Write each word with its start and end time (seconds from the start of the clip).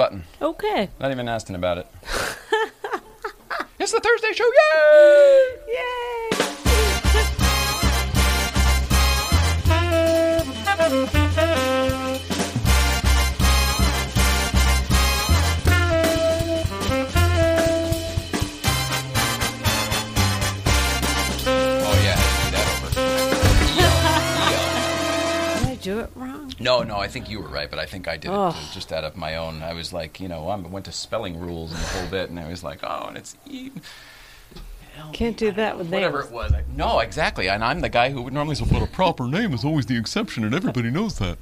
button. 0.00 0.24
Okay. 0.40 0.88
Not 0.98 1.10
even 1.10 1.28
asking 1.28 1.56
about 1.56 1.76
it. 1.76 1.86
it's 3.78 3.92
the 3.92 4.00
Thursday 4.00 4.32
show. 4.32 4.50
Yay! 4.72 5.58
Yay! 11.04 11.16
wrong? 26.80 26.88
No, 26.88 26.96
I 26.98 27.08
think 27.08 27.28
you 27.30 27.40
were 27.40 27.48
right, 27.48 27.70
but 27.70 27.78
I 27.78 27.86
think 27.86 28.08
I 28.08 28.16
did 28.16 28.28
it 28.28 28.34
Oh. 28.34 28.48
uh, 28.48 28.54
just 28.72 28.92
out 28.92 29.04
of 29.04 29.16
my 29.16 29.36
own. 29.36 29.62
I 29.62 29.72
was 29.72 29.92
like, 29.92 30.20
you 30.20 30.28
know, 30.28 30.48
I 30.48 30.56
went 30.56 30.84
to 30.86 30.92
spelling 30.92 31.38
rules 31.40 31.70
and 31.72 31.80
the 31.80 31.86
whole 31.86 32.08
bit, 32.08 32.30
and 32.30 32.38
I 32.40 32.48
was 32.48 32.62
like, 32.64 32.80
oh, 32.82 33.06
and 33.08 33.16
it's 33.16 33.36
E. 33.48 33.70
Can't 35.12 35.36
do 35.36 35.50
that 35.52 35.78
with 35.78 35.88
Whatever 35.90 36.18
names. 36.18 36.30
it 36.30 36.34
was. 36.34 36.52
I- 36.52 36.64
No, 36.76 36.98
exactly. 37.00 37.48
And 37.48 37.64
I'm 37.64 37.80
the 37.80 37.88
guy 37.88 38.10
who 38.10 38.20
would 38.22 38.34
normally 38.34 38.54
say, 38.56 38.66
but 38.70 38.82
a 38.82 38.86
proper 38.86 39.26
name 39.26 39.54
is 39.54 39.64
always 39.64 39.86
the 39.86 39.96
exception, 39.96 40.44
and 40.44 40.54
everybody 40.54 40.90
knows 40.90 41.18
that. 41.18 41.38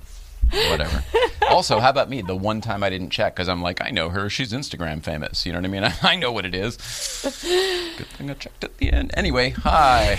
Whatever. 0.71 1.03
also, 1.51 1.81
how 1.81 1.91
about 1.91 2.09
me? 2.09 2.23
The 2.23 2.37
one 2.37 2.61
time 2.61 2.83
I 2.85 2.89
didn't 2.89 3.11
check 3.11 3.35
because 3.35 3.49
I'm 3.49 3.61
like, 3.61 3.83
I 3.83 3.91
know 3.91 4.09
her. 4.11 4.31
She's 4.31 4.53
Instagram 4.53 5.03
famous. 5.03 5.45
You 5.45 5.53
know 5.53 5.59
what 5.59 5.65
I 5.67 5.69
mean? 5.69 5.93
I 6.03 6.15
know 6.17 6.31
what 6.33 6.47
it 6.47 6.55
is. 6.55 6.77
Good 7.99 8.07
thing 8.07 8.31
I 8.31 8.35
checked 8.35 8.63
at 8.65 8.77
the 8.79 8.93
end. 8.93 9.11
Anyway, 9.15 9.51
hi. 9.51 10.19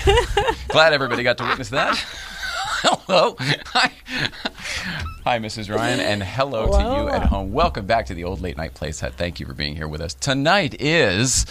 Glad 0.68 0.92
everybody 0.94 1.24
got 1.24 1.38
to 1.40 1.46
witness 1.46 1.70
that. 1.70 2.04
hello. 2.84 3.36
Hi. 3.40 3.92
Hi, 5.26 5.38
Mrs. 5.38 5.74
Ryan, 5.74 6.00
and 6.00 6.24
hello, 6.24 6.68
to 6.68 6.82
you 6.82 7.10
at 7.10 7.26
home. 7.26 7.52
Welcome 7.52 7.86
back 7.86 8.06
to 8.06 8.14
the 8.14 8.24
Old 8.24 8.40
Late 8.40 8.56
Night 8.56 8.74
Playset. 8.74 9.16
Thank 9.16 9.42
you 9.42 9.46
for 9.46 9.54
being 9.54 9.76
here 9.76 9.88
with 9.88 10.00
us. 10.00 10.14
Tonight 10.14 10.80
is 10.80 11.46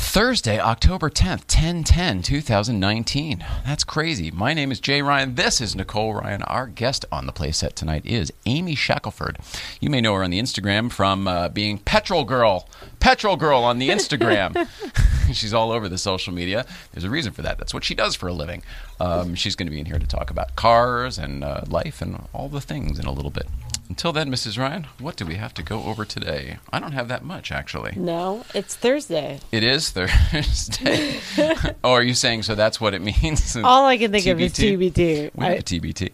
Thursday, 0.00 0.60
October 0.60 1.10
10th, 1.10 1.52
1010, 1.52 2.22
2019. 2.22 3.44
That's 3.66 3.82
crazy. 3.82 4.30
My 4.30 4.54
name 4.54 4.70
is 4.70 4.78
Jay 4.78 5.02
Ryan. 5.02 5.34
This 5.34 5.60
is 5.60 5.74
Nicole 5.74 6.14
Ryan. 6.14 6.42
Our 6.44 6.68
guest 6.68 7.04
on 7.10 7.26
the 7.26 7.32
playset 7.32 7.72
tonight 7.74 8.06
is 8.06 8.32
Amy 8.46 8.76
Shackelford. 8.76 9.38
You 9.80 9.90
may 9.90 10.00
know 10.00 10.14
her 10.14 10.22
on 10.22 10.30
the 10.30 10.40
Instagram 10.40 10.92
from 10.92 11.26
uh, 11.26 11.48
being 11.48 11.78
Petrol 11.78 12.24
Girl. 12.24 12.68
Petrol 13.00 13.36
Girl 13.36 13.64
on 13.64 13.80
the 13.80 13.88
Instagram. 13.88 14.68
She's 15.32 15.52
all 15.52 15.72
over 15.72 15.88
the 15.88 15.98
social 15.98 16.32
media. 16.32 16.64
There's 16.92 17.04
a 17.04 17.10
reason 17.10 17.32
for 17.32 17.42
that. 17.42 17.58
That's 17.58 17.74
what 17.74 17.82
she 17.84 17.96
does 17.96 18.14
for 18.14 18.28
a 18.28 18.32
living. 18.32 18.62
Um, 19.00 19.34
she's 19.34 19.56
going 19.56 19.66
to 19.66 19.70
be 19.72 19.80
in 19.80 19.86
here 19.86 19.98
to 19.98 20.06
talk 20.06 20.30
about 20.30 20.54
cars 20.56 21.18
and 21.18 21.42
uh, 21.44 21.62
life 21.68 22.00
and 22.00 22.24
all 22.32 22.48
the 22.48 22.60
things 22.60 22.98
in 22.98 23.04
a 23.04 23.12
little 23.12 23.30
bit. 23.32 23.46
Until 23.88 24.12
then, 24.12 24.30
Mrs. 24.30 24.58
Ryan, 24.58 24.86
what 24.98 25.16
do 25.16 25.24
we 25.24 25.36
have 25.36 25.54
to 25.54 25.62
go 25.62 25.82
over 25.84 26.04
today? 26.04 26.58
I 26.70 26.78
don't 26.78 26.92
have 26.92 27.08
that 27.08 27.24
much, 27.24 27.50
actually. 27.50 27.94
No, 27.96 28.44
it's 28.54 28.76
Thursday. 28.76 29.40
It 29.50 29.64
is 29.64 29.90
Thursday. 29.90 31.18
oh, 31.82 31.92
are 31.92 32.02
you 32.02 32.12
saying 32.12 32.42
so? 32.42 32.54
That's 32.54 32.80
what 32.82 32.92
it 32.92 33.00
means. 33.00 33.56
All 33.64 33.86
I 33.86 33.96
can 33.96 34.12
think 34.12 34.26
of 34.26 34.40
is 34.40 34.52
TBT? 34.52 34.92
TBT. 34.92 35.30
We 35.34 35.46
I- 35.46 35.50
have 35.50 35.58
a 35.60 35.62
TBT. 35.62 36.10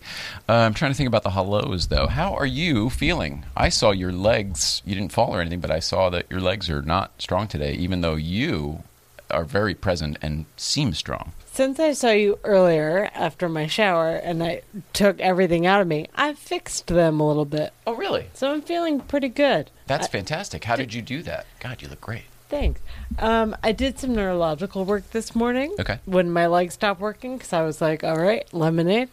Uh, 0.49 0.53
I'm 0.53 0.75
trying 0.75 0.93
to 0.93 0.97
think 0.97 1.09
about 1.09 1.25
the 1.25 1.31
hellos, 1.31 1.89
though. 1.89 2.07
How 2.07 2.35
are 2.35 2.47
you 2.47 2.91
feeling? 2.91 3.45
I 3.57 3.71
saw 3.71 3.91
your 3.91 4.13
legs. 4.13 4.81
You 4.85 4.95
didn't 4.95 5.13
fall 5.13 5.35
or 5.35 5.41
anything, 5.41 5.61
but 5.61 5.73
I 5.73 5.81
saw 5.81 6.11
that 6.11 6.27
your 6.31 6.41
legs 6.41 6.71
are 6.71 6.83
not 6.83 7.21
strong 7.21 7.49
today, 7.49 7.73
even 7.73 8.03
though 8.03 8.15
you 8.15 8.85
are 9.33 9.45
very 9.45 9.75
present 9.75 10.17
and 10.23 10.47
seem 10.57 10.93
strong. 10.95 11.33
Since 11.55 11.79
I 11.79 11.93
saw 11.93 12.11
you 12.11 12.41
earlier 12.43 13.09
after 13.15 13.49
my 13.49 13.69
shower 13.69 14.09
and 14.17 14.43
I 14.43 14.63
took 14.93 15.21
everything 15.21 15.67
out 15.67 15.81
of 15.81 15.87
me, 15.87 16.09
I 16.13 16.35
fixed 16.35 16.89
them 16.89 17.21
a 17.21 17.29
little 17.29 17.45
bit. 17.45 17.73
Oh, 17.87 17.95
really? 17.95 18.27
So 18.35 18.53
I'm 18.53 18.61
feeling 18.61 18.99
pretty 18.99 19.29
good. 19.29 19.71
That's 19.87 20.09
I- 20.09 20.11
fantastic. 20.11 20.65
How 20.65 20.75
did 20.75 20.93
you 20.93 21.01
do 21.01 21.23
that? 21.23 21.47
God, 21.61 21.81
you 21.81 21.87
look 21.87 22.01
great. 22.01 22.25
Thanks. 22.49 22.81
Um, 23.21 23.57
I 23.63 23.71
did 23.71 24.01
some 24.01 24.17
neurological 24.17 24.85
work 24.85 25.09
this 25.13 25.37
morning. 25.37 25.77
Okay. 25.79 26.01
When 26.07 26.29
my 26.29 26.49
legs 26.49 26.75
stopped 26.75 27.01
working, 27.01 27.37
because 27.37 27.53
I 27.53 27.63
was 27.63 27.81
like, 27.81 28.03
all 28.03 28.17
right, 28.19 28.53
lemonade. 28.53 29.09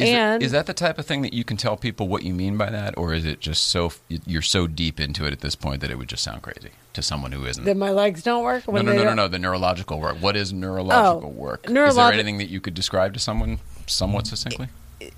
Is, 0.00 0.08
and 0.08 0.42
is 0.42 0.52
that 0.52 0.66
the 0.66 0.74
type 0.74 0.98
of 0.98 1.06
thing 1.06 1.22
that 1.22 1.32
you 1.32 1.44
can 1.44 1.56
tell 1.56 1.76
people 1.76 2.08
what 2.08 2.22
you 2.22 2.32
mean 2.34 2.56
by 2.56 2.70
that, 2.70 2.96
or 2.98 3.12
is 3.14 3.24
it 3.24 3.40
just 3.40 3.66
so 3.66 3.92
you're 4.08 4.42
so 4.42 4.66
deep 4.66 4.98
into 5.00 5.24
it 5.26 5.32
at 5.32 5.40
this 5.40 5.54
point 5.54 5.80
that 5.82 5.90
it 5.90 5.98
would 5.98 6.08
just 6.08 6.22
sound 6.24 6.42
crazy 6.42 6.70
to 6.94 7.02
someone 7.02 7.32
who 7.32 7.44
isn't? 7.46 7.64
that 7.64 7.76
my 7.76 7.90
legs 7.90 8.22
don't 8.22 8.42
work? 8.42 8.66
No, 8.66 8.74
when 8.74 8.86
no, 8.86 8.92
no, 8.94 9.04
no, 9.04 9.14
no. 9.14 9.28
The 9.28 9.38
neurological 9.38 10.00
work. 10.00 10.16
What 10.18 10.36
is 10.36 10.52
neurological 10.52 11.30
Oh, 11.36 11.40
work? 11.40 11.66
is 11.68 11.94
there 11.96 12.12
anything 12.12 12.38
that 12.38 12.48
you 12.48 12.60
could 12.60 12.74
describe 12.74 13.12
to 13.14 13.20
someone 13.20 13.58
somewhat 13.86 14.26
succinctly? 14.26 14.68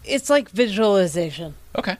It's 0.04 0.28
like 0.31 0.48
visualization. 0.50 1.54
Okay, 1.76 1.97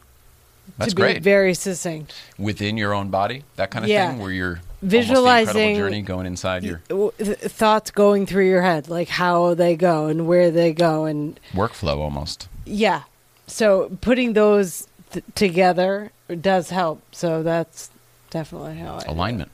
that's 0.79 0.91
to 0.91 0.97
be 0.97 1.03
great. 1.03 1.23
very 1.23 1.55
succinct. 1.55 2.15
Within 2.39 2.77
your 2.77 2.93
own 2.95 3.09
body, 3.11 3.45
that 3.57 3.71
kind 3.71 3.85
of 3.85 3.89
Yeah. 3.91 4.11
thing, 4.11 4.19
where 4.21 4.31
you're 4.31 4.61
Visualizing- 4.83 5.77
journey 5.77 6.03
going 6.03 6.27
inside 6.27 6.65
your 6.65 6.81
Thoughts 7.21 7.91
going 7.93 8.27
through 8.27 8.49
your 8.49 8.63
head, 8.63 8.89
like 8.89 9.09
how 9.09 9.55
they 9.55 9.77
go 9.77 10.07
and 10.07 10.27
where 10.27 10.51
they 10.51 10.73
go, 10.73 11.05
and 11.05 11.39
workflow 11.53 11.99
almost. 11.99 12.49
Yeah. 12.73 13.03
So 13.47 13.91
putting 14.01 14.33
those 14.33 14.87
th- 15.13 15.25
together 15.35 16.11
does 16.41 16.71
help. 16.71 17.03
So 17.13 17.43
that's 17.43 17.91
definitely 18.31 18.77
how 18.79 18.97
I. 18.97 19.03
Alignment, 19.11 19.51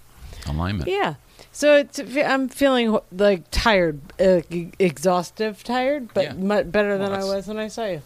alignment. 0.46 0.88
Yeah. 0.88 1.14
So 1.52 1.76
it's 1.76 1.98
I'm 1.98 2.48
feeling 2.48 2.96
like 3.10 3.44
tired, 3.50 4.00
uh, 4.20 4.42
e- 4.50 4.70
exhaustive, 4.78 5.64
tired, 5.64 6.12
but 6.14 6.24
Yeah. 6.24 6.32
mu 6.34 6.62
better 6.64 6.96
than 6.98 7.10
Well, 7.10 7.32
I 7.32 7.36
was 7.36 7.46
when 7.48 7.58
I 7.58 7.68
saw 7.68 7.86
you. 7.86 8.02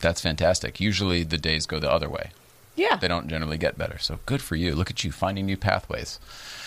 That's 0.00 0.20
fantastic. 0.20 0.80
Usually 0.80 1.22
the 1.22 1.38
days 1.38 1.66
go 1.66 1.78
the 1.78 1.90
other 1.90 2.08
way. 2.08 2.30
Yeah. 2.76 2.96
They 2.96 3.08
don't 3.08 3.28
generally 3.28 3.58
get 3.58 3.76
better. 3.76 3.98
So 3.98 4.18
good 4.26 4.40
for 4.40 4.56
you. 4.56 4.74
Look 4.74 4.90
at 4.90 5.04
you 5.04 5.12
finding 5.12 5.44
new 5.46 5.56
pathways. 5.58 6.18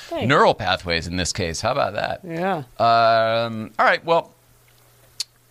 Thanks. 0.10 0.28
Neural 0.28 0.54
pathways 0.54 1.08
in 1.08 1.16
this 1.16 1.34
case. 1.34 1.62
How 1.62 1.72
about 1.72 1.94
that? 1.94 2.22
Yeah. 2.24 2.64
Um, 2.78 3.72
all 3.80 3.86
right. 3.86 4.04
Well, 4.06 4.33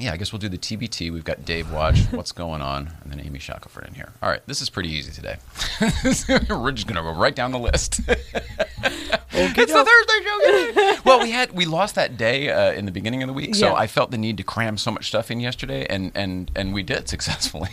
yeah, 0.03 0.13
I 0.13 0.17
guess 0.17 0.33
we'll 0.33 0.41
do 0.41 0.49
the 0.49 0.59
TBT. 0.59 1.13
We've 1.13 1.25
got 1.25 1.45
Dave 1.45 1.71
Watch, 1.73 2.01
what's 2.11 2.33
going 2.33 2.61
on, 2.63 2.91
and 3.03 3.13
then 3.13 3.21
Amy 3.21 3.39
Shackelford 3.39 3.87
in 3.87 3.95
here. 3.95 4.13
All 4.23 4.29
right, 4.29 4.41
this 4.47 4.61
is 4.61 4.69
pretty 4.71 4.91
easy 4.91 5.13
today. 5.13 5.37
We're 6.51 6.73
just 6.73 6.87
gonna 6.87 7.03
go 7.03 7.15
right 7.15 7.35
down 7.35 7.53
the 7.53 7.59
list. 7.59 8.01
it's 9.35 9.73
the 9.73 9.85
Thursday 9.85 10.75
show. 10.75 10.97
well, 11.05 11.21
we 11.21 11.31
had 11.31 11.53
we 11.53 11.65
lost 11.65 11.95
that 11.95 12.17
day 12.17 12.51
uh, 12.51 12.73
in 12.73 12.87
the 12.87 12.93
beginning 12.93 13.23
of 13.23 13.27
the 13.29 13.33
week, 13.33 13.55
so 13.55 13.69
Yeah. 13.69 13.75
I 13.75 13.87
felt 13.87 14.11
the 14.11 14.19
need 14.19 14.37
to 14.39 14.43
cram 14.43 14.77
so 14.79 14.91
much 14.91 15.07
stuff 15.09 15.31
in 15.31 15.41
yesterday, 15.41 15.87
and 15.89 16.13
and 16.15 16.51
and 16.55 16.75
we 16.75 16.83
did 16.83 17.09
successfully. 17.09 17.71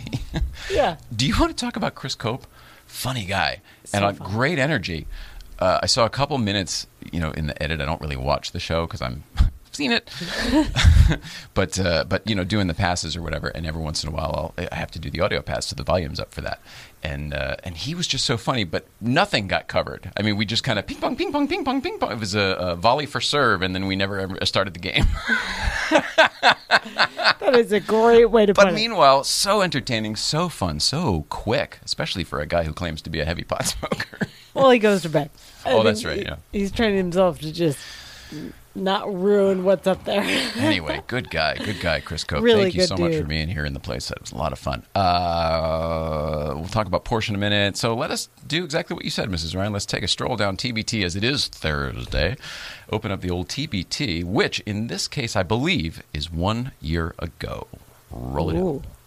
Yeah. 0.72 0.98
Do 1.16 1.26
you 1.28 1.36
want 1.40 1.56
to 1.58 1.66
talk 1.66 1.76
about 1.76 1.96
Chris 1.96 2.16
Cope? 2.16 2.46
Funny 2.86 3.26
guy 3.26 3.62
and 3.94 4.02
So 4.02 4.08
a 4.10 4.14
fun. 4.14 4.32
great 4.32 4.60
energy. 4.60 5.08
Uh, 5.58 5.80
I 5.84 5.88
saw 5.88 6.06
a 6.06 6.10
couple 6.10 6.38
minutes, 6.38 6.88
you 7.12 7.20
know, 7.20 7.32
in 7.32 7.48
the 7.48 7.62
edit. 7.62 7.82
I 7.82 7.86
don't 7.86 8.00
really 8.02 8.16
watch 8.16 8.52
the 8.52 8.60
show 8.60 8.86
because 8.88 9.02
I'm 9.02 9.24
I've 9.70 9.76
seen 9.76 9.92
it, 9.92 10.10
but 11.54 11.80
uh, 11.80 12.04
but 12.08 12.28
you 12.28 12.34
know, 12.36 12.44
doing 12.44 12.66
the 12.68 12.74
passes 12.74 13.16
or 13.16 13.22
whatever. 13.22 13.50
And 13.50 13.66
every 13.68 13.82
once 13.82 14.04
in 14.04 14.10
a 14.10 14.12
while, 14.12 14.54
I'll, 14.58 14.68
I 14.72 14.76
have 14.76 14.90
to 14.92 15.00
do 15.00 15.10
the 15.12 15.22
audio 15.22 15.42
pass, 15.42 15.68
so 15.68 15.76
the 15.76 15.84
volume's 15.84 16.20
up 16.20 16.34
for 16.34 16.42
that. 16.42 16.60
And 17.04 17.34
uh, 17.34 17.56
and 17.64 17.78
he 17.78 17.94
was 17.94 18.08
just 18.08 18.26
so 18.26 18.36
funny, 18.36 18.64
but 18.64 18.88
nothing 19.00 19.48
got 19.48 19.68
covered. 19.68 20.12
I 20.18 20.24
mean, 20.24 20.38
we 20.38 20.46
just 20.46 20.64
kind 20.64 20.80
of 20.80 20.88
ping 20.88 20.98
pong, 20.98 21.16
ping 21.16 21.32
pong, 21.32 21.48
ping 21.48 21.64
pong, 21.64 21.82
ping 21.82 22.00
pong. 22.00 22.12
It 22.14 22.20
was 22.20 22.34
a, 22.36 22.42
a 22.60 22.76
volley 22.76 23.06
for 23.06 23.22
serve, 23.22 23.62
and 23.62 23.76
then 23.76 23.86
we 23.86 23.96
never 23.96 24.20
ever 24.20 24.38
started 24.46 24.74
the 24.74 24.80
game. 24.80 25.06
That 27.40 27.56
is 27.56 27.72
a 27.72 27.80
great 27.80 28.26
way 28.26 28.46
to 28.46 28.54
But 28.54 28.66
put 28.66 28.74
it. 28.74 28.76
meanwhile, 28.76 29.24
so 29.24 29.62
entertaining, 29.64 30.16
so 30.16 30.50
fun, 30.50 30.80
so 30.80 31.26
quick, 31.30 31.80
especially 31.84 32.24
for 32.24 32.40
a 32.42 32.46
guy 32.46 32.64
who 32.64 32.74
claims 32.74 33.02
to 33.04 33.10
be 33.10 33.20
a 33.22 33.26
heavy 33.26 33.44
pot 33.44 33.66
smoker. 33.66 34.20
Well, 34.54 34.70
he 34.70 34.78
goes 34.78 35.02
to 35.04 35.10
bed. 35.10 35.32
I 35.66 35.72
Oh, 35.72 35.82
that's 35.82 36.06
right, 36.06 36.22
yeah. 36.22 36.36
He's 36.52 36.72
training 36.72 36.98
himself 36.98 37.40
to 37.40 37.52
just 37.52 37.80
not 38.76 39.14
ruin 39.14 39.64
what's 39.64 39.88
up 39.88 40.04
there. 40.06 40.22
anyway, 40.56 41.02
good 41.08 41.30
guy, 41.30 41.58
good 41.58 41.80
guy, 41.80 42.00
Chris 42.00 42.24
Cope. 42.24 42.44
Really 42.44 42.64
Thank 42.64 42.76
you 42.76 42.84
so 42.84 42.98
much 42.98 43.16
for 43.16 43.24
being 43.24 43.48
here 43.48 43.66
in 43.66 43.74
the 43.74 43.80
place. 43.80 44.12
It 44.12 44.22
was 44.22 44.32
a 44.32 44.38
lot 44.38 44.54
of 44.54 44.60
fun. 44.60 44.84
Uh, 44.96 46.54
we'll 46.56 46.68
talk 46.68 46.88
about 46.88 47.06
Porsche 47.06 47.30
in 47.30 47.36
a 47.36 47.40
minute. 47.40 47.78
So 47.78 47.96
let 47.96 48.12
us 48.12 48.30
do 48.48 48.64
exactly 48.64 48.94
what 48.96 49.06
you 49.06 49.12
said, 49.12 49.30
Mrs. 49.30 49.56
Ryan. 49.56 49.74
Let's 49.74 49.86
take 49.86 50.04
a 50.04 50.08
stroll 50.08 50.36
down 50.36 50.58
TBT 50.58 51.04
as 51.04 51.16
it 51.16 51.24
is 51.24 51.48
Thursday. 51.48 52.38
Open 52.92 53.12
up 53.12 53.22
the 53.22 53.30
old 53.30 53.48
TBT, 53.48 54.24
which 54.24 54.60
in 54.62 54.88
this 54.88 55.08
case 55.08 55.36
I 55.36 55.44
believe 55.44 56.04
is 56.14 56.32
one 56.32 56.72
year 56.82 57.16
ago. 57.20 57.68
Roll 58.12 58.50
it. 58.50 58.56
Ooh. 58.58 58.78
uh, 58.78 58.99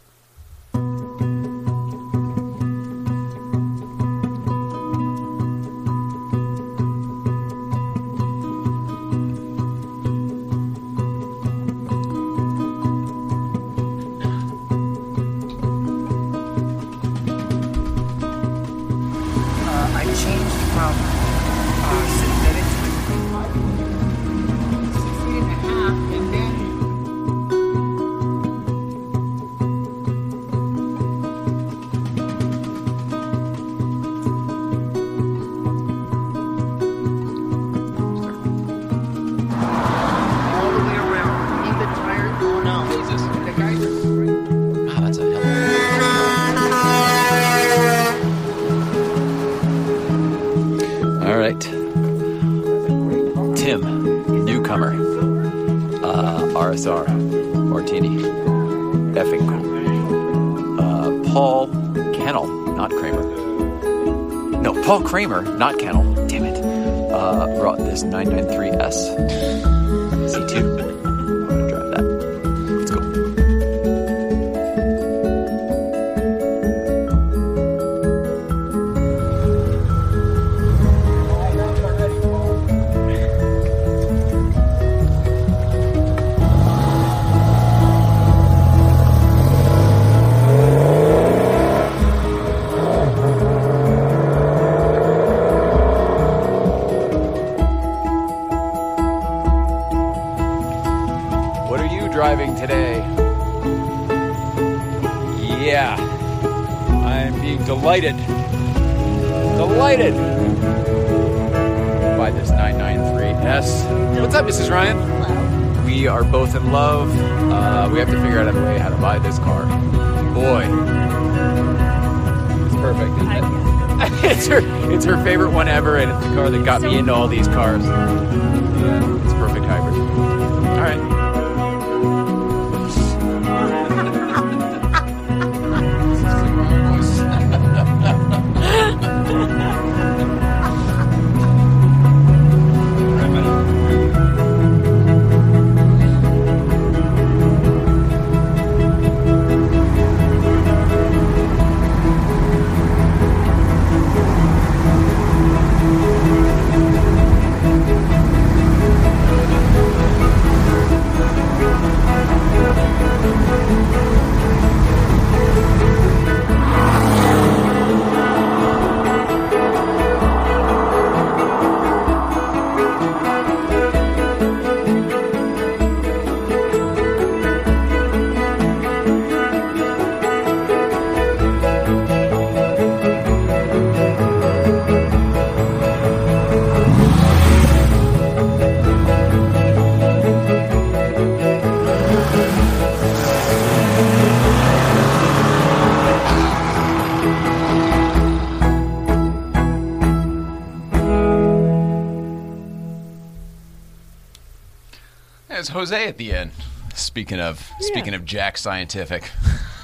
There's 205.63 205.69
Jose 205.69 206.09
at 206.09 206.17
the 206.17 206.33
end. 206.33 206.51
Speaking 206.93 207.39
of 207.39 207.71
speaking 207.79 208.15
of 208.15 208.25
Jack 208.25 208.59
Scientific. 208.59 209.31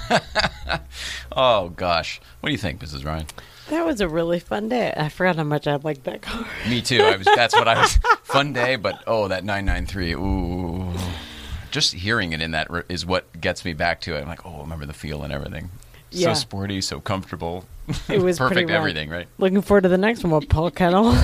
oh 1.31 1.69
gosh, 1.69 2.19
what 2.41 2.49
do 2.49 2.51
you 2.51 2.57
think, 2.57 2.81
Mrs. 2.81 3.05
Ryan? 3.05 3.27
That 3.69 3.85
was 3.85 4.01
a 4.01 4.09
really 4.09 4.41
fun 4.41 4.67
day. 4.67 4.93
I 4.97 5.07
forgot 5.07 5.37
how 5.37 5.45
much 5.45 5.67
I 5.67 5.77
liked 5.77 6.03
that 6.03 6.21
car. 6.21 6.45
Me 6.67 6.81
too. 6.81 7.01
I 7.01 7.15
was. 7.15 7.25
That's 7.33 7.55
what 7.55 7.69
I 7.69 7.79
was. 7.79 7.97
Fun 8.23 8.51
day, 8.51 8.75
but 8.75 9.01
oh, 9.07 9.29
that 9.29 9.45
nine 9.45 9.63
nine 9.63 9.85
three. 9.85 10.11
Ooh, 10.11 10.91
just 11.71 11.93
hearing 11.93 12.33
it 12.33 12.41
in 12.41 12.51
that 12.51 12.67
is 12.89 13.05
what 13.05 13.39
gets 13.39 13.63
me 13.63 13.71
back 13.71 14.01
to 14.01 14.17
it. 14.17 14.19
I'm 14.19 14.27
like, 14.27 14.45
oh, 14.45 14.57
I 14.57 14.59
remember 14.59 14.85
the 14.85 14.91
feel 14.91 15.23
and 15.23 15.31
everything. 15.31 15.69
Yeah. 16.11 16.33
So 16.33 16.41
sporty, 16.41 16.81
so 16.81 16.99
comfortable. 16.99 17.63
It 18.09 18.21
was 18.21 18.37
perfect 18.37 18.69
everything, 18.69 19.09
right? 19.09 19.29
Looking 19.37 19.61
forward 19.61 19.83
to 19.83 19.89
the 19.89 19.97
next 19.97 20.25
one 20.25 20.33
with 20.33 20.49
Paul 20.49 20.71
Kennel. 20.71 21.15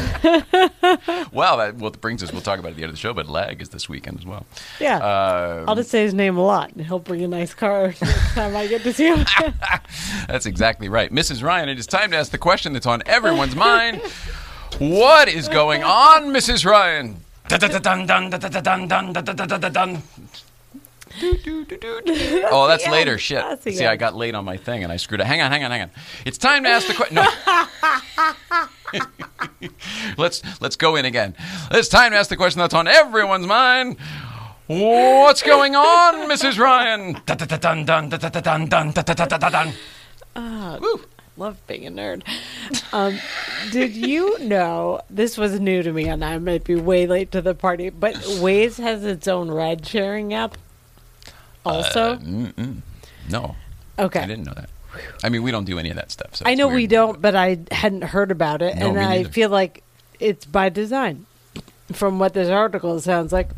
Well, 1.31 1.57
that 1.57 1.75
well, 1.75 1.91
brings 1.91 2.23
us. 2.23 2.31
We'll 2.31 2.41
talk 2.41 2.59
about 2.59 2.69
it 2.69 2.71
at 2.71 2.77
the 2.77 2.83
end 2.83 2.89
of 2.89 2.95
the 2.95 2.99
show, 2.99 3.13
but 3.13 3.27
Lag 3.27 3.61
is 3.61 3.69
this 3.69 3.89
weekend 3.89 4.19
as 4.19 4.25
well. 4.25 4.45
Yeah, 4.79 4.97
um, 4.97 5.67
I'll 5.67 5.75
just 5.75 5.89
say 5.89 6.03
his 6.03 6.13
name 6.13 6.37
a 6.37 6.45
lot, 6.45 6.71
and 6.71 6.85
he'll 6.85 6.99
bring 6.99 7.23
a 7.23 7.27
nice 7.27 7.53
car 7.53 7.87
next 8.01 8.33
time 8.33 8.55
I 8.55 8.67
get 8.67 8.83
to 8.83 8.93
see 8.93 9.07
him. 9.07 9.25
That's 10.27 10.45
exactly 10.45 10.87
right, 10.87 11.11
Mrs. 11.11 11.43
Ryan. 11.43 11.69
It 11.69 11.79
is 11.79 11.87
time 11.87 12.11
to 12.11 12.17
ask 12.17 12.31
the 12.31 12.37
question 12.37 12.73
that's 12.73 12.85
on 12.85 13.01
everyone's 13.05 13.55
mind. 13.55 14.01
What 14.79 15.27
is 15.27 15.47
going 15.47 15.83
on, 15.83 16.25
Mrs. 16.27 16.65
Ryan? 16.65 17.17
Oh, 21.21 22.67
that's 22.67 22.87
later. 22.87 23.17
Shit. 23.17 23.63
See, 23.63 23.85
I 23.85 23.95
got 23.95 24.15
late 24.15 24.35
on 24.35 24.43
my 24.43 24.57
thing 24.57 24.83
and 24.83 24.91
I 24.91 24.97
screwed 24.97 25.21
up. 25.21 25.27
Hang 25.27 25.41
on, 25.41 25.51
hang 25.51 25.63
on, 25.63 25.71
hang 25.71 25.83
on. 25.83 25.91
It's 26.25 26.37
time 26.37 26.63
to 26.63 26.69
ask 26.69 26.87
the 26.87 26.93
question. 26.93 27.15
No. 27.15 27.23
let's 30.17 30.41
let's 30.61 30.75
go 30.75 30.95
in 30.95 31.05
again. 31.05 31.35
It's 31.71 31.89
time 31.89 32.11
to 32.11 32.17
ask 32.17 32.29
the 32.29 32.37
question 32.37 32.59
that's 32.59 32.73
on 32.73 32.87
everyone's 32.87 33.47
mind. 33.47 33.97
What's 34.67 35.43
going 35.43 35.75
on, 35.75 36.29
Mrs. 36.29 36.57
Ryan? 36.57 37.21
Love 41.37 41.57
being 41.67 41.85
a 41.85 41.91
nerd. 41.91 42.23
Um, 42.93 43.19
did 43.71 43.93
you 43.93 44.39
know 44.39 45.01
this 45.09 45.37
was 45.37 45.59
new 45.59 45.83
to 45.83 45.91
me, 45.91 46.07
and 46.07 46.23
I 46.23 46.37
might 46.37 46.63
be 46.63 46.75
way 46.75 47.07
late 47.07 47.31
to 47.33 47.41
the 47.41 47.53
party? 47.53 47.89
But 47.89 48.15
Waze 48.15 48.81
has 48.81 49.03
its 49.03 49.27
own 49.27 49.51
ride 49.51 49.85
sharing 49.85 50.33
app. 50.33 50.57
Uh, 51.65 51.69
also, 51.69 52.13
uh, 52.13 52.65
no. 53.29 53.55
Okay, 53.99 54.21
I 54.21 54.27
didn't 54.27 54.45
know 54.45 54.53
that. 54.53 54.69
I 55.23 55.29
mean, 55.29 55.43
we 55.43 55.51
don't 55.51 55.65
do 55.65 55.77
any 55.79 55.89
of 55.89 55.95
that 55.95 56.11
stuff. 56.11 56.35
So 56.35 56.43
I 56.45 56.55
know 56.55 56.67
we 56.67 56.87
don't, 56.87 57.21
but 57.21 57.35
I 57.35 57.59
hadn't 57.71 58.03
heard 58.03 58.31
about 58.31 58.61
it, 58.61 58.75
No, 58.75 58.89
and 58.89 58.99
I 58.99 59.17
neither. 59.17 59.29
feel 59.29 59.49
like 59.49 59.83
it's 60.19 60.45
by 60.45 60.69
design. 60.69 61.25
From 61.93 62.17
what 62.19 62.33
this 62.33 62.49
article 62.49 62.99
sounds 62.99 63.31
like, 63.31 63.49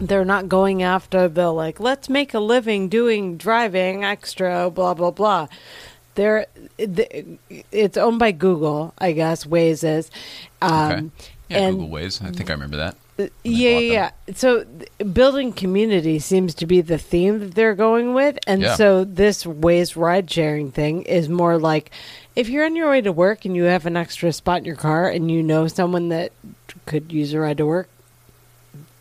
they're 0.00 0.24
not 0.24 0.48
going 0.48 0.82
after 0.82 1.28
the 1.28 1.50
like, 1.52 1.78
let's 1.78 2.08
make 2.08 2.34
a 2.34 2.40
living 2.40 2.88
doing 2.88 3.36
driving 3.36 4.04
extra, 4.04 4.68
blah 4.70 4.94
blah 4.94 5.12
blah. 5.12 5.46
They're 6.16 6.46
th- 6.78 7.38
it's 7.70 7.96
owned 7.96 8.18
by 8.18 8.32
Google, 8.32 8.92
I 8.98 9.12
guess. 9.12 9.44
Waze 9.44 9.84
is, 9.84 10.10
um, 10.62 10.72
Okay. 10.92 11.06
Yeah, 11.48 11.58
and 11.58 11.78
Google 11.78 11.96
Waze. 11.96 12.24
I 12.24 12.30
think 12.32 12.50
I 12.50 12.54
remember 12.54 12.76
that. 12.78 12.96
Yeah, 13.16 13.28
yeah, 13.44 13.78
yeah. 13.78 14.10
So 14.34 14.64
building 15.12 15.52
community 15.52 16.18
seems 16.18 16.54
to 16.56 16.66
be 16.66 16.80
the 16.80 16.98
theme 16.98 17.38
that 17.38 17.54
they're 17.54 17.74
going 17.76 18.12
with, 18.14 18.38
and 18.46 18.62
Yeah. 18.62 18.74
so 18.74 19.04
this 19.04 19.44
Waze 19.44 19.94
ride 19.96 20.28
sharing 20.30 20.72
thing 20.72 21.02
is 21.02 21.28
more 21.28 21.56
like 21.58 21.90
if 22.34 22.48
you're 22.48 22.64
on 22.64 22.74
your 22.74 22.90
way 22.90 23.00
to 23.00 23.12
work 23.12 23.44
and 23.44 23.54
you 23.54 23.64
have 23.64 23.86
an 23.86 23.96
extra 23.96 24.32
spot 24.32 24.58
in 24.58 24.64
your 24.64 24.74
car 24.74 25.08
and 25.08 25.30
you 25.30 25.42
know 25.44 25.68
someone 25.68 26.08
that 26.08 26.32
could 26.86 27.12
use 27.12 27.32
a 27.34 27.38
ride 27.38 27.58
to 27.58 27.66
work, 27.66 27.88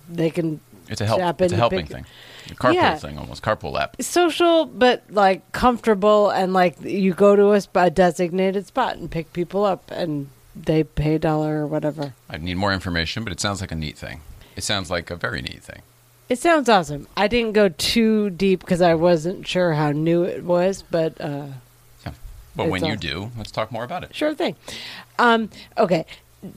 they 0.08 0.30
can 0.30 0.60
It's 0.90 1.02
a 1.02 1.06
help. 1.08 1.42
It's 1.42 1.54
a 1.54 1.56
helping 1.56 1.88
thing. 1.88 2.06
A 2.52 2.54
carpool 2.56 2.74
Yeah. 2.76 2.96
thing, 2.98 3.18
almost 3.18 3.42
carpool 3.42 3.80
app. 3.82 4.00
social 4.02 4.66
but 4.66 5.02
like 5.10 5.50
comfortable 5.54 6.30
and 6.30 6.54
like 6.54 6.76
you 6.84 7.14
go 7.14 7.36
to 7.36 7.54
a, 7.54 7.62
sp- 7.64 7.78
a 7.78 7.90
designated 7.90 8.68
spot 8.68 8.98
and 8.98 9.10
pick 9.10 9.32
people 9.34 9.64
up 9.66 9.90
and 9.90 10.28
they 10.56 10.84
pay 10.84 11.16
a 11.16 11.20
dollar 11.20 11.62
or 11.64 11.68
whatever. 11.68 12.14
I 12.30 12.38
need 12.38 12.56
more 12.58 12.74
information, 12.74 13.24
but 13.24 13.34
it 13.34 13.40
sounds 13.40 13.62
like 13.62 13.72
a 13.72 13.76
neat 13.76 13.98
thing. 13.98 14.22
It 14.56 14.64
sounds 14.64 14.90
like 14.92 15.10
a 15.10 15.16
very 15.16 15.42
neat 15.42 15.64
thing. 15.64 15.82
It 16.30 16.40
sounds 16.40 16.70
awesome. 16.70 17.08
I 17.18 17.28
didn't 17.28 17.54
go 17.54 17.70
too 17.70 18.30
deep 18.30 18.60
because 18.62 18.82
I 18.82 18.94
wasn't 18.96 19.46
sure 19.48 19.74
how 19.74 19.92
new 19.92 20.24
it 20.24 20.44
was, 20.44 20.84
but 20.90 21.20
uh, 21.20 21.48
yeah. 22.06 22.14
But 22.56 22.70
when 22.70 22.86
you 22.86 22.96
do, 22.96 23.32
let's 23.38 23.52
talk 23.52 23.72
more 23.72 23.84
about 23.84 24.04
it. 24.04 24.16
sure 24.16 24.34
thing. 24.34 24.56
Um, 25.20 25.50
okay, 25.78 26.06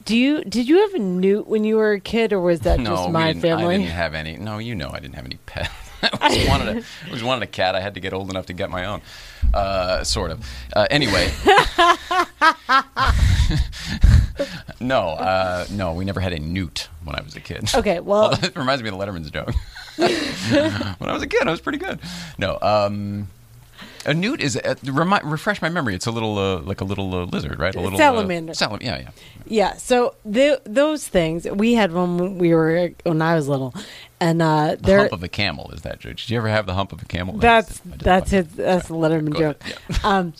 Do 0.05 0.15
you 0.15 0.43
did 0.43 0.67
you 0.69 0.81
have 0.81 0.93
a 0.93 0.99
newt 0.99 1.47
when 1.47 1.63
you 1.63 1.75
were 1.75 1.93
a 1.93 1.99
kid, 1.99 2.33
or 2.33 2.39
was 2.39 2.61
that 2.61 2.79
no, 2.79 2.95
just 2.95 3.09
my 3.09 3.33
didn't- 3.33 3.45
I 3.45 3.47
family? 3.57 3.77
didn't 3.77 3.91
have 3.91 4.13
any. 4.13 4.37
No, 4.37 4.57
you 4.57 4.73
know 4.75 4.89
I 4.93 4.99
didn't 4.99 5.15
have 5.15 5.25
any 5.25 5.37
pets. 5.45 5.69
I 6.03 6.09
always 6.29 6.47
wanted 6.47 6.67
a, 6.67 6.79
I 6.79 6.83
always 7.07 7.23
wanted 7.23 7.43
a 7.43 7.47
cat. 7.47 7.75
I 7.75 7.81
had 7.81 7.93
to 7.95 7.99
get 7.99 8.13
old 8.13 8.29
enough 8.29 8.45
to 8.47 8.53
get 8.53 8.69
my 8.69 8.85
own. 8.85 9.01
Uh, 9.53 10.03
sort 10.03 10.31
of. 10.31 10.45
Uh, 10.75 10.87
anyway. 10.89 11.31
no, 14.79 15.09
uh, 15.09 15.65
no, 15.71 15.93
we 15.93 16.05
never 16.05 16.19
had 16.19 16.33
a 16.33 16.39
newt 16.39 16.89
when 17.03 17.15
I 17.15 17.21
was 17.21 17.35
a 17.35 17.39
kid. 17.39 17.69
Okay, 17.73 17.99
well- 18.09 18.33
it 18.43 18.55
reminds 18.55 18.83
me 18.83 18.89
of 18.89 18.97
the 18.97 19.03
Letterman's 19.05 19.31
joke. 19.31 19.51
when 19.97 21.09
I 21.09 21.13
was 21.13 21.23
a 21.23 21.27
kid, 21.27 21.47
I 21.47 21.51
was 21.51 21.61
pretty 21.61 21.79
good. 21.79 21.99
No, 22.37 22.57
um, 22.61 23.27
a 24.07 24.13
newt 24.13 24.41
is 24.41 24.55
uh, 24.57 24.73
remi- 24.85 25.19
refresh 25.23 25.61
my 25.61 25.69
memory. 25.69 25.93
It's 25.93 26.07
a 26.07 26.11
little 26.11 26.39
uh, 26.39 26.59
like 26.61 26.81
a 26.81 26.83
little 26.85 27.13
uh, 27.13 27.25
lizard, 27.25 27.59
right? 27.59 27.75
A 27.75 27.79
little 27.79 27.99
Salamander. 27.99 28.51
Uh, 28.51 28.55
salam- 28.55 28.79
yeah, 28.81 28.97
yeah. 28.99 29.09
Yeah, 29.45 29.73
so 29.77 30.15
th- 30.31 30.59
those 30.65 31.07
things 31.07 31.45
we 31.45 31.73
had 31.75 31.91
when 31.93 32.37
we 32.37 32.53
were 32.53 32.89
when 33.03 33.21
I 33.21 33.35
was 33.35 33.47
little, 33.47 33.73
and 34.19 34.41
uh, 34.41 34.71
The 34.75 34.81
there 34.81 34.97
hump 34.99 35.11
of 35.11 35.23
a 35.23 35.27
camel 35.27 35.69
is 35.73 35.81
that 35.83 35.99
joke? 35.99 36.15
Did 36.17 36.29
you 36.29 36.37
ever 36.37 36.49
have 36.49 36.65
the 36.65 36.73
hump 36.73 36.91
of 36.91 37.01
a 37.01 37.05
camel? 37.05 37.37
that's 37.37 37.79
that's 37.85 38.31
his 38.31 38.47
that's 38.47 38.87
the 38.87 38.95
Letterman 38.95 39.33
Go 39.33 39.39
joke. 39.39 39.61
ahead, 39.61 39.77
Um, 40.03 40.33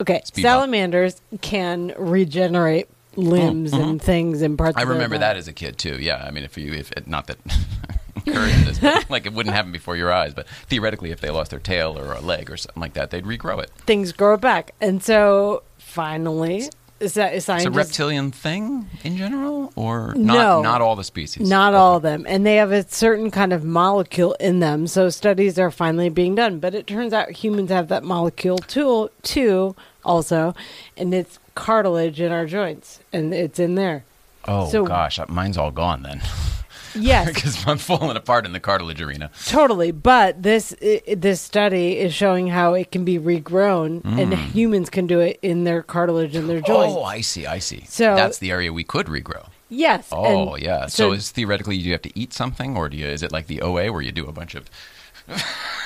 okay, 0.00 0.20
Speed 0.24 0.42
salamanders 0.42 1.20
can 1.40 1.92
regenerate 1.98 2.88
limbs 3.16 3.72
and 3.72 4.00
things 4.00 4.42
and 4.42 4.56
parts. 4.56 4.76
I 4.78 4.82
remember 4.82 5.18
that 5.18 5.36
as 5.36 5.46
a 5.48 5.52
kid 5.52 5.76
too. 5.78 5.96
Yeah, 6.00 6.24
I 6.26 6.30
mean, 6.30 6.44
if 6.44 6.56
you, 6.56 6.72
if 6.72 6.92
not 7.06 7.26
that 7.26 7.38
this, 8.24 8.78
but 8.78 9.04
like 9.10 9.26
it 9.26 9.32
wouldn't 9.32 9.54
happen 9.54 9.72
before 9.72 9.96
your 9.96 10.12
eyes, 10.12 10.34
but 10.34 10.46
theoretically, 10.68 11.10
if 11.10 11.20
they 11.20 11.30
lost 11.30 11.50
their 11.50 11.60
tail 11.60 11.98
or 11.98 12.12
a 12.12 12.20
leg 12.20 12.50
or 12.50 12.56
something 12.56 12.80
like 12.80 12.94
that, 12.94 13.10
they'd 13.10 13.24
regrow 13.24 13.62
it. 13.62 13.70
things 13.86 14.12
grow 14.12 14.36
back, 14.36 14.74
and 14.80 15.02
so 15.02 15.62
finally, 15.78 16.64
is 17.00 17.14
that 17.14 17.34
It's 17.34 17.48
a 17.48 17.70
reptilian 17.70 18.30
thing 18.30 18.88
in 19.02 19.16
general, 19.16 19.72
or 19.74 20.14
not? 20.14 20.34
No. 20.36 20.62
Not 20.62 20.80
all 20.80 20.94
the 20.94 21.02
species. 21.02 21.48
Not 21.48 21.72
Okay. 21.74 21.78
all 21.80 21.96
of 21.96 22.02
them. 22.02 22.24
And 22.28 22.46
they 22.46 22.54
have 22.56 22.70
a 22.70 22.88
certain 22.88 23.32
kind 23.32 23.52
of 23.52 23.64
molecule 23.64 24.34
in 24.38 24.60
them. 24.60 24.86
So 24.86 25.10
studies 25.10 25.58
are 25.58 25.72
finally 25.72 26.10
being 26.10 26.36
done. 26.36 26.60
But 26.60 26.76
it 26.76 26.86
turns 26.86 27.12
out 27.12 27.32
humans 27.32 27.70
have 27.72 27.88
that 27.88 28.04
molecule 28.04 28.58
too, 28.58 29.10
too 29.22 29.74
also. 30.04 30.54
And 30.96 31.12
it's 31.12 31.40
cartilage 31.56 32.20
in 32.20 32.30
our 32.30 32.46
joints. 32.46 33.00
And 33.12 33.34
it's 33.34 33.58
in 33.58 33.74
there. 33.74 34.04
Oh 34.46 34.68
So- 34.70 34.84
gosh, 34.86 35.18
uh, 35.18 35.26
mine's 35.28 35.58
all 35.58 35.72
gone 35.72 36.04
then, 36.04 36.20
Yes, 36.94 37.26
because 37.34 37.66
I'm 37.66 37.78
falling 37.78 38.16
apart 38.16 38.46
in 38.46 38.52
the 38.52 38.60
cartilage 38.60 39.00
arena. 39.00 39.30
totally. 39.46 39.90
But 39.92 40.42
this 40.42 40.74
i- 40.82 41.02
this 41.14 41.40
study 41.40 41.98
is 41.98 42.12
showing 42.14 42.48
how 42.48 42.74
it 42.74 42.90
can 42.92 43.04
be 43.04 43.18
regrown, 43.18 44.04
and 44.04 44.34
humans 44.34 44.90
can 44.90 45.06
do 45.06 45.20
it 45.20 45.38
in 45.42 45.64
their 45.64 45.82
cartilage 45.82 46.34
in 46.36 46.46
their 46.48 46.60
joints. 46.60 46.94
Mm. 46.94 46.98
Oh, 46.98 47.02
I 47.04 47.20
see, 47.20 47.46
I 47.46 47.58
see. 47.58 47.84
So- 47.88 48.14
that's 48.14 48.38
the 48.38 48.50
area 48.50 48.72
we 48.72 48.84
could 48.84 49.06
regrow. 49.06 49.46
yes. 49.68 50.08
Oh, 50.12 50.54
and 50.54 50.62
yeah. 50.62 50.86
So, 50.86 51.12
is 51.12 51.30
theoretically, 51.30 51.78
do 51.78 51.84
you 51.84 51.92
have 51.92 52.02
to 52.02 52.18
eat 52.18 52.32
something, 52.32 52.76
or 52.76 52.88
do 52.88 52.96
you? 52.96 53.06
Is 53.06 53.22
it 53.22 53.32
like 53.32 53.46
the 53.46 53.62
OA 53.62 53.90
where 53.92 54.02
you 54.02 54.12
do 54.12 54.26
a 54.26 54.32
bunch 54.32 54.54
of? 54.54 54.68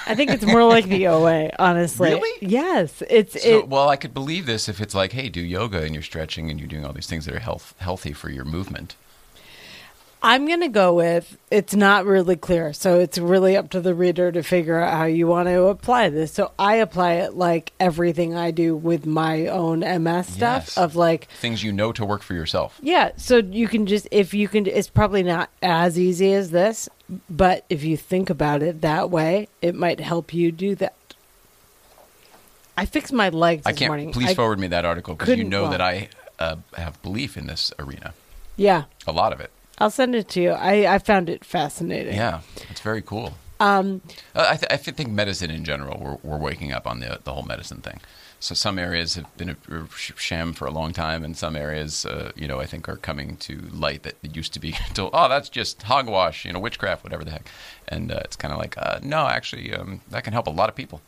I 0.06 0.14
think 0.14 0.30
it's 0.30 0.44
more 0.46 0.64
like 0.64 0.86
the 0.86 1.08
OA, 1.08 1.50
honestly. 1.58 2.10
Really? 2.10 2.30
Yes. 2.40 3.02
It's 3.10 3.40
So, 3.42 3.58
it. 3.60 3.68
well, 3.68 3.88
I 3.88 3.96
could 3.96 4.14
believe 4.14 4.46
this 4.46 4.68
if 4.68 4.80
it's 4.80 4.94
like, 4.94 5.12
hey, 5.12 5.28
do 5.28 5.40
yoga 5.40 5.82
and 5.82 5.92
you're 5.94 6.02
stretching 6.02 6.50
and 6.50 6.58
you're 6.58 6.68
doing 6.68 6.84
all 6.86 6.92
these 6.92 7.06
things 7.06 7.26
that 7.26 7.34
are 7.34 7.38
health 7.40 7.74
healthy 7.78 8.12
for 8.12 8.30
your 8.30 8.44
movement. 8.44 8.96
I'm 10.22 10.46
going 10.46 10.62
to 10.62 10.68
go 10.68 10.94
with 10.94 11.36
it's 11.50 11.74
not 11.74 12.04
really 12.04 12.34
clear. 12.36 12.72
So 12.72 12.98
it's 12.98 13.16
really 13.18 13.56
up 13.56 13.70
to 13.70 13.80
the 13.80 13.94
reader 13.94 14.32
to 14.32 14.42
figure 14.42 14.80
out 14.80 14.92
how 14.92 15.04
you 15.04 15.26
want 15.28 15.48
to 15.48 15.64
apply 15.66 16.08
this. 16.08 16.32
So 16.32 16.50
I 16.58 16.76
apply 16.76 17.12
it 17.14 17.34
like 17.34 17.72
everything 17.78 18.34
I 18.34 18.50
do 18.50 18.74
with 18.74 19.06
my 19.06 19.46
own 19.46 19.80
MS 19.80 20.26
stuff 20.26 20.64
Yes. 20.68 20.78
of 20.78 20.96
like, 20.96 21.28
Things 21.40 21.62
you 21.62 21.70
know 21.72 21.92
to 21.92 22.04
work 22.04 22.22
for 22.22 22.34
yourself. 22.34 22.78
yeah, 22.82 23.12
so 23.16 23.36
you 23.36 23.68
can 23.68 23.86
just, 23.86 24.08
if 24.10 24.34
you 24.34 24.48
can, 24.48 24.66
it's 24.66 24.88
probably 24.88 25.22
not 25.22 25.48
as 25.62 25.98
easy 25.98 26.32
as 26.32 26.50
this, 26.50 26.88
but 27.30 27.64
if 27.70 27.84
you 27.84 27.96
think 27.96 28.28
about 28.30 28.62
it 28.62 28.80
that 28.80 29.10
way, 29.10 29.48
it 29.62 29.74
might 29.76 30.00
help 30.00 30.34
you 30.34 30.50
do 30.50 30.74
that. 30.76 30.94
I 32.76 32.84
fixed 32.84 33.12
my 33.12 33.28
legs 33.28 33.62
I 33.64 33.72
can't. 33.72 33.90
morning. 33.90 34.12
Please 34.12 34.30
I- 34.30 34.34
forward 34.34 34.58
me 34.58 34.66
that 34.68 34.84
article 34.84 35.14
because 35.14 35.36
you 35.36 35.44
know 35.44 35.62
well- 35.62 35.70
that 35.70 35.80
I 35.80 36.08
uh, 36.38 36.56
have 36.76 37.00
belief 37.02 37.36
in 37.36 37.46
this 37.46 37.72
arena. 37.78 38.12
Yeah, 38.58 38.84
A 39.06 39.12
lot 39.12 39.32
of 39.34 39.40
it. 39.40 39.50
I'll 39.78 39.90
send 39.90 40.14
it 40.14 40.28
to 40.30 40.40
you. 40.40 40.50
I, 40.50 40.94
I 40.94 40.98
found 40.98 41.28
it 41.28 41.44
fascinating. 41.44 42.14
Yeah, 42.16 42.40
it's 42.70 42.80
very 42.80 43.02
cool. 43.02 43.34
Um, 43.60 44.00
Uh, 44.34 44.46
I, 44.50 44.56
th- 44.56 44.70
I 44.70 44.76
think 44.76 45.08
medicine 45.10 45.50
in 45.50 45.64
general, 45.64 45.98
we're, 46.00 46.18
we're 46.32 46.38
waking 46.38 46.72
up 46.72 46.86
on 46.86 47.00
the 47.00 47.20
the 47.24 47.32
whole 47.32 47.42
medicine 47.44 47.80
thing. 47.80 48.00
So 48.38 48.54
some 48.54 48.78
areas 48.78 49.14
have 49.14 49.34
been 49.38 49.48
a, 49.48 49.56
sham 49.94 50.52
for 50.52 50.66
a 50.66 50.70
long 50.70 50.92
time, 50.92 51.24
and 51.24 51.34
some 51.36 51.56
areas, 51.56 52.04
uh, 52.04 52.32
you 52.36 52.46
know, 52.46 52.60
I 52.60 52.66
think 52.66 52.86
are 52.86 52.96
coming 52.98 53.38
to 53.38 53.58
light 53.72 54.02
that 54.02 54.16
it 54.22 54.36
used 54.36 54.52
to 54.52 54.60
be 54.60 54.72
told, 54.94 55.10
oh, 55.14 55.28
that's 55.28 55.48
just 55.48 55.82
hogwash, 55.84 56.44
you 56.44 56.52
know, 56.52 56.60
witchcraft, 56.60 57.02
whatever 57.02 57.24
the 57.24 57.30
heck. 57.30 57.48
And 57.88 58.12
uh, 58.12 58.20
it's 58.24 58.36
kind 58.36 58.52
of 58.52 58.58
like, 58.60 58.76
uh, 58.76 58.98
no, 59.02 59.26
actually, 59.26 59.72
um, 59.72 60.02
that 60.10 60.22
can 60.24 60.34
help 60.34 60.46
a 60.46 60.50
lot 60.50 60.68
of 60.68 60.74
people 60.76 61.00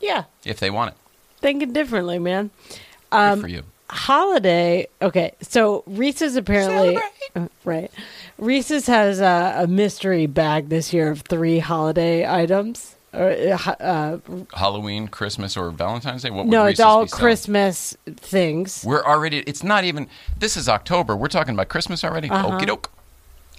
yeah, 0.00 0.24
if 0.44 0.60
they 0.60 0.68
want 0.70 0.90
it. 0.90 0.96
thinking 1.40 1.72
differently, 1.72 2.18
man. 2.18 2.50
Good 2.68 2.78
Um, 3.12 3.40
for 3.40 3.48
you. 3.48 3.62
Holiday 3.90 4.86
okay 5.02 5.34
so 5.40 5.82
reese's 5.86 6.36
apparently 6.36 6.98
uh, 7.36 7.48
right 7.64 7.90
reese's 8.38 8.86
has 8.86 9.20
a, 9.20 9.62
a 9.62 9.66
mystery 9.66 10.26
bag 10.26 10.68
this 10.68 10.92
year 10.92 11.10
of 11.10 11.20
three 11.22 11.58
holiday 11.58 12.26
items 12.26 12.96
or 13.12 13.30
uh, 13.30 13.70
uh, 13.78 14.18
Halloween, 14.54 15.06
Christmas, 15.06 15.56
or 15.56 15.70
Valentine's 15.70 16.22
Day. 16.22 16.30
What 16.30 16.46
would 16.46 16.50
no 16.50 16.64
it's 16.64 16.80
Reese's 16.80 16.84
all 16.84 17.06
christmas 17.06 17.96
things 18.06 18.82
We're 18.84 19.04
already. 19.04 19.38
It's 19.40 19.62
not 19.62 19.84
even. 19.84 20.08
This 20.36 20.56
is 20.56 20.68
October. 20.68 21.14
We're 21.14 21.28
talking 21.28 21.54
about 21.54 21.68
Christmas 21.68 22.02
already. 22.02 22.28
Uh-huh. 22.28 22.58
Okie 22.58 22.66
doke. 22.66 22.90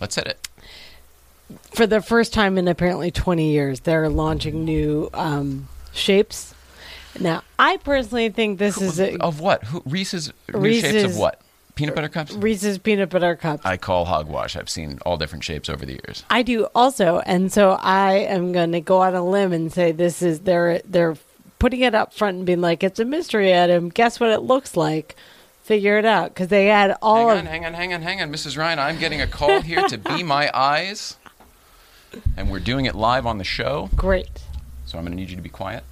Let's 0.02 0.16
hit 0.16 0.28
it. 0.28 0.48
for 1.74 1.88
the 1.88 2.02
first 2.02 2.34
time 2.34 2.58
in 2.58 2.68
apparently 2.68 3.12
20 3.12 3.52
years 3.52 3.82
they're 3.82 4.10
launching 4.10 4.66
new 4.66 5.10
um, 5.14 5.68
shapes 5.94 6.55
now 7.20 7.44
i 7.60 7.78
personally 7.78 8.30
think 8.30 8.60
this 8.60 8.82
is 8.82 9.00
a 9.00 9.18
Of 9.22 9.40
what? 9.40 9.64
Who, 9.66 9.82
Reese's 9.86 10.32
new 10.54 10.74
shapes 10.80 11.04
of 11.04 11.18
what? 11.18 11.42
Peanut 11.76 11.94
butter 11.94 12.08
cups. 12.10 12.32
reese's 12.34 12.78
peanut 12.78 13.10
butter 13.10 13.36
cups 13.36 13.66
I 13.66 13.76
call 13.78 14.06
hogwash. 14.06 14.56
I've 14.56 14.70
seen 14.70 15.00
all 15.06 15.18
different 15.18 15.44
shapes 15.44 15.68
over 15.70 15.86
the 15.86 15.94
years. 15.94 16.24
I 16.30 16.42
do 16.42 16.68
also, 16.74 17.20
and 17.26 17.52
so 17.52 17.72
I 17.82 18.14
am 18.14 18.54
going 18.54 18.72
to 18.72 18.80
go 18.80 19.02
on 19.02 19.14
a 19.14 19.26
limb 19.26 19.52
and 19.52 19.72
say 19.74 19.92
this 19.92 20.22
is 20.22 20.40
they're 20.42 20.80
they're 20.86 21.18
putting 21.60 21.82
it 21.82 21.94
up 21.94 22.14
front 22.14 22.38
and 22.38 22.46
being 22.46 22.62
like 22.62 22.82
it's 22.84 23.00
a 23.00 23.06
mystery 23.06 23.58
item. 23.58 23.90
Guess 23.90 24.20
what 24.22 24.30
it 24.30 24.40
looks 24.42 24.78
like? 24.78 25.16
Figure 25.64 25.98
it 25.98 26.06
out 26.06 26.30
because 26.30 26.48
they 26.50 26.68
had 26.68 26.96
all 27.02 27.28
hang 27.28 27.32
of 27.32 27.38
on, 27.40 27.46
hang 27.48 27.66
on, 27.66 27.74
hang 27.74 27.94
on, 27.94 28.02
hang 28.02 28.22
on, 28.22 28.32
Mrs. 28.32 28.58
Ryan. 28.58 28.80
I'm 28.80 28.98
getting 29.00 29.20
a 29.20 29.28
call 29.28 29.62
here 29.62 29.86
to 29.88 29.98
be 29.98 30.24
my 30.24 30.50
eyes, 30.54 31.18
and 32.38 32.50
we're 32.52 32.60
doing 32.60 32.86
it 32.86 32.96
live 32.96 33.26
on 33.26 33.38
the 33.38 33.44
show. 33.44 33.90
great. 33.96 34.44
So 34.86 34.98
I'm 34.98 35.04
going 35.04 35.12
to 35.18 35.22
need 35.22 35.30
you 35.30 35.36
to 35.36 35.42
be 35.42 35.50
quiet. 35.50 35.84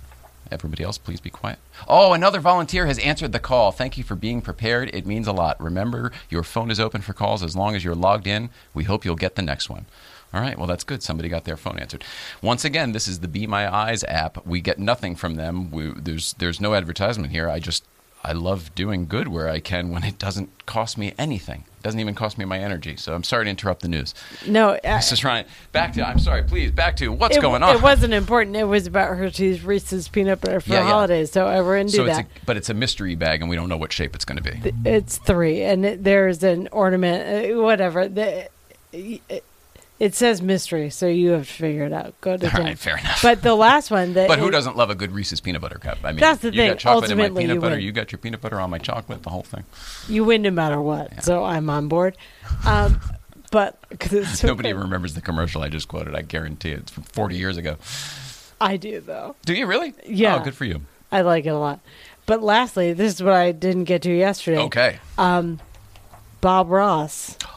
Everybody 0.52 0.84
else, 0.84 0.98
please 0.98 1.20
be 1.20 1.30
quiet. 1.30 1.60
Oh, 1.88 2.14
another 2.14 2.40
volunteer 2.40 2.86
has 2.86 3.00
answered 3.00 3.32
the 3.32 3.40
call. 3.40 3.72
Thank 3.72 3.98
you 3.98 4.04
for 4.04 4.16
being 4.16 4.42
prepared. 4.42 4.94
It 4.94 5.06
means 5.06 5.28
a 5.28 5.32
lot. 5.32 5.62
Remember, 5.62 6.12
your 6.30 6.44
phone 6.44 6.72
is 6.72 6.80
open 6.80 7.02
for 7.02 7.14
calls 7.14 7.44
as 7.44 7.56
long 7.56 7.76
as 7.76 7.84
you're 7.84 7.96
logged 7.96 8.28
in. 8.28 8.50
We 8.74 8.84
hope 8.84 9.06
you'll 9.06 9.16
get 9.16 9.36
the 9.36 9.42
next 9.42 9.70
one. 9.70 9.86
All 10.34 10.42
right, 10.42 10.58
well, 10.58 10.68
that's 10.68 10.84
good. 10.84 11.04
Somebody 11.04 11.30
got 11.30 11.44
their 11.44 11.58
phone 11.58 11.78
answered. 11.78 12.04
Once 12.42 12.66
again, 12.66 12.92
this 12.92 13.08
is 13.08 13.20
the 13.20 13.28
Be 13.28 13.46
My 13.46 13.72
Eyes 13.72 14.04
app. 14.06 14.46
We 14.48 14.62
get 14.62 14.80
nothing 14.80 15.16
from 15.16 15.36
them. 15.36 15.70
We, 15.70 15.92
there's, 15.96 16.34
there's 16.34 16.60
no 16.60 16.74
advertisement 16.74 17.32
here. 17.32 17.50
I 17.50 17.60
just, 17.60 17.86
I 18.26 18.32
love 18.32 18.74
doing 18.74 19.06
good 19.06 19.28
where 19.28 19.50
I 19.50 19.60
can 19.60 19.92
when 19.92 20.04
it 20.04 20.18
doesn't 20.18 20.66
cost 20.66 20.98
me 20.98 21.14
anything. 21.18 21.66
It 21.80 21.84
doesn't 21.84 22.00
even 22.00 22.16
cost 22.16 22.38
me 22.38 22.46
my 22.46 22.58
energy. 22.58 22.96
So 22.96 23.14
I'm 23.14 23.24
sorry 23.24 23.44
to 23.44 23.50
interrupt 23.50 23.82
the 23.82 23.90
news. 23.90 24.14
No, 24.48 24.70
uh, 24.76 24.80
Mrs. 24.84 25.26
Ryan, 25.26 25.46
back 25.74 25.92
to, 25.94 26.08
I'm 26.08 26.20
sorry, 26.20 26.44
please, 26.44 26.72
back 26.72 26.96
to 26.98 27.12
what's 27.12 27.36
it, 27.36 27.42
going 27.42 27.62
on. 27.64 27.76
It 27.76 27.82
wasn't 27.82 28.14
important. 28.14 28.56
It 28.56 28.64
was 28.64 28.88
about 28.88 29.10
her 29.10 29.16
Hershey's 29.16 29.66
Reese's 29.66 30.08
peanut 30.08 30.40
butter 30.40 30.62
for 30.62 30.70
Yeah, 30.72 30.80
yeah. 30.80 30.88
holidays. 30.88 31.32
So 31.32 31.46
we're 31.64 31.78
into 31.78 31.94
so 31.98 32.06
it's 32.06 32.18
that. 32.18 32.26
a, 32.26 32.46
but 32.46 32.56
it's 32.56 32.70
a 32.70 32.74
mystery 32.74 33.16
bag, 33.16 33.42
and 33.42 33.50
we 33.50 33.58
don't 33.58 33.68
know 33.68 33.78
what 33.78 33.92
shape 33.92 34.16
it's 34.16 34.24
going 34.26 34.42
to 34.42 34.52
be. 34.52 34.74
it's 34.90 35.18
three, 35.18 35.62
and 35.64 35.86
it, 35.86 36.04
there's 36.06 36.44
an 36.44 36.70
ornament, 36.72 37.52
uh, 37.52 37.62
whatever. 37.62 38.08
The, 38.08 38.48
it, 38.94 39.44
it 40.00 40.16
says 40.16 40.42
mystery, 40.42 40.90
so 40.90 41.08
you 41.08 41.30
have 41.32 41.48
to 41.48 41.54
figure 41.54 41.84
it 41.86 41.94
out. 41.94 42.20
Go 42.22 42.36
to 42.36 42.46
All 42.58 42.64
right, 42.64 42.78
fair 42.78 42.98
enough. 42.98 43.22
But 43.22 43.42
the 43.42 43.56
last 43.56 43.92
one, 43.92 44.14
that 44.14 44.28
But 44.28 44.40
who 44.40 44.50
doesn't 44.52 44.76
love 44.76 44.90
a 44.90 44.96
good 44.96 45.12
Reese's 45.12 45.40
peanut 45.40 45.62
butter 45.62 45.78
cup? 45.78 46.00
I 46.04 46.12
mean, 46.12 46.20
That's 46.20 46.42
the 46.42 46.50
you 46.52 46.60
thing. 46.62 46.72
got 46.72 46.80
chocolate 46.80 47.12
in 47.12 47.18
my 47.18 47.24
Ultimately, 47.26 47.44
peanut 47.44 47.54
you 47.56 47.62
butter. 47.62 47.76
win. 47.76 47.84
You 47.86 47.92
got 47.92 48.12
your 48.12 48.20
peanut 48.20 48.42
butter 48.42 48.60
on 48.60 48.70
my 48.70 48.80
chocolate. 48.80 49.24
The 49.24 49.30
whole 49.30 49.44
thing. 49.44 49.64
You 50.08 50.24
win 50.26 50.42
no 50.42 50.52
matter 50.52 50.82
what, 50.82 51.24
so 51.24 51.44
I'm 51.46 51.70
on 51.70 51.88
board. 51.88 52.18
Um, 52.66 53.00
but 53.52 53.78
cause 54.00 54.14
it's 54.14 54.40
so 54.40 54.48
Nobody 54.48 54.72
good. 54.74 54.80
remembers 54.82 55.14
the 55.14 55.22
commercial 55.22 55.62
I 55.62 55.70
just 55.70 55.88
quoted. 55.88 56.16
I 56.16 56.22
guarantee 56.24 56.72
it. 56.72 56.80
it's 56.80 56.92
from 56.92 57.04
40 57.04 57.36
years 57.38 57.58
ago. 57.58 57.78
I 58.60 58.78
do 58.78 59.00
though. 59.00 59.36
Do 59.46 59.54
you 59.54 59.68
really? 59.68 59.94
Yeah. 60.06 60.38
Oh, 60.40 60.44
good 60.44 60.56
for 60.56 60.66
you. 60.66 60.82
I 61.12 61.22
like 61.22 61.46
it 61.46 61.50
a 61.50 61.58
lot. 61.58 61.80
But 62.26 62.42
lastly, 62.42 62.94
this 62.94 63.14
is 63.16 63.22
what 63.24 63.34
I 63.34 63.52
didn't 63.52 63.84
get 63.84 64.02
to 64.04 64.12
yesterday. 64.12 64.60
Okay. 64.60 64.98
Bob 66.42 66.70
Ross, 66.70 67.38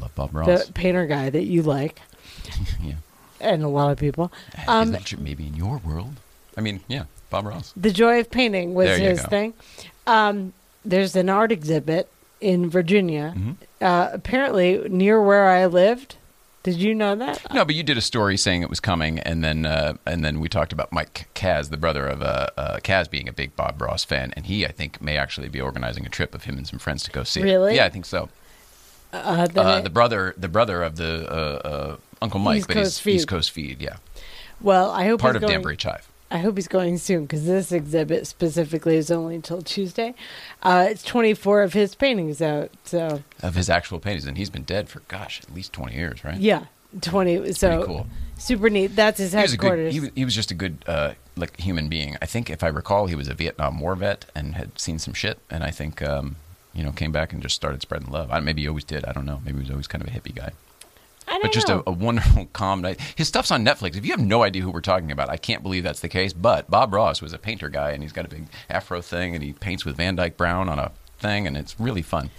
Love 0.00 0.14
Bob 0.14 0.34
Ross. 0.34 0.66
the 0.66 0.72
painter 0.72 1.06
guy 1.06 1.30
that 1.30 1.44
you 1.44 1.62
like, 1.62 2.00
yeah. 2.82 2.94
and 3.40 3.62
a 3.62 3.68
lot 3.68 3.90
of 3.90 3.98
people. 3.98 4.32
Um, 4.66 4.96
maybe 5.18 5.46
in 5.46 5.54
your 5.54 5.78
world? 5.78 6.16
I 6.56 6.60
mean, 6.60 6.80
yeah, 6.88 7.04
Bob 7.30 7.46
Ross. 7.46 7.72
the 7.76 7.90
joy 7.90 8.20
of 8.20 8.30
painting 8.30 8.74
was 8.74 8.98
his 8.98 9.20
go. 9.22 9.28
thing. 9.28 9.54
Um, 10.06 10.52
there's 10.84 11.14
an 11.16 11.28
art 11.28 11.52
exhibit 11.52 12.10
in 12.40 12.70
Virginia. 12.70 13.34
Mm-hmm. 13.36 13.52
Uh, 13.80 14.10
apparently, 14.12 14.88
near 14.88 15.22
where 15.22 15.48
I 15.48 15.66
lived. 15.66 16.16
Did 16.64 16.76
you 16.76 16.94
know 16.94 17.14
that? 17.14 17.54
No, 17.54 17.64
but 17.64 17.76
you 17.76 17.82
did 17.82 17.96
a 17.96 18.02
story 18.02 18.36
saying 18.36 18.62
it 18.62 18.68
was 18.68 18.80
coming, 18.80 19.20
and 19.20 19.42
then 19.44 19.64
uh, 19.64 19.94
and 20.04 20.24
then 20.24 20.40
we 20.40 20.48
talked 20.48 20.72
about 20.72 20.92
Mike 20.92 21.28
Kaz, 21.34 21.70
the 21.70 21.76
brother 21.76 22.06
of 22.06 22.20
uh, 22.20 22.48
uh, 22.56 22.78
Kaz, 22.82 23.08
being 23.08 23.28
a 23.28 23.32
big 23.32 23.54
Bob 23.56 23.80
Ross 23.80 24.04
fan, 24.04 24.32
and 24.36 24.46
he, 24.46 24.66
I 24.66 24.72
think, 24.72 25.00
may 25.00 25.16
actually 25.16 25.48
be 25.48 25.60
organizing 25.60 26.04
a 26.04 26.08
trip 26.10 26.34
of 26.34 26.44
him 26.44 26.58
and 26.58 26.66
some 26.66 26.78
friends 26.78 27.04
to 27.04 27.10
go 27.10 27.22
see. 27.22 27.40
it. 27.40 27.44
Really? 27.44 27.76
Yeah, 27.76 27.86
I 27.86 27.88
think 27.88 28.04
so. 28.04 28.28
Uh, 29.12 29.46
Uh, 29.56 29.80
the 29.80 29.90
brother, 29.90 30.34
the 30.36 30.48
brother 30.48 30.82
of 30.82 30.96
the 30.96 31.26
uh, 31.30 31.68
uh, 31.68 31.96
Uncle 32.20 32.40
Mike, 32.40 32.58
East 32.58 32.68
but 32.68 32.74
Coast 32.74 32.84
he's 32.98 33.00
Feed. 33.00 33.14
East 33.16 33.28
Coast 33.28 33.50
Feed, 33.50 33.80
yeah, 33.80 33.96
well, 34.60 34.90
I 34.90 35.06
hope 35.06 35.20
part 35.20 35.34
he's 35.34 35.36
of 35.36 35.42
going, 35.42 35.52
Danbury 35.52 35.76
Chive. 35.76 36.08
I 36.30 36.38
hope 36.38 36.56
he's 36.56 36.68
going 36.68 36.98
soon 36.98 37.22
because 37.22 37.46
this 37.46 37.72
exhibit 37.72 38.26
specifically 38.26 38.96
is 38.96 39.10
only 39.10 39.34
until 39.34 39.62
Tuesday. 39.62 40.14
Uh, 40.62 40.86
it's 40.90 41.02
24 41.02 41.62
of 41.62 41.72
his 41.72 41.94
paintings 41.94 42.42
out. 42.42 42.70
So 42.84 43.22
Of 43.42 43.54
his 43.54 43.70
actual 43.70 43.98
paintings, 43.98 44.26
and 44.26 44.36
he's 44.36 44.50
been 44.50 44.64
dead 44.64 44.90
for 44.90 45.00
gosh, 45.08 45.40
at 45.42 45.54
least 45.54 45.72
twenty 45.72 45.94
years, 45.94 46.24
right? 46.24 46.36
yeah, 46.38 46.64
20. 47.00 47.52
So 47.54 47.68
pretty 47.70 47.86
cool. 47.86 48.06
super 48.36 48.68
neat. 48.68 48.88
That's 48.94 49.18
his 49.18 49.32
He 49.32 49.38
was 49.40 49.56
good. 49.56 49.64
headquarters. 49.66 49.94
He 49.94 50.00
was, 50.00 50.10
he 50.14 50.24
was 50.26 50.34
just 50.34 50.50
a 50.50 50.54
good, 50.54 50.84
uh, 50.86 51.14
like 51.34 51.58
human 51.58 51.88
being. 51.88 52.16
I 52.20 52.26
think, 52.26 52.50
if 52.50 52.62
I 52.62 52.68
recall, 52.68 53.06
he 53.06 53.14
was 53.14 53.28
a 53.28 53.34
Vietnam 53.34 53.80
War 53.80 53.94
vet 53.96 54.26
and 54.34 54.54
had 54.54 54.78
seen 54.78 54.98
some 54.98 55.14
shit, 55.14 55.38
and 55.48 55.64
I 55.64 55.70
think, 55.70 56.02
um, 56.02 56.36
you 56.78 56.84
know, 56.84 56.92
came 56.92 57.10
back 57.10 57.32
and 57.32 57.42
just 57.42 57.56
started 57.56 57.82
spreading 57.82 58.08
love. 58.08 58.30
I, 58.30 58.38
maybe 58.38 58.62
he 58.62 58.68
always 58.68 58.84
did. 58.84 59.04
I 59.04 59.12
don't 59.12 59.26
know. 59.26 59.40
Maybe 59.44 59.56
he 59.58 59.62
was 59.62 59.70
always 59.70 59.88
kind 59.88 60.00
of 60.00 60.08
a 60.08 60.12
hippie 60.12 60.32
guy. 60.34 60.52
I 61.26 61.32
don't 61.32 61.42
but 61.42 61.52
just 61.52 61.68
a, 61.68 61.82
a 61.88 61.90
wonderful, 61.90 62.46
calm 62.52 62.80
night. 62.80 63.00
His 63.16 63.26
stuff's 63.26 63.50
on 63.50 63.64
Netflix. 63.64 63.96
If 63.96 64.06
you 64.06 64.12
have 64.12 64.20
no 64.20 64.44
idea 64.44 64.62
who 64.62 64.70
we're 64.70 64.80
talking 64.80 65.10
about, 65.10 65.28
I 65.28 65.38
can't 65.38 65.64
believe 65.64 65.82
that's 65.82 65.98
the 65.98 66.08
case. 66.08 66.32
But 66.32 66.70
Bob 66.70 66.94
Ross 66.94 67.20
was 67.20 67.32
a 67.32 67.38
painter 67.38 67.68
guy, 67.68 67.90
and 67.90 68.02
he's 68.02 68.12
got 68.12 68.24
a 68.24 68.28
big 68.28 68.46
afro 68.70 69.02
thing, 69.02 69.34
and 69.34 69.42
he 69.42 69.52
paints 69.52 69.84
with 69.84 69.96
Van 69.96 70.14
Dyke 70.14 70.36
Brown 70.36 70.68
on 70.68 70.78
a 70.78 70.92
thing, 71.18 71.48
and 71.48 71.56
it's 71.56 71.78
really 71.80 72.00
fun. 72.00 72.30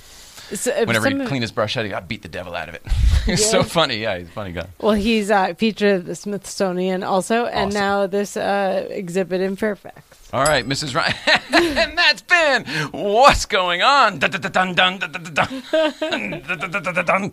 So 0.54 0.72
if 0.72 0.88
Whenever 0.88 1.10
he 1.10 1.20
of- 1.22 1.28
clean 1.28 1.42
his 1.42 1.52
brush 1.52 1.78
out, 1.78 1.84
he 1.86 1.90
got 1.92 2.08
beat 2.08 2.22
the 2.24 2.28
devil 2.28 2.56
out 2.56 2.70
of 2.70 2.76
it. 2.76 2.84
he's 3.26 3.48
so 3.50 3.64
funny. 3.64 3.98
Yeah, 3.98 4.18
he's 4.18 4.28
a 4.28 4.32
funny 4.32 4.52
guy. 4.52 4.68
Well, 4.80 4.94
he's 4.94 5.30
uh, 5.30 5.54
featured 5.56 6.00
at 6.00 6.06
the 6.06 6.16
Smithsonian 6.16 7.04
also, 7.04 7.46
and 7.46 7.68
Awesome. 7.70 7.80
now 7.80 8.08
this 8.08 8.36
uh, 8.36 8.88
exhibit 8.90 9.42
in 9.42 9.56
Fairfax. 9.56 10.02
All 10.32 10.44
right, 10.44 10.66
Mrs. 10.68 10.94
Ryan, 10.96 11.16
and 11.78 11.98
that's 11.98 12.22
been 12.22 12.66
what's 12.92 13.46
going 13.46 13.82
on. 13.82 14.20
Dun, 14.20 14.30
dun, 14.30 14.42
dun, 14.42 14.52
dun, 14.52 14.76
dun, 14.76 15.00
dun, 15.00 15.12
dun, 15.12 15.34
dun. 15.34 15.64
Dun, 16.00 16.42
dun, 16.42 16.60
dun, 16.72 16.84
dun, 16.84 16.94
dun, 16.94 17.06
dun. 17.06 17.32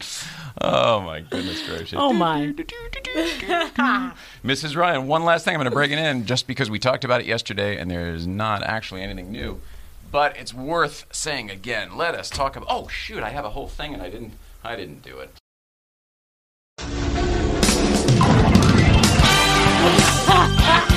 Oh 0.62 1.00
my 1.02 1.20
goodness 1.20 1.62
gracious! 1.68 1.98
Oh 2.00 2.14
my! 2.14 2.54
Mrs. 4.44 4.76
Ryan, 4.76 5.06
one 5.06 5.24
last 5.24 5.44
thing. 5.44 5.54
I'm 5.54 5.58
going 5.58 5.70
to 5.70 5.74
break 5.74 5.90
it 5.90 5.98
in 5.98 6.24
just 6.24 6.46
because 6.46 6.70
we 6.70 6.78
talked 6.78 7.04
about 7.04 7.20
it 7.20 7.26
yesterday, 7.26 7.76
and 7.76 7.90
there 7.90 8.08
is 8.14 8.26
not 8.26 8.62
actually 8.62 9.02
anything 9.02 9.30
new, 9.30 9.60
but 10.16 10.34
it's 10.38 10.54
worth 10.54 11.04
saying 11.12 11.50
again. 11.50 11.94
Let 11.94 12.14
us 12.14 12.30
talk 12.30 12.56
about. 12.56 12.68
Oh 12.70 12.88
shoot! 12.88 13.22
I 13.22 13.28
have 13.28 13.44
a 13.44 13.50
whole 13.50 13.68
thing, 13.68 13.92
and 13.92 14.02
I 14.02 14.08
didn't. 14.08 14.32
I 14.64 14.74
didn't 14.74 15.02
do 15.02 15.18
it. 15.18 15.30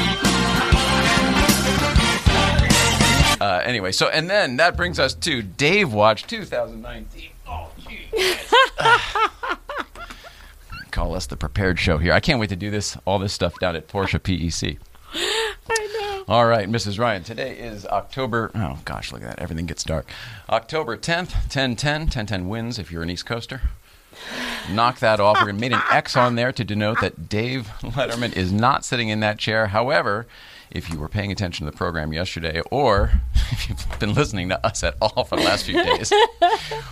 Uh, 3.42 3.62
anyway, 3.64 3.90
so 3.90 4.10
and 4.10 4.30
then 4.30 4.58
that 4.58 4.76
brings 4.76 5.00
us 5.00 5.14
to 5.14 5.42
Dave 5.42 5.94
Watch 5.94 6.28
2019. 6.28 7.30
Oh, 7.48 7.72
jeez. 7.80 8.52
Call 10.92 11.16
us 11.16 11.26
the 11.26 11.38
prepared 11.38 11.80
show 11.80 11.98
here. 11.98 12.12
I 12.12 12.20
can't 12.20 12.38
wait 12.38 12.50
to 12.50 12.58
do 12.58 12.70
this, 12.70 12.98
all 13.06 13.18
this 13.18 13.32
stuff 13.32 13.58
down 13.58 13.78
at 13.78 13.88
Porsche 13.88 14.20
PEC. 14.20 14.78
I 15.70 15.98
know. 16.00 16.24
All 16.28 16.46
right, 16.46 16.70
Mrs. 16.70 17.00
Ryan. 17.00 17.24
Today 17.24 17.58
is 17.58 17.86
October. 17.88 18.52
Oh 18.54 18.80
gosh, 18.86 19.12
look 19.12 19.22
at 19.24 19.30
that. 19.30 19.40
Everything 19.40 19.66
gets 19.66 19.84
dark. 19.84 20.10
October 20.50 20.98
10th, 20.98 21.34
1010. 21.34 22.02
1010 22.02 22.48
wins 22.48 22.78
if 22.78 22.92
you're 22.92 23.04
an 23.04 23.10
East 23.10 23.26
Coaster. 23.26 23.62
Knock 24.72 25.00
that 25.00 25.20
off. 25.20 25.40
To 25.40 25.54
made 25.54 25.72
an 25.72 25.82
X 25.92 26.16
on 26.16 26.36
there 26.36 26.52
to 26.52 26.64
denote 26.64 27.02
that 27.02 27.30
Dave 27.30 27.68
Letterman 27.82 28.36
is 28.36 28.52
not 28.52 28.86
sitting 28.86 29.10
in 29.10 29.22
that 29.22 29.40
chair. 29.40 29.68
However, 29.68 30.28
if 30.70 30.90
you 30.90 31.00
were 31.00 31.08
paying 31.08 31.32
attention 31.32 31.66
to 31.66 31.72
the 31.72 31.78
program 31.78 32.14
yesterday, 32.14 32.62
or 32.70 33.12
if 33.52 33.70
you've 33.70 34.00
been 34.00 34.14
listening 34.14 34.50
to 34.50 34.66
us 34.66 34.84
at 34.84 34.96
all 35.02 35.24
for 35.24 35.36
the 35.36 35.44
last 35.44 35.66
few 35.66 35.82
days, 35.82 36.14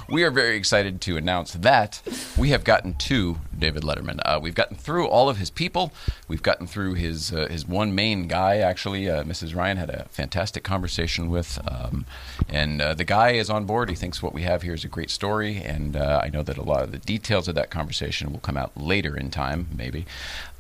we 0.10 0.24
are 0.24 0.32
very 0.32 0.56
excited 0.56 1.02
to 1.02 1.18
announce 1.18 1.54
that 1.54 2.02
we 2.38 2.50
have 2.50 2.64
gotten 2.64 2.96
to 2.96 3.38
David 3.58 3.84
Letterman. 3.84 4.20
Uh, 4.24 4.40
we've 4.42 4.56
gotten 4.56 4.78
through 4.78 5.08
all 5.08 5.30
of 5.30 5.38
his 5.38 5.50
people. 5.50 5.92
We've 6.28 6.44
gotten 6.44 6.68
through 6.68 6.94
his 6.96 7.34
uh, 7.34 7.48
his 7.50 7.68
one 7.68 7.96
main 7.96 8.28
guy. 8.28 8.58
Actually, 8.58 9.10
uh, 9.10 9.24
Mrs. 9.24 9.56
Ryan 9.56 9.78
had 9.78 9.90
a 9.90 10.06
fantastic 10.10 10.64
conversation 10.64 11.30
with, 11.30 11.60
um, 11.70 12.06
and 12.50 12.82
uh, 12.82 12.94
the 12.94 13.04
guy 13.04 13.32
is 13.32 13.50
on 13.50 13.66
board. 13.66 13.90
He 13.90 13.96
thinks 13.96 14.22
what 14.22 14.34
we 14.34 14.44
have 14.44 14.62
here 14.62 14.74
is 14.74 14.84
a 14.84 14.88
great 14.88 15.10
story, 15.10 15.58
and 15.58 15.96
uh, 15.96 16.22
I 16.24 16.30
know 16.30 16.44
that 16.44 16.58
a 16.58 16.64
lot 16.64 16.84
of 16.84 16.92
the 16.92 16.98
details 16.98 17.48
of 17.48 17.56
that 17.56 17.70
conversation 17.70 18.32
will 18.32 18.40
come 18.40 18.58
out 18.58 18.76
later 18.78 19.16
in 19.16 19.30
time, 19.30 19.68
maybe. 19.76 20.06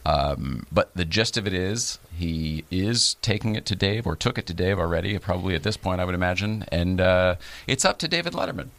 Um, 0.05 0.65
but 0.71 0.91
the 0.95 1.03
gist 1.03 1.35
of 1.35 1.45
it 1.45 1.53
is 1.53 1.99
he 2.15 2.63
is 2.71 3.15
taking 3.15 3.55
it 3.55 3.65
to 3.65 3.75
Dave, 3.75 4.07
or 4.07 4.15
took 4.15 4.37
it 4.37 4.45
to 4.47 4.53
Dave 4.53 4.79
already, 4.79 5.17
probably 5.19 5.53
at 5.53 5.63
this 5.63 5.75
point, 5.75 5.99
I 5.99 6.05
would 6.05 6.15
imagine. 6.15 6.63
And 6.71 7.01
uh, 7.01 7.35
it's 7.67 7.83
up 7.83 7.99
to 7.99 8.07
David 8.07 8.33
Letterman. 8.33 8.69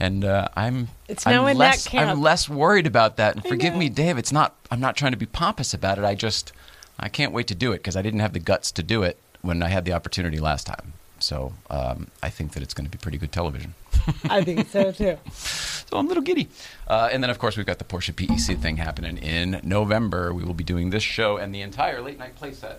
And 0.00 0.24
uh, 0.24 0.48
I'm 0.54 0.88
It's 1.08 1.26
I'm 1.26 1.34
now 1.34 1.46
in 1.46 1.58
that 1.58 1.60
less, 1.60 1.88
camp. 1.88 2.10
I'm 2.10 2.20
less 2.20 2.48
worried 2.48 2.86
about 2.86 3.16
that. 3.16 3.36
And 3.36 3.44
I 3.44 3.48
forgive 3.48 3.72
know. 3.72 3.80
me, 3.80 3.88
Dave. 3.88 4.18
It's 4.18 4.32
not. 4.32 4.54
I'm 4.70 4.80
not 4.80 4.96
trying 4.96 5.12
to 5.12 5.18
be 5.18 5.26
pompous 5.26 5.74
about 5.74 5.98
it. 5.98 6.04
I 6.04 6.14
just 6.14 6.52
I 6.98 7.08
can't 7.08 7.32
wait 7.32 7.46
to 7.48 7.54
do 7.54 7.72
it 7.72 7.78
because 7.78 7.96
I 7.96 8.02
didn't 8.02 8.20
have 8.20 8.32
the 8.32 8.40
guts 8.40 8.70
to 8.72 8.82
do 8.82 9.02
it 9.02 9.18
when 9.42 9.62
I 9.62 9.68
had 9.68 9.84
the 9.84 9.92
opportunity 9.92 10.38
last 10.38 10.66
time. 10.66 10.92
So 11.20 11.52
um, 11.70 12.08
I 12.22 12.30
think 12.30 12.52
that 12.52 12.62
it's 12.62 12.74
going 12.74 12.86
to 12.86 12.90
be 12.90 12.98
pretty 12.98 13.18
good 13.18 13.32
television. 13.32 13.74
I 14.30 14.42
think 14.44 14.68
so 14.68 14.92
too. 14.92 15.18
So 15.32 15.96
I'm 15.96 16.06
a 16.06 16.08
little 16.08 16.22
giddy. 16.22 16.48
Uh, 16.86 17.08
and 17.12 17.22
then, 17.22 17.30
of 17.30 17.38
course, 17.38 17.56
we've 17.56 17.66
got 17.66 17.78
the 17.78 17.84
Porsche 17.84 18.14
PEC 18.14 18.60
thing 18.60 18.76
happening 18.76 19.18
in 19.18 19.60
November. 19.64 20.32
We 20.32 20.44
will 20.44 20.54
be 20.54 20.64
doing 20.64 20.90
this 20.90 21.02
show 21.02 21.36
and 21.36 21.54
the 21.54 21.62
entire 21.62 22.00
late 22.00 22.18
night 22.18 22.38
playset. 22.40 22.76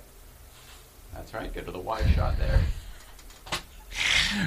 That's 1.14 1.34
right. 1.34 1.54
Get 1.54 1.66
to 1.66 1.72
the 1.72 1.80
wide 1.80 2.10
shot 2.16 2.38
there. 2.38 2.62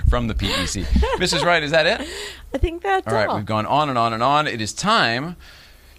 From 0.09 0.29
the 0.29 0.35
PEC. 0.35 0.85
Mrs. 1.19 1.45
Wright, 1.45 1.63
is 1.63 1.71
that 1.73 1.87
it? 1.87 2.09
I 2.55 2.59
think 2.59 2.83
that's 2.83 3.07
All 3.07 3.15
all. 3.15 3.27
right, 3.27 3.37
we've 3.37 3.47
gone 3.47 3.67
on 3.67 3.89
and 3.89 3.99
on 3.99 4.13
and 4.13 4.23
on. 4.23 4.47
It 4.47 4.61
is 4.61 4.73
time 4.73 5.37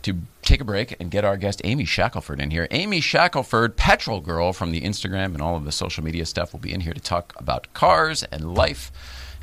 to 0.04 0.18
take 0.42 0.60
a 0.62 0.66
break 0.66 0.96
and 1.00 1.10
get 1.10 1.24
our 1.24 1.38
guest 1.38 1.62
Amy 1.64 1.86
Shackelford 1.86 2.40
in 2.42 2.52
here. 2.52 2.68
Amy 2.72 3.00
Shackelford, 3.02 3.76
petrol 3.78 4.20
girl 4.22 4.52
from 4.54 4.72
the 4.72 4.82
Instagram 4.82 5.28
and 5.34 5.42
all 5.42 5.56
of 5.56 5.64
the 5.66 5.72
social 5.72 6.04
media 6.04 6.26
stuff, 6.26 6.52
will 6.54 6.60
be 6.60 6.74
in 6.74 6.82
here 6.82 6.94
to 6.94 7.00
talk 7.00 7.34
about 7.38 7.74
cars 7.74 8.24
and 8.24 8.54
life. 8.54 8.92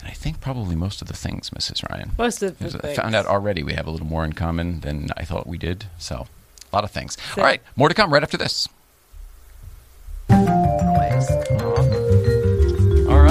And 0.00 0.08
I 0.08 0.12
think 0.12 0.40
probably 0.40 0.76
most 0.76 1.02
of 1.02 1.08
the 1.08 1.14
things, 1.16 1.50
Mrs. 1.50 1.88
Ryan. 1.90 2.12
Most 2.18 2.42
of 2.42 2.58
the 2.58 2.64
Because 2.66 2.80
I 2.82 2.94
found 2.94 3.14
out 3.14 3.26
already 3.26 3.62
we 3.62 3.72
have 3.74 3.86
a 3.86 3.90
little 3.90 4.06
more 4.06 4.24
in 4.24 4.32
common 4.34 4.80
than 4.80 5.08
I 5.16 5.24
thought 5.24 5.46
we 5.46 5.58
did. 5.58 5.86
So, 5.98 6.26
a 6.72 6.76
lot 6.76 6.84
of 6.84 6.90
things. 6.90 7.16
So- 7.34 7.40
All 7.42 7.46
right, 7.46 7.62
more 7.76 7.88
to 7.88 7.94
come 7.94 8.12
right 8.12 8.22
after 8.22 8.36
this. 8.36 8.68
Always. 10.30 11.28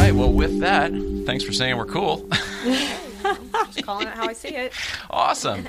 All 0.10 0.16
right, 0.16 0.22
well, 0.22 0.34
with 0.34 0.60
that, 0.62 0.92
thanks 1.28 1.44
for 1.44 1.54
saying 1.54 1.78
we're 1.78 1.86
cool. 1.86 2.28
Just 2.64 3.84
calling 3.84 4.08
it 4.08 4.14
how 4.16 4.28
I 4.28 4.34
see 4.34 4.48
it. 4.56 4.74
awesome. 5.08 5.68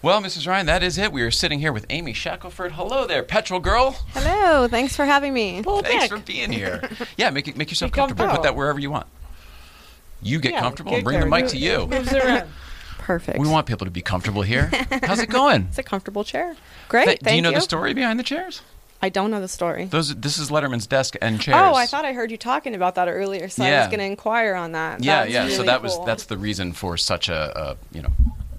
Well, 0.00 0.22
Mrs. 0.22 0.46
Ryan, 0.48 0.64
that 0.64 0.82
is 0.82 0.96
it. 0.96 1.12
We 1.12 1.20
are 1.20 1.30
sitting 1.30 1.58
here 1.60 1.70
with 1.70 1.84
Amy 1.90 2.14
Shackelford. 2.14 2.72
Hello 2.72 3.06
there, 3.06 3.22
petrol 3.22 3.60
girl. 3.60 3.90
Hello. 4.14 4.68
Thanks 4.68 4.96
for 4.96 5.04
having 5.04 5.34
me. 5.34 5.60
Pull 5.62 5.82
Thanks 5.82 6.08
back. 6.08 6.18
for 6.18 6.24
being 6.24 6.50
here. 6.50 6.88
Yeah, 7.18 7.28
make 7.28 7.46
it, 7.46 7.58
make 7.58 7.68
yourself 7.70 7.92
Be 7.92 7.96
comfortable. 7.96 8.26
Put 8.34 8.42
that 8.44 8.56
wherever 8.56 8.78
you 8.78 8.90
want. 8.90 9.06
You 10.22 10.38
get 10.40 10.52
Yeah, 10.52 10.60
comfortable 10.60 10.92
get 10.92 10.96
and 10.98 11.04
bring 11.04 11.20
the 11.20 11.26
mic 11.26 11.48
to 11.48 11.58
you. 11.58 11.88
Moves 11.88 12.10
around. 12.14 12.48
Perfect. 12.98 13.38
We 13.38 13.48
want 13.48 13.66
people 13.66 13.84
to 13.84 13.90
be 13.90 14.00
comfortable 14.00 14.40
here. 14.40 14.70
How's 15.02 15.18
it 15.20 15.28
going? 15.28 15.66
It's 15.68 15.76
a 15.78 15.82
comfortable 15.82 16.24
chair. 16.24 16.56
Great. 16.88 17.04
Th- 17.04 17.18
thank 17.20 17.32
do 17.32 17.36
you 17.36 17.42
know 17.42 17.50
you. 17.50 17.56
the 17.56 17.60
story 17.60 17.92
behind 17.92 18.18
the 18.18 18.22
chairs? 18.24 18.62
I 19.00 19.08
don't 19.10 19.30
know 19.30 19.40
the 19.40 19.48
story. 19.48 19.84
Those. 19.84 20.14
This 20.16 20.38
is 20.38 20.50
Letterman's 20.50 20.86
desk 20.86 21.14
and 21.22 21.36
oh, 21.36 21.38
chairs. 21.38 21.56
Oh, 21.58 21.74
I 21.74 21.86
thought 21.86 22.04
I 22.04 22.12
heard 22.12 22.30
you 22.30 22.36
talking 22.36 22.74
about 22.74 22.96
that 22.96 23.08
earlier, 23.08 23.48
so 23.48 23.64
I 23.64 23.78
was 23.78 23.86
going 23.88 24.00
to 24.00 24.04
inquire 24.04 24.54
on 24.54 24.72
that. 24.72 25.02
Yeah, 25.04 25.20
That's 25.20 25.32
yeah. 25.32 25.42
so 25.44 25.48
really 25.50 25.66
that 25.66 25.82
was 25.82 25.98
that's 26.04 26.24
the 26.24 26.36
reason 26.36 26.72
for 26.72 26.96
such 26.96 27.28
a, 27.28 27.58
a 27.58 27.76
you 27.94 28.02
know. 28.02 28.10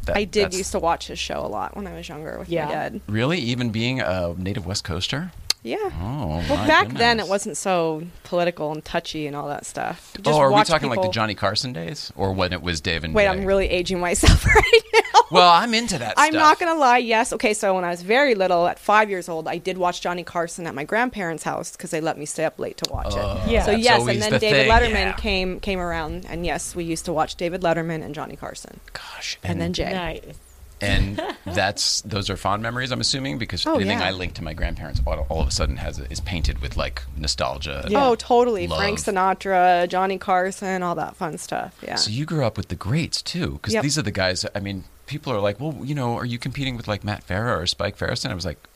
That, 0.05 0.15
I 0.17 0.23
did 0.23 0.53
used 0.53 0.71
to 0.71 0.79
watch 0.79 1.07
his 1.07 1.19
show 1.19 1.39
a 1.45 1.47
lot 1.47 1.75
when 1.75 1.85
I 1.85 1.93
was 1.93 2.07
younger 2.07 2.39
with 2.39 2.49
Yeah. 2.49 2.65
my 2.65 2.71
dad. 2.71 3.01
Really, 3.07 3.37
even 3.39 3.69
being 3.69 3.99
a 3.99 4.33
native 4.37 4.65
West 4.65 4.83
Coaster. 4.85 5.31
Yeah. 5.61 5.77
Oh, 6.01 6.27
Well, 6.49 6.55
my 6.57 6.67
back 6.67 6.87
then 6.89 7.19
it 7.19 7.27
wasn't 7.27 7.57
so 7.57 8.03
political 8.23 8.71
and 8.71 8.83
touchy 8.83 9.27
and 9.27 9.35
all 9.35 9.49
that 9.49 9.65
stuff. 9.65 10.13
You 10.17 10.31
Oh, 10.31 10.37
are 10.39 10.47
we 10.47 10.53
watch 10.53 10.69
talking 10.69 10.89
like 10.89 11.01
the 11.01 11.09
Johnny 11.09 11.35
Carson 11.35 11.73
days, 11.73 12.13
or 12.15 12.31
when 12.31 12.53
it 12.53 12.61
was 12.61 12.79
Dave 12.79 13.03
and 13.03 13.13
Wait, 13.13 13.23
Jay? 13.23 13.27
I'm 13.29 13.43
really 13.43 13.67
aging 13.69 13.99
myself 13.99 14.45
right 14.55 14.81
now. 14.93 15.21
Well, 15.31 15.49
I'm 15.51 15.73
into 15.73 15.97
that. 15.97 16.13
I'm 16.15 16.31
stuff. 16.31 16.41
not 16.41 16.59
gonna 16.59 16.79
lie. 16.79 16.99
Yes. 16.99 17.33
Okay. 17.33 17.53
So 17.53 17.75
when 17.75 17.83
I 17.83 17.89
was 17.89 18.01
very 18.03 18.35
little, 18.35 18.67
at 18.67 18.79
five 18.79 19.09
years 19.09 19.27
old, 19.27 19.49
I 19.49 19.57
did 19.57 19.77
watch 19.77 19.99
Johnny 19.99 20.23
Carson 20.23 20.65
at 20.65 20.73
my 20.73 20.85
grandparents' 20.85 21.43
house 21.43 21.73
because 21.73 21.91
they 21.91 21.99
let 21.99 22.17
me 22.17 22.25
stay 22.25 22.45
up 22.45 22.57
late 22.57 22.77
to 22.77 22.89
watch 22.91 23.07
Oh, 23.11 23.43
it. 23.45 23.51
Yeah. 23.51 23.65
So 23.65 23.71
yes, 23.71 23.99
and 24.07 24.21
then 24.21 24.31
the 24.31 24.39
David 24.39 24.61
thing, 24.61 24.71
Letterman 24.71 24.93
yeah. 24.93 25.13
came 25.13 25.59
came 25.59 25.79
around, 25.79 26.25
and 26.29 26.45
yes, 26.45 26.73
we 26.73 26.85
used 26.85 27.03
to 27.05 27.13
watch 27.13 27.35
David 27.35 27.61
Letterman 27.63 28.01
and 28.03 28.15
Johnny 28.15 28.37
Carson, 28.37 28.79
Gosh, 28.93 29.37
and, 29.43 29.59
then 29.59 29.73
Jay. 29.73 29.91
Nice. 29.93 30.39
And 30.81 31.21
that's 31.45 32.01
those 32.01 32.29
are 32.29 32.37
fond 32.37 32.63
memories. 32.63 32.91
I'm 32.91 33.01
assuming 33.01 33.37
because 33.37 33.65
Oh, 33.65 33.75
anything 33.75 33.99
yeah. 33.99 34.05
I 34.07 34.11
link 34.11 34.33
to 34.35 34.43
my 34.43 34.53
grandparents 34.53 35.01
all, 35.05 35.25
all 35.29 35.41
of 35.41 35.47
a 35.47 35.51
sudden 35.51 35.77
has 35.77 35.99
is 35.99 36.19
painted 36.19 36.59
with 36.59 36.77
like 36.77 37.03
nostalgia. 37.17 37.85
Yeah. 37.89 38.05
Oh, 38.07 38.15
totally. 38.15 38.67
Frank 38.67 38.99
Sinatra, 38.99 39.87
Johnny 39.89 40.17
Carson, 40.17 40.83
all 40.83 40.95
that 40.95 41.15
fun 41.15 41.37
stuff. 41.37 41.75
Yeah. 41.81 41.95
So 41.95 42.11
you 42.11 42.25
grew 42.25 42.45
up 42.45 42.57
with 42.57 42.69
the 42.69 42.75
greats 42.75 43.21
too, 43.21 43.53
because 43.53 43.73
Yep. 43.73 43.83
these 43.83 43.97
are 43.97 44.01
the 44.03 44.11
guys. 44.11 44.45
I 44.55 44.59
mean, 44.59 44.83
people 45.05 45.33
are 45.33 45.39
like, 45.39 45.59
well, 45.59 45.75
you 45.83 45.95
know, 45.95 46.15
are 46.17 46.25
you 46.25 46.37
competing 46.39 46.77
with 46.77 46.87
like 46.87 47.03
Matt 47.03 47.25
Farah 47.27 47.59
or 47.61 47.65
Spike 47.67 47.97
Feresten? 47.97 48.29
I 48.31 48.35
was 48.35 48.45
like, 48.45 48.57
"N- 48.57 48.61
n- 48.61 48.68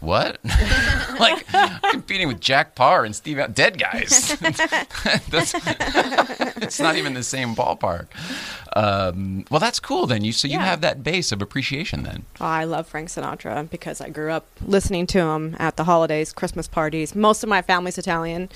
what? 0.00 0.38
like 1.18 1.46
competing 1.90 2.28
with 2.28 2.40
Jack 2.40 2.74
Paar 2.74 3.04
and 3.04 3.14
Steve, 3.16 3.38
Al- 3.38 3.48
dead 3.48 3.78
guys. 3.78 4.36
it's 6.62 6.80
not 6.80 6.96
even 6.96 7.14
the 7.14 7.22
same 7.22 7.54
ballpark. 7.54 8.06
Um, 8.74 9.44
well, 9.50 9.60
that's 9.60 9.80
cool 9.80 10.06
then. 10.06 10.22
You 10.24 10.32
so 10.32 10.46
you 10.48 10.54
Yeah. 10.54 10.64
have 10.64 10.80
that 10.82 11.02
base 11.02 11.32
of 11.32 11.40
appreciation 11.40 12.02
then. 12.02 12.24
I 12.40 12.64
love 12.64 12.86
Frank 12.86 13.08
Sinatra 13.08 13.68
because 13.70 14.00
I 14.00 14.10
grew 14.10 14.30
up 14.30 14.46
listening 14.60 15.06
to 15.08 15.20
him 15.20 15.56
at 15.58 15.76
the 15.76 15.84
holidays, 15.84 16.32
Christmas 16.32 16.68
parties. 16.68 17.14
Most 17.14 17.42
of 17.42 17.48
my 17.48 17.62
family's 17.62 17.96
Italian, 17.98 18.48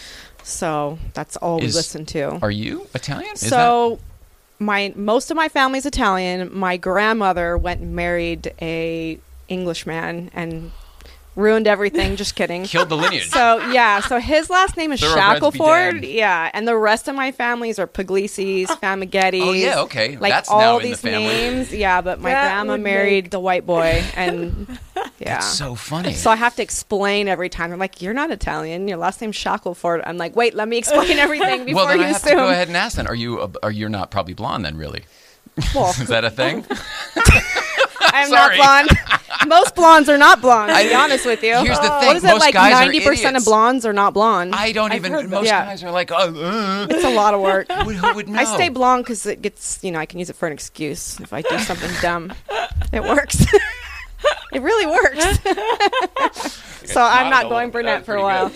so 0.43 0.99
that's 1.15 1.37
all 1.37 1.59
we 1.59 1.69
listen 1.69 2.05
to. 2.07 2.39
Are 2.43 2.51
you 2.51 2.87
Italian? 2.95 3.33
Is 3.33 3.49
so 3.49 3.99
my 4.59 4.93
most 4.95 5.31
of 5.31 5.37
my 5.37 5.49
family's 5.49 5.87
Italian. 5.87 6.51
My 6.57 6.77
grandmother 6.77 7.57
went 7.57 7.81
and 7.81 7.97
married 7.97 8.53
a 8.61 9.19
Englishman 9.49 10.31
and 10.35 10.71
ruined 11.37 11.67
everything. 11.67 12.17
Just 12.17 12.35
kidding. 12.35 12.65
killed 12.65 12.89
the 12.89 12.97
lineage? 12.97 13.31
So 13.31 13.59
yeah, 13.71 14.01
so 14.01 14.19
his 14.19 14.51
last 14.51 14.77
name 14.77 14.93
is 14.93 15.01
Shackleford. 15.01 16.11
Yeah, 16.13 16.51
and 16.53 16.67
the 16.67 16.77
rest 16.77 17.09
of 17.09 17.15
my 17.15 17.33
families 17.33 17.79
are 17.79 17.87
Puglisi's, 17.87 18.71
oh. 18.71 18.77
Famighettis. 18.77 19.43
Oh, 19.43 19.53
yeah, 19.53 19.81
okay. 19.83 20.17
Like 20.17 20.33
That's 20.33 20.49
all 20.49 20.61
now 20.61 20.77
in 20.79 20.83
the 20.83 20.89
these 20.91 21.05
names. 21.05 21.73
Yeah, 21.73 22.01
but 22.01 22.21
my 22.21 22.31
That 22.31 22.43
grandma 22.65 22.77
married 22.77 23.25
make- 23.27 23.31
the 23.31 23.41
white 23.41 23.65
boy, 23.67 24.03
and 24.17 24.79
yeah. 25.19 25.35
That's 25.35 25.47
so 25.47 25.75
funny. 25.75 26.15
So 26.15 26.31
I 26.31 26.37
have 26.37 26.57
to 26.57 26.63
explain 26.63 27.29
every 27.29 27.49
time. 27.49 27.71
They're 27.71 27.79
like, 27.79 28.03
"You're 28.03 28.15
not 28.15 28.31
Italian. 28.31 28.89
Your 28.89 28.99
last 28.99 29.21
name's 29.21 29.37
Shackleford." 29.37 30.03
I'm 30.05 30.19
like, 30.19 30.35
"Wait, 30.37 30.55
let 30.55 30.69
me 30.69 30.77
explain 30.79 31.19
everything 31.19 31.65
before 31.65 31.85
well, 31.85 31.89
then 31.89 31.99
you 31.99 32.05
I 32.05 32.09
have 32.09 32.17
assume." 32.17 32.31
to 32.31 32.37
go 32.37 32.49
ahead 32.49 32.69
and 32.69 32.77
ask 32.77 32.97
then. 32.97 33.07
Are 33.07 33.15
you? 33.15 33.41
a- 33.43 33.51
Are 33.63 33.71
you 33.71 33.89
not 33.89 34.11
probably 34.11 34.35
blonde 34.35 34.65
then? 34.65 34.77
Really? 34.77 35.05
Well, 35.75 35.91
Is 36.01 36.09
that 36.09 36.25
a 36.25 36.31
thing? 36.31 36.65
I'm 38.13 38.29
sorry. 38.29 38.59
not 38.59 38.87
blonde. 38.87 38.99
Most 39.49 39.75
blondes 39.75 40.09
are 40.09 40.19
not 40.19 40.41
blonde. 40.43 40.71
I- 40.73 40.83
to 40.83 40.89
be 40.91 40.95
honest 40.95 41.25
with 41.27 41.43
you, 41.43 41.55
Here's 41.63 41.79
the 41.79 41.89
thing, 41.89 42.07
What 42.09 42.17
is 42.17 42.25
it 42.25 42.29
most 42.29 42.41
like? 42.41 42.55
guys 42.55 42.75
are 42.75 42.81
Ninety 42.85 43.01
percent 43.01 43.37
of 43.37 43.45
blondes 43.45 43.87
are 43.87 43.93
not 43.93 44.13
blonde. 44.15 44.55
I 44.55 44.73
don't 44.73 44.91
I've 44.93 44.97
even. 44.99 45.13
heard 45.13 45.25
that. 45.25 45.31
Most 45.31 45.47
Yeah. 45.47 45.65
guys 45.65 45.83
are 45.85 45.91
like, 45.91 46.11
oh, 46.13 46.17
uh, 46.35 46.87
it's 46.91 47.05
a 47.05 47.11
lot 47.15 47.33
of 47.35 47.41
work. 47.41 47.71
who, 47.71 47.91
who 47.93 48.15
would 48.15 48.29
know? 48.29 48.39
I 48.39 48.45
stay 48.45 48.69
blonde 48.69 49.05
because 49.05 49.25
it 49.27 49.41
gets, 49.41 49.79
you 49.83 49.93
know, 49.93 49.99
I 49.99 50.07
can 50.07 50.19
use 50.19 50.29
it 50.31 50.37
for 50.37 50.47
an 50.47 50.53
excuse 50.53 51.19
if 51.21 51.33
I 51.33 51.43
do 51.43 51.59
something 51.71 51.91
dumb. 52.03 52.33
It 52.93 53.03
works. 53.03 53.41
it 54.53 54.61
really 54.63 54.87
works. 54.87 55.41
so 56.93 57.01
I'm 57.03 57.31
not 57.31 57.49
going 57.49 57.71
brunette 57.71 58.05
for 58.05 58.17
a 58.17 58.23
while. 58.23 58.51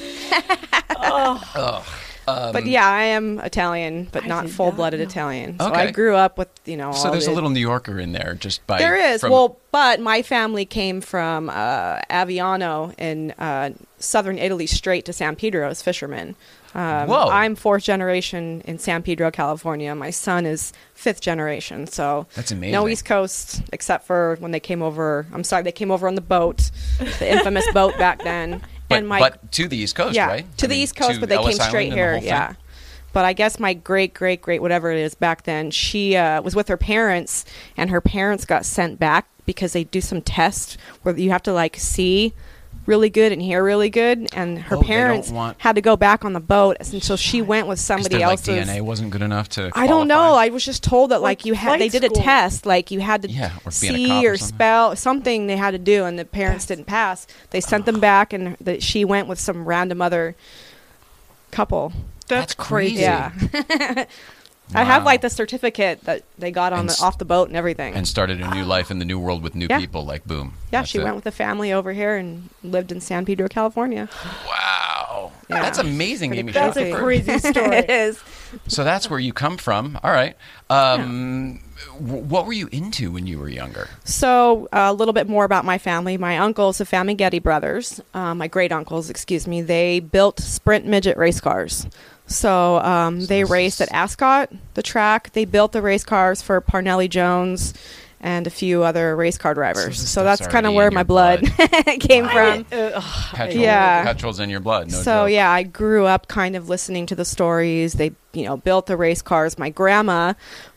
But 2.26 2.66
yeah, 2.66 2.86
I 2.88 3.04
am 3.04 3.38
Italian, 3.40 4.08
but 4.12 4.24
I 4.24 4.26
not 4.26 4.48
full 4.48 4.72
blooded 4.72 5.00
know. 5.00 5.06
Italian. 5.06 5.58
So 5.58 5.68
Okay. 5.68 5.80
I 5.88 5.90
grew 5.90 6.14
up 6.16 6.38
with, 6.38 6.48
you 6.64 6.76
know, 6.76 6.92
So 6.92 7.06
all 7.06 7.12
there's 7.12 7.26
a 7.26 7.32
little 7.32 7.50
New 7.50 7.60
Yorker 7.60 7.98
in 7.98 8.12
there, 8.12 8.34
just 8.38 8.66
by 8.66 8.78
There 8.78 8.96
is. 8.96 9.20
from- 9.20 9.30
well, 9.32 9.58
but 9.72 10.00
my 10.00 10.22
family 10.22 10.64
came 10.64 11.00
from 11.00 11.50
uh, 11.50 12.00
Aviano 12.10 12.94
in 12.98 13.32
uh, 13.38 13.70
southern 13.98 14.38
Italy, 14.38 14.66
straight 14.66 15.04
to 15.06 15.12
San 15.12 15.36
Pedro 15.36 15.68
as 15.68 15.82
fishermen. 15.82 16.36
Um, 16.76 17.06
Whoa. 17.08 17.28
I'm 17.28 17.54
fourth 17.54 17.84
generation 17.84 18.60
in 18.64 18.80
San 18.80 19.02
Pedro, 19.04 19.30
California. 19.30 19.94
My 19.94 20.10
son 20.10 20.44
is 20.44 20.72
fifth 20.94 21.20
generation. 21.20 21.86
So 21.86 22.26
That's 22.34 22.50
amazing. 22.50 22.72
no 22.72 22.88
East 22.88 23.04
Coast, 23.04 23.62
except 23.72 24.06
for 24.08 24.36
when 24.40 24.50
they 24.50 24.58
came 24.58 24.82
over. 24.82 25.26
I'm 25.32 25.44
sorry, 25.44 25.62
they 25.62 25.70
came 25.72 25.92
over 25.92 26.08
on 26.08 26.16
the 26.16 26.20
boat, 26.20 26.70
the 27.20 27.30
infamous 27.30 27.64
boat 27.72 27.96
back 27.96 28.24
then. 28.24 28.60
but, 28.88 28.98
and 28.98 29.08
my 29.08 29.18
but 29.18 29.52
to 29.52 29.68
the 29.68 29.76
East 29.76 29.94
Coast, 29.94 30.14
yeah, 30.14 30.26
right? 30.26 30.58
to 30.58 30.66
I 30.66 30.68
the 30.68 30.74
mean, 30.74 30.82
East 30.82 30.96
Coast, 30.96 31.20
but 31.20 31.28
they 31.28 31.36
Ellis 31.36 31.54
came 31.54 31.60
Island 31.60 31.70
straight 31.70 31.92
here. 31.92 32.14
thing? 32.14 32.24
Yeah. 32.24 32.54
But 33.12 33.24
I 33.24 33.32
guess 33.32 33.60
my 33.60 33.74
great 33.74 34.12
great 34.12 34.42
great 34.42 34.60
whatever 34.60 34.90
it 34.90 34.98
is 34.98 35.14
back 35.14 35.44
then, 35.44 35.70
she 35.70 36.16
uh, 36.16 36.42
was 36.42 36.56
with 36.56 36.68
her 36.68 36.76
parents, 36.76 37.44
and 37.76 37.90
her 37.90 38.00
parents 38.00 38.44
got 38.44 38.64
sent 38.64 38.98
back 38.98 39.28
because 39.46 39.72
they 39.72 39.84
do 39.84 40.00
some 40.00 40.20
tests 40.20 40.76
where 41.02 41.16
you 41.16 41.30
have 41.30 41.42
to 41.44 41.52
like 41.52 41.76
see 41.76 42.32
really 42.86 43.08
good 43.10 43.32
and 43.32 43.40
hear 43.40 43.62
really 43.64 43.90
good, 43.90 44.28
and 44.34 44.58
her 44.58 44.76
Oh, 44.76 44.80
they 44.80 44.82
don't 44.82 44.86
parents 44.86 45.30
want- 45.30 45.56
had 45.60 45.74
to 45.76 45.80
go 45.80 45.96
back 45.96 46.24
on 46.24 46.32
the 46.32 46.40
boat, 46.40 46.76
and 46.80 47.02
so 47.02 47.16
she 47.16 47.40
went 47.42 47.66
with 47.66 47.80
somebody 47.80 48.16
their, 48.18 48.26
else's. 48.28 48.48
like, 48.48 48.66
DNA 48.66 48.80
wasn't 48.82 49.10
good 49.10 49.22
enough 49.22 49.48
to. 49.50 49.70
I 49.74 49.86
don't 49.86 50.06
know. 50.08 50.14
qualify? 50.16 50.44
I 50.44 50.48
was 50.50 50.64
just 50.64 50.82
told 50.82 51.10
that 51.10 51.20
like, 51.22 51.40
Like 51.40 51.44
you 51.46 51.54
had 51.54 51.80
they 51.80 51.88
flight 51.88 51.92
did 52.02 52.04
a 52.04 52.14
school. 52.14 52.22
test, 52.24 52.66
like 52.66 52.90
you 52.90 53.00
had 53.00 53.22
to 53.22 53.30
Yeah, 53.30 53.52
or 53.64 53.70
being 53.80 53.94
a 53.94 53.96
see 53.96 54.26
or 54.26 54.32
or, 54.32 54.36
something. 54.36 54.54
spell 54.56 54.96
something 54.96 55.46
they 55.46 55.56
had 55.56 55.70
to 55.72 55.78
do, 55.78 56.04
and 56.04 56.18
the 56.18 56.24
parents 56.24 56.66
didn't 56.66 56.84
pass. 56.86 57.26
They 57.50 57.60
sent 57.60 57.86
them 57.86 58.00
back, 58.00 58.32
and 58.32 58.56
the, 58.60 58.80
she 58.80 59.04
went 59.04 59.28
with 59.28 59.40
some 59.40 59.64
random 59.64 60.02
other 60.02 60.34
couple. 61.50 61.92
That's 62.28 62.54
crazy. 62.54 63.02
Yeah, 63.02 63.32
I 64.74 64.82
have 64.84 65.04
like 65.04 65.20
the 65.20 65.28
certificate 65.30 66.00
that 66.04 66.22
they 66.38 66.50
got 66.50 66.72
on 66.72 66.86
the 66.86 66.98
off 67.02 67.18
the 67.18 67.24
boat 67.24 67.48
and 67.48 67.56
everything. 67.56 67.94
and 67.94 68.08
started 68.08 68.40
a 68.40 68.48
new 68.54 68.64
life 68.76 68.90
in 68.90 68.98
the 68.98 69.04
new 69.04 69.18
world 69.18 69.42
with 69.42 69.54
new 69.54 69.66
Yeah. 69.68 69.78
people. 69.78 70.04
Like 70.04 70.24
boom. 70.24 70.54
yeah, 70.72 70.80
That's 70.80 70.90
she 70.90 70.98
it. 70.98 71.04
went 71.04 71.16
with 71.16 71.26
a 71.26 71.30
family 71.30 71.72
over 71.72 71.92
here 71.92 72.16
and 72.16 72.48
lived 72.62 72.90
in 72.90 73.00
San 73.00 73.24
Pedro, 73.26 73.48
California. 73.48 74.08
Wow, 74.48 75.32
Yeah. 75.48 75.60
that's 75.62 75.78
amazing, 75.78 76.30
Pretty 76.30 76.40
Amy. 76.40 76.52
That's 76.52 76.76
a 76.76 76.92
crazy. 76.92 77.38
Story. 77.38 77.76
it 77.76 77.90
is. 77.90 78.20
So 78.68 78.82
that's 78.84 79.08
where 79.10 79.18
you 79.20 79.32
come 79.32 79.56
from. 79.58 79.98
All 80.02 80.10
right. 80.10 80.36
Um, 80.70 81.60
w- 81.98 82.22
What 82.22 82.46
were 82.46 82.52
you 82.52 82.68
into 82.72 83.12
when 83.12 83.26
you 83.26 83.38
were 83.38 83.48
younger? 83.48 83.88
So, 84.04 84.68
uh, 84.72 84.86
a 84.88 84.92
little 84.92 85.12
bit 85.14 85.28
more 85.28 85.44
about 85.44 85.64
my 85.64 85.78
family. 85.78 86.16
My 86.16 86.38
uncles, 86.38 86.78
the 86.78 86.84
Famighetti 86.84 87.42
brothers, 87.42 88.00
uh, 88.14 88.34
my 88.34 88.48
great 88.48 88.72
uncles, 88.72 89.10
excuse 89.10 89.46
me, 89.46 89.62
they 89.62 90.00
built 90.00 90.40
sprint 90.40 90.86
midget 90.86 91.16
race 91.16 91.40
cars. 91.40 91.86
So, 92.26 92.78
um, 92.80 93.26
they 93.26 93.44
raced 93.44 93.80
at 93.80 93.92
Ascot, 93.92 94.50
the 94.74 94.82
track. 94.82 95.32
They 95.32 95.44
built 95.44 95.72
the 95.72 95.82
race 95.82 96.04
cars 96.04 96.40
for 96.40 96.60
Parnelli 96.60 97.08
Jones 97.08 97.74
and 98.20 98.46
a 98.46 98.50
few 98.50 98.82
other 98.82 99.14
race 99.14 99.36
car 99.36 99.52
drivers. 99.52 100.00
this 100.00 100.08
So, 100.10 100.24
that's 100.24 100.46
kind 100.46 100.66
of 100.66 100.72
where 100.72 100.90
my 100.90 101.00
your 101.00 101.04
blood, 101.04 101.42
came 102.00 102.26
from. 102.26 102.64
Uh, 102.72 103.00
Petrol, 103.34 103.62
Yeah. 103.62 104.02
petrol's 104.04 104.40
in 104.40 104.48
your 104.48 104.60
blood. 104.60 104.90
No 104.90 104.96
so 104.96 105.24
joke. 105.26 105.32
yeah, 105.34 105.50
I 105.50 105.62
grew 105.64 106.06
up 106.06 106.26
kind 106.28 106.56
of 106.56 106.68
listening 106.70 107.04
to 107.06 107.14
the 107.14 107.26
stories. 107.26 107.94
They, 107.94 108.12
you 108.32 108.44
know, 108.44 108.56
built 108.56 108.86
the 108.86 108.96
race 108.96 109.20
cars. 109.20 109.58
My 109.58 109.68
grandma, 109.68 110.32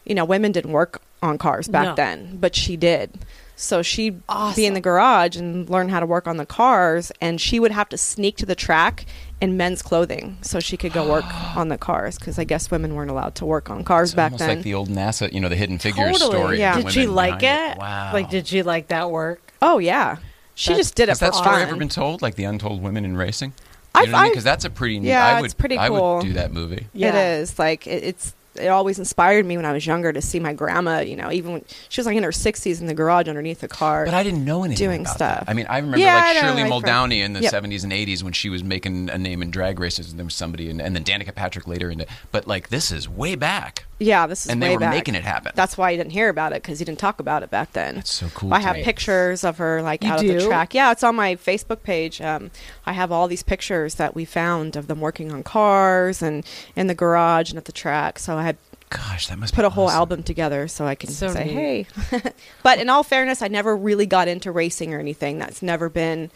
you 0.05 0.15
know, 0.15 0.25
women 0.25 0.51
didn't 0.51 0.73
work 0.73 1.01
on 1.23 1.37
cars 1.37 1.69
back 1.69 1.85
No. 1.85 1.95
then, 1.95 2.37
but 2.41 2.55
she 2.55 2.75
did. 2.75 3.11
So 3.55 3.81
she'd 3.81 4.21
be 4.55 4.67
in 4.67 4.75
the 4.75 4.81
garage 4.81 5.35
and 5.35 5.67
learn 5.67 5.89
how 5.89 5.99
to 5.99 6.05
work 6.05 6.27
on 6.27 6.37
the 6.37 6.45
cars, 6.45 7.11
and 7.21 7.41
she 7.41 7.59
would 7.59 7.71
have 7.71 7.89
to 7.89 7.97
sneak 7.97 8.37
to 8.37 8.45
the 8.45 8.53
track 8.53 9.05
in 9.39 9.55
men's 9.55 9.81
clothing 9.83 10.35
so 10.41 10.59
she 10.59 10.75
could 10.77 10.91
go 10.93 11.07
work 11.07 11.25
on 11.55 11.67
the 11.67 11.77
cars 11.77 12.17
because 12.17 12.39
I 12.39 12.43
guess 12.43 12.71
women 12.71 12.95
weren't 12.95 13.11
allowed 13.11 13.35
to 13.35 13.45
work 13.45 13.69
on 13.69 13.83
cars 13.83 14.09
It's 14.09 14.15
back 14.15 14.31
almost 14.31 14.39
then. 14.39 14.55
like 14.57 14.63
the 14.63 14.73
old 14.73 14.89
NASA, 14.89 15.31
you 15.31 15.39
know, 15.39 15.49
the 15.49 15.55
Hidden 15.55 15.77
Figures 15.79 16.17
Totally, 16.19 16.37
story. 16.37 16.59
yeah. 16.59 16.81
Did 16.81 16.91
she 16.91 17.05
like 17.07 17.39
behind 17.39 17.73
it? 17.73 17.77
Wow. 17.79 18.13
Like, 18.13 18.29
did 18.29 18.47
she 18.47 18.63
like 18.63 18.87
that 18.87 19.11
work? 19.11 19.41
oh 19.61 19.77
yeah, 19.79 20.17
she 20.55 20.69
That's- 20.69 20.85
just 20.87 20.95
did 20.95 21.03
it 21.03 21.09
Has 21.09 21.19
that 21.19 21.35
story 21.35 21.57
fun. 21.57 21.61
ever 21.61 21.75
been 21.75 21.89
told? 21.89 22.21
Like 22.21 22.35
the 22.35 22.45
untold 22.45 22.81
women 22.81 23.05
in 23.05 23.15
racing? 23.17 23.53
I've- 23.95 24.05
You 24.07 24.11
know 24.11 24.17
what 24.17 24.19
I 24.19 24.23
mean? 24.23 24.25
I've- 24.25 24.31
Because 24.31 24.43
that's 24.43 24.65
a 24.65 24.69
pretty 24.69 24.99
neat. 24.99 25.09
Yeah, 25.09 25.25
I 25.25 25.35
would, 25.41 25.45
it's 25.45 25.53
pretty 25.53 25.75
cool. 25.75 25.83
I 25.83 25.87
cool. 25.89 26.15
would 26.17 26.23
do 26.25 26.33
that 26.33 26.51
movie. 26.51 26.87
Yeah. 26.93 27.09
It 27.09 27.39
is 27.41 27.57
like 27.59 27.85
it, 27.87 28.03
it's. 28.03 28.33
It 28.57 28.67
always 28.67 28.99
inspired 28.99 29.45
me 29.45 29.55
when 29.57 29.65
I 29.65 29.71
was 29.73 29.85
younger 29.85 30.11
to 30.13 30.21
see 30.21 30.39
my 30.39 30.53
grandma. 30.53 30.99
You 30.99 31.15
know, 31.15 31.31
even 31.31 31.53
when 31.53 31.65
she 31.89 31.99
was 32.01 32.05
like 32.07 32.17
in 32.17 32.23
her 32.23 32.31
sixties 32.31 32.81
in 32.81 32.87
the 32.87 32.93
garage 32.93 33.27
underneath 33.27 33.59
the 33.61 33.67
car. 33.67 34.05
But 34.05 34.13
I 34.13 34.23
didn't 34.23 34.43
know 34.45 34.63
anything 34.63 34.87
Doing 34.87 35.05
stuff. 35.05 35.17
that. 35.19 35.43
I 35.47 35.53
mean, 35.53 35.65
I 35.67 35.77
remember 35.77 35.97
Yeah, 35.99 36.15
I 36.15 36.33
like 36.33 36.41
know, 36.43 36.55
Shirley 36.55 36.69
Muldowney 36.69 37.23
in 37.23 37.33
the 37.33 37.41
Yep. 37.41 37.53
70s 37.53 37.83
and 37.83 37.91
80s 37.93 38.23
when 38.23 38.33
she 38.33 38.49
was 38.49 38.63
making 38.63 39.09
a 39.09 39.17
name 39.17 39.41
in 39.41 39.51
drag 39.51 39.79
races. 39.79 40.09
And 40.09 40.19
there 40.19 40.25
was 40.25 40.35
somebody, 40.35 40.69
and, 40.69 40.81
and 40.81 40.95
then 40.95 41.03
Danica 41.03 41.33
Patrick 41.35 41.67
later. 41.67 41.89
Into, 41.89 42.05
but 42.31 42.47
like 42.47 42.69
this 42.69 42.91
is 42.91 43.07
way 43.07 43.35
back, 43.35 43.85
yeah, 43.99 44.27
this 44.27 44.45
is 44.45 44.51
and 44.51 44.61
they 44.61 44.69
way 44.69 44.73
were 44.75 44.79
back. 44.81 44.93
making 44.93 45.15
it 45.15 45.23
happen. 45.23 45.51
That's 45.55 45.77
why 45.77 45.91
you 45.91 45.97
didn't 45.97 46.11
hear 46.11 46.29
about 46.29 46.53
it 46.53 46.61
because 46.61 46.79
you 46.79 46.85
didn't 46.85 46.99
talk 46.99 47.19
about 47.19 47.43
it 47.43 47.49
back 47.49 47.73
then. 47.73 47.95
That's 47.95 48.11
so 48.11 48.27
cool. 48.33 48.53
I 48.53 48.59
have 48.59 48.75
me. 48.77 48.83
pictures 48.83 49.43
of 49.43 49.57
her 49.57 49.81
like 49.81 50.03
You 50.03 50.11
out 50.11 50.19
at 50.19 50.21
do? 50.21 50.39
the 50.39 50.45
track. 50.47 50.73
Yeah, 50.73 50.91
it's 50.91 51.03
on 51.03 51.15
my 51.15 51.35
Facebook 51.35 51.83
page. 51.83 52.21
Um, 52.21 52.51
I 52.85 52.93
have 52.93 53.11
all 53.11 53.27
these 53.27 53.43
pictures 53.43 53.95
that 53.95 54.13
we 54.15 54.23
found 54.25 54.75
of 54.75 54.87
them 54.87 55.01
working 55.01 55.31
on 55.31 55.43
cars 55.43 56.21
and 56.21 56.45
in 56.75 56.87
the 56.87 56.95
garage 56.95 57.49
and 57.49 57.57
at 57.57 57.65
the 57.65 57.71
track. 57.71 58.19
So 58.19 58.37
I 58.37 58.43
had 58.43 58.57
Gosh, 58.89 59.27
that 59.27 59.37
must 59.37 59.53
put 59.53 59.63
be 59.63 59.65
a 59.65 59.69
whole 59.69 59.87
awesome. 59.87 59.97
album 59.97 60.23
together 60.23 60.67
so 60.69 60.85
I 60.85 60.95
can 60.95 61.09
So 61.09 61.27
say, 61.33 61.43
neat. 61.43 61.87
hey. 62.09 62.21
but 62.63 62.79
in 62.79 62.89
all 62.89 63.03
fairness, 63.03 63.41
I 63.41 63.49
never 63.49 63.75
really 63.75 64.05
got 64.05 64.29
into 64.29 64.49
racing 64.49 64.93
or 64.93 64.99
anything. 64.99 65.39
That's 65.39 65.61
never 65.61 65.89
been 65.89 66.31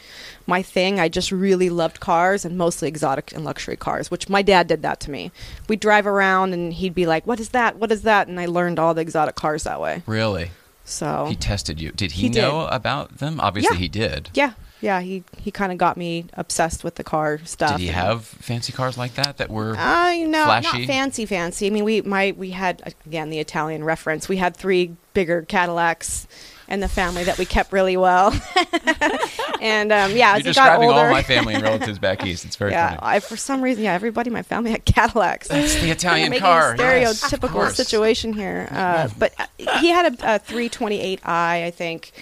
my 0.47 0.61
thing. 0.61 0.99
I 0.99 1.07
just 1.07 1.31
really 1.31 1.69
loved 1.69 2.01
cars 2.01 2.43
and 2.43 2.57
mostly 2.57 2.89
exotic 2.89 3.31
and 3.33 3.45
luxury 3.45 3.77
cars, 3.77 4.11
which 4.11 4.27
my 4.27 4.41
dad 4.41 4.67
did 4.67 4.81
that 4.81 4.99
to 5.01 5.11
me. 5.11 5.31
We'd 5.69 5.79
drive 5.79 6.05
around 6.05 6.53
and 6.53 6.73
he'd 6.73 6.93
be 6.93 7.05
like, 7.05 7.25
what 7.25 7.39
is 7.39 7.49
that? 7.49 7.77
What 7.77 7.89
is 7.89 8.01
that? 8.01 8.27
And 8.27 8.37
I 8.37 8.47
learned 8.47 8.79
all 8.79 8.93
the 8.93 9.01
exotic 9.01 9.35
cars 9.35 9.63
that 9.63 9.79
way. 9.79 10.03
Really? 10.05 10.51
So 10.83 11.27
He 11.29 11.35
tested 11.37 11.79
you. 11.79 11.91
Did 11.93 12.11
he, 12.13 12.23
He 12.23 12.29
did. 12.29 12.41
know 12.41 12.67
about 12.67 13.19
them? 13.19 13.39
Obviously, 13.39 13.77
Yeah. 13.77 13.79
he 13.81 13.87
did. 13.87 14.29
yeah, 14.33 14.53
yeah, 14.81 14.99
he, 15.01 15.23
he 15.37 15.51
kind 15.51 15.71
of 15.71 15.77
got 15.77 15.95
me 15.95 16.25
obsessed 16.33 16.83
with 16.83 16.95
the 16.95 17.03
car 17.03 17.39
stuff. 17.45 17.77
Did 17.77 17.83
he 17.83 17.87
have 17.87 18.25
fancy 18.25 18.73
cars 18.73 18.97
like 18.97 19.13
that 19.15 19.37
that 19.37 19.49
were? 19.49 19.75
Uh, 19.77 20.13
no, 20.15 20.45
Flashy? 20.45 20.79
not 20.79 20.87
fancy, 20.87 21.25
fancy. 21.25 21.67
I 21.67 21.69
mean, 21.69 21.83
we 21.83 22.01
my 22.01 22.33
we 22.35 22.51
had 22.51 22.93
again 23.05 23.29
the 23.29 23.39
Italian 23.39 23.83
reference. 23.83 24.27
We 24.27 24.37
had 24.37 24.57
three 24.57 24.95
bigger 25.13 25.43
Cadillacs, 25.43 26.27
and 26.71 26.81
the 26.81 26.87
family 26.87 27.25
that 27.25 27.37
we 27.37 27.43
kept 27.45 27.73
really 27.73 27.97
well. 27.97 28.31
and 29.61 29.91
um, 29.91 30.15
yeah, 30.15 30.31
You're 30.31 30.37
as 30.37 30.43
describing 30.43 30.87
older, 30.87 31.01
all 31.01 31.11
my 31.11 31.21
family 31.21 31.53
and 31.53 31.61
relatives 31.61 31.99
back 31.99 32.25
east. 32.25 32.45
It's 32.45 32.55
very 32.55 32.71
yeah, 32.71 32.95
funny. 32.95 32.99
I, 33.01 33.19
for 33.19 33.35
some 33.35 33.61
reason, 33.61 33.83
yeah, 33.83 33.93
everybody 33.93 34.29
in 34.29 34.33
my 34.33 34.41
family 34.41 34.71
had 34.71 34.85
Cadillacs. 34.85 35.49
That's 35.49 35.75
the 35.81 35.89
Italian 35.91 36.31
car. 36.39 36.75
a 36.75 36.77
yes, 36.77 37.21
stereotypical 37.21 37.69
situation 37.71 38.31
here. 38.31 38.69
Uh, 38.71 39.09
but 39.19 39.33
uh, 39.37 39.47
he 39.79 39.89
had 39.89 40.13
a, 40.13 40.35
a 40.35 40.39
328i, 40.39 41.19
I 41.25 41.71
think, 41.71 42.13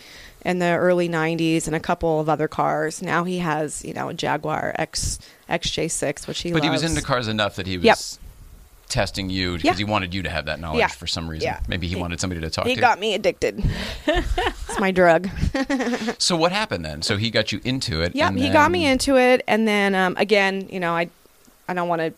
in 0.45 0.60
the 0.60 0.75
early 0.78 1.10
90s, 1.10 1.67
and 1.67 1.75
a 1.75 1.80
couple 1.80 2.19
of 2.19 2.30
other 2.30 2.47
cars. 2.47 3.02
Now 3.02 3.23
he 3.25 3.39
has, 3.39 3.84
you 3.84 3.93
know, 3.93 4.10
a 4.10 4.13
Jaguar 4.13 4.73
X 4.78 5.19
XJ6, 5.49 6.28
which 6.28 6.41
he 6.41 6.52
But 6.52 6.63
he 6.63 6.69
was 6.69 6.84
into 6.84 7.02
cars 7.02 7.28
enough 7.28 7.56
that 7.58 7.67
he 7.67 7.78
was 7.78 7.86
Yep. 7.86 7.97
testing 8.88 9.30
you 9.30 9.54
because 9.58 9.65
Yeah. 9.65 9.73
he 9.75 9.84
wanted 9.84 10.13
you 10.13 10.23
to 10.23 10.30
have 10.30 10.45
that 10.45 10.60
knowledge 10.60 10.80
Yeah. 10.80 10.88
for 10.88 11.08
some 11.08 11.28
reason. 11.28 11.47
Yeah. 11.47 11.60
Maybe 11.67 11.88
he 11.88 11.95
He- 11.95 12.02
wanted 12.02 12.19
somebody 12.19 12.41
to 12.41 12.49
talk 12.49 12.65
He 12.67 12.75
to. 12.75 12.82
got 12.82 12.99
me 12.99 13.13
addicted. 13.15 13.63
it's 14.08 14.80
my 14.80 14.91
drug. 14.91 15.30
so 16.17 16.36
what 16.36 16.52
happened 16.52 16.86
then? 16.86 17.02
So 17.02 17.17
he 17.17 17.30
got 17.32 17.52
you 17.52 17.60
into 17.63 18.02
it. 18.02 18.15
Yep, 18.15 18.30
and 18.30 18.39
he 18.39 18.49
got 18.49 18.71
me 18.71 18.86
into 18.86 19.17
it, 19.17 19.43
and 19.47 19.67
then 19.67 19.93
um, 19.95 20.15
again, 20.17 20.67
you 20.71 20.80
know, 20.80 20.93
I, 20.95 21.10
I 21.67 21.73
don't 21.73 21.88
want 21.88 22.02
to 22.02 22.13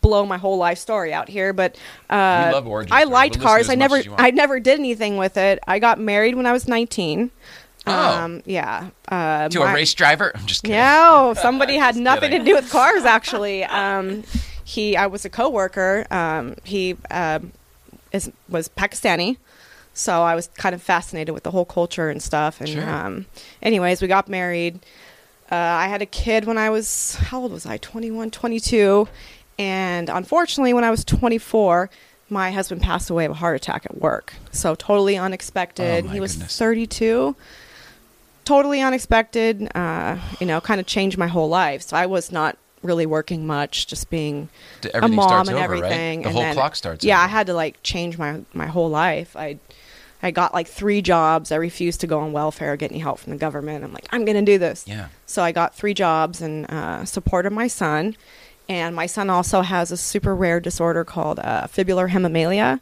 blow 0.00 0.24
my 0.26 0.38
whole 0.38 0.56
life 0.58 0.78
story 0.78 1.12
out 1.12 1.28
here, 1.28 1.52
but 1.52 1.76
uh, 2.10 2.60
I 2.90 3.04
liked 3.04 3.40
cars. 3.40 3.68
I 3.68 3.74
never, 3.74 3.96
as 3.96 4.04
you 4.04 4.10
want. 4.12 4.22
I 4.22 4.30
never 4.30 4.60
did 4.60 4.78
anything 4.78 5.16
with 5.16 5.36
it. 5.36 5.58
I 5.66 5.78
got 5.78 5.98
married 6.00 6.34
when 6.34 6.46
I 6.46 6.52
was 6.52 6.68
nineteen. 6.68 7.30
Oh. 7.86 7.92
Um, 8.18 8.42
yeah. 8.44 8.90
Uh, 9.08 9.48
to 9.48 9.62
a 9.62 9.72
race 9.72 9.94
driver. 9.94 10.32
I'm 10.34 10.44
just 10.46 10.62
kidding. 10.62 10.76
No, 10.76 11.34
somebody 11.40 11.76
had 11.78 11.96
nothing 11.96 12.30
kidding. 12.30 12.44
to 12.44 12.50
do 12.50 12.54
with 12.54 12.70
cars. 12.70 13.04
Actually, 13.04 13.64
um, 13.64 14.24
he, 14.64 14.96
I 14.96 15.06
was 15.06 15.24
a 15.24 15.30
coworker. 15.30 16.06
Um, 16.10 16.56
he 16.64 16.96
um 17.10 17.52
is 18.12 18.30
was 18.48 18.68
Pakistani, 18.68 19.36
so 19.94 20.22
I 20.22 20.34
was 20.34 20.48
kind 20.58 20.74
of 20.74 20.82
fascinated 20.82 21.32
with 21.34 21.44
the 21.44 21.50
whole 21.50 21.64
culture 21.64 22.10
and 22.10 22.22
stuff. 22.22 22.60
And 22.60 22.68
Sure. 22.68 22.88
um, 22.88 23.26
anyways, 23.62 24.02
we 24.02 24.08
got 24.08 24.28
married. 24.28 24.80
Uh, 25.50 25.54
I 25.56 25.88
had 25.88 26.02
a 26.02 26.06
kid 26.06 26.44
when 26.44 26.58
I 26.58 26.68
was 26.68 27.14
how 27.16 27.40
old 27.40 27.52
was 27.52 27.64
I? 27.64 27.78
21, 27.78 28.30
22. 28.30 29.08
And 29.58 30.08
unfortunately, 30.08 30.72
when 30.72 30.84
I 30.84 30.90
was 30.90 31.04
twenty 31.04 31.38
four. 31.38 31.90
My 32.30 32.50
husband 32.50 32.82
passed 32.82 33.08
away 33.08 33.24
of 33.24 33.30
a 33.30 33.34
heart 33.34 33.56
attack 33.56 33.86
at 33.86 33.96
work. 34.02 34.34
So 34.50 34.74
totally 34.74 35.16
unexpected. 35.16 36.04
Oh, 36.04 36.08
he 36.08 36.20
was 36.20 36.34
goodness. 36.34 36.58
32 36.58 37.34
totally 38.44 38.80
unexpected. 38.82 39.70
Uh, 39.74 40.18
you 40.40 40.46
know, 40.46 40.60
kind 40.60 40.78
of 40.78 40.86
changed 40.86 41.16
my 41.18 41.26
whole 41.26 41.48
life. 41.48 41.80
So 41.82 41.96
I 41.96 42.04
was 42.04 42.30
not 42.30 42.56
really 42.82 43.06
working 43.06 43.46
much, 43.46 43.86
just 43.86 44.10
being 44.10 44.48
D- 44.82 44.90
a 44.90 44.96
Everything 44.96 45.16
mom 45.16 45.48
and 45.48 45.56
over, 45.56 45.58
everything. 45.64 46.18
right? 46.20 46.22
The 46.22 46.28
and 46.28 46.32
whole 46.34 46.42
then- 46.42 46.54
clock 46.54 46.76
starts. 46.76 47.04
Yeah, 47.04 47.16
over. 47.16 47.24
I 47.24 47.28
had 47.28 47.46
to 47.46 47.54
like 47.54 47.82
change 47.82 48.18
my 48.18 48.40
my 48.52 48.66
whole 48.66 48.88
life. 48.90 49.34
I 49.36 49.58
I 50.22 50.30
got 50.30 50.52
like 50.52 50.66
three 50.66 51.00
jobs. 51.02 51.50
I 51.52 51.56
refused 51.56 52.00
to 52.02 52.06
go 52.06 52.20
on 52.20 52.32
welfare, 52.32 52.72
or 52.72 52.76
get 52.76 52.90
any 52.90 53.00
help 53.00 53.20
from 53.20 53.32
the 53.32 53.38
government. 53.38 53.84
I'm 53.84 53.92
like, 53.94 54.06
I'm 54.10 54.24
gonna 54.24 54.42
do 54.42 54.58
this. 54.58 54.84
Yeah. 54.86 55.08
So 55.26 55.42
I 55.42 55.52
got 55.52 55.74
three 55.74 55.94
jobs 55.94 56.40
and 56.42 56.66
uh, 56.70 57.04
supported 57.04 57.52
my 57.52 57.68
son. 57.68 58.16
And 58.68 58.94
my 58.94 59.06
son 59.06 59.30
also 59.30 59.62
has 59.62 59.90
a 59.92 59.96
super 59.96 60.34
rare 60.34 60.60
disorder 60.60 61.04
called 61.04 61.38
uh, 61.40 61.66
fibular 61.68 62.08
hemimelia. 62.10 62.80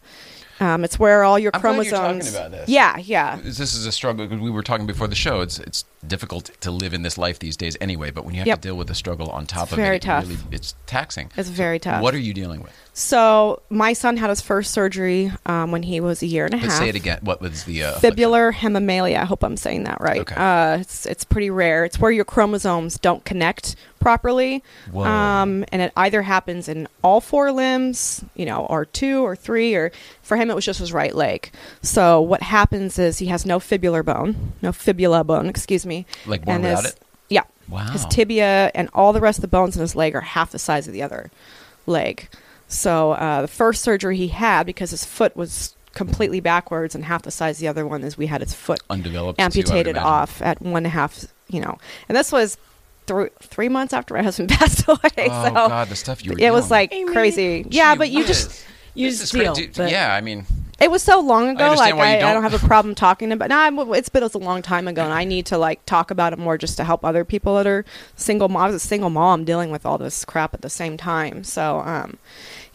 Um, 0.58 0.84
it's 0.84 0.98
where 0.98 1.22
all 1.22 1.38
your 1.38 1.52
chromosomes. 1.52 1.92
I'm 1.92 1.98
glad 2.00 2.14
you're 2.14 2.20
talking 2.30 2.36
about 2.48 2.50
this. 2.66 2.68
Yeah, 2.70 2.96
yeah. 2.96 3.36
This 3.42 3.60
is 3.74 3.84
a 3.84 3.92
struggle. 3.92 4.26
'cause 4.26 4.40
We 4.40 4.50
were 4.50 4.62
talking 4.62 4.86
before 4.86 5.06
the 5.06 5.14
show. 5.14 5.42
It's 5.42 5.58
it's 5.60 5.84
difficult 6.06 6.50
to 6.60 6.70
live 6.70 6.94
in 6.94 7.02
this 7.02 7.18
life 7.18 7.38
these 7.40 7.58
days 7.58 7.76
anyway. 7.78 8.10
But 8.10 8.24
when 8.24 8.32
you 8.34 8.38
have 8.40 8.46
Yep. 8.46 8.62
to 8.62 8.68
deal 8.68 8.76
with 8.76 8.86
the 8.86 8.94
struggle 8.94 9.28
on 9.28 9.44
top 9.44 9.64
It's 9.64 9.72
of 9.72 9.76
very 9.76 9.96
it, 9.96 10.04
it 10.04 10.06
tough. 10.06 10.22
really 10.24 10.38
it's 10.50 10.74
taxing. 10.86 11.30
It's 11.36 11.50
very 11.50 11.78
tough. 11.78 12.00
What 12.00 12.14
are 12.14 12.18
you 12.18 12.32
dealing 12.32 12.62
with? 12.62 12.72
So 12.94 13.60
my 13.68 13.92
son 13.92 14.16
had 14.16 14.30
his 14.30 14.40
first 14.40 14.70
surgery 14.72 15.30
um, 15.44 15.72
when 15.72 15.82
he 15.82 16.00
was 16.00 16.22
a 16.22 16.26
year 16.26 16.46
and 16.46 16.54
a 16.54 16.56
Let's 16.56 16.68
half. 16.72 16.78
say 16.78 16.88
it 16.88 16.94
again. 16.96 17.18
What 17.20 17.42
was 17.42 17.64
the 17.64 17.82
uh, 17.84 17.94
Fibular 17.98 18.54
hemimelia. 18.54 19.18
I 19.18 19.24
hope 19.26 19.42
I'm 19.44 19.58
saying 19.58 19.84
that 19.84 20.00
right. 20.00 20.20
Okay. 20.22 20.34
Uh, 20.36 20.78
it's 20.78 21.04
it's 21.04 21.24
pretty 21.24 21.50
rare. 21.50 21.84
It's 21.84 21.98
where 22.00 22.10
your 22.10 22.24
chromosomes 22.24 22.96
don't 22.98 23.22
connect 23.26 23.76
properly, 24.06 24.62
Whoa. 24.92 25.02
um, 25.04 25.64
and 25.72 25.82
it 25.82 25.92
either 25.96 26.22
happens 26.22 26.68
in 26.68 26.86
all 27.02 27.20
four 27.20 27.50
limbs, 27.50 28.24
you 28.36 28.46
know, 28.46 28.64
or 28.66 28.84
two 28.84 29.26
or 29.26 29.34
three, 29.34 29.74
or 29.74 29.90
for 30.22 30.36
him 30.36 30.48
it 30.48 30.54
was 30.54 30.64
just 30.64 30.78
his 30.78 30.92
right 30.92 31.12
leg. 31.12 31.50
So 31.82 32.20
what 32.20 32.40
happens 32.40 33.00
is 33.00 33.18
he 33.18 33.26
has 33.26 33.44
no 33.44 33.58
fibular 33.58 34.04
bone, 34.04 34.52
no 34.62 34.70
fibula 34.70 35.24
bone, 35.24 35.46
excuse 35.48 35.84
me, 35.84 36.06
Like 36.24 36.44
born 36.44 36.54
and 36.58 36.64
without 36.64 36.84
his- 36.84 36.92
it? 36.92 37.00
Yeah, 37.30 37.42
Wow. 37.68 37.88
his 37.90 38.06
tibia 38.06 38.70
and 38.76 38.88
all 38.94 39.12
the 39.12 39.20
rest 39.20 39.38
of 39.38 39.42
the 39.42 39.48
bones 39.48 39.74
in 39.74 39.80
his 39.80 39.96
leg 39.96 40.14
are 40.14 40.20
half 40.20 40.52
the 40.52 40.58
size 40.60 40.86
of 40.86 40.92
the 40.92 41.02
other 41.02 41.32
leg. 41.86 42.28
So 42.68 43.10
uh, 43.12 43.42
the 43.42 43.48
first 43.48 43.82
surgery 43.82 44.16
he 44.16 44.28
had, 44.28 44.66
because 44.66 44.92
his 44.92 45.04
foot 45.04 45.36
was 45.36 45.74
completely 45.94 46.38
backwards 46.38 46.94
and 46.94 47.06
half 47.06 47.22
the 47.22 47.32
size 47.32 47.56
of 47.56 47.60
the 47.60 47.66
other 47.68 47.84
one, 47.84 48.04
is 48.04 48.16
we 48.16 48.26
had 48.28 48.40
his 48.40 48.54
foot 48.54 48.78
Undeveloped. 48.88 49.38
too, 49.38 49.42
I 49.42 49.46
would 49.46 49.56
amputated 49.56 49.96
off 49.98 50.40
at 50.42 50.62
one 50.62 50.78
and 50.78 50.86
a 50.86 50.90
half. 50.90 51.24
You 51.48 51.60
know, 51.60 51.78
and 52.08 52.16
this 52.16 52.30
was 52.30 52.56
thr 53.06 53.26
three 53.40 53.68
months 53.68 53.92
after 53.92 54.14
my 54.14 54.22
husband 54.28 54.48
passed 54.50 54.86
away. 54.88 54.98
Oh 55.18 55.44
so 55.44 55.50
God, 55.52 55.88
the 55.88 55.96
stuff 55.96 56.24
you 56.24 56.32
were. 56.32 56.38
it 56.38 56.52
was 56.52 56.70
like 56.70 56.92
Amy, 56.92 57.12
crazy. 57.12 57.66
Yeah, 57.70 57.94
but 57.94 58.10
you 58.10 58.18
whiz. 58.20 58.26
just 58.28 58.64
You 58.94 59.08
This 59.10 59.20
just 59.20 59.32
deal. 59.32 59.54
dude, 59.54 59.74
but- 59.74 59.90
yeah, 59.90 60.14
I 60.14 60.20
mean, 60.20 60.46
it 60.80 60.90
was 60.90 61.02
so 61.02 61.20
long 61.20 61.48
ago. 61.48 61.64
understand 61.64 61.96
Like 61.96 61.98
why 61.98 62.12
I, 62.12 62.16
I 62.16 62.20
don't- 62.20 62.34
don't 62.34 62.42
have 62.50 62.62
a 62.62 62.66
problem 62.66 62.94
talking 62.94 63.32
about. 63.32 63.48
No, 63.48 63.56
I'm, 63.58 63.78
it's 63.94 64.08
been 64.10 64.22
a 64.22 64.38
long 64.38 64.60
time 64.62 64.88
ago, 64.88 65.02
and 65.04 65.12
I 65.12 65.24
need 65.24 65.46
to 65.46 65.58
like 65.58 65.84
talk 65.86 66.10
about 66.10 66.32
it 66.34 66.38
more 66.38 66.58
just 66.58 66.76
to 66.78 66.84
help 66.84 67.04
other 67.04 67.24
people 67.24 67.56
that 67.56 67.66
are 67.66 67.84
single 68.14 68.48
moms. 68.48 68.74
A 68.74 68.78
single 68.78 69.10
mom 69.10 69.44
dealing 69.44 69.70
with 69.70 69.86
all 69.86 69.96
this 69.98 70.24
crap 70.24 70.52
at 70.54 70.60
the 70.62 70.68
same 70.70 70.96
time. 70.98 71.44
So, 71.44 71.80
um, 71.80 72.18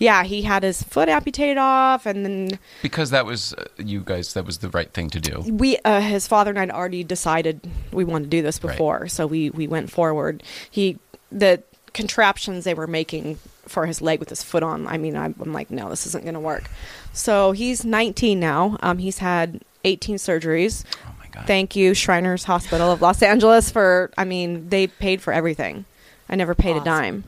yeah, 0.02 0.24
he 0.24 0.42
had 0.42 0.64
his 0.64 0.82
foot 0.84 1.08
amputated 1.10 1.58
off, 1.60 2.06
and 2.08 2.26
then 2.26 2.60
because 2.82 3.12
that 3.12 3.26
was 3.26 3.54
uh, 3.54 3.66
you 3.78 4.02
guys. 4.02 4.34
That 4.34 4.46
was 4.46 4.58
the 4.58 4.70
right 4.70 4.92
thing 4.92 5.10
to 5.12 5.20
do. 5.20 5.42
we 5.48 5.78
uh, 5.86 6.02
his 6.02 6.28
father 6.28 6.50
and 6.50 6.58
I 6.58 6.64
had 6.64 6.72
already 6.72 7.04
decided 7.04 7.62
we 7.92 8.04
wanted 8.04 8.26
to 8.26 8.38
do 8.38 8.42
this 8.42 8.62
Right. 8.64 8.72
before, 8.74 9.08
so 9.08 9.28
we 9.28 9.50
we 9.52 9.68
went 9.68 9.92
forward. 9.92 10.42
He 10.70 10.98
the 11.32 11.62
contraptions 11.94 12.64
they 12.64 12.74
were 12.74 12.88
making 12.88 13.38
for 13.68 13.86
his 13.86 14.02
leg 14.02 14.20
with 14.20 14.30
his 14.30 14.42
foot 14.42 14.64
on. 14.64 14.88
I 14.88 14.98
mean, 14.98 15.16
I'm, 15.16 15.36
I'm 15.40 15.54
like, 15.54 15.70
no, 15.70 15.90
this 15.90 16.06
isn't 16.08 16.24
going 16.24 16.34
to 16.34 16.40
work. 16.40 16.70
So 17.14 17.52
he's 17.52 17.86
19 17.86 18.40
now. 18.40 18.78
Um, 18.82 18.98
he's 18.98 19.20
had 19.20 19.62
18 19.84 20.16
surgeries. 20.16 20.84
Oh 21.06 21.14
my 21.20 21.28
God. 21.32 21.46
Thank 21.48 21.76
you, 21.76 21.94
Shriners 21.94 22.46
Hospital 22.46 22.92
of 22.92 23.02
Los 23.02 23.22
Angeles, 23.22 23.70
for. 23.70 24.10
I 24.18 24.24
mean, 24.26 24.70
they 24.70 24.88
paid 24.88 25.22
for 25.22 25.32
everything. 25.32 25.86
I 26.28 26.36
never 26.36 26.56
paid 26.56 26.72
Awesome. 26.78 26.82
a 26.82 26.86
dime. 26.86 27.24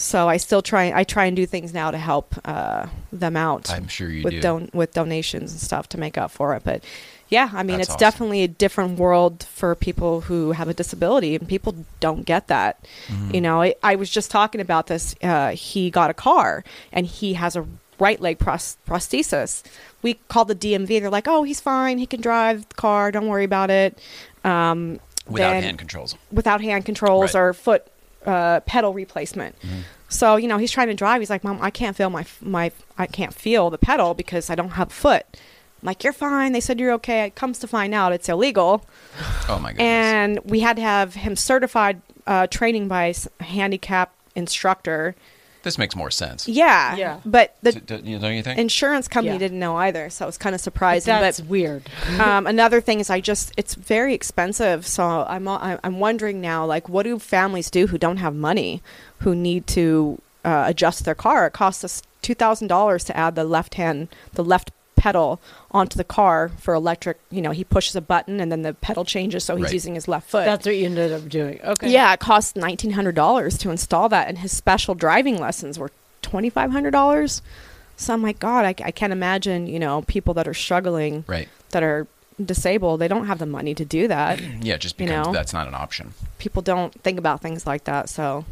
So 0.00 0.28
I 0.28 0.36
still 0.36 0.62
try. 0.62 0.92
I 0.94 1.02
try 1.04 1.24
and 1.26 1.34
do 1.36 1.44
things 1.44 1.74
now 1.74 1.90
to 1.90 1.98
help 1.98 2.34
uh, 2.44 2.86
them 3.12 3.36
out 3.36 3.68
I'm 3.70 3.88
sure 3.88 4.08
you 4.08 4.22
with 4.22 4.34
do. 4.34 4.40
don- 4.40 4.70
with 4.72 4.94
donations 4.94 5.50
and 5.52 5.60
stuff 5.60 5.88
to 5.90 5.98
make 5.98 6.16
up 6.16 6.30
for 6.30 6.54
it. 6.54 6.62
But 6.64 6.84
yeah, 7.28 7.50
I 7.52 7.64
mean, 7.64 7.78
That's 7.78 7.88
it's 7.88 7.94
awesome. 7.96 7.98
definitely 7.98 8.42
a 8.44 8.48
different 8.48 8.98
world 8.98 9.42
for 9.42 9.74
people 9.74 10.20
who 10.22 10.52
have 10.52 10.68
a 10.68 10.72
disability, 10.72 11.34
and 11.34 11.46
people 11.48 11.74
don't 12.00 12.24
get 12.24 12.46
that. 12.46 12.82
Mm-hmm. 13.08 13.34
You 13.34 13.40
know, 13.40 13.60
I, 13.62 13.74
I 13.82 13.96
was 13.96 14.08
just 14.08 14.30
talking 14.30 14.60
about 14.60 14.86
this. 14.86 15.14
Uh, 15.20 15.50
he 15.50 15.90
got 15.90 16.10
a 16.10 16.14
car, 16.14 16.62
and 16.92 17.04
he 17.04 17.34
has 17.34 17.56
a 17.56 17.66
right 17.98 18.20
leg 18.20 18.38
pros- 18.38 18.76
prosthesis. 18.86 19.64
We 20.02 20.14
called 20.28 20.46
the 20.48 20.54
DMV. 20.54 21.00
They're 21.00 21.10
like, 21.10 21.26
"Oh, 21.26 21.42
he's 21.42 21.60
fine. 21.60 21.98
He 21.98 22.06
can 22.06 22.20
drive 22.20 22.68
the 22.68 22.74
car. 22.76 23.10
Don't 23.10 23.26
worry 23.26 23.44
about 23.44 23.68
it." 23.70 23.98
Um, 24.44 25.00
without 25.26 25.60
hand 25.60 25.78
controls. 25.78 26.14
without 26.30 26.60
hand 26.60 26.84
controls 26.86 27.34
Right. 27.34 27.40
or 27.40 27.52
foot 27.52 27.86
uh, 28.28 28.60
pedal 28.60 28.92
replacement. 28.92 29.56
So 30.08 30.36
you 30.36 30.48
know 30.48 30.58
he's 30.58 30.70
trying 30.70 30.88
to 30.88 30.94
drive. 30.94 31.20
He's 31.20 31.30
like, 31.30 31.44
"Mom, 31.44 31.58
I 31.60 31.70
can't 31.70 31.96
feel 31.96 32.10
my 32.10 32.24
my 32.40 32.70
I 32.96 33.06
can't 33.06 33.34
feel 33.34 33.70
the 33.70 33.78
pedal 33.78 34.14
because 34.14 34.50
I 34.50 34.54
don't 34.54 34.70
have 34.70 34.88
a 34.88 34.94
foot." 34.94 35.24
I'm 35.82 35.86
like, 35.86 36.02
"You're 36.04 36.12
fine." 36.12 36.52
They 36.52 36.60
said 36.60 36.78
you're 36.80 36.92
okay. 36.94 37.24
It 37.24 37.34
comes 37.34 37.58
to 37.60 37.66
find 37.66 37.94
out 37.94 38.12
it's 38.12 38.28
illegal, 38.28 38.84
Oh 39.48 39.58
my 39.58 39.70
goodness. 39.70 39.84
and 39.84 40.38
we 40.44 40.60
had 40.60 40.76
to 40.76 40.82
have 40.82 41.14
him 41.14 41.36
certified 41.36 42.00
uh, 42.26 42.46
training 42.46 42.88
by 42.88 43.14
a 43.40 43.44
handicap 43.44 44.12
instructor. 44.34 45.14
This 45.62 45.76
makes 45.78 45.94
more 45.96 46.10
sense. 46.10 46.46
Yeah, 46.48 46.96
Yeah. 46.96 47.20
But 47.24 47.56
the 47.62 47.72
D- 47.72 47.80
d- 47.80 48.00
you 48.10 48.18
don't 48.18 48.34
you 48.34 48.42
think? 48.42 48.58
insurance 48.58 49.08
company 49.08 49.34
Yeah. 49.34 49.38
didn't 49.38 49.58
know 49.58 49.76
either, 49.76 50.08
so 50.10 50.24
it 50.24 50.28
was 50.28 50.38
kind 50.38 50.54
of 50.54 50.60
But 50.60 50.64
surprising. 50.64 51.12
that's 51.20 51.40
but 51.40 51.48
weird. 51.50 51.82
um, 52.20 52.46
another 52.46 52.80
thing 52.80 53.00
is 53.00 53.10
I 53.10 53.20
just 53.20 53.52
it's 53.56 53.74
very 53.74 54.14
expensive. 54.14 54.86
So 54.86 55.24
I'm 55.28 55.46
al- 55.48 55.78
I'm 55.82 55.98
wondering 56.00 56.40
now, 56.40 56.64
like, 56.64 56.88
what 56.88 57.02
do 57.04 57.18
families 57.18 57.70
do 57.70 57.88
who 57.88 57.98
don't 57.98 58.18
have 58.18 58.34
money, 58.34 58.82
who 59.18 59.34
need 59.34 59.66
to 59.68 60.20
uh, 60.44 60.64
adjust 60.66 61.04
their 61.04 61.14
car? 61.14 61.46
It 61.48 61.52
costs 61.52 61.84
us 61.84 62.02
two 62.22 62.34
thousand 62.34 62.68
dollars 62.68 63.04
to 63.04 63.16
add 63.16 63.34
the 63.34 63.44
left 63.44 63.74
hand, 63.74 64.08
the 64.34 64.44
left 64.44 64.70
pedal 64.98 65.40
onto 65.70 65.96
the 65.96 66.04
car 66.04 66.50
for 66.58 66.74
electric. 66.74 67.18
You 67.30 67.40
know, 67.40 67.52
he 67.52 67.64
pushes 67.64 67.94
a 67.96 68.00
button 68.00 68.40
and 68.40 68.50
then 68.52 68.62
the 68.62 68.74
pedal 68.74 69.04
changes, 69.04 69.44
so 69.44 69.56
he's 69.56 69.64
Right. 69.64 69.72
using 69.72 69.94
his 69.94 70.08
left 70.08 70.28
foot. 70.28 70.44
That's 70.44 70.66
what 70.66 70.76
you 70.76 70.86
ended 70.86 71.12
up 71.12 71.28
doing. 71.28 71.60
Okay. 71.62 71.90
Yeah, 71.90 72.12
it 72.12 72.20
cost 72.20 72.56
nineteen 72.56 72.90
hundred 72.92 73.14
dollars 73.14 73.56
to 73.58 73.70
install 73.70 74.08
that, 74.10 74.28
and 74.28 74.38
his 74.38 74.54
special 74.56 74.94
driving 74.94 75.38
lessons 75.38 75.78
were 75.78 75.90
twenty 76.22 76.50
five 76.50 76.70
hundred 76.72 76.90
dollars. 76.90 77.40
So 77.96 78.12
I'm 78.14 78.22
like, 78.22 78.38
God, 78.38 78.64
I, 78.64 78.74
I 78.84 78.90
can't 78.90 79.12
imagine. 79.12 79.66
You 79.66 79.78
know, 79.78 80.02
people 80.02 80.34
that 80.34 80.46
are 80.46 80.54
struggling 80.54 81.24
right. 81.26 81.48
that 81.70 81.82
are 81.82 82.06
disabled, 82.44 83.00
they 83.00 83.08
don't 83.08 83.26
have 83.26 83.38
the 83.38 83.46
money 83.46 83.74
to 83.74 83.84
do 83.84 84.06
that. 84.08 84.40
Yeah, 84.62 84.74
it 84.74 84.80
just 84.80 84.98
You 85.00 85.06
becomes 85.06 85.26
know? 85.28 85.32
that's 85.32 85.52
not 85.52 85.66
an 85.68 85.74
option. 85.74 86.14
People 86.38 86.62
don't 86.62 86.92
think 87.02 87.18
about 87.18 87.40
things 87.40 87.66
like 87.66 87.84
that. 87.84 88.08
So, 88.08 88.44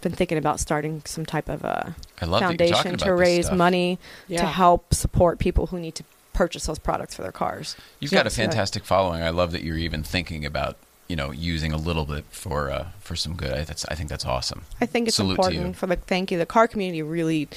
been 0.00 0.12
thinking 0.12 0.38
about 0.38 0.60
starting 0.60 1.02
some 1.04 1.26
type 1.26 1.48
of 1.48 1.64
a 1.64 1.94
I 2.20 2.26
love 2.26 2.40
that 2.40 2.58
you're 2.58 2.68
talking 2.68 2.92
foundation 2.92 2.98
to 2.98 3.14
raise 3.14 3.50
money 3.50 3.98
Yeah. 4.28 4.40
to 4.42 4.46
help 4.46 4.94
support 4.94 5.38
people 5.38 5.66
who 5.66 5.78
need 5.80 5.94
to 5.96 6.04
purchase 6.32 6.66
those 6.66 6.78
products 6.78 7.14
for 7.16 7.22
their 7.22 7.32
cars. 7.32 7.74
You've 8.00 8.12
Yeah, 8.12 8.20
got 8.20 8.26
a 8.26 8.30
so- 8.30 8.42
fantastic 8.42 8.84
following. 8.84 9.22
I 9.22 9.30
love 9.30 9.50
that 9.52 9.62
you're 9.62 9.76
even 9.78 10.02
thinking 10.02 10.44
about 10.46 10.76
you 11.08 11.16
know 11.16 11.30
using 11.32 11.72
a 11.72 11.76
little 11.78 12.04
bit 12.04 12.24
for 12.30 12.70
uh, 12.70 12.88
for 13.00 13.16
some 13.16 13.34
good. 13.34 13.52
I, 13.52 13.64
that's, 13.64 13.84
I 13.86 13.94
think 13.94 14.08
that's 14.10 14.24
awesome. 14.26 14.62
I 14.80 14.86
think 14.86 15.08
it's 15.08 15.16
Salute 15.16 15.38
you. 15.38 15.44
important 15.44 15.76
for 15.76 15.86
the 15.86 15.96
thank 15.96 16.30
you. 16.30 16.38
The 16.38 16.46
car 16.46 16.68
community 16.68 17.02
really 17.02 17.48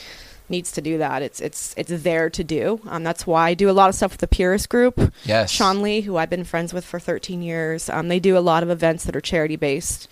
needs 0.49 0.71
to 0.73 0.81
do 0.81 0.97
that. 0.97 1.21
It's 1.21 1.39
it's 1.41 1.73
it's 1.77 1.91
there 2.03 2.29
to 2.29 2.43
do. 2.43 2.79
Um, 2.87 3.03
that's 3.03 3.27
why 3.27 3.49
I 3.49 3.53
do 3.53 3.69
a 3.69 3.71
lot 3.71 3.89
of 3.89 3.95
stuff 3.95 4.11
with 4.11 4.19
the 4.21 4.27
Purist 4.27 4.69
Group. 4.69 5.13
Yes. 5.25 5.51
Sean 5.51 5.81
Lee, 5.81 6.01
who 6.01 6.17
I've 6.17 6.29
been 6.29 6.43
friends 6.45 6.73
with 6.73 6.85
for 6.85 6.99
13 6.99 7.41
years, 7.41 7.89
um, 7.89 8.07
they 8.07 8.19
do 8.19 8.37
a 8.37 8.39
lot 8.39 8.63
of 8.63 8.69
events 8.69 9.03
that 9.03 9.15
are 9.15 9.21
charity 9.21 9.57
based, 9.57 10.07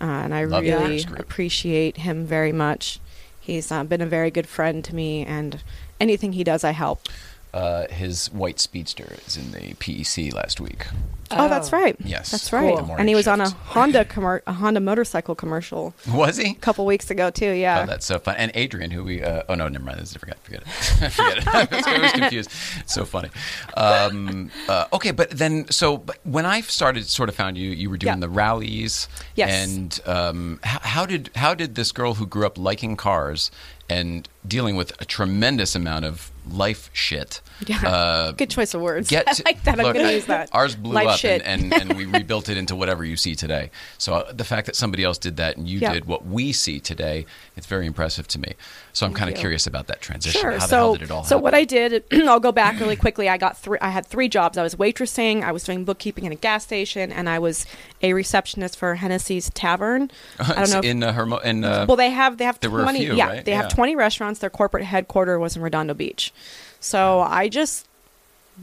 uh, 0.00 0.04
and 0.04 0.34
I 0.34 0.44
Love 0.44 0.62
really 0.62 1.04
appreciate 1.16 1.98
him 1.98 2.24
very 2.24 2.52
much. 2.52 3.00
He's 3.40 3.72
uh, 3.72 3.84
been 3.84 4.00
a 4.00 4.06
very 4.06 4.30
good 4.30 4.46
friend 4.46 4.84
to 4.84 4.94
me, 4.94 5.24
and 5.24 5.62
anything 6.00 6.32
he 6.32 6.44
does, 6.44 6.64
I 6.64 6.72
help. 6.72 7.08
Uh, 7.54 7.86
his 7.88 8.30
white 8.32 8.60
speedster 8.60 9.16
is 9.26 9.36
in 9.36 9.52
the 9.52 9.74
PEC 9.74 10.32
last 10.34 10.60
week. 10.60 10.86
Oh, 11.30 11.48
that's 11.48 11.72
right. 11.72 11.94
Yes. 12.02 12.30
That's 12.30 12.52
right. 12.52 12.74
Morning 12.74 12.96
And 12.98 13.08
he 13.08 13.14
was 13.14 13.26
on 13.26 13.40
a. 13.40 13.48
Honda 13.50 14.04
commer- 14.06 14.40
a 14.46 14.52
Honda 14.52 14.80
motorcycle 14.80 15.34
commercial 15.34 15.94
Was 16.10 16.36
he? 16.38 16.50
a 16.52 16.54
couple 16.54 16.84
weeks 16.86 17.10
ago 17.10 17.30
too. 17.30 17.50
Yeah. 17.52 17.82
Oh, 17.82 17.86
that's 17.86 18.06
so 18.06 18.18
fun. 18.18 18.36
And 18.36 18.50
Adrian, 18.54 18.90
who 18.90 19.02
we, 19.04 19.22
uh, 19.22 19.42
oh 19.48 19.54
no, 19.54 19.68
never 19.68 19.84
mind. 19.84 19.98
A 19.98 20.04
different. 20.04 20.38
Forget 20.42 20.62
it. 20.62 20.68
Forget 21.12 21.38
it. 21.38 21.46
I 21.54 21.64
was- 21.74 21.86
I 21.86 21.98
was 21.98 22.12
confused. 22.12 22.50
It's 22.80 22.94
so 22.94 23.04
funny. 23.04 23.28
Um, 23.76 24.50
uh, 24.68 24.86
okay, 24.92 25.10
but 25.10 25.30
then, 25.30 25.70
so 25.70 25.96
but 25.98 26.18
when 26.24 26.46
I 26.46 26.60
started, 26.62 27.06
sort 27.06 27.28
of 27.28 27.34
found 27.34 27.56
you, 27.58 27.70
you 27.70 27.90
were 27.90 27.96
doing 27.96 28.14
Yeah. 28.14 28.20
the 28.20 28.28
rallies. 28.28 29.08
Yes. 29.36 29.50
And 29.68 30.00
um, 30.06 30.60
how, 30.62 30.80
how 30.80 31.06
did 31.06 31.30
how 31.34 31.54
did 31.54 31.74
this 31.74 31.92
girl 31.92 32.14
who 32.14 32.26
grew 32.26 32.46
up 32.46 32.58
liking 32.58 32.96
cars 32.96 33.50
and 33.88 34.28
dealing 34.46 34.76
with 34.76 34.92
a 35.00 35.04
tremendous 35.04 35.74
amount 35.74 36.04
of 36.04 36.30
life 36.48 36.88
shit? 36.94 37.42
Yeah. 37.66 37.86
Uh, 37.86 38.32
Good 38.32 38.48
choice 38.50 38.72
of 38.72 38.80
words. 38.80 39.10
get 39.10 39.26
I 39.28 39.32
like 39.44 39.64
that. 39.64 39.78
I'm 39.78 39.84
look, 39.84 39.94
going 39.94 40.06
to 40.06 40.14
use 40.14 40.26
that. 40.26 40.48
Ours 40.52 40.74
blew 40.76 40.94
Life 40.94 41.24
up 41.24 41.24
and, 41.24 41.42
and, 41.42 41.74
and 41.74 41.92
we 41.96 42.06
rebuilt 42.06 42.48
it 42.48 42.56
into 42.56 42.74
whatever 42.76 43.04
you 43.04 43.16
see 43.16 43.34
today. 43.34 43.70
So 43.98 44.14
uh, 44.14 44.32
the 44.32 44.44
fact 44.44 44.66
that 44.66 44.76
somebody 44.76 45.02
else 45.04 45.18
did 45.18 45.36
that 45.38 45.56
and 45.56 45.68
you 45.68 45.80
Yeah. 45.80 45.92
did 45.92 46.04
what 46.06 46.24
we 46.24 46.52
see 46.52 46.78
today, 46.80 47.26
it's 47.56 47.66
very 47.66 47.84
impressive 47.86 48.28
to 48.28 48.38
me. 48.38 48.54
So 48.92 49.04
I'm 49.06 49.12
kind 49.12 49.28
of 49.30 49.36
curious 49.36 49.66
about 49.66 49.88
that 49.88 50.00
transition. 50.00 50.40
Sure. 50.40 50.52
How 50.52 50.58
the 50.58 50.66
so, 50.66 50.76
hell 50.76 50.92
did 50.94 51.02
it 51.02 51.10
all 51.10 51.24
so 51.24 51.36
happen? 51.36 51.42
what 51.42 51.54
I 51.54 51.64
did, 51.64 52.04
I'll 52.12 52.40
go 52.40 52.52
back 52.52 52.80
really 52.80 52.96
quickly. 52.96 53.28
I 53.28 53.36
got 53.36 53.58
three. 53.58 53.78
I 53.80 53.90
had 53.90 54.06
three 54.06 54.28
jobs. 54.28 54.56
I 54.56 54.62
was 54.62 54.76
waitressing. 54.76 55.42
I 55.42 55.52
was 55.52 55.64
doing 55.64 55.84
bookkeeping 55.84 56.24
in 56.24 56.32
a 56.32 56.36
gas 56.36 56.62
station, 56.64 57.12
and 57.12 57.28
I 57.28 57.38
was 57.40 57.66
a 58.02 58.12
receptionist 58.14 58.76
for 58.76 58.94
Hennessy's 58.94 59.50
Tavern. 59.50 60.10
I 60.38 60.54
don't 60.54 60.70
know. 60.70 60.78
if- 60.78 60.84
in 60.84 61.02
uh, 61.02 61.12
Hermo- 61.12 61.38
in 61.44 61.64
uh, 61.64 61.84
well, 61.88 61.96
they 61.96 62.10
have 62.10 62.38
they 62.38 62.44
have 62.44 62.58
there 62.60 62.70
were 62.70 62.80
a 62.80 62.82
twenty. 62.84 63.00
few, 63.00 63.14
yeah, 63.14 63.26
right? 63.28 63.44
they 63.44 63.50
Yeah. 63.52 63.62
have 63.62 63.74
twenty 63.74 63.94
restaurants. 63.96 64.27
Their 64.36 64.50
corporate 64.50 64.84
headquarters 64.84 65.40
was 65.40 65.56
in 65.56 65.62
Redondo 65.62 65.94
Beach. 65.94 66.32
So 66.80 67.20
I 67.20 67.48
just 67.48 67.86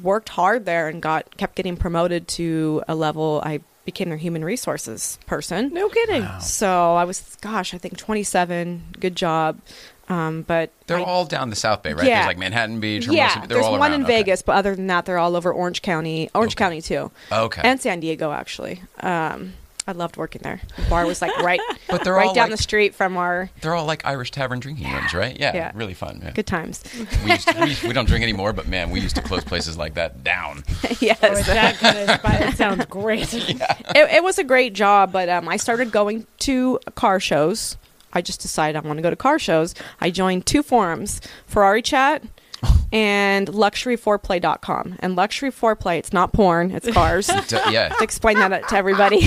worked 0.03 0.29
hard 0.29 0.65
there 0.65 0.87
and 0.87 1.01
got 1.01 1.35
kept 1.37 1.55
getting 1.55 1.75
promoted 1.77 2.27
to 2.27 2.83
a 2.87 2.93
level. 2.95 3.41
I 3.43 3.61
became 3.85 4.09
their 4.09 4.17
human 4.17 4.43
resources 4.45 5.17
person. 5.25 5.73
No 5.73 5.89
kidding. 5.89 6.23
Wow. 6.23 6.39
So 6.39 6.95
I 6.95 7.03
was, 7.03 7.37
gosh, 7.41 7.73
I 7.73 7.77
think 7.77 7.97
27. 7.97 8.83
Good 8.99 9.15
job. 9.15 9.59
Um, 10.07 10.43
but 10.43 10.69
they're 10.87 10.99
I- 10.99 11.03
all 11.03 11.25
down 11.25 11.49
the 11.49 11.55
South 11.55 11.81
Bay, 11.81 11.93
right? 11.93 12.05
Yeah. 12.05 12.15
There's 12.17 12.27
like 12.27 12.37
Manhattan 12.37 12.79
Beach. 12.79 13.05
Hermosa, 13.05 13.17
yeah, 13.17 13.39
they're 13.39 13.47
there's 13.47 13.65
all 13.65 13.71
one 13.79 13.91
around. 13.91 14.01
in 14.01 14.05
Okay. 14.05 14.17
Vegas, 14.17 14.41
but 14.43 14.55
other 14.55 14.75
than 14.75 14.85
that, 14.87 15.05
they're 15.05 15.17
all 15.17 15.35
over 15.35 15.51
Orange 15.51 15.81
County, 15.81 16.29
Orange 16.35 16.53
Okay. 16.53 16.63
County 16.63 16.81
too, 16.81 17.09
Okay. 17.31 17.61
and 17.63 17.81
San 17.81 17.99
Diego 18.01 18.31
actually. 18.31 18.81
Um, 18.99 19.53
I 19.87 19.91
loved 19.91 20.17
working 20.17 20.41
there. 20.41 20.59
The 20.77 20.81
bar 20.89 21.05
was 21.05 21.21
like 21.21 21.35
right, 21.37 21.59
But 21.89 22.03
they're 22.03 22.13
right 22.13 22.27
all 22.27 22.33
down 22.33 22.49
like- 22.49 22.57
the 22.57 22.63
street 22.63 22.95
from 22.95 23.17
our 23.17 23.49
they're 23.61 23.75
all 23.75 23.85
like 23.85 24.03
Irish 24.05 24.31
tavern 24.31 24.59
drinking 24.59 24.91
rooms, 24.91 25.13
right? 25.13 25.39
Yeah, 25.39 25.53
Yeah. 25.55 25.71
really 25.75 25.93
fun. 25.93 26.21
Yeah. 26.23 26.31
good 26.31 26.47
times. 26.47 26.83
We, 27.23 27.31
used 27.31 27.47
to, 27.47 27.59
we, 27.61 27.75
we 27.89 27.93
don't 27.93 28.07
drink 28.07 28.23
anymore, 28.23 28.51
but 28.53 28.67
man, 28.67 28.89
we 28.89 28.99
used 28.99 29.15
to 29.17 29.21
close 29.21 29.43
places 29.43 29.77
like 29.77 29.93
that 29.93 30.23
down. 30.23 30.63
yes, 30.99 31.19
Oh, 31.21 31.33
that 31.43 31.79
gonna- 31.79 32.19
but 32.23 32.41
it 32.49 32.57
sounds 32.57 32.85
great. 32.85 33.31
it, 33.33 33.61
it 33.95 34.23
was 34.23 34.39
a 34.39 34.43
great 34.43 34.73
job, 34.73 35.11
but 35.11 35.29
um, 35.29 35.47
I 35.47 35.57
started 35.57 35.91
going 35.91 36.25
to 36.39 36.79
car 36.95 37.19
shows. 37.19 37.77
I 38.11 38.21
just 38.21 38.39
decided 38.41 38.77
I 38.77 38.87
want 38.87 38.97
to 38.97 39.03
go 39.03 39.09
to 39.09 39.15
car 39.15 39.37
shows. 39.37 39.75
I 40.01 40.09
joined 40.09 40.45
two 40.45 40.63
forums, 40.63 41.19
Ferrari 41.47 41.81
Chat 41.81 42.23
and 42.91 43.47
luxury4play.com. 43.47 44.97
And 44.99 45.15
luxury 45.15 45.51
foreplay, 45.51 45.97
it's 45.97 46.13
not 46.13 46.33
porn, 46.33 46.71
it's 46.71 46.89
cars. 46.91 47.29
Yeah. 47.69 47.89
to 47.89 47.97
explain 48.03 48.37
that 48.39 48.67
to 48.69 48.75
everybody. 48.75 49.19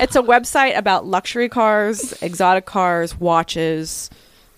it's 0.00 0.16
a 0.16 0.22
website 0.22 0.76
about 0.76 1.06
luxury 1.06 1.48
cars, 1.48 2.12
exotic 2.22 2.66
cars, 2.66 3.18
watches, 3.18 4.10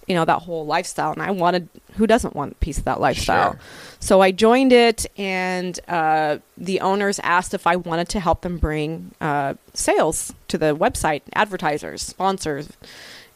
you 0.07 0.15
know, 0.15 0.25
that 0.25 0.41
whole 0.43 0.67
lifestyle. 0.67 1.13
And 1.13 1.23
I 1.23 1.31
wanted, 1.31 1.69
who 1.97 2.07
doesn't 2.07 2.35
want 2.35 2.53
a 2.53 2.55
piece 2.57 2.79
of 2.79 2.85
that 2.85 3.01
lifestyle? 3.01 3.53
Sure. 3.53 3.61
So 4.01 4.21
I 4.21 4.33
joined 4.33 4.73
it, 4.73 5.07
and 5.17 5.79
uh, 5.89 6.39
the 6.59 6.81
owners 6.81 7.19
asked 7.21 7.55
if 7.55 7.67
I 7.67 7.77
wanted 7.77 8.11
to 8.11 8.21
help 8.21 8.43
them 8.43 8.59
bring 8.59 9.13
uh, 9.21 9.55
sales 9.73 10.35
to 10.49 10.59
the 10.59 10.77
website, 10.77 11.23
advertisers, 11.35 12.03
sponsors. 12.03 12.69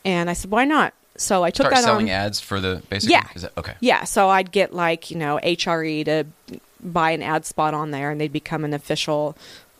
And 0.04 0.28
I 0.28 0.34
said, 0.34 0.50
why 0.50 0.64
not? 0.66 0.92
So 1.18 1.42
I 1.44 1.50
took 1.50 1.64
Start 1.66 1.74
that 1.74 1.84
selling 1.84 2.06
on. 2.10 2.14
ads 2.16 2.40
for 2.40 2.60
the 2.60 2.82
basically. 2.88 3.12
Yeah. 3.14 3.26
That, 3.36 3.52
okay. 3.58 3.74
Yeah, 3.80 4.04
so 4.04 4.28
I'd 4.28 4.50
get 4.52 4.72
like, 4.72 5.10
you 5.10 5.18
know, 5.18 5.38
HRE 5.42 6.04
to 6.06 6.26
buy 6.82 7.10
an 7.10 7.22
ad 7.22 7.44
spot 7.44 7.74
on 7.74 7.90
there 7.90 8.10
and 8.10 8.20
they'd 8.20 8.32
become 8.32 8.64
an 8.64 8.72
official 8.72 9.36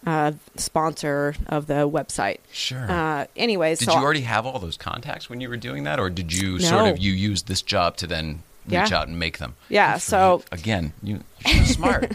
uh, 0.07 0.33
sponsor 0.57 1.35
of 1.47 1.67
the 1.67 1.89
website. 1.89 2.39
Sure. 2.53 2.91
Uh, 2.91 3.27
anyways, 3.37 3.79
Did 3.81 3.87
so 3.87 3.93
you 3.95 3.99
already 4.05 4.21
have 4.23 4.47
all 4.47 4.59
those 4.59 4.77
contacts 4.77 5.29
when 5.31 5.41
you 5.41 5.49
were 5.49 5.57
doing 5.57 5.85
that, 5.85 5.99
or 6.01 6.11
did 6.11 6.33
you 6.33 6.53
No. 6.53 6.59
sort 6.59 6.89
of 6.91 6.99
you 6.99 7.13
use 7.13 7.43
this 7.45 7.63
job 7.63 7.97
to 7.99 8.07
then 8.07 8.43
reach 8.67 8.91
Yeah. 8.91 8.99
out 8.99 9.09
and 9.09 9.19
make 9.19 9.39
them? 9.39 9.55
Yeah, 9.69 9.95
Good 9.95 10.03
so- 10.03 10.43
again, 10.53 10.93
you, 11.03 11.21
you're 11.47 11.65
so 11.65 11.73
smart. 11.75 12.13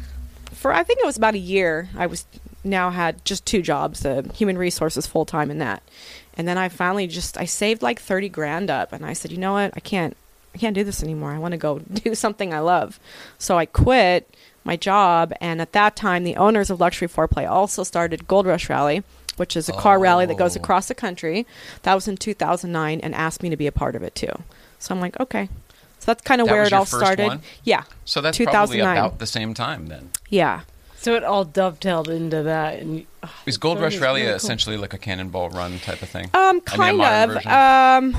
for 0.52 0.72
I 0.72 0.82
think 0.82 1.00
it 1.00 1.06
was 1.06 1.16
about 1.16 1.34
a 1.34 1.38
year, 1.38 1.88
I 1.96 2.06
was 2.06 2.24
now 2.64 2.90
had 2.90 3.24
just 3.24 3.46
two 3.46 3.62
jobs, 3.62 4.04
uh, 4.04 4.22
human 4.34 4.58
resources 4.58 5.06
full 5.06 5.24
time 5.24 5.50
in 5.50 5.58
that. 5.58 5.82
And 6.40 6.48
then 6.48 6.56
I 6.56 6.70
finally 6.70 7.06
just 7.06 7.36
I 7.36 7.44
saved 7.44 7.82
like 7.82 8.00
30 8.00 8.30
grand 8.30 8.70
up 8.70 8.94
and 8.94 9.04
I 9.04 9.12
said, 9.12 9.30
"You 9.30 9.36
know 9.36 9.52
what? 9.52 9.72
I 9.76 9.80
can't 9.80 10.16
I 10.54 10.58
can't 10.58 10.74
do 10.74 10.84
this 10.84 11.02
anymore. 11.02 11.32
I 11.32 11.38
want 11.38 11.52
to 11.52 11.58
go 11.58 11.78
do 11.92 12.14
something 12.14 12.54
I 12.54 12.60
love." 12.60 12.98
So 13.36 13.58
I 13.58 13.66
quit 13.66 14.34
my 14.64 14.76
job 14.76 15.34
and 15.38 15.60
at 15.60 15.72
that 15.72 15.96
time 15.96 16.24
the 16.24 16.36
owners 16.36 16.70
of 16.70 16.80
Luxury 16.80 17.08
Foreplay 17.08 17.46
also 17.46 17.82
started 17.82 18.26
Gold 18.26 18.46
Rush 18.46 18.70
Rally, 18.70 19.02
which 19.36 19.54
is 19.54 19.68
a 19.68 19.74
car 19.74 19.98
rally 19.98 20.24
that 20.24 20.38
goes 20.38 20.56
Oh. 20.56 20.60
across 20.60 20.88
the 20.88 20.94
country. 20.94 21.46
That 21.82 21.94
was 21.94 22.08
in 22.08 22.16
2009 22.16 23.00
and 23.02 23.14
asked 23.14 23.42
me 23.42 23.50
to 23.50 23.56
be 23.58 23.66
a 23.66 23.72
part 23.72 23.94
of 23.94 24.02
it 24.02 24.14
too. 24.14 24.32
So 24.78 24.94
I'm 24.94 25.00
like, 25.02 25.20
"Okay." 25.20 25.50
So 25.98 26.06
that's 26.06 26.22
kind 26.22 26.40
of 26.40 26.46
That 26.46 26.52
where 26.54 26.62
was 26.62 26.68
it 26.68 26.72
your 26.72 26.78
all 26.78 26.84
first 26.86 27.04
started. 27.04 27.26
one? 27.26 27.42
Yeah. 27.64 27.82
So 28.06 28.22
that's 28.22 28.38
probably 28.38 28.78
2009. 28.78 28.96
about 28.96 29.18
the 29.18 29.26
same 29.26 29.52
time 29.52 29.88
then. 29.88 30.08
Yeah. 30.30 30.60
So 30.96 31.14
it 31.16 31.22
all 31.24 31.44
dovetailed 31.44 32.08
into 32.08 32.42
that. 32.44 32.78
And 32.78 33.04
Is 33.46 33.58
Gold 33.58 33.80
Rush 33.80 33.98
Rally 33.98 34.20
really 34.22 34.30
cool. 34.32 34.36
essentially 34.36 34.76
like 34.76 34.94
a 34.94 34.98
cannonball 34.98 35.50
run 35.50 35.78
type 35.80 36.02
of 36.02 36.08
thing? 36.08 36.26
Um, 36.34 36.60
I 36.68 36.92
mean, 36.92 37.00
kind 37.00 37.30
of. 37.30 37.46
Um, 37.46 38.16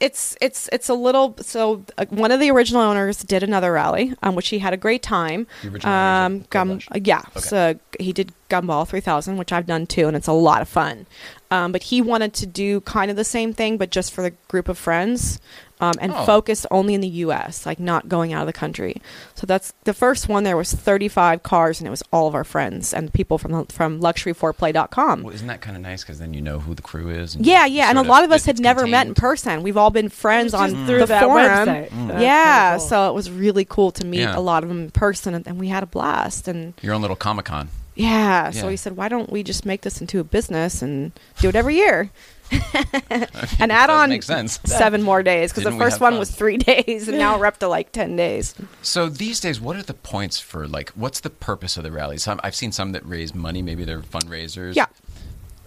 it's 0.00 0.36
it's 0.40 0.68
it's 0.72 0.88
a 0.88 0.94
little. 0.94 1.36
So 1.40 1.84
uh, 1.96 2.04
one 2.10 2.30
of 2.32 2.40
the 2.40 2.50
original 2.50 2.82
owners 2.82 3.22
did 3.22 3.42
another 3.42 3.72
rally, 3.72 4.12
um, 4.22 4.34
which 4.34 4.48
he 4.48 4.58
had 4.58 4.72
a 4.74 4.76
great 4.76 5.02
time. 5.02 5.46
The 5.62 5.68
original 5.68 5.92
Um, 5.94 6.44
gum, 6.50 6.80
uh, 6.92 6.98
yeah. 7.02 7.20
Okay. 7.28 7.40
So 7.40 7.78
he 7.98 8.12
did 8.12 8.32
Gumball 8.50 8.86
3000, 8.86 9.36
which 9.36 9.52
I've 9.52 9.66
done 9.66 9.86
too, 9.86 10.06
and 10.08 10.16
it's 10.16 10.26
a 10.26 10.32
lot 10.32 10.60
of 10.62 10.68
fun. 10.68 11.06
Um, 11.50 11.72
but 11.72 11.84
he 11.84 12.02
wanted 12.02 12.34
to 12.34 12.46
do 12.46 12.80
kind 12.82 13.10
of 13.10 13.16
the 13.16 13.24
same 13.24 13.54
thing, 13.54 13.78
but 13.78 13.90
just 13.90 14.12
for 14.12 14.22
the 14.22 14.30
group 14.48 14.68
of 14.68 14.76
friends, 14.76 15.40
um, 15.80 15.94
and 16.00 16.12
Oh. 16.12 16.24
focus 16.24 16.64
only 16.70 16.94
in 16.94 17.00
the 17.00 17.08
U.S., 17.26 17.66
like 17.66 17.80
not 17.80 18.08
going 18.08 18.32
out 18.32 18.42
of 18.42 18.46
the 18.46 18.52
country. 18.52 19.02
So 19.34 19.46
that's 19.46 19.72
the 19.84 19.92
first 19.92 20.28
one. 20.28 20.44
There 20.44 20.56
was 20.56 20.72
35 20.72 21.42
cars, 21.42 21.80
and 21.80 21.86
it 21.86 21.90
was 21.90 22.02
all 22.12 22.28
of 22.28 22.34
our 22.34 22.44
friends 22.44 22.94
and 22.94 23.12
people 23.12 23.38
from 23.38 23.66
from 23.66 24.00
luxury4play.com. 24.00 25.22
Well, 25.22 25.34
isn't 25.34 25.46
that 25.46 25.60
kind 25.60 25.76
of 25.76 25.82
nice 25.82 26.02
because 26.02 26.18
then 26.18 26.34
you 26.34 26.40
know 26.40 26.60
who 26.60 26.74
the 26.74 26.82
crew 26.82 27.08
is? 27.10 27.34
And 27.34 27.44
Yeah, 27.46 27.66
yeah, 27.66 27.88
and 27.90 27.98
a 27.98 28.02
lot 28.02 28.24
of 28.24 28.30
us 28.32 28.44
had 28.44 28.60
never 28.60 28.86
met 28.86 29.06
in 29.06 29.14
person. 29.14 29.62
We've 29.62 29.76
all 29.76 29.90
been 29.90 30.08
friends 30.08 30.52
Just 30.52 30.62
on 30.74 30.86
through 30.86 31.00
the 31.06 31.06
forum. 31.20 31.68
website. 31.68 31.90
That's 32.08 32.22
Yeah, 32.22 32.76
cool. 32.78 32.86
so 32.86 33.08
it 33.10 33.14
was 33.14 33.30
really 33.30 33.64
cool 33.64 33.90
to 33.92 34.06
meet 34.06 34.20
Yeah. 34.20 34.36
a 34.36 34.40
lot 34.40 34.62
of 34.62 34.68
them 34.68 34.78
in 34.84 34.90
person, 34.90 35.34
and, 35.34 35.46
and 35.46 35.58
we 35.58 35.68
had 35.68 35.82
a 35.82 35.86
blast. 35.86 36.48
And 36.48 36.74
Your 36.82 36.94
own 36.94 37.00
little 37.00 37.16
Comic 37.16 37.46
Con. 37.46 37.68
yeah, 37.94 38.50
so 38.50 38.60
Yeah. 38.64 38.66
we 38.68 38.76
said, 38.76 38.96
why 38.96 39.08
don't 39.08 39.30
we 39.30 39.42
just 39.42 39.66
make 39.66 39.82
this 39.82 40.00
into 40.00 40.20
a 40.20 40.24
business 40.24 40.82
and 40.82 41.12
do 41.40 41.48
it 41.48 41.56
every 41.56 41.76
year? 41.76 42.10
and 43.58 43.72
add 43.72 43.90
on 43.90 44.10
makes 44.10 44.26
sense. 44.26 44.60
seven 44.64 45.02
more 45.02 45.22
days 45.22 45.50
because 45.52 45.64
the 45.64 45.78
first 45.78 46.00
one 46.00 46.12
fun? 46.12 46.18
was 46.18 46.30
three 46.30 46.56
days, 46.58 47.08
and 47.08 47.18
now 47.18 47.38
we're 47.38 47.46
up 47.46 47.58
to 47.58 47.68
like 47.68 47.92
ten 47.92 48.16
days. 48.16 48.54
So 48.82 49.08
these 49.08 49.40
days, 49.40 49.60
what 49.60 49.76
are 49.76 49.82
the 49.82 49.94
points 49.94 50.38
for 50.38 50.66
like? 50.68 50.90
What's 50.90 51.20
the 51.20 51.30
purpose 51.30 51.76
of 51.76 51.82
the 51.82 51.92
rallies? 51.92 52.22
Some, 52.22 52.40
I've 52.42 52.54
seen 52.54 52.72
some 52.72 52.92
that 52.92 53.06
raise 53.06 53.34
money. 53.34 53.62
Maybe 53.62 53.84
they're 53.84 54.00
fundraisers. 54.00 54.74
Yeah. 54.74 54.86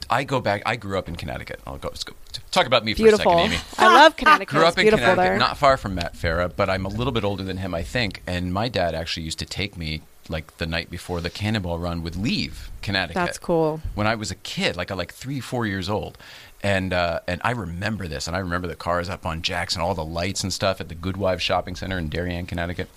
I 0.09 0.23
go 0.23 0.39
back. 0.39 0.61
I 0.65 0.78
grew 0.78 0.97
up 0.97 1.09
in 1.09 1.17
Connecticut. 1.17 1.59
I'll 1.67 1.78
go, 1.78 1.89
let's 1.89 2.05
go 2.05 2.13
talk 2.51 2.65
about 2.65 2.86
me 2.86 2.93
Beautiful. 2.93 3.32
for 3.32 3.39
a 3.39 3.49
second, 3.49 3.53
Amy. 3.53 3.63
I 3.78 3.95
love 3.95 4.15
Connecticut. 4.15 4.47
Grew 4.55 4.61
it's 4.61 4.69
up 4.69 4.78
in 4.78 4.84
beautiful 4.86 5.05
Connecticut, 5.05 5.32
there. 5.32 5.38
not 5.38 5.57
far 5.57 5.75
from 5.75 5.95
Matt 5.95 6.13
Farah, 6.13 6.51
but 6.55 6.69
I'm 6.69 6.86
a 6.86 6.89
little 6.89 7.11
bit 7.11 7.23
older 7.23 7.43
than 7.43 7.57
him, 7.57 7.73
I 7.73 7.84
think. 7.84 8.21
And 8.25 8.53
my 8.53 8.69
dad 8.69 8.95
actually 8.95 9.23
used 9.23 9.39
to 9.39 9.45
take 9.45 9.78
me 9.78 10.01
like 10.30 10.57
the 10.57 10.65
night 10.65 10.89
before 10.89 11.21
the 11.21 11.30
Cannonball 11.30 11.80
Run 11.80 12.03
would 12.03 12.15
leave 12.15 12.69
Connecticut. 12.82 13.15
That's 13.15 13.38
cool. 13.38 13.82
When 13.95 14.07
I 14.07 14.15
was 14.15 14.32
a 14.32 14.36
kid, 14.36 14.75
like 14.75 14.89
like 14.91 15.13
three, 15.13 15.39
four 15.39 15.65
years 15.65 15.89
old, 15.89 16.17
and 16.64 16.93
uh, 16.93 17.20
and 17.28 17.39
I 17.43 17.51
remember 17.51 18.08
this, 18.08 18.28
and 18.28 18.36
I 18.36 18.39
remember 18.39 18.68
the 18.68 18.76
cars 18.76 19.10
up 19.10 19.26
on 19.26 19.41
jacks 19.41 19.76
and 19.76 19.84
all 19.84 19.93
the 19.95 20.05
lights 20.05 20.43
and 20.43 20.51
stuff 20.51 20.82
at 20.82 20.89
the 20.89 20.95
Goodwives 20.95 21.41
Shopping 21.43 21.76
Center 21.76 21.97
in 21.97 22.10
Darien, 22.10 22.45
Connecticut. 22.45 22.89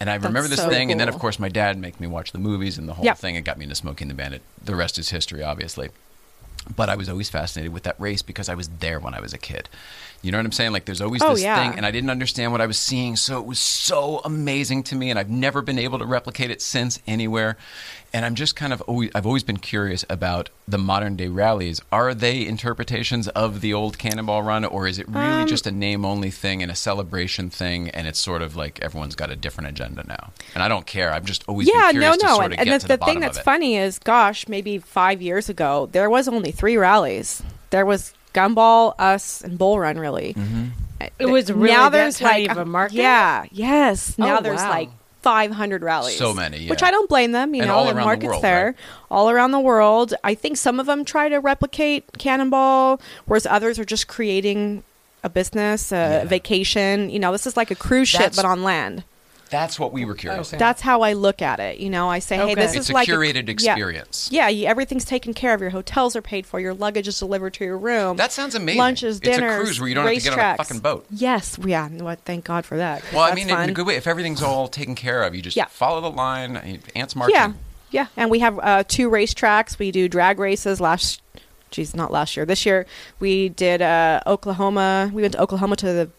And 0.00 0.10
I 0.10 0.16
remember 0.16 0.48
this 0.48 0.58
so 0.60 0.68
thing, 0.68 0.90
and 0.90 0.98
then 1.00 1.08
of 1.08 1.18
course 1.18 1.38
my 1.38 1.48
dad 1.48 1.78
made 1.78 2.00
me 2.00 2.06
watch 2.08 2.32
the 2.32 2.38
movies 2.38 2.76
and 2.78 2.88
the 2.88 2.94
whole 2.94 3.04
Yep. 3.04 3.18
thing. 3.18 3.36
It 3.36 3.42
got 3.42 3.56
me 3.58 3.64
into 3.64 3.76
Smokey 3.76 4.02
and 4.04 4.10
the 4.10 4.14
Bandit. 4.14 4.42
The 4.62 4.74
rest 4.74 4.98
is 4.98 5.10
history, 5.10 5.42
obviously. 5.42 5.90
But 6.74 6.88
I 6.88 6.96
was 6.96 7.08
always 7.08 7.28
fascinated 7.30 7.72
with 7.72 7.82
that 7.84 7.94
race 8.00 8.22
because 8.22 8.48
I 8.48 8.54
was 8.54 8.68
there 8.80 8.98
when 8.98 9.14
I 9.14 9.20
was 9.20 9.32
a 9.32 9.38
kid. 9.38 9.68
You 10.24 10.32
know 10.32 10.38
what 10.38 10.46
I'm 10.46 10.52
saying? 10.52 10.72
Like 10.72 10.86
there's 10.86 11.00
always 11.02 11.20
Oh, 11.22 11.34
this 11.34 11.42
yeah. 11.42 11.62
thing, 11.62 11.76
and 11.76 11.84
I 11.84 11.90
didn't 11.90 12.10
understand 12.10 12.50
what 12.50 12.60
I 12.60 12.66
was 12.66 12.78
seeing, 12.78 13.14
so 13.16 13.38
it 13.38 13.46
was 13.46 13.58
so 13.58 14.20
amazing 14.24 14.82
to 14.84 14.96
me, 14.96 15.10
and 15.10 15.18
I've 15.18 15.30
never 15.30 15.60
been 15.62 15.78
able 15.78 15.98
to 15.98 16.06
replicate 16.06 16.50
it 16.50 16.62
since 16.62 16.98
anywhere. 17.06 17.56
And 18.14 18.24
I'm 18.24 18.36
just 18.36 18.54
kind 18.54 18.72
of 18.72 18.80
always, 18.82 19.10
I've 19.14 19.26
always 19.26 19.42
been 19.42 19.56
curious 19.56 20.04
about 20.08 20.48
the 20.68 20.78
modern 20.78 21.16
day 21.16 21.26
rallies. 21.26 21.80
Are 21.90 22.14
they 22.14 22.46
interpretations 22.46 23.26
of 23.28 23.60
the 23.60 23.74
old 23.74 23.98
Cannonball 23.98 24.42
Run, 24.44 24.64
or 24.64 24.86
is 24.86 24.98
it 25.00 25.08
really 25.08 25.42
Um, 25.42 25.46
just 25.48 25.66
a 25.66 25.72
name 25.72 26.04
only 26.04 26.30
thing 26.30 26.62
and 26.62 26.70
a 26.70 26.76
celebration 26.76 27.50
thing, 27.50 27.90
and 27.90 28.06
it's 28.06 28.20
sort 28.20 28.40
of 28.40 28.54
like 28.54 28.78
everyone's 28.82 29.16
got 29.16 29.30
a 29.30 29.36
different 29.36 29.68
agenda 29.70 30.04
now? 30.06 30.30
And 30.54 30.62
I 30.62 30.68
don't 30.68 30.86
care. 30.86 31.12
I've 31.12 31.24
just 31.24 31.42
always 31.48 31.66
yeah, 31.68 31.90
no, 31.92 32.14
no. 32.14 32.34
sort 32.36 32.44
And, 32.44 32.52
of 32.54 32.58
and 32.60 32.68
get 32.68 32.80
the, 32.82 32.96
the 32.96 33.04
thing 33.04 33.18
that's 33.20 33.38
funny 33.40 33.76
is, 33.76 33.98
gosh, 33.98 34.46
maybe 34.48 34.78
five 34.78 35.20
years 35.20 35.48
ago, 35.48 35.88
there 35.90 36.08
was 36.08 36.28
only 36.28 36.52
three 36.52 36.76
rallies. 36.76 37.42
There 37.70 37.84
was 37.84 38.14
Gumball, 38.34 38.94
us, 38.98 39.42
and 39.42 39.56
Bull 39.56 39.78
Run, 39.78 39.98
really. 39.98 40.34
Mm-hmm. 40.34 40.64
It 41.18 41.26
was 41.26 41.50
really 41.52 41.68
now 41.70 41.88
there's 41.88 42.18
tiny 42.18 42.42
like 42.48 42.50
of 42.50 42.58
a 42.58 42.64
market? 42.64 42.96
Yeah, 42.96 43.44
yes. 43.52 44.18
Now 44.18 44.38
Oh, 44.38 44.42
there's 44.42 44.60
wow. 44.60 44.70
like 44.70 44.90
500 45.22 45.82
rallies. 45.82 46.16
So 46.16 46.32
many, 46.34 46.68
Which. 46.68 46.82
I 46.82 46.90
don't 46.90 47.08
blame 47.08 47.32
them. 47.32 47.54
You 47.54 47.62
And 47.62 47.68
know, 47.68 47.74
all 47.76 47.84
the 47.84 47.90
around 47.90 47.96
the 47.96 48.04
market's 48.04 48.26
world, 48.26 48.42
there, 48.42 48.66
right? 48.66 48.74
all 49.10 49.30
around 49.30 49.50
the 49.52 49.60
world. 49.60 50.14
I 50.22 50.34
think 50.34 50.56
some 50.56 50.78
of 50.80 50.86
them 50.86 51.04
try 51.04 51.28
to 51.28 51.38
replicate 51.38 52.04
Cannonball, 52.18 53.00
whereas 53.26 53.46
others 53.46 53.78
are 53.78 53.84
just 53.84 54.06
creating 54.08 54.82
a 55.22 55.28
business, 55.28 55.92
a 55.92 55.94
Yeah. 55.94 56.24
vacation. 56.24 57.08
You 57.10 57.18
know, 57.18 57.32
this 57.32 57.46
is 57.46 57.56
like 57.56 57.70
a 57.70 57.74
cruise 57.74 58.08
ship, 58.08 58.20
That's- 58.20 58.36
but 58.36 58.44
on 58.44 58.62
land. 58.62 59.04
That's 59.54 59.78
what 59.78 59.92
we 59.92 60.04
were 60.04 60.14
curious. 60.16 60.48
Okay. 60.48 60.56
about. 60.56 60.66
That's 60.66 60.82
how 60.82 61.02
I 61.02 61.12
look 61.12 61.40
at 61.40 61.60
it. 61.60 61.78
You 61.78 61.88
know, 61.88 62.10
I 62.10 62.18
say, 62.18 62.36
hey, 62.36 62.56
this 62.56 62.74
It's 62.74 62.86
is 62.86 62.90
a 62.90 62.92
like 62.92 63.08
curated 63.08 63.46
yeah. 63.46 63.72
experience. 63.72 64.28
Yeah, 64.32 64.48
you, 64.48 64.66
everything's 64.66 65.04
taken 65.04 65.32
care 65.32 65.54
of. 65.54 65.60
Your 65.60 65.70
hotels 65.70 66.16
are 66.16 66.22
paid 66.22 66.44
for. 66.44 66.58
Your 66.58 66.74
luggage 66.74 67.06
is 67.06 67.18
delivered 67.20 67.54
to 67.54 67.64
your 67.64 67.78
room. 67.78 68.16
That 68.16 68.32
sounds 68.32 68.56
amazing. 68.56 68.80
Lunches, 68.80 69.18
It's 69.18 69.28
a 69.28 69.30
dinners, 69.32 69.62
cruise 69.62 69.78
where 69.80 69.88
you 69.88 69.94
don't 69.94 70.06
have 70.06 70.14
to 70.16 70.20
get 70.20 70.32
on 70.32 70.54
a 70.54 70.56
fucking 70.56 70.80
boat. 70.80 71.06
Yes, 71.10 71.56
yeah. 71.64 71.88
What? 71.88 72.18
Thank 72.24 72.44
God 72.44 72.66
for 72.66 72.76
that. 72.78 73.04
Well, 73.12 73.22
I 73.22 73.32
mean, 73.34 73.48
fun. 73.48 73.62
in 73.62 73.70
a 73.70 73.72
good 73.72 73.86
way. 73.86 73.94
If 73.94 74.08
everything's 74.08 74.42
all 74.42 74.66
taken 74.66 74.96
care 74.96 75.22
of, 75.22 75.36
you 75.36 75.42
just 75.42 75.56
Yeah. 75.56 75.66
follow 75.66 76.00
the 76.00 76.10
line. 76.10 76.80
Ants 76.96 77.14
marching. 77.14 77.36
Yeah, 77.36 77.52
yeah. 77.92 78.06
And 78.16 78.30
we 78.32 78.40
have 78.40 78.58
uh, 78.58 78.82
two 78.88 79.08
racetracks. 79.08 79.78
We 79.78 79.92
do 79.92 80.08
drag 80.08 80.40
races 80.40 80.80
last. 80.80 81.22
Geez, 81.70 81.94
not 81.94 82.10
last 82.12 82.36
year. 82.36 82.44
This 82.44 82.66
year 82.66 82.86
we 83.20 83.48
did 83.50 83.82
uh, 83.82 84.20
Oklahoma. 84.26 85.10
We 85.12 85.22
went 85.22 85.32
to 85.34 85.40
Oklahoma 85.40 85.76
to 85.76 85.86
the 85.86 86.10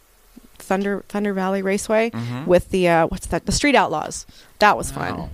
Thunder 0.65 1.03
Thunder 1.09 1.33
Valley 1.33 1.61
Raceway 1.61 2.09
Mhm. 2.11 2.45
with 2.47 2.69
the 2.71 2.87
uh, 2.89 3.07
what's 3.07 3.27
that? 3.27 3.45
The 3.45 3.51
Street 3.51 3.75
Outlaws. 3.75 4.25
That 4.59 4.75
was 4.77 4.91
fun. 4.91 5.17
Wow. 5.17 5.29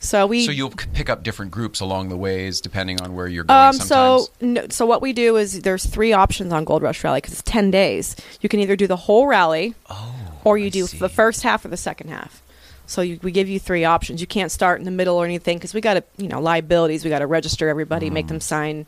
So 0.00 0.26
we 0.26 0.44
So 0.44 0.52
you'll 0.52 0.68
pick 0.70 1.08
up 1.08 1.22
different 1.22 1.50
groups 1.50 1.80
along 1.80 2.10
the 2.10 2.16
ways 2.16 2.60
depending 2.60 3.00
on 3.00 3.14
where 3.14 3.26
you're 3.26 3.44
going. 3.44 3.58
Um, 3.58 3.72
sometimes. 3.72 3.88
so, 3.88 4.28
no, 4.46 4.66
so 4.68 4.84
what 4.84 5.00
we 5.00 5.14
do 5.14 5.36
is 5.36 5.62
there's 5.62 5.86
three 5.86 6.12
options 6.12 6.52
on 6.52 6.64
Gold 6.64 6.82
Rush 6.82 7.02
Rally 7.02 7.18
because 7.22 7.32
it's 7.32 7.42
ten 7.42 7.70
days. 7.70 8.14
You 8.42 8.50
can 8.50 8.60
either 8.60 8.76
do 8.76 8.86
the 8.86 8.96
whole 8.96 9.26
rally, 9.26 9.74
oh, 9.88 10.14
or 10.44 10.58
you 10.58 10.66
I 10.66 10.70
do 10.70 10.86
see. 10.86 10.98
the 10.98 11.08
first 11.08 11.42
half 11.42 11.64
or 11.64 11.68
the 11.68 11.78
second 11.78 12.08
half. 12.10 12.42
So 12.86 13.00
you, 13.00 13.18
we 13.22 13.32
give 13.32 13.48
you 13.48 13.58
three 13.58 13.84
options. 13.86 14.20
You 14.20 14.26
can't 14.26 14.52
start 14.52 14.78
in 14.78 14.84
the 14.84 14.90
middle 14.90 15.16
or 15.16 15.24
anything 15.24 15.56
because 15.56 15.72
we 15.72 15.80
got 15.80 15.94
to, 15.94 16.04
you 16.18 16.28
know, 16.28 16.38
liabilities. 16.38 17.02
We 17.02 17.08
got 17.08 17.20
to 17.20 17.26
register 17.26 17.70
everybody, 17.70 18.10
make 18.10 18.26
Mm. 18.26 18.28
them 18.28 18.40
sign 18.42 18.86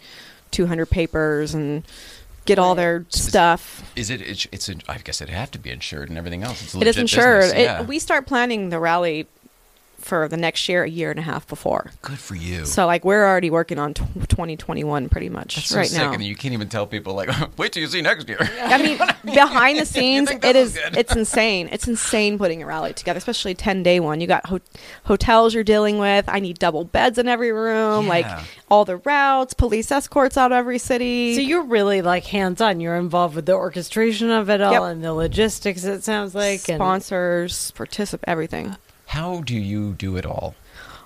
200 0.50 0.84
papers, 0.90 1.54
and 1.54 1.82
get 2.46 2.58
all 2.58 2.74
their 2.74 3.04
stuff. 3.08 3.92
Is 3.96 4.10
it? 4.10 4.20
It's. 4.22 4.46
it's 4.52 4.68
a, 4.68 4.76
I 4.88 4.98
guess 4.98 5.20
it'd 5.20 5.34
have 5.34 5.50
to 5.52 5.58
be 5.58 5.70
insured 5.70 6.08
and 6.08 6.16
everything 6.16 6.42
else. 6.42 6.62
It's 6.62 6.74
a 6.74 6.80
It 6.80 6.86
is 6.86 6.96
insured. 6.96 7.44
It- 7.54 7.58
yeah. 7.62 7.82
we 7.82 7.98
start 7.98 8.26
planning 8.26 8.70
the 8.70 8.78
rally 8.78 9.26
for 10.06 10.28
the 10.28 10.36
next 10.36 10.68
year 10.68 10.84
a 10.84 10.88
year 10.88 11.10
and 11.10 11.18
a 11.18 11.22
half 11.22 11.46
before. 11.46 11.90
Good 12.02 12.18
for 12.18 12.34
you. 12.36 12.64
So 12.64 12.86
like 12.86 13.04
we're 13.04 13.26
already 13.26 13.50
working 13.50 13.78
on 13.78 13.92
tw 13.94 14.04
2021 14.28 15.08
pretty 15.08 15.28
much 15.28 15.56
That's 15.56 15.68
so 15.68 15.76
right 15.78 15.86
sick, 15.86 15.98
now. 16.00 16.12
and 16.12 16.22
you 16.22 16.34
can't 16.36 16.54
even 16.54 16.68
tell 16.68 16.86
people 16.86 17.14
like, 17.14 17.28
wait 17.58 17.72
till 17.72 17.82
you 17.82 17.88
see 17.88 18.02
next 18.02 18.28
year. 18.28 18.38
I 18.62 18.82
mean, 18.82 18.98
behind 19.24 19.78
the 19.78 19.86
scenes, 19.94 20.28
think 20.28 20.44
it 20.44 20.52
this 20.54 20.68
is 20.70 20.76
is 20.76 20.82
good? 20.82 20.96
it's 20.96 21.16
insane. 21.16 21.68
It's 21.72 21.88
insane 21.88 22.38
putting 22.38 22.62
a 22.62 22.66
rally 22.66 22.92
together, 22.92 23.18
especially 23.18 23.52
a 23.52 23.54
ten 23.54 23.82
day 23.82 24.00
one. 24.00 24.20
You 24.20 24.26
got 24.26 24.46
ho- 24.46 24.60
hotels 25.04 25.54
you're 25.54 25.64
dealing 25.64 25.98
with. 25.98 26.28
I 26.28 26.38
need 26.40 26.58
double 26.58 26.84
beds 26.84 27.18
in 27.18 27.28
every 27.28 27.52
room, 27.52 28.06
like 28.06 28.26
all 28.70 28.84
the 28.84 28.96
routes, 28.98 29.54
police 29.54 29.90
escorts 29.90 30.36
out 30.36 30.52
of 30.52 30.56
every 30.56 30.78
city. 30.78 31.34
So 31.34 31.40
you're 31.40 31.64
really 31.64 32.02
like 32.02 32.24
hands 32.24 32.60
on. 32.60 32.80
You're 32.80 32.96
involved 32.96 33.34
with 33.36 33.46
the 33.46 33.52
orchestration 33.54 34.30
of 34.30 34.48
it 34.50 34.60
all 34.60 34.72
Yep. 34.72 34.82
and 34.82 35.04
the 35.04 35.12
logistics. 35.12 35.84
It 35.84 36.04
sounds 36.04 36.34
like 36.34 36.68
and- 36.68 36.78
sponsors, 36.78 37.70
participate, 37.72 38.24
everything. 38.28 38.76
How 39.06 39.40
do 39.40 39.54
you 39.54 39.92
do 39.92 40.16
it 40.16 40.26
all? 40.26 40.54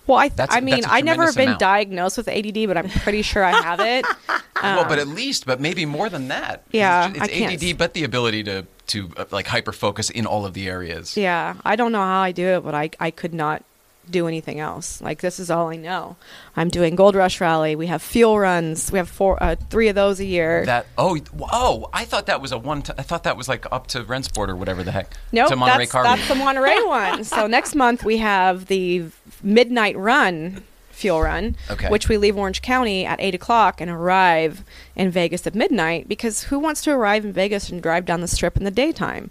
Well, 0.06 0.18
I 0.18 0.28
That's- 0.28 0.56
I 0.56 0.60
mean, 0.60 0.82
I 0.86 1.02
never 1.02 1.24
have 1.26 1.36
been 1.36 1.48
amount. 1.50 1.60
diagnosed 1.60 2.16
with 2.16 2.26
ADD, 2.28 2.66
but 2.66 2.76
I'm 2.76 2.88
pretty 2.88 3.22
sure 3.22 3.44
I 3.44 3.52
have 3.52 3.80
it. 3.80 4.04
well, 4.62 4.84
but 4.88 4.98
at 4.98 5.06
least, 5.06 5.46
but 5.46 5.60
maybe 5.60 5.86
more 5.86 6.08
than 6.08 6.28
that. 6.28 6.64
Yeah, 6.72 7.12
it's, 7.14 7.28
it's 7.28 7.64
ADD, 7.64 7.78
but 7.78 7.94
the 7.94 8.04
ability 8.04 8.42
to 8.44 8.66
to 8.88 9.10
uh, 9.16 9.26
like 9.30 9.46
hyper 9.46 9.72
focus 9.72 10.10
in 10.10 10.26
all 10.26 10.44
of 10.44 10.54
the 10.54 10.68
areas. 10.68 11.16
Yeah, 11.16 11.54
I 11.64 11.76
don't 11.76 11.92
know 11.92 12.02
how 12.02 12.22
I 12.22 12.32
do 12.32 12.46
it, 12.46 12.64
but 12.64 12.74
I 12.74 12.90
I 12.98 13.10
could 13.12 13.34
not 13.34 13.62
do 14.10 14.26
anything 14.26 14.60
else. 14.60 15.00
Like 15.00 15.20
this 15.20 15.38
is 15.40 15.50
all 15.50 15.68
I 15.68 15.76
know. 15.76 16.16
I'm 16.56 16.68
doing 16.68 16.96
Gold 16.96 17.14
Rush 17.14 17.40
Rally. 17.40 17.76
We 17.76 17.86
have 17.86 18.02
fuel 18.02 18.38
runs. 18.38 18.90
We 18.92 18.98
have 18.98 19.08
four, 19.08 19.42
uh, 19.42 19.56
three 19.70 19.88
of 19.88 19.94
those 19.94 20.20
a 20.20 20.24
year. 20.24 20.66
That 20.66 20.86
oh 20.98 21.18
oh 21.52 21.88
I 21.92 22.04
thought 22.04 22.26
that 22.26 22.40
was 22.40 22.52
a 22.52 22.58
one. 22.58 22.82
T- 22.82 22.92
I 22.98 23.02
thought 23.02 23.24
that 23.24 23.36
was 23.36 23.48
like 23.48 23.66
up 23.72 23.86
to 23.88 24.04
Rennsport 24.04 24.48
or 24.48 24.56
whatever 24.56 24.82
the 24.82 24.92
heck. 24.92 25.12
Nope, 25.32 25.48
to 25.48 25.56
Monterey 25.56 25.78
that's, 25.84 25.92
Car 25.92 26.02
that's 26.04 26.28
the 26.28 26.34
Monterey 26.34 26.80
one. 26.84 27.24
So 27.24 27.46
next 27.46 27.74
month 27.74 28.04
we 28.04 28.18
have 28.18 28.66
the 28.66 29.04
midnight 29.42 29.96
run, 29.96 30.62
fuel 30.90 31.22
run, 31.22 31.56
Okay. 31.70 31.88
which 31.88 32.08
we 32.08 32.16
leave 32.16 32.36
Orange 32.36 32.62
County 32.62 33.06
at 33.06 33.20
eight 33.20 33.34
o'clock 33.34 33.80
and 33.80 33.90
arrive 33.90 34.64
in 34.96 35.10
Vegas 35.10 35.46
at 35.46 35.54
midnight. 35.54 36.08
Because 36.08 36.44
who 36.44 36.58
wants 36.58 36.82
to 36.82 36.90
arrive 36.90 37.24
in 37.24 37.32
Vegas 37.32 37.70
and 37.70 37.82
drive 37.82 38.04
down 38.04 38.20
the 38.20 38.28
strip 38.28 38.56
in 38.56 38.64
the 38.64 38.70
daytime? 38.70 39.30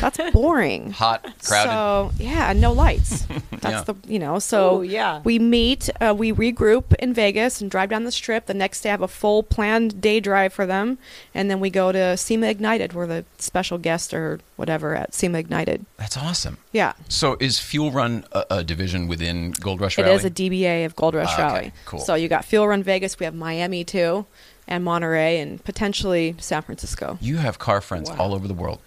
That's 0.00 0.18
boring. 0.32 0.90
hot 0.92 1.22
crowded. 1.44 1.70
So 1.70 2.12
yeah, 2.22 2.52
no 2.52 2.72
lights. 2.72 3.26
That's 3.50 3.64
Yeah. 3.64 3.80
the 3.82 3.96
you 4.06 4.18
know. 4.18 4.38
So 4.38 4.70
Oh, 4.78 4.82
yeah. 4.82 5.20
we 5.24 5.38
meet, 5.38 5.90
uh, 6.00 6.14
we 6.16 6.32
regroup 6.32 6.94
in 6.96 7.12
Vegas 7.14 7.60
and 7.60 7.70
drive 7.70 7.90
down 7.90 8.04
the 8.04 8.12
strip. 8.12 8.46
The 8.46 8.54
next 8.54 8.80
day, 8.82 8.90
I 8.90 8.92
have 8.92 9.02
a 9.02 9.08
full 9.08 9.42
planned 9.42 10.00
day 10.00 10.20
drive 10.20 10.52
for 10.52 10.66
them, 10.66 10.98
and 11.34 11.50
then 11.50 11.60
we 11.60 11.70
go 11.70 11.92
to 11.92 12.16
SEMA 12.16 12.46
Ignited. 12.46 12.92
We're 12.92 13.06
the 13.06 13.24
special 13.38 13.78
guest 13.78 14.14
or 14.14 14.40
whatever 14.56 14.94
at 14.94 15.14
SEMA 15.14 15.38
Ignited. 15.38 15.84
That's 15.96 16.16
awesome. 16.16 16.58
Yeah, 16.72 16.92
So 17.08 17.36
is 17.40 17.58
Fuel 17.58 17.90
Run 17.90 18.24
a, 18.32 18.44
a 18.50 18.64
division 18.64 19.08
within 19.08 19.52
Gold 19.52 19.80
Rush 19.80 19.98
it 19.98 20.02
Rally? 20.02 20.14
is 20.14 20.24
a 20.24 20.30
DBA 20.30 20.84
of 20.86 20.94
Gold 20.96 21.14
Rush 21.14 21.32
okay, 21.34 21.42
Rally. 21.42 21.72
cool. 21.86 22.00
So 22.00 22.14
you 22.14 22.28
got 22.28 22.44
Fuel 22.44 22.68
Run 22.68 22.82
Vegas. 22.82 23.18
We 23.18 23.24
have 23.24 23.34
Miami 23.34 23.84
too, 23.84 24.26
and 24.68 24.84
Monterey, 24.84 25.40
and 25.40 25.62
potentially 25.64 26.34
San 26.38 26.62
Francisco. 26.62 27.18
you 27.20 27.36
have 27.38 27.58
car 27.58 27.80
friends 27.80 28.10
Wow. 28.10 28.16
all 28.18 28.34
over 28.34 28.46
the 28.48 28.54
world. 28.54 28.78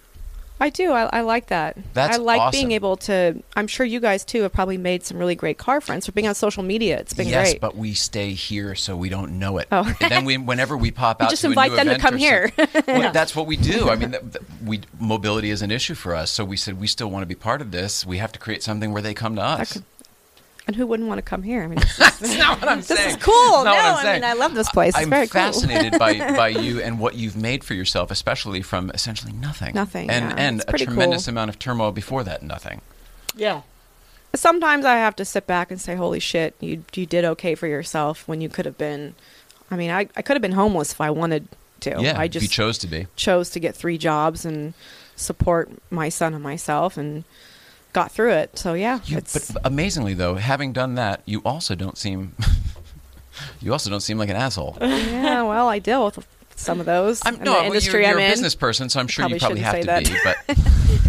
I 0.60 0.70
do. 0.70 0.92
I, 0.92 1.08
I 1.12 1.20
like 1.20 1.46
that. 1.46 1.76
That's 1.94 2.18
I 2.18 2.20
like 2.20 2.40
awesome. 2.40 2.58
being 2.58 2.72
able 2.72 2.96
to. 2.98 3.42
I'm 3.56 3.66
sure 3.66 3.86
you 3.86 4.00
guys 4.00 4.24
too 4.24 4.42
have 4.42 4.52
probably 4.52 4.78
made 4.78 5.04
some 5.04 5.18
really 5.18 5.34
great 5.34 5.58
car 5.58 5.80
friends 5.80 6.06
for 6.06 6.12
being 6.12 6.26
on 6.26 6.34
social 6.34 6.62
media. 6.62 6.98
It's 6.98 7.14
been 7.14 7.28
yes, 7.28 7.52
great. 7.52 7.60
but 7.60 7.76
we 7.76 7.94
stay 7.94 8.32
here, 8.32 8.74
so 8.74 8.96
we 8.96 9.08
don't 9.08 9.38
know 9.38 9.58
it. 9.58 9.68
Oh. 9.70 9.94
and 10.00 10.10
then 10.10 10.24
we, 10.24 10.36
whenever 10.36 10.76
we 10.76 10.90
pop 10.90 11.22
out, 11.22 11.30
just 11.30 11.42
to 11.42 11.48
invite 11.48 11.72
them 11.72 11.86
to 11.88 11.98
come 11.98 12.16
here. 12.16 12.50
well, 12.88 13.12
that's 13.12 13.36
what 13.36 13.46
we 13.46 13.56
do. 13.56 13.88
I 13.88 13.96
mean, 13.96 14.16
we 14.64 14.80
mobility 14.98 15.50
is 15.50 15.62
an 15.62 15.70
issue 15.70 15.94
for 15.94 16.14
us, 16.14 16.30
so 16.30 16.44
we 16.44 16.56
said 16.56 16.80
we 16.80 16.86
still 16.86 17.10
want 17.10 17.22
to 17.22 17.26
be 17.26 17.34
part 17.34 17.60
of 17.60 17.70
this. 17.70 18.04
We 18.04 18.18
have 18.18 18.32
to 18.32 18.38
create 18.38 18.62
something 18.62 18.92
where 18.92 19.02
they 19.02 19.14
come 19.14 19.36
to 19.36 19.42
us. 19.42 19.80
Could- 20.68 20.74
and 20.74 20.76
who 20.76 20.86
wouldn't 20.86 21.08
want 21.08 21.18
to 21.18 21.22
come 21.22 21.42
here? 21.42 21.62
I 21.62 21.66
mean, 21.66 21.78
this 21.80 21.90
is, 21.92 21.96
That's 21.98 22.38
not 22.38 22.60
what 22.60 22.68
I'm 22.70 22.78
this 22.82 22.88
saying. 22.88 23.16
is 23.16 23.16
cool. 23.16 23.34
That's 23.34 23.64
No, 23.64 23.70
what 23.72 23.84
I'm 23.84 23.96
I 23.96 24.02
saying. 24.02 24.20
mean, 24.20 24.30
I 24.30 24.34
love 24.34 24.54
this 24.54 24.68
place. 24.70 24.90
It's 24.94 24.98
I'm 24.98 25.10
very 25.10 25.26
cool. 25.26 25.40
fascinated 25.40 25.98
by, 25.98 26.18
by 26.36 26.48
you 26.48 26.80
and 26.80 26.98
what 27.00 27.14
you've 27.14 27.36
made 27.36 27.64
for 27.64 27.74
yourself, 27.74 28.10
especially 28.10 28.62
from 28.62 28.90
essentially 28.92 29.32
nothing. 29.32 29.74
Nothing, 29.74 30.10
And, 30.10 30.30
yeah. 30.30 30.36
and 30.36 30.64
a 30.68 30.72
tremendous 30.78 31.24
cool. 31.26 31.32
amount 31.32 31.48
of 31.50 31.58
turmoil 31.58 31.92
before 31.92 32.22
that 32.24 32.42
nothing. 32.42 32.80
Yeah. 33.36 33.62
Sometimes 34.34 34.84
I 34.84 34.96
have 34.96 35.16
to 35.16 35.24
sit 35.24 35.46
back 35.46 35.70
and 35.70 35.80
say, 35.80 35.94
"Holy 35.96 36.20
shit, 36.20 36.54
you 36.60 36.84
you 36.94 37.06
did 37.06 37.24
okay 37.24 37.54
for 37.54 37.66
yourself 37.66 38.28
when 38.28 38.42
you 38.42 38.50
could 38.50 38.66
have 38.66 38.76
been." 38.76 39.14
I 39.70 39.76
mean, 39.76 39.90
I, 39.90 40.00
I 40.16 40.22
could 40.22 40.34
have 40.34 40.42
been 40.42 40.52
homeless 40.52 40.92
if 40.92 41.00
I 41.00 41.08
wanted 41.10 41.48
to. 41.80 41.96
yeah, 41.98 42.18
I 42.20 42.28
just 42.28 42.42
you 42.42 42.48
just 42.48 42.52
chose 42.54 42.76
to 42.78 42.86
be. 42.86 43.06
chose 43.16 43.48
to 43.50 43.60
get 43.60 43.74
three 43.74 43.96
jobs 43.96 44.44
and 44.44 44.74
support 45.16 45.70
my 45.90 46.10
son 46.10 46.34
and 46.34 46.42
myself, 46.42 46.98
and 46.98 47.24
got 47.92 48.12
through 48.12 48.32
it. 48.32 48.58
So 48.58 48.74
yeah, 48.74 49.00
You, 49.04 49.18
it's 49.18 49.50
but 49.52 49.62
amazingly, 49.64 50.14
though, 50.14 50.34
having 50.36 50.72
done 50.72 50.94
that, 50.96 51.22
you 51.24 51.40
also 51.44 51.74
don't 51.74 51.96
seem. 51.98 52.34
you 53.60 53.72
also 53.72 53.90
don't 53.90 54.00
seem 54.00 54.18
like 54.18 54.28
an 54.28 54.36
asshole. 54.36 54.76
yeah. 54.80 55.42
Well, 55.42 55.68
I 55.68 55.78
deal 55.78 56.04
with 56.04 56.26
some 56.56 56.80
of 56.80 56.86
those 56.86 57.22
I'm 57.24 57.36
in 57.36 57.42
no, 57.44 57.52
the 57.52 57.56
well, 57.58 57.66
industry 57.66 58.00
you're, 58.00 58.10
you're 58.10 58.18
I'm 58.18 58.24
a 58.24 58.26
in. 58.26 58.32
business 58.32 58.54
person, 58.54 58.88
so 58.88 58.98
I'm 58.98 59.06
sure 59.06 59.28
you 59.28 59.38
Probably 59.38 59.60
probably 59.62 59.84
have 59.84 60.04
to 60.04 60.04
shouldn't 60.04 60.46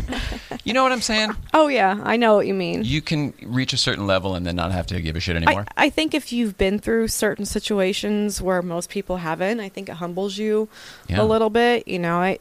be. 0.07 0.15
But 0.47 0.61
you 0.63 0.73
know 0.73 0.83
what 0.83 0.91
I'm 0.91 1.01
saying? 1.01 1.31
Oh 1.55 1.67
yeah, 1.67 1.99
I 2.03 2.17
know 2.17 2.35
what 2.35 2.45
you 2.45 2.53
mean. 2.53 2.83
You 2.83 3.01
can 3.01 3.33
reach 3.43 3.73
a 3.73 3.77
certain 3.77 4.05
level 4.05 4.35
and 4.35 4.45
then 4.45 4.55
not 4.55 4.71
have 4.71 4.85
to 4.87 5.01
give 5.01 5.15
a 5.15 5.19
shit 5.19 5.35
I, 5.35 5.41
anymore. 5.41 5.65
I 5.75 5.89
think 5.89 6.13
if 6.13 6.31
you've 6.31 6.57
been 6.57 6.77
through 6.77 7.07
certain 7.07 7.45
situations 7.45 8.41
where 8.41 8.61
most 8.61 8.89
people 8.89 9.17
haven't, 9.17 9.59
I 9.59 9.69
think 9.69 9.89
it 9.89 9.93
humbles 9.93 10.37
you 10.37 10.69
Yeah. 11.07 11.21
a 11.21 11.25
little 11.25 11.49
bit. 11.49 11.87
You 11.87 11.97
know, 11.99 12.17
I 12.17 12.39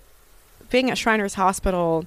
being 0.70 0.91
at 0.91 0.99
Shriners 0.99 1.34
Hospital, 1.34 2.05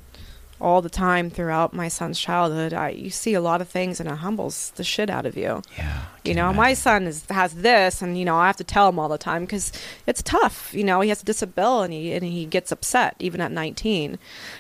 all 0.62 0.82
the 0.82 0.90
time 0.90 1.30
throughout 1.30 1.74
my 1.74 1.88
son's 1.88 2.20
childhood. 2.20 2.74
I 2.74 2.90
you 2.90 3.10
see 3.10 3.34
a 3.34 3.42
lot 3.42 3.62
of 3.62 3.68
things 3.68 4.00
and 4.00 4.08
it 4.10 4.16
humbles 4.16 4.72
the 4.76 4.84
shit 4.84 5.10
out 5.10 5.26
of 5.26 5.36
you. 5.36 5.62
Yeah. 5.78 6.04
You 6.24 6.36
know, 6.36 6.54
my 6.54 6.76
son 6.76 7.08
is 7.08 7.26
has 7.30 7.54
this, 7.56 8.02
and 8.04 8.16
you 8.18 8.26
know, 8.26 8.38
I 8.38 8.46
have 8.46 8.58
to 8.58 8.64
tell 8.64 8.88
him 8.88 9.00
all 9.00 9.10
the 9.10 9.18
time 9.18 9.44
because 9.44 9.72
it's 10.06 10.22
tough. 10.22 10.72
You 10.72 10.84
know, 10.84 11.02
he 11.02 11.10
has 11.10 11.24
a 11.24 11.26
disability, 11.26 12.14
and 12.14 12.24
he 12.24 12.46
gets 12.46 12.72
upset 12.72 13.16
even 13.18 13.42
at 13.42 13.52
19, 13.52 14.12
and 14.12 14.20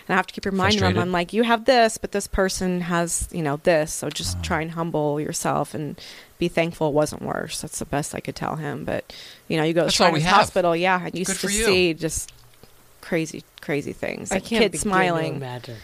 I 0.09 0.15
have 0.15 0.25
to 0.25 0.33
keep 0.33 0.45
reminding 0.45 0.79
him. 0.83 0.97
I'm 0.97 1.11
like, 1.11 1.33
you 1.33 1.43
have 1.43 1.65
this, 1.65 1.99
but 1.99 2.13
this 2.13 2.25
person 2.25 2.81
has, 2.81 3.29
you 3.31 3.43
know, 3.43 3.57
this. 3.63 3.93
So 3.93 4.09
just 4.09 4.37
Oh. 4.37 4.41
try 4.41 4.61
and 4.61 4.71
humble 4.71 5.21
yourself 5.21 5.75
and 5.75 6.01
be 6.39 6.47
thankful 6.47 6.87
it 6.87 6.93
wasn't 6.95 7.21
worse. 7.21 7.61
That's 7.61 7.77
the 7.77 7.85
best 7.85 8.15
I 8.15 8.19
could 8.21 8.35
tell 8.35 8.55
him. 8.55 8.83
But 8.83 9.13
you 9.47 9.57
know, 9.57 9.63
you 9.63 9.73
go 9.73 9.81
to 9.81 9.85
That's 9.85 10.01
all 10.01 10.07
we 10.11 10.19
Shriners 10.19 10.29
have. 10.31 10.39
Hospital, 10.39 10.75
yeah, 10.75 10.99
and 11.05 11.13
you 11.13 11.25
Good 11.25 11.37
just 11.37 11.53
see 11.53 11.93
just 11.93 12.33
crazy, 13.01 13.43
crazy 13.61 13.93
things. 13.93 14.31
I 14.31 14.35
Like 14.35 14.45
can't 14.45 14.61
kids 14.63 14.83
begin 14.83 14.91
to 14.91 14.97
smiling. 14.97 15.35
imagine. 15.35 15.77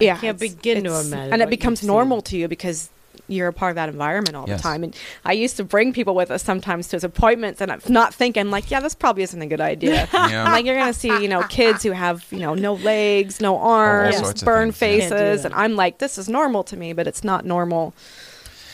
Yeah, 0.00 0.16
can't 0.18 0.38
begin 0.38 0.84
to 0.84 0.98
imagine 1.00 1.32
and 1.32 1.42
it 1.42 1.50
becomes 1.50 1.82
normal 1.82 2.18
seen. 2.18 2.24
to 2.24 2.36
you 2.38 2.48
because 2.48 2.90
you're 3.28 3.48
a 3.48 3.52
part 3.52 3.70
of 3.70 3.76
that 3.76 3.88
environment 3.88 4.34
all 4.34 4.46
Yes. 4.48 4.58
the 4.58 4.62
time. 4.62 4.82
And 4.82 4.96
I 5.24 5.32
used 5.32 5.56
to 5.58 5.64
bring 5.64 5.92
people 5.92 6.14
with 6.14 6.30
us 6.30 6.42
sometimes 6.42 6.88
to 6.88 6.96
his 6.96 7.04
appointments, 7.04 7.60
and 7.60 7.70
I'm 7.70 7.80
not 7.88 8.12
thinking 8.12 8.50
like, 8.50 8.70
yeah, 8.70 8.80
this 8.80 8.94
probably 8.94 9.22
isn't 9.22 9.40
a 9.40 9.46
good 9.46 9.60
idea. 9.60 10.08
Yeah. 10.12 10.50
Like, 10.50 10.64
you're 10.66 10.76
gonna 10.76 10.92
see, 10.92 11.08
you 11.22 11.28
know, 11.28 11.42
kids 11.44 11.82
who 11.82 11.92
have, 11.92 12.26
you 12.30 12.40
know, 12.40 12.54
no 12.54 12.74
legs, 12.74 13.40
no 13.40 13.58
arms, 13.58 14.16
sorts 14.16 14.42
of 14.42 14.46
burned 14.46 14.72
yeah. 14.72 14.76
Faces, 14.78 15.44
and 15.44 15.54
I'm 15.54 15.76
like, 15.76 15.98
this 15.98 16.18
is 16.18 16.28
normal 16.28 16.64
to 16.64 16.76
me, 16.76 16.92
but 16.94 17.06
it's 17.06 17.22
not 17.22 17.44
normal 17.44 17.94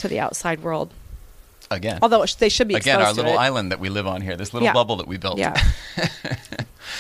to 0.01 0.09
the 0.09 0.19
outside 0.21 0.63
world. 0.63 0.93
Again. 1.71 1.99
Although 2.03 2.25
they 2.39 2.49
should 2.49 2.67
be 2.69 2.75
Again, 2.75 2.99
exposed 3.01 3.19
our 3.19 3.25
to 3.25 3.29
little 3.29 3.39
it. 3.41 3.45
island 3.45 3.71
that 3.73 3.79
we 3.81 3.89
live 3.91 4.07
on 4.07 4.21
here, 4.23 4.37
this 4.37 4.55
little 4.55 4.67
Yeah. 4.67 4.73
bubble 4.73 4.97
that 4.97 5.07
we 5.09 5.17
built. 5.17 5.39
Yeah. 5.39 5.55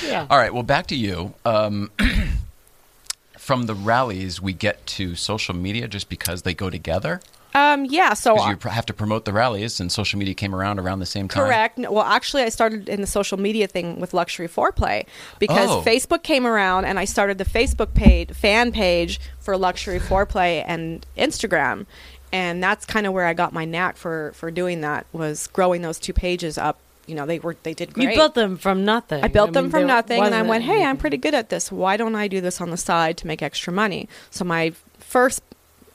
Yeah. 0.05 0.27
All 0.31 0.37
right. 0.39 0.53
Well, 0.53 0.62
back 0.62 0.87
to 0.89 0.95
you. 0.95 1.35
Um, 1.47 1.91
from 3.39 3.64
the 3.66 3.75
rallies, 3.75 4.41
we 4.41 4.53
get 4.53 4.85
to 4.87 5.14
social 5.14 5.55
media 5.55 5.89
just 5.89 6.09
because 6.09 6.43
they 6.43 6.55
go 6.55 6.71
together. 6.71 7.21
Um, 7.55 7.87
yeah. 7.87 8.12
So 8.14 8.35
Because 8.35 8.49
you 8.51 8.57
pr- 8.59 8.69
have 8.69 8.87
to 8.87 8.93
promote 8.93 9.25
the 9.25 9.33
rallies, 9.33 9.81
and 9.81 9.91
social 9.91 10.19
media 10.19 10.35
came 10.35 10.55
around 10.55 10.79
around 10.79 10.99
the 11.01 11.07
same 11.07 11.27
time. 11.29 11.45
Correct. 11.47 11.79
No, 11.79 11.91
Well, 11.91 12.05
actually, 12.05 12.43
I 12.43 12.51
started 12.51 12.89
in 12.89 13.01
the 13.01 13.07
social 13.07 13.39
media 13.39 13.66
thing 13.66 13.99
with 13.99 14.12
luxury 14.12 14.47
foreplay 14.47 15.07
because 15.39 15.69
Oh. 15.71 15.83
Facebook 15.83 16.23
came 16.23 16.47
around, 16.47 16.85
and 16.85 16.99
I 16.99 17.05
started 17.07 17.39
the 17.39 17.45
Facebook 17.47 17.95
page 17.95 18.33
fan 18.33 18.71
page 18.71 19.19
for 19.41 19.57
luxury 19.57 19.99
foreplay 19.99 20.62
and 20.66 21.05
Instagram, 21.16 21.87
and 22.33 22.62
that's 22.62 22.85
kind 22.85 23.07
of 23.07 23.12
where 23.12 23.26
I 23.26 23.35
got 23.35 23.53
my 23.53 23.64
knack 23.64 23.97
for 23.97 24.33
for 24.35 24.51
doing 24.51 24.81
that 24.83 25.07
was 25.12 25.47
growing 25.49 25.83
those 25.83 25.99
two 25.99 26.12
pages 26.12 26.59
up. 26.59 26.79
You 27.07 27.14
know, 27.14 27.24
they 27.24 27.39
were 27.39 27.57
they 27.62 27.74
did 27.74 27.95
great. 27.95 28.11
You 28.11 28.14
built 28.14 28.35
them 28.35 28.57
from 28.57 28.85
nothing. 28.85 29.24
I 29.24 29.29
built 29.29 29.53
them 29.53 29.64
mean, 29.66 29.70
from 29.70 29.87
nothing, 29.87 30.22
and 30.22 30.35
I 30.35 30.43
went, 30.43 30.64
"Hey, 30.64 30.85
I'm 30.85 30.97
pretty 30.99 31.16
good 31.16 31.35
at 31.35 31.49
this. 31.49 31.72
Why 31.72 31.97
don't 31.97 32.14
I 32.14 32.29
do 32.29 32.41
this 32.41 32.61
on 32.61 32.70
the 32.70 32.76
side 32.76 33.16
to 33.18 33.26
make 33.26 33.43
extra 33.43 33.72
money?" 33.72 34.09
So 34.31 34.45
my 34.45 34.72
first 34.99 35.43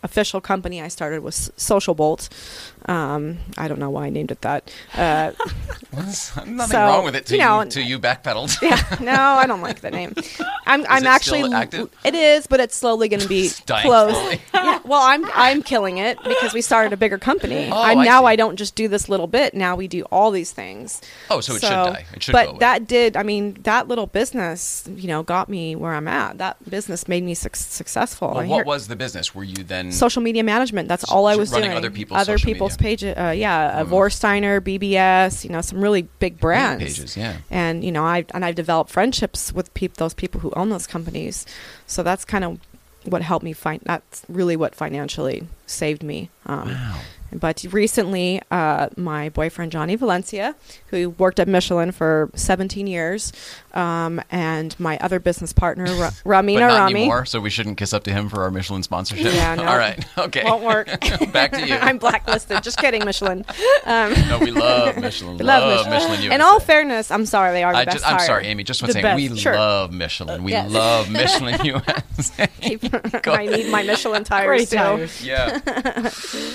official 0.04 0.41
company 0.41 0.82
I 0.82 0.89
started 0.89 1.24
was 1.24 1.51
Social 1.58 1.95
Bolt. 1.95 2.30
Um, 2.86 3.39
I 3.58 3.68
don't 3.68 3.80
know 3.80 3.89
why 3.89 4.08
I 4.08 4.10
named 4.10 4.32
it 4.32 4.41
that. 4.41 4.72
Uh, 4.93 5.32
Nothing 5.93 6.60
So, 6.68 6.78
wrong 6.78 7.06
with 7.06 7.16
it 7.16 7.26
till 7.26 7.38
you 7.38 7.43
you, 7.43 7.49
know, 7.49 7.66
till 7.66 7.86
you 7.86 7.99
backpedaled. 7.99 8.62
yeah, 8.62 8.97
no, 8.99 9.14
I 9.14 9.47
don't 9.47 9.62
like 9.62 9.80
the 9.82 9.91
name. 9.91 10.14
I'm, 10.66 10.86
I'm 10.89 11.04
it 11.04 11.08
actually 11.08 11.43
it 12.04 12.16
is, 12.16 12.47
but 12.47 12.60
it's 12.60 12.76
slowly 12.76 13.08
going 13.08 13.22
to 13.22 13.28
be 13.28 13.51
closed. 13.68 14.39
yeah, 14.54 14.80
well, 14.84 15.01
I'm 15.01 15.26
I'm 15.34 15.64
killing 15.64 15.97
it 15.97 16.18
because 16.24 16.54
we 16.54 16.62
started 16.62 16.93
a 16.93 16.97
bigger 16.97 17.18
company. 17.18 17.70
Oh, 17.72 17.82
I'm 17.82 17.99
I 17.99 18.06
now 18.06 18.22
see. 18.22 18.28
I 18.28 18.36
don't 18.36 18.58
just 18.58 18.76
do 18.76 18.88
this 18.88 19.08
little 19.08 19.28
bit. 19.28 19.54
Now 19.54 19.76
we 19.76 19.88
do 19.88 20.04
all 20.12 20.32
these 20.32 20.51
things. 20.51 21.01
Oh, 21.30 21.39
so 21.39 21.56
it 21.56 21.62
should 21.62 21.70
die. 21.70 22.06
It 22.14 22.24
should 22.24 22.34
but 22.34 22.60
that 22.60 22.88
did. 22.88 23.16
I 23.16 23.24
mean, 23.24 23.54
that 23.64 23.88
little 23.88 24.08
business, 24.08 24.88
you 24.93 25.08
know, 25.08 25.24
got 25.24 25.47
me 25.47 25.76
where 25.76 25.93
I'm 25.93 26.08
at. 26.08 26.38
That 26.39 26.70
business 26.70 27.08
made 27.08 27.24
me 27.24 27.34
suc 27.34 27.56
successful. 27.56 28.30
Well, 28.34 28.47
what 28.47 28.56
hear- 28.58 28.66
was 28.66 28.88
the 28.88 28.95
business? 28.97 29.34
Were 29.34 29.43
you 29.43 29.64
then 29.64 29.92
social 29.93 30.21
media 30.21 30.43
management. 30.43 30.87
That's 30.89 31.03
all 31.05 31.25
I 31.27 31.35
was 31.35 31.51
running 31.51 31.69
doing. 31.69 31.77
other 31.77 31.91
people's 31.91 32.19
other 32.19 32.37
people's 32.37 32.75
pages. 32.77 33.15
Uh, 33.17 33.33
yeah, 33.35 33.83
Mm. 33.83 33.87
Vorsteiner, 33.89 34.59
BBS. 34.59 35.43
You 35.43 35.49
know, 35.51 35.61
some 35.61 35.79
really 35.81 36.03
big 36.19 36.39
brands 36.39 36.83
pages? 36.83 37.15
Yeah. 37.17 37.37
and 37.51 37.83
you 37.83 37.91
know 37.91 38.03
I 38.03 38.25
and 38.33 38.43
I've 38.43 38.55
developed 38.55 38.89
friendships 38.91 39.53
with 39.53 39.73
peop- 39.73 39.95
those 39.97 40.13
people 40.13 40.41
who 40.41 40.51
own 40.55 40.69
those 40.69 40.87
companies. 40.87 41.45
So 41.87 42.03
that's 42.03 42.25
kind 42.25 42.43
of 42.43 42.59
what 43.05 43.21
helped 43.21 43.43
me 43.43 43.53
find. 43.53 43.81
That's 43.83 44.23
really 44.29 44.55
what 44.55 44.75
financially 44.75 45.47
saved 45.65 46.03
me. 46.03 46.29
Um, 46.45 46.69
Wow. 46.69 46.99
But 47.35 47.65
recently, 47.71 48.41
uh, 48.51 48.89
my 48.95 49.29
boyfriend 49.29 49.71
Johnny 49.71 49.95
Valencia, 49.95 50.53
who 50.91 51.09
worked 51.17 51.39
at 51.39 51.47
Michelin 51.47 51.91
for 51.91 52.29
17 52.35 52.85
years, 52.85 53.33
um, 53.74 54.21
and 54.32 54.78
my 54.80 54.97
other 54.99 55.19
business 55.19 55.53
partner 55.53 55.86
Ra- 55.95 56.11
But 56.24 56.30
Ramina 56.30 56.59
not 56.59 56.80
Rami. 56.80 56.99
anymore, 57.01 57.26
so 57.26 57.39
we 57.39 57.49
shouldn't 57.49 57.78
kiss 57.78 57.93
up 57.93 58.03
to 58.05 58.11
him 58.11 58.30
for 58.30 58.43
our 58.43 58.51
Michelin 58.51 58.84
sponsorship. 58.84 59.34
Yeah, 59.34 59.55
no. 59.55 59.63
All 59.65 59.78
right. 59.78 60.03
Okay. 60.17 60.43
Won't 60.43 60.63
work. 60.63 60.88
Back 61.32 61.51
to 61.53 61.67
you. 61.67 61.76
I'm 61.76 61.97
blacklisted. 61.97 62.61
Just 62.63 62.78
kidding, 62.78 63.03
Michelin. 63.05 63.45
Um, 63.86 64.13
no, 64.30 64.39
we 64.39 64.51
love 64.51 64.97
Michelin. 64.97 65.38
We 65.38 65.43
love 65.43 65.63
love 65.63 65.88
Michelin. 65.89 66.11
Michelin. 66.11 66.32
in 66.34 66.41
all 66.41 66.59
fairness, 66.59 67.11
I'm 67.11 67.26
sorry 67.26 67.51
they 67.53 67.63
are 67.63 67.74
the 67.74 67.80
I 67.80 67.86
best 67.86 67.97
just, 67.97 68.07
I'm 68.07 68.17
tire. 68.17 68.26
sorry, 68.28 68.45
Amy. 68.47 68.63
Just 68.63 68.82
one 68.82 68.89
The 68.89 68.93
second. 68.93 69.15
We. 69.15 69.38
Sure. 69.38 69.55
love 69.55 69.91
Michelin. 69.91 70.43
We 70.43 70.51
yes. 70.51 70.71
love 70.71 71.09
Michelin 71.09 71.63
USA. 71.65 72.47
I 73.26 73.45
need 73.47 73.69
my 73.71 73.84
Michelin 73.84 74.24
tires 74.24 74.47
Great 74.47 74.69
too. 74.69 74.76
tires. 74.78 75.26
yeah. 75.26 75.59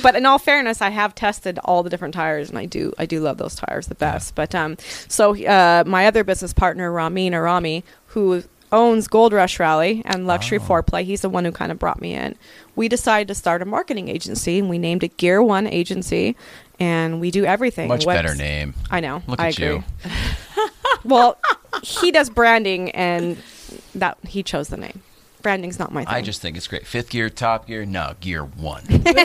But 0.03 0.15
in 0.17 0.25
all 0.27 0.39
fairness, 0.39 0.81
I 0.81 0.91
have 0.91 1.15
tested 1.15 1.59
all 1.65 1.83
the 1.83 1.91
different 1.91 2.15
tires, 2.15 2.49
and 2.51 2.59
I 2.59 2.67
do 2.67 2.93
I 2.99 3.07
do 3.07 3.21
love 3.21 3.39
those 3.39 3.55
tires 3.55 3.87
the 3.89 3.95
best. 3.95 4.35
But 4.35 4.55
um, 4.55 4.77
so 5.09 5.37
uh, 5.45 5.85
my 5.87 6.07
other 6.07 6.25
business 6.25 6.53
partner 6.53 6.91
Ramin 7.09 7.33
Arami, 7.33 7.83
who 8.09 8.43
owns 8.71 9.09
Gold 9.09 9.33
Rush 9.33 9.59
Rally 9.59 10.03
and 10.05 10.27
Luxury 10.27 10.59
Oh. 10.59 10.63
Foreplay, 10.63 11.05
he's 11.05 11.23
the 11.23 11.29
one 11.31 11.45
who 11.45 11.53
kind 11.53 11.73
of 11.73 11.79
brought 11.79 12.01
me 12.03 12.13
in. 12.15 12.35
We 12.77 12.89
decided 12.89 13.29
to 13.29 13.35
start 13.35 13.63
a 13.63 13.65
marketing 13.65 14.09
agency, 14.09 14.59
and 14.59 14.69
we 14.69 14.79
named 14.79 15.03
it 15.03 15.17
Gear 15.17 15.43
One 15.43 15.67
Agency, 15.67 16.37
and 16.79 17.19
we 17.21 17.31
do 17.31 17.45
everything. 17.45 17.89
Much 17.89 18.05
Webs- 18.07 18.23
better 18.23 18.35
name. 18.35 18.75
I 18.91 19.01
know. 19.01 19.23
Look 19.27 19.41
I 19.41 19.49
at 19.49 19.59
agree. 19.59 19.67
you. 19.77 19.85
well, 21.05 21.39
he 21.83 22.11
does 22.13 22.29
branding, 22.31 22.91
and 22.91 23.39
that 23.95 24.19
he 24.27 24.43
chose 24.43 24.69
the 24.69 24.77
name. 24.77 25.03
Branding's 25.49 25.79
not 25.79 25.93
my 25.93 26.05
thing. 26.05 26.13
I 26.13 26.21
just 26.21 26.43
think 26.43 26.59
it's 26.59 26.67
great. 26.67 26.87
Fifth 26.87 27.09
gear, 27.09 27.31
top 27.31 27.67
gear. 27.67 27.87
No, 27.87 28.13
gear 28.21 28.45
one. 28.45 28.83
you 28.91 28.99
know 28.99 29.03
what 29.15 29.17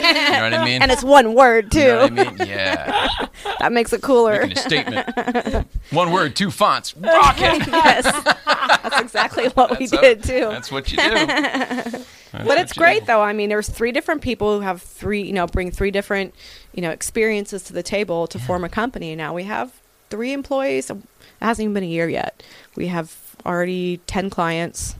I 0.54 0.64
mean? 0.64 0.80
and 0.82 0.90
it's 0.90 1.04
one 1.04 1.34
word 1.34 1.70
too. 1.70 1.80
You 1.80 1.84
know 1.86 2.00
what 2.04 2.18
I 2.18 2.24
mean? 2.30 2.36
Yeah. 2.48 3.08
That 3.60 3.72
makes 3.72 3.92
it 3.92 4.00
cooler. 4.02 4.40
Making 4.46 4.52
a 4.52 4.60
statement. 4.60 5.68
One 5.90 6.12
word, 6.12 6.34
two 6.34 6.50
fonts. 6.50 6.96
Rocket. 6.96 7.66
yes, 7.66 8.04
that's 8.44 9.00
exactly 9.00 9.48
what 9.48 9.78
we 9.78 9.86
That's 9.86 10.02
did 10.02 10.24
how- 10.24 10.30
too. 10.32 10.48
That's 10.50 10.72
what 10.72 10.90
you 10.90 10.96
do. 10.98 11.02
That's 11.26 12.04
But 12.32 12.58
it's 12.58 12.72
great 12.72 13.00
do. 13.00 13.06
though. 13.06 13.20
I 13.22 13.32
mean, 13.34 13.48
there's 13.50 13.68
three 13.68 13.92
different 13.92 14.22
people 14.22 14.54
who 14.56 14.60
have 14.60 14.80
three, 14.82 15.22
you 15.22 15.32
know, 15.34 15.46
bring 15.46 15.70
three 15.70 15.90
different, 15.90 16.34
you 16.74 16.80
know, 16.82 16.90
experiences 16.90 17.62
to 17.64 17.72
the 17.74 17.82
table 17.82 18.26
to 18.28 18.38
form 18.38 18.64
a 18.64 18.68
company. 18.70 19.14
Now 19.14 19.34
we 19.34 19.44
have 19.44 19.72
three 20.10 20.32
employees. 20.32 20.88
It 20.90 20.96
hasn't 21.42 21.64
even 21.64 21.74
been 21.74 21.84
a 21.84 21.86
year 21.86 22.08
yet. 22.08 22.42
We 22.76 22.86
have 22.88 23.14
already 23.46 23.98
ten 24.06 24.30
clients. 24.30 24.96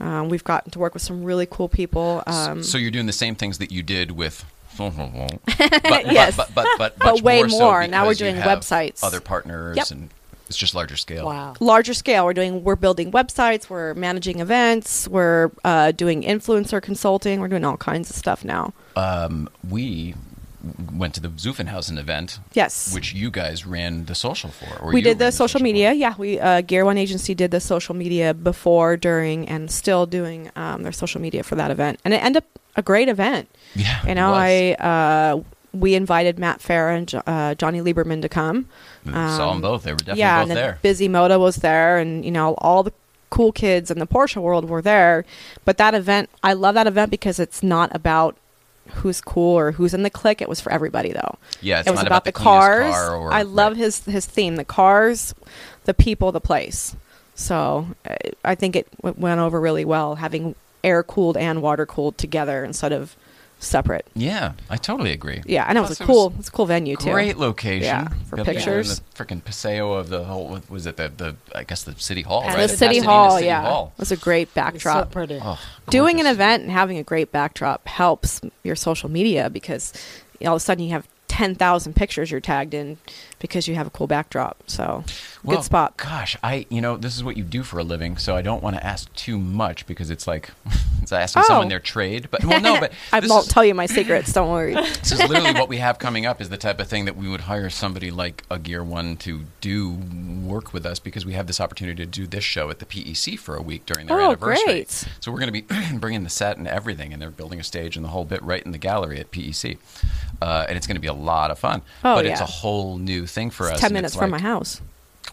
Um, 0.00 0.28
we've 0.28 0.44
gotten 0.44 0.70
to 0.72 0.78
work 0.78 0.94
with 0.94 1.02
some 1.02 1.24
really 1.24 1.46
cool 1.46 1.68
people. 1.68 2.22
Um, 2.26 2.62
so 2.62 2.78
you're 2.78 2.90
doing 2.90 3.06
the 3.06 3.12
same 3.12 3.34
things 3.34 3.58
that 3.58 3.72
you 3.72 3.82
did 3.82 4.12
with. 4.12 4.44
but, 4.78 6.12
Yes. 6.12 6.36
but, 6.36 6.54
but, 6.54 6.54
but, 6.54 6.66
but, 6.78 6.98
But 6.98 7.22
way 7.22 7.42
more. 7.42 7.82
so. 7.82 7.90
Now 7.90 8.06
we're 8.06 8.14
doing 8.14 8.36
websites. 8.36 9.02
Other 9.02 9.20
partners, 9.20 9.76
Yep. 9.76 9.90
and 9.90 10.10
it's 10.46 10.56
just 10.56 10.74
larger 10.74 10.96
scale. 10.96 11.26
Wow. 11.26 11.54
larger 11.58 11.92
scale. 11.94 12.24
We're 12.24 12.32
doing 12.32 12.62
we're 12.64 12.76
building 12.76 13.10
websites, 13.10 13.68
we're 13.68 13.94
managing 13.94 14.38
events, 14.40 15.08
we're 15.08 15.50
uh, 15.64 15.90
doing 15.92 16.22
influencer 16.22 16.80
consulting, 16.80 17.40
we're 17.40 17.48
doing 17.48 17.64
all 17.64 17.76
kinds 17.76 18.08
of 18.08 18.16
stuff 18.16 18.44
now. 18.44 18.72
Um, 18.96 19.48
we 19.68 20.14
went 20.92 21.14
to 21.14 21.20
the 21.20 21.28
Zuffenhausen 21.28 21.98
event, 21.98 22.40
Yes. 22.52 22.92
which 22.92 23.12
you 23.14 23.30
guys 23.30 23.64
ran 23.66 24.06
the 24.06 24.14
social 24.14 24.50
for. 24.50 24.82
Or 24.82 24.92
we 24.92 25.00
did 25.00 25.18
the 25.18 25.26
ran 25.26 25.32
social 25.32 25.58
for. 25.60 25.64
media. 25.64 25.92
Yeah, 25.92 26.14
we 26.18 26.38
uh, 26.40 26.60
Gear 26.62 26.84
One 26.84 26.98
Agency 26.98 27.34
did 27.34 27.50
the 27.50 27.60
social 27.60 27.94
media 27.94 28.34
before, 28.34 28.96
during, 28.96 29.48
and 29.48 29.70
still 29.70 30.06
doing 30.06 30.50
um, 30.56 30.82
their 30.82 30.92
social 30.92 31.20
media 31.20 31.42
for 31.42 31.54
that 31.54 31.70
event, 31.70 32.00
and 32.04 32.12
it 32.14 32.22
ended 32.24 32.42
up 32.42 32.48
a 32.76 32.82
great 32.82 33.08
event. 33.08 33.48
Yeah, 33.74 34.06
You 34.06 34.14
know. 34.14 34.32
I 34.34 34.72
uh, 34.74 35.42
we 35.74 35.94
invited 35.94 36.38
Matt 36.38 36.60
Farah 36.60 36.96
and 36.96 37.22
uh, 37.26 37.54
Jonny 37.54 37.80
Lieberman 37.82 38.22
to 38.22 38.28
come. 38.28 38.66
saw 39.04 39.10
them 39.12 39.56
um, 39.56 39.60
both. 39.60 39.82
They 39.84 39.92
were 39.92 39.98
definitely 39.98 40.20
yeah, 40.20 40.44
both 40.44 40.54
there. 40.54 40.78
Bisimoto 40.82 41.38
was 41.38 41.56
there, 41.56 41.98
and 41.98 42.24
you 42.24 42.30
know 42.30 42.54
all 42.58 42.82
the 42.82 42.92
cool 43.30 43.52
kids 43.52 43.90
in 43.90 43.98
the 43.98 44.06
Porsche 44.06 44.40
world 44.40 44.68
were 44.68 44.80
there. 44.82 45.24
But 45.66 45.76
that 45.76 45.94
event, 45.94 46.30
I 46.42 46.54
love 46.54 46.74
that 46.74 46.86
event 46.86 47.10
because 47.10 47.38
it's 47.38 47.62
not 47.62 47.94
about 47.94 48.36
who's 48.94 49.20
cool 49.20 49.56
or 49.58 49.72
who's 49.72 49.94
in 49.94 50.02
the 50.02 50.10
clique. 50.10 50.42
It 50.42 50.48
was 50.48 50.60
for 50.60 50.72
everybody 50.72 51.12
though. 51.12 51.38
Yeah, 51.60 51.80
it's 51.80 51.88
it 51.88 51.90
was 51.92 52.00
not 52.00 52.06
about, 52.06 52.24
the, 52.24 52.32
cleanest 52.32 52.44
cars. 52.44 52.94
car 52.94 53.16
or- 53.16 53.32
I 53.32 53.42
love 53.42 53.72
right. 53.72 53.78
his 53.78 54.04
his 54.04 54.26
theme: 54.26 54.56
the 54.56 54.64
cars, 54.64 55.34
the 55.84 55.94
people, 55.94 56.32
the 56.32 56.40
place. 56.40 56.96
So 57.34 57.86
I 58.44 58.56
think 58.56 58.74
it 58.74 58.88
went 59.00 59.40
over 59.40 59.60
really 59.60 59.84
well 59.84 60.16
having 60.16 60.56
air 60.82 61.02
cooled 61.02 61.36
and 61.36 61.62
water 61.62 61.86
cooled 61.86 62.18
together 62.18 62.64
instead 62.64 62.92
of 62.92 63.16
separate. 63.58 64.06
Yeah, 64.14 64.52
I 64.70 64.76
totally 64.76 65.12
agree. 65.12 65.42
Yeah, 65.46 65.64
and 65.68 65.76
it 65.76 65.80
was 65.80 65.88
Plus 65.96 66.00
a 66.00 66.02
it 66.04 66.06
cool, 66.06 66.32
it's 66.38 66.48
a 66.48 66.52
cool 66.52 66.66
venue 66.66 66.96
too. 66.96 67.10
Great 67.10 67.36
location. 67.38 67.82
Yeah, 67.84 68.08
for 68.28 68.36
Be 68.36 68.42
able 68.42 68.44
to 68.44 68.44
get 68.44 68.48
in 68.48 68.54
pictures. 68.56 69.00
The 69.00 69.24
freaking 69.24 69.44
paseo 69.44 69.92
of 69.94 70.08
the 70.08 70.24
whole. 70.24 70.60
Was 70.68 70.86
it 70.86 70.96
the 70.96 71.12
the? 71.16 71.36
I 71.54 71.64
guess 71.64 71.82
the 71.84 71.94
city 71.96 72.22
hall, 72.22 72.42
right? 72.42 72.56
The 72.56 72.62
The 72.62 72.68
city 72.68 72.86
Pasadena 73.00 73.06
hall, 73.12 73.30
City 73.36 73.46
yeah, 73.46 73.62
Hall. 73.62 73.92
was 73.98 74.12
a 74.12 74.16
great 74.16 74.42
It's 74.48 74.52
so 74.54 74.60
backdrop. 74.60 75.10
pretty. 75.10 75.40
Oh, 75.42 75.58
Doing 75.90 76.20
an 76.20 76.26
event 76.26 76.62
and 76.62 76.72
having 76.72 76.98
a 76.98 77.02
great 77.02 77.32
backdrop 77.32 77.86
helps 77.88 78.40
your 78.62 78.76
social 78.76 79.10
media 79.10 79.50
because 79.50 79.92
all 80.42 80.48
of 80.54 80.56
a 80.56 80.60
sudden 80.60 80.84
you 80.84 80.90
have 80.90 81.08
10,000 81.28 81.94
pictures 81.94 82.30
you're 82.30 82.40
tagged 82.40 82.74
in 82.74 82.96
because 83.38 83.68
you 83.68 83.74
have 83.74 83.86
a 83.86 83.90
cool 83.90 84.06
backdrop. 84.06 84.62
So, 84.66 85.04
Well, 85.44 85.56
good 85.58 85.64
spot. 85.64 85.96
Gosh, 85.96 86.36
I 86.42 86.66
you 86.68 86.80
know 86.80 86.96
this 86.96 87.16
is 87.16 87.22
what 87.24 87.36
you 87.36 87.44
do 87.44 87.62
for 87.62 87.78
a 87.78 87.84
living, 87.84 88.16
so 88.16 88.34
I 88.36 88.42
don't 88.42 88.62
want 88.62 88.76
to 88.76 88.84
ask 88.86 89.12
too 89.14 89.38
much 89.38 89.86
because 89.86 90.10
it's 90.10 90.26
like 90.26 90.50
it's 91.02 91.12
asking 91.12 91.42
Oh. 91.44 91.46
someone 91.48 91.68
their 91.68 91.80
trade. 91.80 92.28
But 92.30 92.44
well, 92.44 92.60
no, 92.60 92.80
but 92.80 92.92
I 93.12 93.20
won't 93.20 93.46
is, 93.46 93.52
tell 93.52 93.64
you 93.64 93.74
my 93.74 93.86
secrets. 93.86 94.32
Don't 94.32 94.50
worry. 94.50 94.74
this 94.74 95.12
is 95.12 95.18
literally 95.20 95.52
what 95.54 95.68
we 95.68 95.78
have 95.78 95.98
coming 95.98 96.26
up. 96.26 96.40
Is 96.40 96.48
the 96.48 96.56
type 96.56 96.80
of 96.80 96.88
thing 96.88 97.04
that 97.04 97.16
we 97.16 97.28
would 97.28 97.42
hire 97.42 97.70
somebody 97.70 98.10
like 98.10 98.44
a 98.50 98.58
Gear 98.58 98.82
One 98.84 99.16
to 99.18 99.42
do 99.60 99.98
work 100.44 100.72
with 100.72 100.84
us 100.86 100.98
because 100.98 101.24
we 101.26 101.32
have 101.34 101.46
this 101.46 101.60
opportunity 101.60 102.04
to 102.04 102.10
do 102.10 102.26
this 102.26 102.44
show 102.44 102.70
at 102.70 102.78
the 102.78 102.86
PEC 102.86 103.38
for 103.38 103.54
a 103.56 103.62
week 103.62 103.86
during 103.86 104.06
their 104.06 104.20
Oh, 104.20 104.26
anniversary. 104.30 104.64
great. 104.64 104.90
So 105.20 105.30
we're 105.30 105.40
going 105.40 105.52
to 105.52 105.62
be 105.62 105.96
bringing 105.98 106.24
the 106.24 106.30
set 106.30 106.56
and 106.56 106.66
everything, 106.66 107.12
and 107.12 107.20
they're 107.22 107.30
building 107.30 107.60
a 107.60 107.64
stage 107.64 107.96
and 107.96 108.04
the 108.04 108.08
whole 108.10 108.24
bit 108.24 108.42
right 108.42 108.62
in 108.62 108.72
the 108.72 108.78
gallery 108.78 109.18
at 109.20 109.30
PEC, 109.30 109.78
uh, 110.42 110.66
and 110.68 110.76
it's 110.76 110.86
going 110.86 110.96
to 110.96 111.00
be 111.00 111.06
a 111.08 111.12
lot 111.12 111.50
of 111.50 111.58
fun. 111.58 111.82
Oh, 112.04 112.16
but 112.16 112.26
it's 112.26 112.40
a 112.40 112.46
whole 112.46 112.98
new 112.98 113.26
thing 113.28 113.50
for 113.50 113.66
us. 113.66 113.72
It's 113.72 113.80
10 113.82 113.92
minutes 113.92 114.14
from 114.16 114.30
like- 114.30 114.40
my 114.42 114.48
house. 114.48 114.80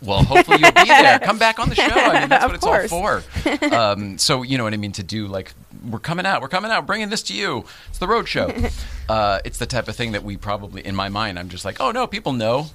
well, 0.01 0.23
hopefully 0.23 0.57
you'll 0.61 0.71
be 0.73 0.83
there. 0.85 1.19
Come 1.19 1.37
back 1.37 1.57
on 1.59 1.69
the 1.69 1.75
show. 1.75 1.83
I 1.83 2.19
mean, 2.19 2.29
that's 2.29 2.45
what 2.45 2.55
it's 2.55 2.65
all 2.65 2.87
for. 2.87 3.23
Um, 3.75 4.17
so 4.17 4.43
you 4.43 4.57
know 4.57 4.63
what 4.65 4.73
I 4.73 4.77
mean. 4.77 4.91
To 4.93 5.03
do 5.03 5.27
like 5.27 5.53
we're 5.89 5.99
coming 5.99 6.25
out, 6.25 6.41
we're 6.41 6.49
coming 6.49 6.69
out, 6.71 6.85
bringing 6.85 7.09
this 7.09 7.23
to 7.23 7.33
you. 7.33 7.65
It's 7.89 7.97
the 7.99 8.07
road 8.07 8.27
show. 8.27 8.51
Uh, 9.07 9.39
it's 9.45 9.59
the 9.59 9.67
type 9.67 9.87
of 9.87 9.95
thing 9.95 10.13
that 10.13 10.23
we 10.23 10.35
probably, 10.35 10.83
in 10.83 10.95
my 10.95 11.09
mind, 11.09 11.37
I'm 11.37 11.47
just 11.47 11.63
like, 11.63 11.77
oh 11.79 11.91
no, 11.91 12.07
people 12.07 12.33
know. 12.33 12.67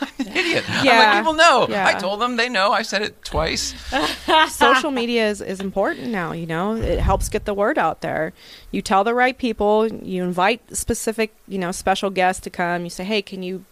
I'm 0.00 0.08
an 0.26 0.28
idiot. 0.36 0.64
I'm 0.68 0.86
Yeah. 0.86 0.98
like, 0.98 1.18
people 1.18 1.34
know. 1.34 1.66
Yeah. 1.68 1.86
I 1.88 1.94
told 1.94 2.20
them. 2.20 2.36
They 2.36 2.48
know. 2.48 2.70
I 2.72 2.82
said 2.82 3.02
it 3.02 3.24
twice. 3.24 3.74
Social 4.48 4.92
media 4.92 5.28
is, 5.28 5.40
is 5.40 5.58
important 5.60 6.08
now, 6.08 6.30
you 6.32 6.46
know. 6.46 6.76
It 6.76 7.00
helps 7.00 7.28
get 7.28 7.44
the 7.46 7.54
word 7.54 7.78
out 7.78 8.00
there. 8.00 8.32
You 8.70 8.80
tell 8.80 9.02
the 9.04 9.12
right 9.14 9.36
people, 9.36 9.88
you 9.88 10.22
invite 10.22 10.60
specific, 10.76 11.34
you 11.48 11.58
know, 11.58 11.72
special 11.72 12.10
guests 12.10 12.40
to 12.42 12.50
come. 12.50 12.84
You 12.84 12.90
say, 12.90 13.02
"Hey, 13.04 13.20
can 13.22 13.42
you 13.42 13.64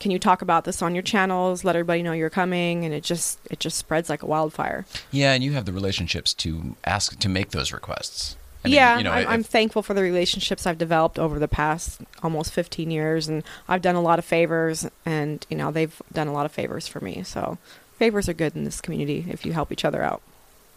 can 0.00 0.10
you 0.10 0.18
talk 0.18 0.42
about 0.42 0.64
this 0.64 0.82
on 0.82 0.94
your 0.94 1.02
channels? 1.02 1.64
Let 1.64 1.76
everybody 1.76 2.02
know 2.02 2.12
you're 2.12 2.30
coming." 2.30 2.84
And 2.84 2.92
it 2.94 3.02
just 3.04 3.38
it 3.50 3.60
just 3.60 3.76
spreads 3.78 4.08
like 4.08 4.22
a 4.22 4.26
wildfire. 4.26 4.84
Yeah, 5.10 5.32
and 5.32 5.42
you 5.44 5.52
have 5.52 5.64
the 5.64 5.72
relationships 5.72 6.34
to 6.34 6.76
ask 6.84 7.18
to 7.18 7.28
make 7.28 7.50
those 7.50 7.72
requests. 7.72 8.36
I 8.64 8.68
mean, 8.68 8.74
yeah, 8.76 8.96
you 8.98 9.04
know, 9.04 9.10
I'm, 9.12 9.22
if- 9.22 9.28
I'm 9.28 9.42
thankful 9.42 9.82
for 9.82 9.92
the 9.92 10.00
relationships 10.02 10.66
I've 10.66 10.78
developed 10.78 11.18
over 11.18 11.38
the 11.38 11.48
past 11.48 12.00
almost 12.22 12.50
15 12.52 12.90
years, 12.90 13.28
and 13.28 13.42
I've 13.68 13.82
done 13.82 13.94
a 13.94 14.00
lot 14.00 14.18
of 14.18 14.24
favors, 14.24 14.88
and 15.04 15.46
you 15.50 15.56
know 15.56 15.70
they've 15.70 16.00
done 16.12 16.28
a 16.28 16.32
lot 16.32 16.46
of 16.46 16.52
favors 16.52 16.88
for 16.88 17.00
me. 17.00 17.22
So 17.24 17.58
favors 17.98 18.26
are 18.28 18.32
good 18.32 18.56
in 18.56 18.64
this 18.64 18.80
community 18.80 19.26
if 19.28 19.44
you 19.44 19.52
help 19.52 19.70
each 19.70 19.84
other 19.84 20.02
out. 20.02 20.22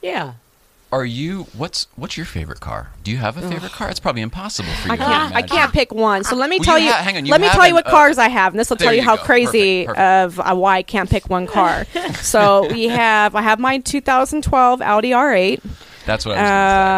Yeah. 0.01 0.33
Are 0.89 1.03
you? 1.05 1.43
What's 1.55 1.87
What's 1.97 2.15
your 2.15 2.25
favorite 2.25 2.61
car? 2.61 2.91
Do 3.03 3.11
you 3.11 3.17
have 3.17 3.35
a 3.37 3.41
favorite 3.49 3.73
car? 3.73 3.89
It's 3.89 3.99
probably 3.99 4.21
impossible 4.21 4.71
for 4.71 4.87
you. 4.87 4.93
I 4.93 4.97
can't. 4.97 5.35
I 5.35 5.41
can't 5.41 5.73
pick 5.73 5.93
one. 5.93 6.23
So 6.23 6.35
let 6.35 6.49
me 6.49 6.57
Well, 6.59 6.63
tell 6.65 6.79
you 6.79 6.85
you. 6.85 6.91
ha- 6.93 7.03
hang 7.03 7.17
on, 7.17 7.25
you 7.25 7.31
let 7.31 7.41
me 7.41 7.49
tell 7.49 7.63
you 7.63 7.69
an- 7.69 7.73
what 7.75 7.87
uh, 7.87 7.91
cars 7.91 8.17
I 8.17 8.29
have, 8.29 8.53
and 8.53 8.59
this 8.59 8.69
will 8.69 8.77
tell 8.77 8.93
you, 8.93 8.99
you 8.99 9.03
how 9.05 9.17
go. 9.17 9.23
crazy 9.23 9.85
Perfect, 9.85 9.99
of 10.01 10.39
uh, 10.39 10.55
why 10.55 10.77
I 10.77 10.83
can't 10.83 11.09
pick 11.09 11.29
one 11.29 11.45
car. 11.45 11.85
so 12.21 12.67
we 12.71 12.85
have. 12.87 13.35
I 13.35 13.41
have 13.41 13.59
my 13.59 13.79
2012 13.79 14.81
Audi 14.81 15.11
R8. 15.11 15.61
That's 16.05 16.25
what 16.25 16.37
I 16.37 16.41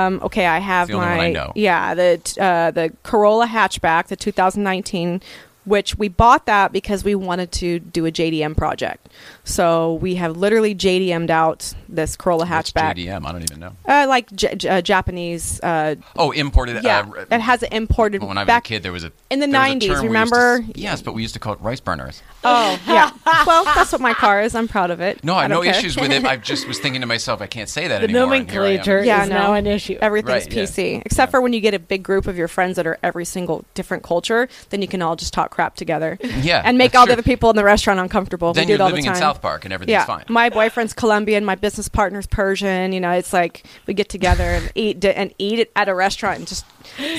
was 0.06 0.14
Um, 0.20 0.26
okay, 0.26 0.46
I 0.46 0.60
have 0.60 0.88
It's 0.88 0.96
the 0.96 1.04
only 1.04 1.34
my 1.34 1.42
I 1.42 1.52
yeah 1.56 1.96
the 1.96 2.22
uh, 2.40 2.70
the 2.70 2.94
Corolla 3.02 3.48
hatchback, 3.48 4.06
the 4.08 4.16
2019, 4.16 5.20
which 5.66 5.98
we 5.98 6.08
bought 6.08 6.46
that 6.48 6.72
because 6.72 7.04
we 7.04 7.14
wanted 7.16 7.52
to 7.52 7.80
do 7.80 8.06
a 8.06 8.12
JDM 8.12 8.56
project. 8.58 9.08
So 9.44 9.94
we 9.96 10.16
have 10.16 10.38
literally 10.38 10.74
JDM'd 10.76 11.30
out 11.32 11.74
this 11.88 12.16
Corolla 12.16 12.46
to. 12.46 12.52
What's 12.52 12.72
hatchback, 12.72 12.96
JDM? 12.96 13.26
I 13.26 13.32
don't 13.32 13.44
even 13.44 13.60
know. 13.60 13.76
uh, 13.88 14.06
like 14.08 14.32
J- 14.36 14.56
J- 14.56 14.70
uh, 14.70 14.82
Japanese. 14.82 15.60
Uh, 15.62 15.96
Oh, 16.16 16.32
imported. 16.32 16.84
yeah, 16.84 17.00
uh, 17.16 17.26
it 17.32 17.42
has 17.42 17.64
an 17.64 17.70
imported 17.74 18.24
when 18.24 18.38
I 18.38 18.42
was 18.42 18.48
back 18.48 18.66
a 18.66 18.70
kid, 18.70 18.84
there 18.84 18.92
was 18.92 19.04
a 19.04 19.12
in 19.30 19.40
the 19.40 19.48
there 19.48 19.60
was 19.62 19.70
a 19.72 19.76
90s, 19.76 19.88
term 19.88 19.96
we 19.96 20.02
to 20.02 20.08
remember? 20.08 20.66
yes, 20.76 21.02
but 21.02 21.14
we 21.14 21.22
used 21.22 21.34
to 21.36 21.40
call 21.40 21.54
it 21.54 21.62
rice 21.62 21.80
burners. 21.80 22.22
Oh, 22.44 22.80
yeah. 22.88 23.12
well, 23.46 23.64
that's 23.66 23.92
what 23.92 24.02
my 24.02 24.14
car 24.14 24.42
is. 24.42 24.56
I'm 24.56 24.68
proud 24.68 24.92
of 24.92 25.02
it. 25.02 25.24
No, 25.24 25.36
I 25.36 25.44
have 25.44 25.52
no 25.52 25.62
care. 25.62 25.72
issues 25.76 25.96
with 25.98 26.12
it. 26.12 26.24
I 26.26 26.38
just 26.52 26.68
was 26.68 26.80
thinking 26.80 27.02
to 27.02 27.08
myself, 27.08 27.42
I 27.42 27.48
can't 27.48 27.70
say 27.70 27.88
that 27.88 28.00
The 28.00 28.06
anymore. 28.06 28.34
and 28.34 28.50
here 28.50 28.62
nomenclature 28.62 29.04
Yeah, 29.04 29.24
is 29.24 29.30
no. 29.30 29.36
now 29.38 29.54
an 29.54 29.68
issue. 29.68 29.98
Everything's 30.02 30.46
Right, 30.46 30.54
yeah. 30.54 30.64
PC, 30.64 31.02
except 31.06 31.28
Yeah. 31.28 31.32
for 31.32 31.42
when 31.42 31.54
you 31.54 31.60
get 31.62 31.74
a 31.74 31.80
big 31.80 32.02
group 32.04 32.28
of 32.28 32.38
your 32.38 32.48
friends 32.48 32.76
that 32.78 32.88
are 32.88 32.98
every 33.04 33.26
single 33.26 33.66
different 33.74 34.04
culture. 34.04 34.48
Then 34.70 34.82
you 34.82 34.88
can 34.88 35.02
all 35.02 35.16
just 35.16 35.34
talk 35.34 35.49
crap 35.50 35.76
together 35.76 36.18
Yeah, 36.22 36.62
and 36.64 36.78
make 36.78 36.92
that's 36.94 37.00
all 37.02 37.06
the 37.08 37.14
other 37.14 37.24
people 37.24 37.50
in 37.50 37.56
the 37.56 37.64
restaurant 37.64 38.00
uncomfortable. 38.00 38.54
Then 38.54 38.64
we 38.64 38.66
do 38.66 38.72
you're 38.74 38.76
it 38.76 38.82
all 38.82 38.90
living 38.90 39.04
the 39.04 39.08
time. 39.08 39.16
in 39.16 39.22
South 39.22 39.42
Park 39.42 39.66
and 39.66 39.74
everything's 39.74 39.94
yeah, 39.94 40.06
fine. 40.06 40.26
my 40.30 40.50
boyfriend's 40.50 40.94
Colombian, 40.94 41.44
my 41.46 41.56
business 41.56 41.88
partner's 41.90 42.28
Persian. 42.28 42.94
You 42.94 43.00
know, 43.00 43.12
it's 43.12 43.34
like 43.34 43.64
we 43.88 43.94
get 43.94 44.10
together 44.10 44.44
and 44.44 44.72
eat 44.76 45.00
di- 45.00 45.14
and 45.14 45.34
eat 45.38 45.60
it 45.60 45.72
at 45.76 45.90
a 45.90 45.96
restaurant, 45.96 46.40
and 46.40 46.48
just 46.48 46.66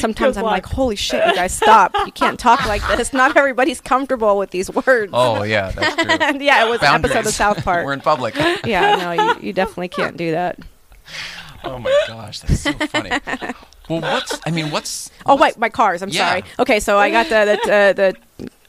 sometimes 0.00 0.36
Good 0.36 0.40
I'm 0.40 0.44
luck. 0.44 0.52
like, 0.52 0.66
"Holy 0.66 0.96
shit, 0.96 1.26
you 1.26 1.34
guys, 1.34 1.52
stop! 1.52 1.92
You 2.06 2.12
can't 2.12 2.38
talk 2.38 2.64
like 2.66 2.86
this. 2.96 3.12
Not 3.20 3.36
everybody's 3.36 3.80
comfortable 3.80 4.36
with 4.38 4.50
these 4.50 4.70
words." 4.70 5.10
oh 5.14 5.42
yeah, 5.42 5.70
that's 5.70 5.94
true. 5.96 6.10
and 6.20 6.40
yeah, 6.42 6.66
it 6.66 6.70
was 6.70 6.80
an 6.82 6.94
episode 7.04 7.26
of 7.26 7.32
South 7.32 7.64
Park. 7.64 7.84
We're 7.86 7.92
in 7.92 8.00
public. 8.00 8.34
yeah, 8.64 8.96
no, 8.96 9.12
you, 9.12 9.48
you 9.48 9.52
definitely 9.52 9.88
can't 9.88 10.16
do 10.16 10.32
that. 10.32 10.58
Oh 11.64 11.78
my 11.78 11.94
gosh, 12.08 12.40
that's 12.40 12.60
so 12.60 12.72
funny. 12.72 13.10
Well, 13.90 14.00
what's? 14.00 14.40
I 14.46 14.50
mean, 14.50 14.70
what's? 14.70 15.10
Oh 15.26 15.34
what's- 15.34 15.56
wait, 15.56 15.60
my 15.60 15.68
cars. 15.68 16.00
I'm 16.02 16.08
Yeah. 16.10 16.28
sorry. 16.28 16.44
Okay, 16.60 16.80
so 16.80 16.96
I 16.98 17.10
got 17.10 17.28
the 17.28 17.58
the, 17.64 17.72
uh, 17.72 17.92
the 17.92 18.14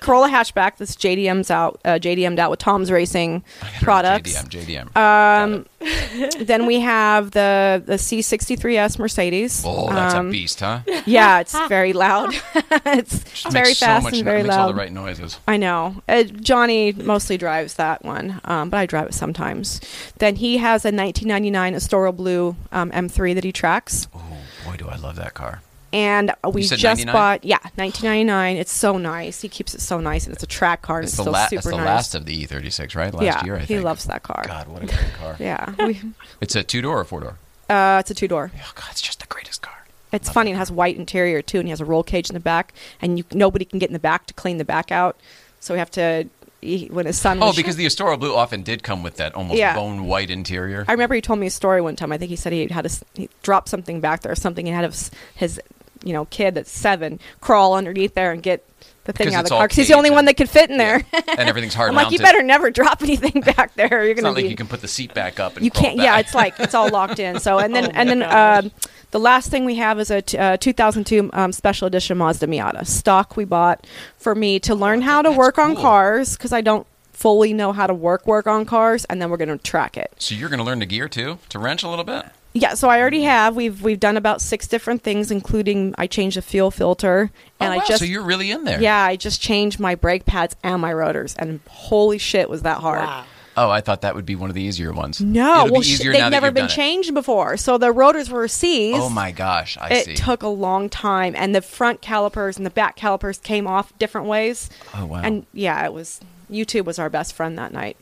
Corolla 0.01 0.29
hatchback. 0.29 0.77
This 0.77 0.95
JDM's 0.95 1.51
out. 1.51 1.79
Uh, 1.85 1.99
JDM'd 1.99 2.39
out 2.39 2.49
with 2.49 2.59
Tom's 2.59 2.91
Racing 2.91 3.43
products. 3.81 4.33
JDM, 4.33 4.87
JDM. 4.95 4.97
Um, 4.97 5.65
then 6.45 6.65
we 6.65 6.79
have 6.79 7.31
the 7.31 7.83
the 7.85 7.93
C63s 7.99 8.97
Mercedes. 8.97 9.63
oh, 9.65 9.89
that's 9.93 10.15
Um, 10.15 10.29
a 10.29 10.31
beast, 10.31 10.59
huh? 10.59 10.79
Yeah, 11.05 11.39
it's 11.39 11.55
very 11.67 11.93
loud. 11.93 12.33
it's 12.55 13.19
Just 13.43 13.51
very 13.53 13.67
makes 13.69 13.77
so 13.79 13.85
fast 13.85 14.03
much 14.05 14.13
and 14.15 14.23
very 14.23 14.41
makes 14.41 14.55
all 14.55 14.65
loud. 14.65 14.71
the 14.75 14.79
right 14.79 14.91
noises. 14.91 15.37
I 15.47 15.57
know. 15.57 16.01
Uh, 16.09 16.23
Johnny 16.23 16.93
mostly 16.93 17.37
drives 17.37 17.75
that 17.75 18.03
one, 18.03 18.41
um, 18.45 18.71
but 18.71 18.77
I 18.77 18.85
drive 18.87 19.09
it 19.09 19.13
sometimes. 19.13 19.79
Then 20.17 20.35
he 20.37 20.57
has 20.57 20.83
a 20.83 20.89
1999 20.91 21.75
Estoril 21.75 22.15
Blue 22.15 22.55
um, 22.71 22.89
M3 22.91 23.35
that 23.35 23.43
he 23.43 23.51
tracks. 23.51 24.07
Oh 24.15 24.19
boy, 24.65 24.77
do 24.77 24.87
I 24.87 24.95
love 24.95 25.15
that 25.17 25.33
car. 25.33 25.61
And 25.93 26.33
we 26.53 26.61
just 26.61 26.81
99? 26.83 27.13
bought, 27.13 27.43
yeah, 27.43 27.57
1999. 27.75 28.55
It's 28.55 28.71
so 28.71 28.97
nice. 28.97 29.41
He 29.41 29.49
keeps 29.49 29.75
it 29.75 29.81
so 29.81 29.99
nice, 29.99 30.25
and 30.25 30.33
it's 30.33 30.43
a 30.43 30.47
track 30.47 30.81
car. 30.81 30.99
And 30.99 31.03
It's 31.03 31.11
it's 31.13 31.17
the, 31.17 31.23
so 31.25 31.31
la- 31.31 31.47
super 31.47 31.59
it's 31.59 31.65
the 31.65 31.75
nice. 31.75 31.85
last 31.85 32.15
of 32.15 32.25
the 32.25 32.45
E36, 32.45 32.95
right? 32.95 33.13
Last 33.13 33.23
yeah, 33.25 33.43
year, 33.43 33.55
I 33.57 33.59
he 33.59 33.65
think. 33.65 33.83
loves 33.83 34.05
that 34.05 34.23
car. 34.23 34.43
God, 34.47 34.69
what 34.69 34.83
a 34.83 34.85
great 34.85 35.13
car. 35.19 35.35
Yeah, 35.39 35.73
we, 35.85 35.99
It's 36.41 36.55
a 36.55 36.63
two 36.63 36.81
door 36.81 36.97
or 36.99 37.03
four 37.03 37.19
door. 37.19 37.37
uh, 37.69 37.97
it's 37.99 38.09
a 38.09 38.13
two 38.13 38.29
door. 38.29 38.51
Oh 38.55 38.71
God, 38.75 38.85
it's 38.91 39.01
just 39.01 39.19
the 39.19 39.27
greatest 39.27 39.61
car. 39.61 39.85
It's 40.13 40.29
funny. 40.29 40.51
It 40.51 40.57
has 40.57 40.71
white 40.71 40.95
interior 40.97 41.41
too, 41.41 41.59
and 41.59 41.67
he 41.67 41.71
has 41.71 41.81
a 41.81 41.85
roll 41.85 42.03
cage 42.03 42.29
in 42.29 42.33
the 42.35 42.39
back, 42.39 42.73
and 43.01 43.17
you 43.17 43.25
nobody 43.33 43.65
can 43.65 43.77
get 43.79 43.89
in 43.89 43.93
the 43.93 43.99
back 43.99 44.27
to 44.27 44.33
clean 44.33 44.57
the 44.59 44.65
back 44.65 44.91
out. 44.93 45.17
So 45.59 45.73
we 45.73 45.79
have 45.79 45.91
to. 45.91 46.29
He, 46.61 46.87
when 46.91 47.07
his 47.07 47.19
son 47.19 47.39
Oh, 47.41 47.53
because 47.55 47.75
the 47.75 47.85
Estoril 47.87 48.19
Blue 48.19 48.35
often 48.35 48.61
did 48.61 48.83
come 48.83 49.01
with 49.03 49.17
that 49.17 49.33
almost 49.33 49.57
Yeah. 49.57 49.73
bone 49.75 50.05
white 50.05 50.29
interior. 50.29 50.85
I 50.87 50.91
remember 50.91 51.15
he 51.15 51.21
told 51.21 51.39
me 51.39 51.47
a 51.47 51.51
story 51.51 51.81
one 51.81 51.95
time. 51.95 52.11
I 52.11 52.17
think 52.19 52.29
he 52.29 52.35
said 52.35 52.53
he 52.53 52.67
had 52.67 52.85
a, 52.85 52.89
he 53.15 53.29
dropped 53.41 53.69
something 53.69 53.99
back 53.99 54.21
there 54.21 54.31
or 54.31 54.35
something. 54.35 54.65
He 54.67 54.71
had 54.71 54.85
his, 54.85 55.09
his 55.35 55.59
you 56.03 56.13
know 56.13 56.25
kid 56.25 56.55
that's 56.55 56.71
seven 56.71 57.19
crawl 57.41 57.73
underneath 57.75 58.13
there 58.15 58.31
and 58.31 58.41
get 58.41 58.65
the 59.03 59.13
thing 59.13 59.33
out 59.35 59.39
of 59.43 59.49
the 59.49 59.55
car 59.55 59.63
because 59.67 59.77
he's 59.77 59.87
the 59.87 59.93
only 59.95 60.09
one 60.11 60.25
that 60.25 60.35
could 60.37 60.49
fit 60.49 60.69
in 60.69 60.77
there. 60.77 61.03
and 61.13 61.49
everything's 61.49 61.73
hard 61.73 61.89
I'm 61.89 61.95
like, 61.95 62.05
mounted. 62.05 62.19
you 62.19 62.23
better 62.25 62.43
never 62.43 62.69
drop 62.69 63.01
anything 63.03 63.41
back 63.41 63.73
there. 63.75 63.87
You're 63.89 64.11
It's 64.11 64.21
gonna 64.21 64.33
not 64.35 64.41
like 64.41 64.49
you 64.49 64.55
can 64.55 64.67
put 64.67 64.81
the 64.81 64.87
seat 64.87 65.13
back 65.15 65.39
up 65.39 65.55
and 65.55 65.65
you 65.65 65.71
can't. 65.71 65.97
Yeah, 65.97 66.19
it's 66.19 66.35
like 66.35 66.59
it's 66.59 66.75
all 66.75 66.89
locked 66.89 67.17
in. 67.19 67.39
So 67.39 67.57
and 67.57 67.73
then 67.75 67.85
Oh 67.85 67.91
and 67.93 68.09
then 68.09 68.19
gosh. 68.19 68.63
Um, 68.65 68.71
the 69.11 69.19
last 69.19 69.49
thing 69.49 69.65
we 69.65 69.75
have 69.75 69.99
is 69.99 70.09
a 70.09 70.21
t- 70.21 70.37
uh, 70.37 70.57
2002 70.57 71.29
um, 71.33 71.51
special 71.51 71.87
edition 71.87 72.17
Mazda 72.17 72.47
Miata 72.47 72.85
stock 72.85 73.37
we 73.37 73.45
bought 73.45 73.85
for 74.17 74.33
me 74.35 74.59
to 74.61 74.73
learn 74.75 75.01
how 75.01 75.21
to 75.21 75.29
that's 75.29 75.37
work 75.37 75.57
on 75.57 75.75
cool. 75.75 75.83
cars 75.83 76.35
because 76.37 76.51
I 76.53 76.61
don't 76.61 76.87
fully 77.11 77.53
know 77.53 77.71
how 77.71 77.85
to 77.87 77.93
work 77.93 78.25
work 78.25 78.47
on 78.47 78.65
cars, 78.65 79.05
and 79.05 79.21
then 79.21 79.29
we're 79.29 79.37
gonna 79.37 79.57
track 79.57 79.95
it. 79.97 80.11
So 80.17 80.33
you're 80.33 80.49
going 80.49 80.59
to 80.59 80.63
learn 80.63 80.79
to 80.79 80.85
gear 80.85 81.07
too, 81.07 81.37
to 81.49 81.59
wrench 81.59 81.83
a 81.83 81.89
little 81.89 82.05
bit. 82.05 82.25
Yeah, 82.53 82.73
so 82.73 82.89
I 82.89 82.99
already 82.99 83.21
have. 83.23 83.55
We've 83.55 83.81
we've 83.81 83.99
done 83.99 84.17
about 84.17 84.41
six 84.41 84.67
different 84.67 85.03
things, 85.03 85.31
including 85.31 85.95
I 85.97 86.07
changed 86.07 86.35
the 86.35 86.41
fuel 86.41 86.69
filter, 86.71 87.31
and 87.59 87.73
oh, 87.73 87.77
wow, 87.77 87.81
I 87.81 87.87
just 87.87 87.99
so 87.99 88.05
you're 88.05 88.23
really 88.23 88.51
in 88.51 88.65
there. 88.65 88.81
yeah, 88.81 89.03
I 89.03 89.15
just 89.15 89.41
changed 89.41 89.79
my 89.79 89.95
brake 89.95 90.25
pads 90.25 90.55
and 90.63 90.81
my 90.81 90.91
rotors, 90.91 91.35
and 91.35 91.61
holy 91.69 92.17
shit, 92.17 92.49
was 92.49 92.63
that 92.63 92.79
hard. 92.79 93.03
Wow. 93.03 93.25
Oh, 93.57 93.69
I 93.69 93.81
thought 93.81 94.01
that 94.01 94.15
would 94.15 94.25
be 94.25 94.35
one 94.35 94.49
of 94.49 94.55
the 94.55 94.61
easier 94.61 94.93
ones. 94.93 95.19
No, 95.19 95.65
well, 95.69 95.81
be 95.81 95.83
sh- 95.83 95.99
they've 95.99 96.31
never 96.31 96.51
been 96.51 96.67
changed 96.69 97.13
before. 97.13 97.57
So 97.57 97.77
the 97.77 97.91
rotors 97.91 98.29
were 98.29 98.47
seized. 98.47 98.99
Oh 99.01 99.09
my 99.09 99.31
gosh, 99.31 99.77
I 99.79 99.89
it 99.89 100.05
see. 100.05 100.15
took 100.15 100.41
a 100.43 100.47
long 100.47 100.87
time, 100.89 101.33
and 101.37 101.53
the 101.53 101.61
front 101.61 102.01
calipers 102.01 102.55
and 102.57 102.65
the 102.65 102.69
back 102.69 102.95
calipers 102.95 103.37
came 103.39 103.67
off 103.67 103.97
different 103.99 104.27
ways. 104.27 104.69
oh 104.95 105.05
wow. 105.05 105.21
And 105.21 105.45
yeah, 105.53 105.83
it 105.85 105.91
was 105.93 106.21
YouTube 106.49 106.85
was 106.85 106.97
our 106.99 107.09
best 107.09 107.33
friend 107.33 107.57
that 107.57 107.73
night. 107.73 107.97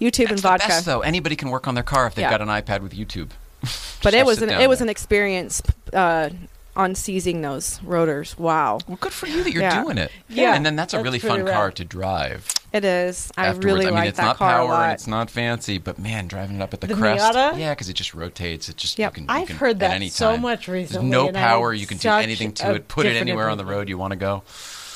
YouTube 0.00 0.28
That's 0.28 0.30
and 0.30 0.38
the 0.38 0.42
vodka. 0.42 0.68
best 0.68 0.86
though. 0.86 1.00
Anybody 1.00 1.36
can 1.36 1.50
work 1.50 1.66
on 1.68 1.74
their 1.74 1.84
car 1.84 2.06
if 2.06 2.14
they've 2.14 2.22
Yeah. 2.24 2.30
got 2.30 2.42
an 2.42 2.48
iPad 2.48 2.80
with 2.80 2.92
YouTube. 2.94 3.30
but 4.02 4.14
it 4.14 4.24
was 4.24 4.40
an 4.42 4.48
it 4.50 4.68
was 4.68 4.80
an 4.80 4.88
experience. 4.88 5.62
Uh, 5.92 6.30
on 6.76 6.94
seizing 6.94 7.42
those 7.42 7.80
rotors. 7.82 8.38
Wow, 8.38 8.78
Well, 8.86 8.96
good 9.00 9.12
for 9.12 9.26
you 9.26 9.42
that 9.42 9.52
you're 9.52 9.62
Yeah. 9.62 9.82
doing 9.82 9.98
it. 9.98 10.10
Yeah, 10.28 10.54
and 10.54 10.64
then 10.64 10.76
that's 10.76 10.94
a 10.94 11.02
really 11.02 11.18
fun 11.18 11.40
pretty 11.40 11.52
car 11.52 11.70
to 11.72 11.84
drive. 11.84 12.46
it 12.72 12.84
is. 12.84 13.30
I 13.36 13.46
afterwards. 13.46 13.64
really 13.64 13.86
I 13.86 13.90
mean, 13.90 13.94
like 13.98 14.08
it's 14.10 14.18
that 14.18 14.24
not 14.24 14.36
car 14.36 14.50
power 14.52 14.62
a 14.62 14.72
lot. 14.72 14.82
and 14.84 14.92
it's 14.92 15.06
not 15.08 15.28
fancy, 15.30 15.78
but 15.78 15.98
man, 15.98 16.28
driving 16.28 16.56
it 16.56 16.62
up 16.62 16.72
at 16.72 16.80
the, 16.80 16.86
The 16.86 16.94
crest, 16.94 17.24
Miata? 17.34 17.58
yeah, 17.58 17.70
because 17.74 17.88
it 17.88 17.94
just 17.94 18.14
rotates. 18.14 18.68
It 18.68 18.76
just 18.76 18.98
Yep. 18.98 19.16
you 19.18 19.26
can. 19.26 19.30
I've 19.30 19.48
can- 19.48 19.56
heard 19.56 19.80
that 19.80 20.00
so 20.12 20.32
time. 20.32 20.42
much 20.42 20.66
There's 20.66 20.90
recently. 20.90 21.10
no 21.10 21.32
power. 21.32 21.74
You 21.74 21.86
can 21.86 21.98
do 21.98 22.08
anything 22.08 22.52
to 22.52 22.70
a 22.70 22.74
it. 22.74 22.88
Put 22.88 23.06
it 23.06 23.10
different 23.10 23.28
anywhere 23.30 23.48
on 23.48 23.58
the 23.58 23.64
road 23.66 23.88
you 23.88 23.98
want 23.98 24.12
to 24.12 24.16
go. 24.16 24.42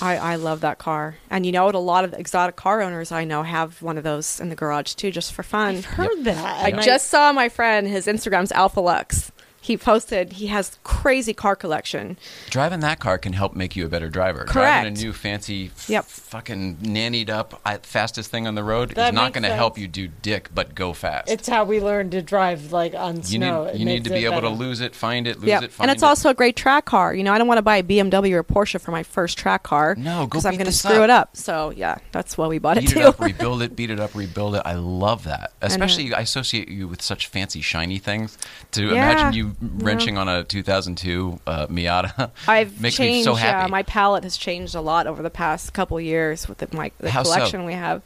I, 0.01 0.17
I 0.17 0.35
love 0.37 0.61
that 0.63 0.79
car. 0.79 1.17
And 1.31 1.47
you 1.47 1.53
know 1.53 1.65
what? 1.67 1.75
A 1.77 1.79
lot 1.79 2.05
of 2.05 2.15
exotic 2.15 2.57
car 2.57 2.83
owners 2.83 3.13
I 3.13 3.25
know 3.25 3.43
have 3.45 3.81
one 3.81 3.97
of 3.97 4.03
those 4.05 4.41
in 4.41 4.49
the 4.49 4.57
garage 4.57 4.95
too, 4.95 5.11
just 5.13 5.33
for 5.33 5.43
fun. 5.45 5.77
I've 5.77 5.85
heard 5.85 6.25
that. 6.25 6.65
I 6.65 6.71
and 6.71 6.83
just 6.83 7.09
saw 7.09 7.33
my 7.33 7.49
friend, 7.49 7.87
his 7.87 8.07
Instagram's 8.07 8.51
Alpha 8.53 8.81
Lux. 8.81 9.31
He 9.65 9.79
posted 9.79 10.35
he 10.35 10.49
has 10.49 10.79
crazy 10.85 11.33
car 11.33 11.57
collection. 11.57 12.19
Driving 12.51 12.81
that 12.81 13.01
car 13.01 13.17
can 13.17 13.33
help 13.33 13.55
make 13.57 13.75
you 13.75 13.87
a 13.87 13.89
better 13.89 14.11
driver. 14.11 14.45
Driving 14.45 14.93
a 14.95 15.01
new 15.01 15.15
fancy, 15.15 15.71
f- 15.75 15.89
Yep. 15.89 16.05
fucking 16.05 16.77
nannied 16.83 17.31
up 17.31 17.63
fastest 17.87 18.31
thing 18.31 18.47
on 18.47 18.57
the 18.57 18.63
road 18.63 18.91
That 18.91 19.09
is 19.09 19.15
not 19.15 19.33
going 19.33 19.45
to 19.45 19.55
help 19.55 19.79
you 19.79 19.89
do 19.89 20.09
dick, 20.09 20.51
but 20.55 20.75
go 20.75 20.93
fast. 20.93 21.31
It's 21.31 21.49
how 21.49 21.65
we 21.65 21.81
learned 21.81 22.11
to 22.13 22.21
drive 22.21 22.73
like 22.73 22.93
on 22.95 23.17
you 23.17 23.23
snow. 23.23 23.65
need 23.67 23.79
you 23.79 23.85
need 23.87 24.05
to 24.05 24.11
be 24.11 24.25
it 24.27 24.31
able 24.33 24.43
to 24.43 24.51
lose 24.51 24.83
it, 24.83 24.95
find 24.95 25.27
it, 25.27 25.39
lose 25.41 25.49
Yeah, 25.49 25.63
it, 25.63 25.73
find 25.73 25.89
it. 25.89 25.91
and 25.91 25.91
it's 25.97 26.03
it. 26.03 26.07
also 26.07 26.29
a 26.29 26.35
great 26.35 26.57
track 26.57 26.85
car. 26.85 27.15
You 27.15 27.23
know, 27.25 27.33
I 27.33 27.39
don't 27.39 27.49
want 27.49 27.57
to 27.57 27.63
buy 27.63 27.79
a 27.79 27.83
BMW 27.83 28.33
or 28.35 28.41
a 28.41 28.45
Porsche 28.45 28.79
for 28.79 28.91
my 28.91 29.03
first 29.03 29.39
track 29.39 29.63
car. 29.63 29.95
No, 29.97 30.21
go 30.21 30.27
because 30.27 30.45
I'm 30.45 30.55
going 30.55 30.67
to 30.67 30.73
screw 30.73 30.97
up. 30.99 31.05
it 31.05 31.11
up. 31.11 31.37
So 31.39 31.71
yeah, 31.71 31.97
that's 32.13 32.37
why 32.37 32.49
we 32.49 32.59
bought 32.59 32.77
beat 32.77 32.91
it 32.91 32.97
it 32.99 33.01
too. 33.01 33.07
up, 33.09 33.19
rebuild 33.19 33.63
it, 33.63 33.75
beat 33.75 33.91
it 33.91 33.99
up, 33.99 34.15
rebuild 34.15 34.57
it. 34.57 34.63
I 34.67 34.75
love 34.75 35.25
that. 35.25 35.53
know. 35.63 35.67
Especially, 35.69 36.13
I 36.13 36.21
associate 36.21 36.69
you 36.69 36.87
with 36.87 37.01
such 37.01 37.29
fancy, 37.29 37.63
shiny 37.63 37.99
things. 37.99 38.37
To 38.73 38.83
Yeah. 38.85 38.93
imagine 38.93 39.33
you 39.33 39.54
wrenching 39.61 40.19
on 40.19 40.29
a 40.29 40.45
2002 40.45 41.41
uh, 41.47 41.67
Miata 41.69 42.31
I've 42.49 42.81
makes 42.81 42.97
changed. 42.97 43.19
me 43.21 43.23
so 43.25 43.35
happy. 43.35 43.65
Yeah, 43.65 43.67
my 43.69 43.83
palette 43.83 44.25
has 44.25 44.37
changed 44.37 44.75
a 44.75 44.81
lot 44.81 45.07
over 45.07 45.23
the 45.23 45.31
past 45.31 45.73
couple 45.73 46.01
years 46.01 46.49
with 46.49 46.59
the, 46.59 46.69
my 46.77 46.91
the 46.99 47.11
How 47.11 47.23
so? 47.23 47.33
collection 47.35 47.65
we 47.65 47.73
have. 47.75 48.03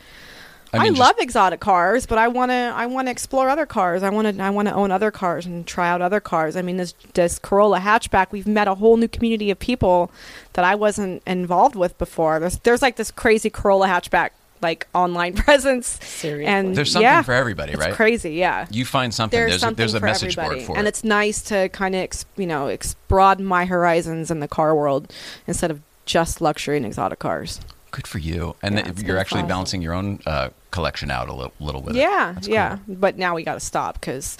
I, 0.70 0.80
mean, 0.80 0.88
just- 0.96 1.00
love 1.00 1.16
exotic 1.18 1.60
cars, 1.60 2.04
but 2.04 2.18
I 2.18 2.28
want 2.28 2.50
to 2.50 2.72
I 2.74 2.84
want 2.86 3.06
to 3.08 3.10
explore 3.10 3.48
other 3.48 3.64
cars. 3.64 4.02
I 4.02 4.10
want 4.10 4.36
to 4.36 4.42
I 4.42 4.50
want 4.50 4.68
to 4.68 4.74
own 4.74 4.90
other 4.90 5.10
cars 5.10 5.46
and 5.46 5.66
try 5.66 5.88
out 5.88 6.02
other 6.02 6.20
cars. 6.20 6.56
I 6.56 6.62
mean, 6.62 6.76
this 6.76 6.92
this 7.14 7.38
Corolla 7.38 7.80
hatchback, 7.80 8.32
we've 8.32 8.46
met 8.46 8.68
a 8.68 8.74
whole 8.74 8.98
new 8.98 9.08
community 9.08 9.50
of 9.50 9.58
people 9.58 10.10
that 10.52 10.66
I 10.66 10.74
wasn't 10.74 11.22
involved 11.26 11.74
with 11.74 11.96
before. 11.96 12.38
There's 12.38 12.58
there's 12.58 12.82
like 12.82 12.96
this 12.96 13.10
crazy 13.10 13.48
Corolla 13.48 13.88
hatchback 13.88 14.30
like 14.62 14.86
online 14.94 15.34
presence. 15.44 15.98
Seriously. 16.04 16.46
And 16.46 16.74
There's 16.76 16.92
something 16.92 17.02
yeah, 17.04 17.22
for 17.22 17.32
everybody, 17.32 17.72
it's 17.72 17.80
right? 17.80 17.94
crazy, 17.94 18.34
yeah. 18.34 18.66
You 18.70 18.84
find 18.84 19.12
something. 19.14 19.38
There's, 19.38 19.50
There's, 19.52 19.60
something 19.60 19.74
a, 19.74 19.76
there's 19.76 19.94
a 19.94 20.00
for 20.00 20.06
message 20.06 20.38
everybody. 20.38 20.60
board 20.60 20.66
for 20.66 20.78
and 20.78 20.86
it. 20.86 20.90
it's 20.90 21.04
nice 21.04 21.42
to 21.42 21.68
kind 21.70 21.94
of 21.94 22.00
ex- 22.02 22.26
you 22.36 22.46
know 22.46 22.66
ex- 22.68 22.94
broaden 23.08 23.44
my 23.44 23.64
horizons 23.64 24.30
in 24.30 24.40
the 24.40 24.48
car 24.48 24.74
world 24.74 25.12
instead 25.46 25.70
of 25.70 25.80
just 26.06 26.40
luxury 26.40 26.76
and 26.76 26.86
exotic 26.86 27.18
cars. 27.18 27.60
Good 27.90 28.06
for 28.06 28.18
you. 28.18 28.54
And 28.62 28.74
Yeah, 28.76 28.82
that 28.90 29.02
you're 29.06 29.16
actually 29.18 29.40
fun. 29.42 29.48
balancing 29.48 29.82
your 29.82 29.94
own 29.94 30.20
uh, 30.26 30.50
collection 30.70 31.10
out 31.10 31.28
a 31.28 31.32
little, 31.34 31.52
little 31.58 31.80
with 31.82 31.96
it. 31.96 32.00
Yeah, 32.00 32.32
That's 32.34 32.46
yeah. 32.48 32.78
But 32.86 33.16
now 33.16 33.34
we 33.34 33.42
got 33.44 33.54
to 33.54 33.60
stop 33.60 33.94
because 33.94 34.36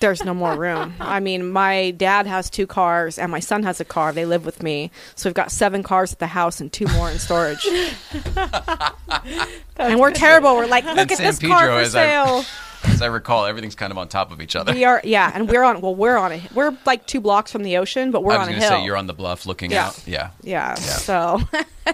there's 0.00 0.24
no 0.24 0.34
more 0.34 0.56
room. 0.56 0.94
I 1.00 1.20
mean, 1.20 1.50
my 1.50 1.92
dad 1.92 2.26
has 2.26 2.50
two 2.50 2.66
cars 2.66 3.18
and 3.18 3.30
my 3.32 3.40
son 3.40 3.62
has 3.62 3.80
a 3.80 3.84
car. 3.84 4.12
They 4.12 4.26
live 4.26 4.44
with 4.44 4.62
me, 4.62 4.90
so 5.14 5.28
we've 5.28 5.34
got 5.34 5.50
seven 5.50 5.82
cars 5.82 6.12
at 6.12 6.18
the 6.18 6.26
house 6.26 6.60
and 6.60 6.72
two 6.72 6.86
more 6.88 7.10
in 7.10 7.18
storage. 7.18 7.66
and 9.76 10.00
we're 10.00 10.12
terrible. 10.12 10.56
We're 10.56 10.66
like, 10.66 10.84
look 10.84 10.98
And 10.98 11.10
at 11.10 11.16
San 11.16 11.26
this 11.26 11.38
car 11.38 11.66
for 11.66 11.72
as 11.72 11.94
I- 11.94 12.06
sale. 12.06 12.44
As 12.84 13.02
I 13.02 13.06
recall, 13.06 13.46
everything's 13.46 13.74
kind 13.74 13.90
of 13.90 13.98
on 13.98 14.06
top 14.06 14.30
of 14.30 14.40
each 14.40 14.54
other. 14.54 14.72
we 14.72 14.84
are, 14.84 15.00
yeah, 15.02 15.32
and 15.34 15.48
we're 15.48 15.64
on. 15.64 15.80
Well, 15.80 15.94
we're 15.96 16.16
on 16.16 16.30
a. 16.30 16.42
We're 16.54 16.76
like 16.84 17.04
two 17.06 17.20
blocks 17.20 17.50
from 17.50 17.64
the 17.64 17.78
ocean, 17.78 18.12
but 18.12 18.22
we're 18.22 18.34
I 18.34 18.38
was 18.38 18.46
on 18.46 18.48
a 18.48 18.52
going 18.52 18.62
to 18.62 18.68
hill. 18.68 18.78
say 18.78 18.84
you're 18.84 18.96
on 18.96 19.08
the 19.08 19.12
bluff 19.14 19.44
looking 19.44 19.72
Yeah. 19.72 19.86
out. 19.88 20.00
Yeah. 20.06 20.30
Yeah. 20.42 20.68
yeah. 20.68 20.74
So 20.76 21.40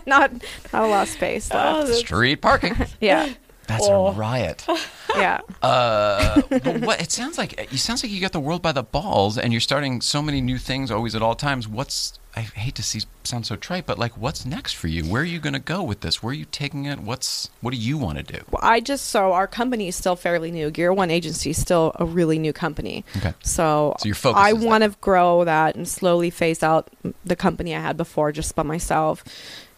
not 0.06 0.32
not 0.72 0.84
a 0.84 0.86
lot 0.86 1.04
of 1.04 1.08
space 1.08 1.48
Oh. 1.50 1.86
Street 1.92 2.42
parking. 2.42 2.74
Yeah. 3.00 3.32
That's 3.66 3.86
Oh. 3.86 4.08
a 4.08 4.12
riot. 4.12 4.66
Yeah. 5.14 5.40
Uh, 5.60 6.40
but 6.48 6.80
what 6.80 6.98
it 7.02 7.12
sounds 7.12 7.36
like 7.36 7.52
it 7.70 7.76
sounds 7.76 8.02
like 8.02 8.10
you 8.10 8.18
got 8.18 8.32
the 8.32 8.40
world 8.40 8.62
by 8.62 8.72
the 8.72 8.82
balls, 8.82 9.36
and 9.36 9.52
you're 9.52 9.60
starting 9.60 10.00
so 10.00 10.22
many 10.22 10.40
new 10.40 10.56
things 10.56 10.90
always 10.90 11.14
at 11.14 11.20
all 11.20 11.34
times. 11.34 11.68
What's 11.68 12.18
I 12.34 12.40
hate 12.40 12.74
to 12.76 12.82
see 12.82 13.00
sound 13.24 13.44
so 13.44 13.56
trite, 13.56 13.84
but 13.84 13.98
like, 13.98 14.16
what's 14.16 14.46
next 14.46 14.72
for 14.72 14.88
you? 14.88 15.04
Where 15.04 15.20
are 15.20 15.26
you 15.26 15.38
going 15.38 15.52
to 15.52 15.58
go 15.58 15.82
with 15.82 16.00
this? 16.00 16.22
Where 16.22 16.30
are 16.30 16.34
you 16.34 16.46
taking 16.50 16.86
it? 16.86 17.00
What's 17.00 17.50
what 17.60 17.72
do 17.72 17.76
you 17.76 17.98
want 17.98 18.16
to 18.18 18.24
do? 18.24 18.42
Well, 18.50 18.60
I 18.62 18.80
just 18.80 19.08
so 19.08 19.34
our 19.34 19.46
company 19.46 19.86
is 19.86 19.96
still 19.96 20.16
fairly 20.16 20.50
new. 20.50 20.70
Gear 20.70 20.94
One 20.94 21.10
Agency 21.10 21.50
is 21.50 21.60
still 21.60 21.92
a 21.96 22.06
really 22.06 22.38
new 22.38 22.54
company. 22.54 23.04
Okay. 23.18 23.34
So, 23.42 23.94
So 23.98 24.06
your 24.06 24.14
focus 24.14 24.40
I 24.42 24.54
want 24.54 24.82
to 24.82 24.96
grow 25.02 25.44
that 25.44 25.74
and 25.76 25.86
slowly 25.86 26.30
phase 26.30 26.62
out 26.62 26.88
the 27.22 27.36
company 27.36 27.74
I 27.76 27.80
had 27.80 27.98
before 27.98 28.32
just 28.32 28.54
by 28.56 28.62
myself, 28.62 29.22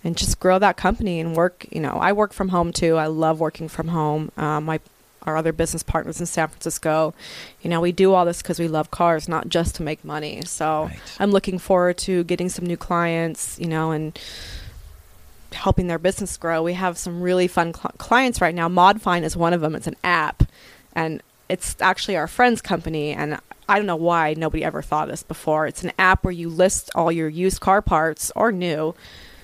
and 0.05 0.17
just 0.17 0.39
grow 0.39 0.59
that 0.59 0.77
company 0.77 1.19
and 1.19 1.35
work. 1.35 1.67
You 1.73 1.81
know, 1.81 1.93
I 2.01 2.13
work 2.13 2.33
from 2.33 2.51
home 2.51 2.73
too. 2.73 2.97
I 2.97 3.07
love 3.07 3.41
working 3.41 3.69
from 3.69 3.89
home. 3.89 4.31
Um, 4.37 4.65
my 4.65 4.81
our 5.27 5.39
other 5.39 5.53
business 5.55 5.83
partners 5.83 6.21
in 6.21 6.27
San 6.27 6.49
Francisco, 6.49 7.15
you 7.63 7.71
know, 7.71 7.81
we 7.81 7.93
do 7.93 8.13
all 8.13 8.27
this 8.27 8.43
because 8.43 8.59
we 8.61 8.69
love 8.69 8.91
cars, 8.91 9.27
not 9.27 9.49
just 9.49 9.75
to 9.77 9.83
make 9.83 10.05
money. 10.05 10.43
So 10.45 10.85
Right. 10.85 10.99
I'm 11.19 11.31
looking 11.31 11.59
forward 11.59 11.97
to 11.99 12.25
getting 12.25 12.51
some 12.51 12.67
new 12.67 12.77
clients. 12.77 13.59
You 13.59 13.67
know, 13.69 13.91
and 13.91 14.19
helping 15.53 15.87
their 15.87 15.99
business 15.99 16.37
grow. 16.37 16.63
We 16.63 16.75
have 16.75 16.99
some 16.99 17.23
really 17.23 17.47
fun 17.47 17.73
cl- 17.73 17.93
clients 17.99 18.41
right 18.41 18.55
now. 18.55 18.69
Modfind 18.69 19.23
is 19.23 19.37
one 19.37 19.53
of 19.53 19.61
them. 19.61 19.75
It's 19.75 19.87
an 19.87 19.97
app, 20.03 20.43
and 20.95 21.23
it's 21.49 21.77
actually 21.81 22.17
our 22.17 22.27
friend's 22.27 22.61
company. 22.61 23.13
And 23.13 23.39
I 23.69 23.77
don't 23.77 23.87
know 23.87 23.97
why 23.97 24.35
nobody 24.37 24.65
ever 24.65 24.83
thought 24.83 25.05
of 25.05 25.13
this 25.13 25.23
before. 25.23 25.67
It's 25.67 25.85
an 25.85 25.93
app 25.99 26.25
where 26.25 26.33
you 26.33 26.49
list 26.49 26.91
all 26.95 27.13
your 27.13 27.29
used 27.29 27.61
car 27.61 27.81
parts 27.83 28.33
or 28.35 28.51
new. 28.53 28.95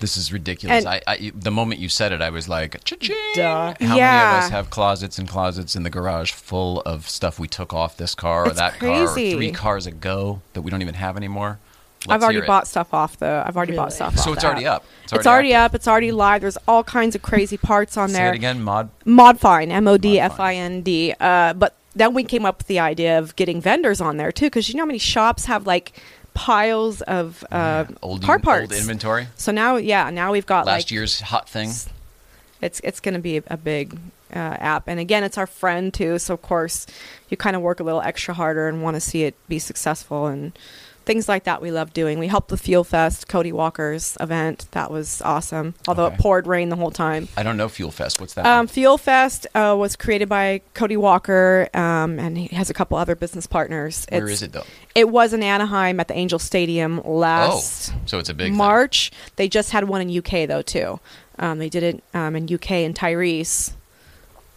This 0.01 0.16
is 0.16 0.32
ridiculous. 0.32 0.84
And- 0.84 0.88
I, 0.88 1.03
I 1.07 1.32
the 1.34 1.51
moment 1.51 1.80
you 1.80 1.88
said 1.88 2.11
it, 2.12 2.20
I 2.20 2.30
was 2.30 2.48
like, 2.48 2.82
Cha-ching! 2.84 3.14
Duh. 3.34 3.74
How 3.80 3.96
many 3.96 4.01
of 4.01 4.42
us 4.44 4.48
have 4.51 4.70
closets 4.70 5.18
and 5.18 5.28
closets 5.28 5.76
in 5.76 5.82
the 5.82 5.90
garage 5.90 6.32
full 6.32 6.80
of 6.82 7.09
stuff 7.09 7.38
we 7.38 7.46
took 7.48 7.72
off 7.72 7.96
this 7.96 8.14
car 8.14 8.44
or 8.44 8.48
It's 8.48 8.59
that 8.59 8.78
car 8.78 8.88
or 8.88 9.07
crazy. 9.12 9.34
three 9.34 9.53
cars 9.53 9.86
ago 9.86 10.40
that 10.55 10.62
we 10.62 10.70
don't 10.70 10.82
even 10.82 10.94
have 10.94 11.16
anymore? 11.16 11.59
I've 12.05 12.09
Let's 12.09 12.22
already 12.24 12.36
hear 12.38 12.44
it. 12.44 12.46
bought 12.46 12.66
stuff 12.66 12.94
off 12.94 13.18
the. 13.18 13.44
I've 13.46 13.57
already 13.59 13.76
bought 13.76 13.92
stuff. 13.92 14.16
So 14.16 14.30
off 14.30 14.36
it's 14.36 14.42
the 14.42 14.48
already 14.48 14.64
app. 14.64 14.76
up. 14.76 14.84
It's 15.12 15.26
already 15.26 15.53
active. 15.53 15.64
up. 15.64 15.74
It's 15.74 15.86
already 15.88 16.12
live. 16.12 16.40
There's 16.40 16.57
all 16.66 16.82
kinds 16.82 17.14
of 17.14 17.20
crazy 17.20 17.59
parts 17.59 17.98
on 17.98 18.09
Say 18.09 18.14
there. 18.14 18.32
it 18.32 18.36
again, 18.36 18.62
mod. 18.62 18.88
Modfind, 19.05 19.70
M 19.70 19.86
O 19.86 19.98
D 19.98 20.18
F 20.18 20.40
I 20.40 20.55
N 20.55 20.80
D. 20.80 21.12
Uh, 21.20 21.53
but 21.53 21.76
then 21.94 22.14
we 22.14 22.24
came 22.24 22.46
up 22.46 22.57
with 22.59 22.68
the 22.68 22.78
idea 22.78 23.18
of 23.18 23.36
getting 23.36 23.61
vendors 23.61 24.01
on 24.01 24.16
there 24.16 24.32
too, 24.32 24.46
because 24.46 24.70
you 24.70 24.76
know 24.76 24.82
how 24.84 24.86
many 24.86 24.98
shops 24.98 25.44
have 25.44 25.66
like 25.66 25.92
piles 26.41 27.03
of 27.03 27.45
uh, 27.53 27.84
old, 28.01 28.22
car 28.22 28.41
old 28.43 28.72
inventory. 28.72 29.28
So 29.36 29.53
now, 29.53 29.76
yeah, 29.76 30.09
now 30.09 30.32
we've 30.32 30.47
got 30.47 30.64
Last 30.64 30.84
like 30.84 30.91
year's 30.91 31.20
hot 31.20 31.47
thing. 31.47 31.70
it's 32.62 32.80
it's 32.80 32.99
going 32.99 33.12
to 33.12 33.20
be 33.20 33.36
a, 33.36 33.43
a 33.49 33.59
big 33.59 33.99
uh, 34.34 34.57
app, 34.59 34.88
and 34.88 34.99
again, 34.99 35.22
it's 35.22 35.36
our 35.36 35.47
friend 35.47 35.93
too. 35.93 36.18
So 36.18 36.32
of 36.32 36.41
course, 36.41 36.86
you 37.28 37.36
kind 37.36 37.57
of 37.57 37.62
work 37.62 37.78
a 37.78 37.82
little 37.82 38.01
extra 38.01 38.32
harder 38.32 38.68
and 38.68 38.82
want 38.82 38.95
to 38.95 39.01
see 39.01 39.24
it 39.24 39.34
be 39.49 39.59
successful 39.59 40.28
and 40.28 40.53
things 41.11 41.28
like 41.28 41.42
that. 41.42 41.61
We 41.61 41.72
love 41.72 41.92
doing. 41.92 42.20
We 42.20 42.28
helped 42.28 42.50
the 42.50 42.56
Fuel 42.56 42.84
Fest, 42.84 43.26
Cody 43.26 43.50
Walker's 43.50 44.16
event. 44.20 44.66
That 44.70 44.92
was 44.92 45.20
awesome. 45.22 45.74
Although 45.88 46.04
Okay. 46.06 46.14
it 46.14 46.20
poured 46.20 46.46
rain 46.46 46.68
the 46.68 46.76
whole 46.76 46.92
time. 46.92 47.26
I 47.36 47.42
don't 47.42 47.56
know 47.56 47.68
Fuel 47.68 47.90
Fest. 47.90 48.20
What's 48.20 48.34
that? 48.34 48.46
Um. 48.46 48.68
Fuel 48.68 48.96
Fest 48.96 49.48
uh, 49.56 49.74
was 49.76 49.96
created 49.96 50.28
by 50.28 50.61
Cody 50.74 50.96
Walker, 50.96 51.68
um, 51.74 52.20
and 52.20 52.38
he 52.38 52.54
has 52.54 52.70
a 52.70 52.74
couple 52.74 52.96
other 52.96 53.16
business 53.16 53.48
partners. 53.48 54.06
Where 54.08 54.22
It's- 54.22 54.34
is 54.34 54.42
it 54.44 54.52
though? 54.52 54.64
It 54.94 55.08
was 55.08 55.32
in 55.32 55.42
Anaheim 55.42 55.98
at 55.98 56.06
the 56.06 56.14
Angel 56.14 56.38
Stadium 56.38 57.00
last 57.04 57.92
oh, 57.92 57.98
so 58.06 58.18
it's 58.20 58.28
a 58.28 58.34
big 58.34 58.48
thing. 58.50 58.56
March. 58.56 59.11
They 59.34 59.48
just 59.48 59.70
had 59.72 59.84
one 59.88 60.00
in 60.00 60.16
UK 60.16 60.46
though 60.46 60.62
too. 60.62 61.00
Um, 61.40 61.58
they 61.58 61.68
did 61.68 61.82
it 61.82 62.04
um, 62.14 62.36
in 62.36 62.44
UK, 62.52 62.70
and 62.84 62.94
Tyrese 62.94 63.72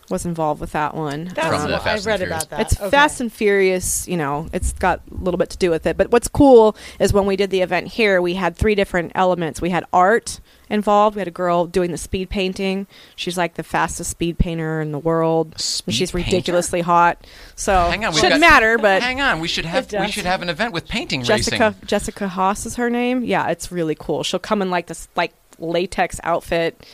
was 0.10 0.26
involved 0.26 0.60
with 0.60 0.74
that 0.74 0.94
one. 0.96 1.32
That's 1.34 1.48
From 1.48 1.62
Um, 1.66 1.72
the 1.72 1.78
Fast 1.80 1.88
I 1.88 1.92
and 1.96 2.06
read 2.06 2.18
Furious. 2.20 2.44
about 2.44 2.50
that. 2.50 2.60
it's 2.72 2.82
Okay. 2.82 2.90
Fast 2.90 3.22
and 3.22 3.32
Furious, 3.32 4.08
you 4.08 4.18
know, 4.18 4.48
it's 4.52 4.74
got 4.74 5.02
a 5.10 5.24
little 5.24 5.38
bit 5.38 5.50
to 5.52 5.58
do 5.58 5.70
with 5.70 5.86
it. 5.88 5.96
But 5.98 6.12
what's 6.12 6.28
cool 6.28 6.76
is 7.00 7.14
when 7.14 7.26
we 7.26 7.36
did 7.36 7.50
the 7.52 7.62
event 7.62 7.88
here, 7.88 8.22
we 8.22 8.34
had 8.34 8.56
three 8.58 8.76
different 8.76 9.14
elements. 9.16 9.62
We 9.62 9.70
had 9.70 9.86
art 9.94 10.40
involved. 10.70 11.16
We 11.16 11.20
had 11.22 11.28
a 11.28 11.32
girl 11.32 11.66
doing 11.68 11.92
the 11.92 11.98
speed 11.98 12.30
painting. 12.30 12.86
She's 13.16 13.38
like 13.38 13.54
the 13.54 13.64
fastest 13.64 14.10
speed 14.12 14.38
painter 14.38 14.82
in 14.82 14.92
the 14.92 15.00
world. 15.00 15.58
Speed 15.60 15.92
and 15.94 15.96
she's 15.96 16.12
painter? 16.12 16.26
ridiculously 16.28 16.82
hot. 16.82 17.26
So 17.56 17.74
Hang 17.74 18.04
on, 18.04 18.12
we've 18.12 18.20
shouldn't 18.22 18.42
got- 18.42 18.50
matter, 18.52 18.78
but 18.78 19.02
Hang 19.02 19.22
on, 19.22 19.40
we 19.40 19.48
should 19.48 19.66
have 19.66 19.86
It 19.86 19.92
we 19.94 19.98
does. 20.00 20.12
should 20.14 20.26
have 20.26 20.42
an 20.42 20.50
event 20.50 20.74
with 20.74 20.88
painting 20.88 21.24
Jessica 21.24 21.68
racing. 21.70 21.88
Jessica 21.88 22.28
Haas 22.28 22.66
is 22.66 22.76
her 22.76 22.90
name. 22.90 23.24
Yeah, 23.24 23.48
it's 23.50 23.72
really 23.72 23.96
cool. 23.98 24.24
She'll 24.24 24.40
come 24.40 24.62
in 24.62 24.70
like 24.70 24.88
this 24.88 25.08
like 25.16 25.34
latex 25.60 26.20
outfit 26.24 26.86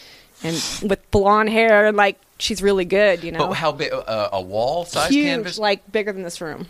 and 0.44 0.56
with 0.90 1.00
blonde 1.12 1.50
hair 1.50 1.86
and 1.88 1.98
like 1.98 2.20
she's 2.38 2.62
really 2.62 2.86
good, 2.86 3.24
you 3.24 3.32
know. 3.32 3.48
But 3.48 3.54
how 3.54 3.72
big? 3.72 3.92
Uh, 3.92 4.30
a 4.32 4.42
wall 4.42 4.86
size 4.86 5.10
Huge, 5.10 5.26
canvas? 5.26 5.60
like 5.60 5.92
bigger 5.92 6.12
than 6.14 6.24
this 6.24 6.40
room. 6.42 6.68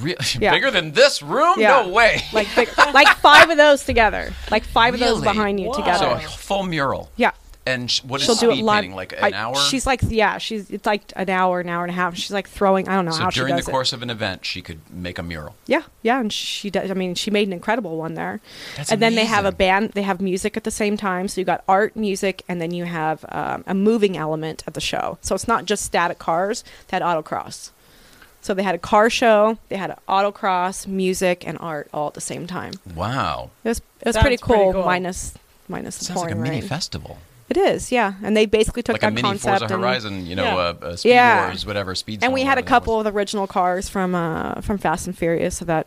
Re- 0.00 0.16
Yeah. 0.38 0.52
Bigger 0.52 0.70
than 0.70 0.92
this 0.92 1.22
room? 1.22 1.54
Yeah. 1.58 1.82
No 1.82 1.88
way. 1.88 2.20
Like 2.32 2.48
big, 2.54 2.68
like 2.76 3.08
five 3.18 3.48
of 3.50 3.56
those 3.56 3.84
together. 3.84 4.32
Like 4.50 4.64
five 4.64 4.94
of 4.94 5.00
those 5.00 5.22
behind 5.22 5.58
you 5.60 5.72
together. 5.74 5.98
So 5.98 6.12
a 6.12 6.18
full 6.20 6.62
mural. 6.64 7.10
yeah. 7.16 7.30
And 7.68 7.90
sh- 7.90 8.02
what 8.04 8.20
is 8.20 8.26
She'll 8.26 8.34
do 8.36 8.50
it 8.50 8.54
speed 8.54 8.64
live. 8.64 8.82
painting? 8.82 8.96
Like 8.96 9.12
an 9.12 9.34
I- 9.34 9.36
hour? 9.36 9.54
She's 9.56 9.86
like, 9.86 10.00
yeah, 10.08 10.38
she's 10.38 10.70
it's 10.70 10.86
like 10.86 11.02
an 11.16 11.28
hour, 11.28 11.60
an 11.60 11.68
hour 11.68 11.84
and 11.84 11.90
a 11.90 11.94
half. 11.94 12.16
She's 12.16 12.32
like 12.32 12.48
throwing. 12.48 12.88
I 12.88 12.94
don't 12.94 13.04
know 13.04 13.10
so 13.10 13.24
how 13.24 13.30
during 13.30 13.54
the 13.54 13.62
does 13.62 13.68
course 13.68 13.92
of 13.92 14.02
an 14.02 14.10
event, 14.10 14.44
she 14.46 14.62
could 14.62 14.80
make 14.90 15.18
a 15.18 15.22
mural. 15.22 15.54
Yeah, 15.66 15.82
yeah, 16.02 16.18
and 16.20 16.32
she 16.32 16.70
does. 16.70 16.90
I 16.90 16.94
mean, 16.94 17.14
she 17.14 17.30
made 17.30 17.46
an 17.46 17.52
incredible 17.52 17.96
one 17.98 18.14
there. 18.14 18.40
That's 18.76 18.90
and 18.90 19.02
then 19.02 19.14
they 19.14 19.26
have 19.26 19.44
a 19.44 19.52
band. 19.52 19.90
They 19.90 20.02
have 20.02 20.20
music 20.20 20.56
at 20.56 20.64
the 20.64 20.70
same 20.70 20.96
time. 20.96 21.28
So 21.28 21.40
you 21.40 21.44
got 21.44 21.62
art, 21.68 21.94
music, 21.94 22.42
and 22.48 22.60
then 22.60 22.72
you 22.72 22.84
have 22.86 23.24
um, 23.28 23.64
a 23.66 23.74
moving 23.74 24.16
element 24.16 24.64
at 24.66 24.74
the 24.74 24.80
show. 24.80 25.18
So 25.20 25.34
it's 25.34 25.46
not 25.48 25.64
just 25.66 25.84
static 25.84 26.18
cars. 26.18 26.64
They 26.88 26.96
had 26.96 27.02
autocross. 27.02 27.70
So 28.40 28.54
they 28.54 28.62
had 28.62 28.74
a 28.76 28.78
car 28.78 29.10
show. 29.10 29.58
They 29.68 29.76
had 29.76 29.90
an 29.90 29.96
autocross, 30.08 30.86
music, 30.86 31.46
and 31.46 31.58
art 31.60 31.88
all 31.92 32.06
at 32.08 32.14
the 32.14 32.20
same 32.20 32.46
time. 32.46 32.74
Wow. 32.94 33.50
It 33.64 33.68
was 33.68 33.78
it 34.00 34.06
was 34.06 34.14
Sounds 34.14 34.22
pretty 34.24 34.38
pretty 34.38 34.62
cool. 34.62 34.72
cool. 34.74 34.84
Minus 34.84 35.34
minus 35.68 35.98
the 35.98 36.04
Sounds 36.06 36.20
like 36.22 36.30
a 36.32 36.34
mini 36.36 36.60
rain. 36.60 36.62
festival. 36.68 37.18
It 37.50 37.56
is, 37.56 37.90
yeah. 37.90 38.14
And 38.22 38.36
they 38.36 38.44
basically 38.46 38.82
took 38.82 38.94
Like 38.94 39.02
a 39.02 39.06
that 39.06 39.14
mini 39.14 39.22
concept 39.28 39.60
Forza 39.60 39.74
and, 39.74 39.82
Horizon, 39.82 40.26
you 40.26 40.36
know, 40.36 40.44
Yeah. 40.44 40.56
uh, 40.56 40.74
uh, 40.82 40.96
Speed 40.96 41.08
Yeah. 41.10 41.46
Wars, 41.46 41.64
whatever, 41.66 41.94
Speed 41.94 42.22
and 42.22 42.32
we 42.32 42.42
had 42.42 42.58
a 42.58 42.62
couple 42.62 42.96
was. 42.96 43.06
of 43.06 43.12
the 43.12 43.16
original 43.18 43.46
cars 43.46 43.88
from 43.88 44.14
uh, 44.14 44.60
from 44.60 44.76
Fast 44.78 45.06
and 45.06 45.16
Furious, 45.16 45.56
so 45.56 45.64
that 45.64 45.86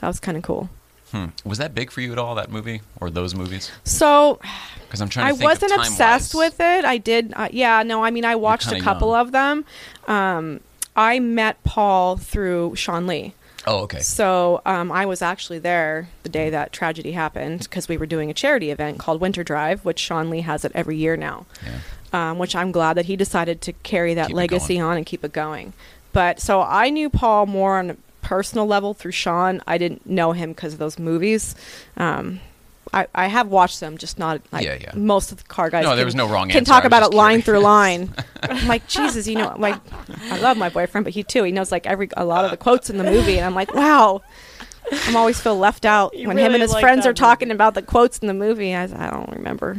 that 0.00 0.06
was 0.06 0.18
kind 0.20 0.36
of 0.38 0.42
cool. 0.42 0.70
Hmm. 1.10 1.26
Was 1.44 1.58
that 1.58 1.74
big 1.74 1.90
for 1.90 2.00
you 2.00 2.10
at 2.12 2.18
all, 2.18 2.34
that 2.36 2.50
movie? 2.50 2.80
Or 2.98 3.10
those 3.10 3.34
movies? 3.34 3.70
So 3.84 4.40
Because 4.86 5.02
I'm 5.02 5.10
trying 5.10 5.36
to 5.36 5.42
I 5.42 5.46
wasn't 5.46 5.72
obsessed 5.76 6.34
with 6.34 6.58
it. 6.58 6.86
I 6.86 6.96
did, 6.96 7.34
uh, 7.36 7.48
yeah. 7.52 7.82
No, 7.82 8.02
I 8.02 8.10
mean 8.10 8.24
I 8.24 8.34
watched 8.36 8.72
a 8.72 8.80
couple 8.80 9.08
young. 9.10 9.20
of 9.20 9.32
them. 9.32 9.64
Um, 10.08 10.60
I 10.96 11.18
met 11.18 11.62
Paul 11.64 12.16
through 12.16 12.76
Sean 12.76 13.06
Lee. 13.06 13.34
Oh, 13.66 13.78
okay. 13.84 14.00
So 14.00 14.60
um, 14.66 14.90
I 14.90 15.06
was 15.06 15.22
actually 15.22 15.60
there 15.60 16.08
the 16.24 16.28
day 16.28 16.50
that 16.50 16.72
tragedy 16.72 17.12
happened 17.12 17.60
because 17.60 17.88
we 17.88 17.96
were 17.96 18.06
doing 18.06 18.28
a 18.30 18.34
charity 18.34 18.70
event 18.70 18.98
called 18.98 19.20
Winter 19.20 19.44
Drive, 19.44 19.84
which 19.84 20.00
Sean 20.00 20.30
Lee 20.30 20.40
has 20.40 20.64
it 20.64 20.72
every 20.74 20.96
year 20.96 21.16
now. 21.16 21.46
Yeah. 22.12 22.30
um, 22.30 22.38
which 22.38 22.56
I'm 22.56 22.72
glad 22.72 22.94
that 22.94 23.06
he 23.06 23.16
decided 23.16 23.60
to 23.62 23.72
carry 23.72 24.14
that 24.14 24.28
Keep 24.28 24.36
legacy 24.36 24.80
on 24.80 24.96
and 24.96 25.06
keep 25.06 25.24
it 25.24 25.32
going. 25.32 25.72
But 26.12 26.40
so 26.40 26.60
I 26.60 26.90
knew 26.90 27.08
Paul 27.08 27.46
more 27.46 27.78
on 27.78 27.90
a 27.90 27.96
personal 28.20 28.66
level 28.66 28.94
through 28.94 29.12
Sean. 29.12 29.62
I 29.66 29.78
didn't 29.78 30.06
know 30.06 30.32
him 30.32 30.50
because 30.52 30.72
of 30.74 30.78
those 30.78 30.98
movies. 30.98 31.54
Um, 31.96 32.40
I, 32.94 33.06
I 33.14 33.26
have 33.28 33.48
watched 33.48 33.80
them, 33.80 33.96
just 33.96 34.18
not 34.18 34.40
like 34.52 34.64
Yeah, 34.66 34.76
yeah. 34.80 34.92
most 34.94 35.32
of 35.32 35.38
the 35.38 35.44
car 35.44 35.70
guys. 35.70 35.84
No, 35.84 35.90
there 35.90 35.98
can- 35.98 36.04
was 36.06 36.14
no 36.14 36.28
wrong 36.28 36.48
Can 36.48 36.58
answer. 36.58 36.68
talk 36.70 36.84
about 36.84 37.00
just 37.00 37.12
it 37.14 37.16
line 37.16 37.40
through 37.42 37.60
line. 37.60 38.14
I'm 38.42 38.66
like 38.68 38.86
Jesus, 38.86 39.26
you 39.26 39.36
know, 39.36 39.54
like 39.58 39.76
I 40.30 40.38
love 40.40 40.56
my 40.56 40.68
boyfriend, 40.68 41.04
but 41.04 41.14
he 41.14 41.22
too. 41.22 41.42
He 41.44 41.52
knows 41.52 41.72
like 41.72 41.86
every 41.86 42.08
a 42.16 42.24
lot 42.24 42.44
of 42.44 42.50
the 42.50 42.56
quotes 42.56 42.90
in 42.90 42.98
the 42.98 43.04
movie, 43.04 43.36
and 43.38 43.46
I'm 43.46 43.54
like, 43.54 43.74
wow. 43.74 44.22
I'm 45.06 45.14
always 45.14 45.40
feel 45.40 45.56
left 45.56 45.84
out 45.84 46.12
You 46.14 46.26
when 46.26 46.36
him 46.36 46.52
and 46.54 46.60
his 46.60 46.72
like 46.72 46.80
friends 46.82 47.04
that 47.04 47.10
are 47.10 47.14
talking 47.14 47.52
about 47.52 47.74
the 47.74 47.82
quotes 47.82 48.18
in 48.18 48.26
the 48.26 48.34
movie. 48.34 48.74
I, 48.74 48.82
I 48.82 49.10
don't 49.10 49.30
remember. 49.30 49.78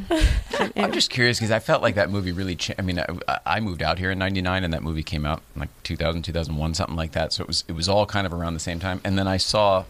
And- 0.60 0.72
I'm 0.78 0.92
just 0.94 1.10
curious 1.10 1.38
because 1.40 1.52
I 1.52 1.60
felt 1.60 1.82
like 1.82 1.96
that 1.96 2.10
movie 2.10 2.32
really. 2.32 2.56
Cha- 2.56 2.74
I 2.80 2.84
mean, 2.84 2.98
I, 3.28 3.40
I 3.46 3.60
moved 3.60 3.84
out 3.84 4.00
here 4.00 4.12
in 4.12 4.18
'99, 4.18 4.64
and 4.64 4.74
that 4.74 4.82
movie 4.82 5.04
came 5.04 5.26
out 5.26 5.42
in 5.56 5.60
like 5.60 5.70
2000, 5.84 6.22
2001, 6.24 6.74
something 6.74 6.96
like 6.96 7.12
that. 7.12 7.34
So 7.34 7.44
it 7.44 7.48
was 7.48 7.66
it 7.68 7.74
was 7.74 7.90
all 7.90 8.06
kind 8.06 8.26
of 8.26 8.34
around 8.34 8.54
the 8.54 8.60
same 8.62 8.80
time. 8.80 9.02
And 9.04 9.20
then 9.20 9.28
I 9.28 9.38
saw 9.38 9.84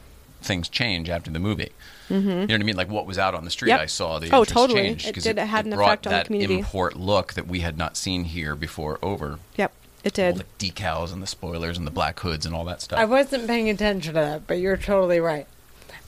things 0.44 0.70
change 0.70 1.10
after 1.10 1.32
the 1.32 1.40
movie. 1.40 1.72
You 2.10 2.20
know 2.22 2.42
what 2.42 2.52
I 2.54 2.58
mean? 2.58 2.76
Like 2.76 2.90
what 2.90 3.06
was 3.08 3.18
out 3.18 3.34
on 3.34 3.44
the 3.46 3.50
street, 3.50 3.70
Mm-hmm. 3.72 3.78
Yep. 3.80 3.84
I 3.84 3.86
saw 3.88 4.20
the 4.20 4.30
Oh, 4.36 4.44
totally. 4.44 4.82
change 4.82 5.08
It 5.08 5.14
'cause 5.16 5.24
did- 5.24 5.38
it 5.40 5.48
had 5.48 5.66
an 5.66 5.74
effect 5.74 6.06
on 6.06 6.12
the 6.12 6.18
that 6.18 6.26
community. 6.28 6.60
import 6.60 6.96
look 6.96 7.34
that 7.34 7.48
we 7.48 7.62
had 7.62 7.78
not 7.78 7.98
seen 7.98 8.26
here 8.26 8.56
before 8.56 9.00
over. 9.02 9.40
yep, 9.56 9.72
it 10.04 10.20
All 10.20 10.26
did. 10.34 10.44
the 10.58 10.72
decals 10.72 11.12
and 11.12 11.24
the 11.24 11.28
spoilers 11.28 11.78
and 11.78 11.88
the 11.88 11.92
black 11.92 12.20
hoods 12.20 12.46
and 12.46 12.54
all 12.54 12.66
that 12.66 12.82
stuff. 12.82 13.00
I 13.00 13.06
wasn't 13.06 13.48
paying 13.48 13.70
attention 13.70 14.14
to 14.14 14.20
that, 14.20 14.48
but 14.48 14.60
you're 14.60 14.78
totally 14.78 15.20
right. 15.20 15.48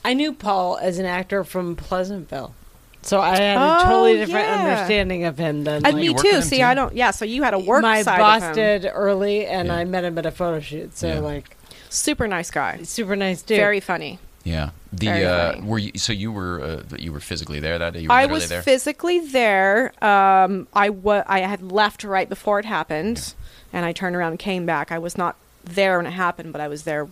I 0.04 0.14
knew 0.14 0.32
Paul 0.34 0.78
as 0.80 1.00
an 1.00 1.06
actor 1.08 1.44
from 1.44 1.76
Pleasantville, 1.76 2.54
so 3.02 3.22
I 3.22 3.38
had 3.38 3.58
a 3.58 3.78
Oh, 3.80 3.84
totally 3.86 4.18
different 4.18 4.48
yeah. 4.48 4.64
understanding 4.64 5.24
of 5.24 5.40
him 5.40 5.64
than 5.64 5.78
And 5.78 5.88
Oh, 5.88 5.90
like, 5.90 5.96
me 5.96 6.14
too. 6.14 6.42
See, 6.44 6.58
too? 6.58 6.64
I 6.64 6.76
don't. 6.76 6.94
Yeah, 6.96 7.10
so 7.12 7.26
you 7.26 7.42
had 7.42 7.56
a 7.56 7.60
work 7.60 7.82
my 7.82 8.04
side 8.04 8.20
boss 8.20 8.42
of 8.44 8.50
him. 8.50 8.56
did 8.56 8.92
early, 8.94 9.48
and 9.48 9.70
Yeah. 9.70 9.76
I 9.78 9.86
met 9.86 10.04
him 10.04 10.18
at 10.20 10.26
a 10.28 10.32
photo 10.32 10.60
shoot. 10.60 10.96
So 10.96 11.08
Yeah. 11.08 11.20
like, 11.20 11.56
Super 11.90 12.28
nice 12.28 12.52
guy. 12.52 12.82
super 12.84 13.16
nice 13.16 13.42
dude. 13.42 13.58
Very 13.58 13.80
funny. 13.80 14.20
Yeah. 14.46 14.70
The 14.94 15.26
uh, 15.26 15.62
were 15.62 15.80
you, 15.80 15.92
so 15.98 16.14
you 16.14 16.32
were 16.32 16.62
uh, 16.92 16.96
you 16.98 17.12
were 17.12 17.20
physically 17.20 17.60
there 17.60 17.78
that 17.78 17.92
day. 17.94 18.02
You 18.02 18.08
were 18.08 18.14
I 18.16 18.28
was 18.28 18.48
there. 18.48 18.62
physically 18.62 19.20
there. 19.20 19.92
Um, 20.02 20.68
I 20.74 20.90
wa- 20.92 21.24
I 21.28 21.40
had 21.40 21.62
left 21.62 22.04
right 22.06 22.30
before 22.30 22.60
it 22.60 22.66
happened, 22.66 23.34
and 23.74 23.86
I 23.86 23.92
turned 23.92 24.16
around 24.16 24.32
and 24.32 24.40
came 24.40 24.66
back. 24.66 24.92
I 24.94 25.00
was 25.00 25.18
not 25.18 25.36
there 25.66 25.98
when 25.98 26.06
it 26.06 26.12
happened, 26.12 26.54
but 26.54 26.62
I 26.62 26.68
was 26.70 26.84
there 26.84 27.10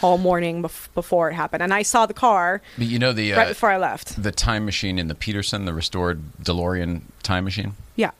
all 0.00 0.16
morning 0.16 0.62
bef- 0.62 0.88
before 0.94 1.28
it 1.28 1.34
happened, 1.34 1.62
and 1.62 1.74
I 1.74 1.82
saw 1.82 2.06
the 2.06 2.14
car 2.14 2.62
But 2.78 2.86
you 2.86 2.98
know 3.00 3.12
the 3.12 3.34
uh, 3.34 3.38
right 3.38 3.48
before 3.48 3.70
I 3.70 3.76
left. 3.76 4.22
the 4.22 4.30
time 4.32 4.64
machine 4.64 4.98
in 4.98 5.08
the 5.08 5.14
Petersen, 5.16 5.64
the 5.66 5.74
restored 5.74 6.22
DeLorean 6.42 7.02
time 7.24 7.44
machine. 7.44 7.74
Yeah. 7.96 8.12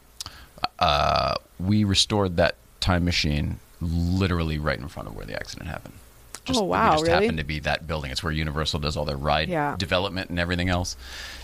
Uh, 0.80 1.34
we 1.58 1.84
restored 1.84 2.36
that 2.36 2.56
time 2.80 3.04
machine 3.04 3.60
literally 3.80 4.58
right 4.58 4.78
in 4.78 4.88
front 4.88 5.08
of 5.08 5.16
where 5.16 5.24
the 5.24 5.34
accident 5.34 5.68
happened. 5.68 5.94
Just, 6.48 6.58
Oh, 6.60 6.64
we 6.64 6.70
wow, 6.70 6.92
just 6.92 7.04
really? 7.04 7.14
happened 7.24 7.38
to 7.38 7.44
be 7.44 7.60
that 7.60 7.86
building. 7.86 8.10
It's 8.10 8.22
where 8.22 8.32
Universal 8.32 8.80
does 8.80 8.96
all 8.96 9.04
their 9.04 9.16
ride 9.16 9.48
Yeah. 9.48 9.76
development 9.78 10.30
and 10.30 10.38
everything 10.40 10.68
else. 10.68 10.96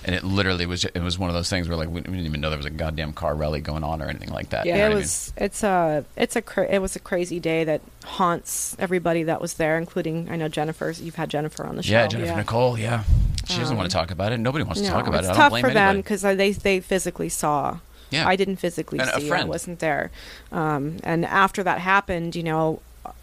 And 0.05 0.15
it 0.15 0.25
literally 0.25 0.67
was. 0.67 0.83
just, 0.83 0.97
It 0.97 1.03
was 1.03 1.19
one 1.19 1.31
of 1.31 1.35
those 1.35 1.49
things 1.49 1.69
where 1.69 1.77
like 1.77 1.89
we 1.89 2.01
didn't 2.01 2.19
even 2.27 2.41
know 2.41 2.51
there 2.51 2.57
was 2.59 2.67
a 2.67 2.71
goddamn 2.71 3.13
car 3.13 3.35
rally 3.35 3.61
going 3.61 3.85
on 3.85 4.03
or 4.03 4.07
anything 4.09 4.31
like 4.31 4.51
that. 4.51 4.67
Yeah. 4.67 4.75
You 4.75 4.79
know 4.81 4.85
it 4.87 4.89
what 4.89 4.95
I 4.97 5.01
was. 5.01 5.33
It's 5.37 5.63
a. 5.63 6.05
It's 6.17 6.37
a. 6.37 6.43
Cra- 6.43 6.69
it 6.69 6.81
was 6.81 6.97
a 6.97 7.01
crazy 7.01 7.39
day 7.41 7.65
that 7.65 7.81
haunts 8.05 8.77
everybody 8.79 9.23
that 9.25 9.41
was 9.41 9.55
there, 9.55 9.79
including 9.79 10.29
I 10.31 10.37
know 10.37 10.49
Jennifer's. 10.49 11.01
You've 11.01 11.15
had 11.15 11.31
Jennifer 11.31 11.65
on 11.65 11.77
the 11.77 11.83
show. 11.83 11.93
Yeah, 11.93 12.07
Jennifer 12.07 12.31
Yeah. 12.33 12.37
Nicole. 12.37 12.79
Yeah, 12.79 13.05
she 13.47 13.59
doesn't 13.59 13.73
Um, 13.75 13.79
want 13.79 13.91
to 13.91 13.95
talk 13.97 14.11
about 14.11 14.33
it. 14.33 14.39
Nobody 14.39 14.65
wants 14.65 14.81
to 14.81 14.87
No, 14.87 14.93
talk 14.93 15.07
about 15.07 15.25
it. 15.25 15.31
I 15.31 15.35
tough 15.35 15.37
don't 15.39 15.51
blame 15.51 15.65
for 15.65 15.71
them 15.73 15.97
because 15.99 16.23
they 16.23 16.53
they 16.53 16.81
physically 16.81 17.29
saw. 17.29 17.79
Yeah. 18.11 18.29
I 18.29 18.37
didn't 18.37 18.57
physically 18.57 19.01
And 19.01 19.11
see. 19.23 19.33
I 19.33 19.45
wasn't 19.45 19.81
there. 19.81 20.11
Um, 20.53 20.99
and 21.03 21.25
after 21.25 21.63
that 21.65 21.81
happened, 21.81 22.37
you 22.37 22.45
know, 22.45 22.81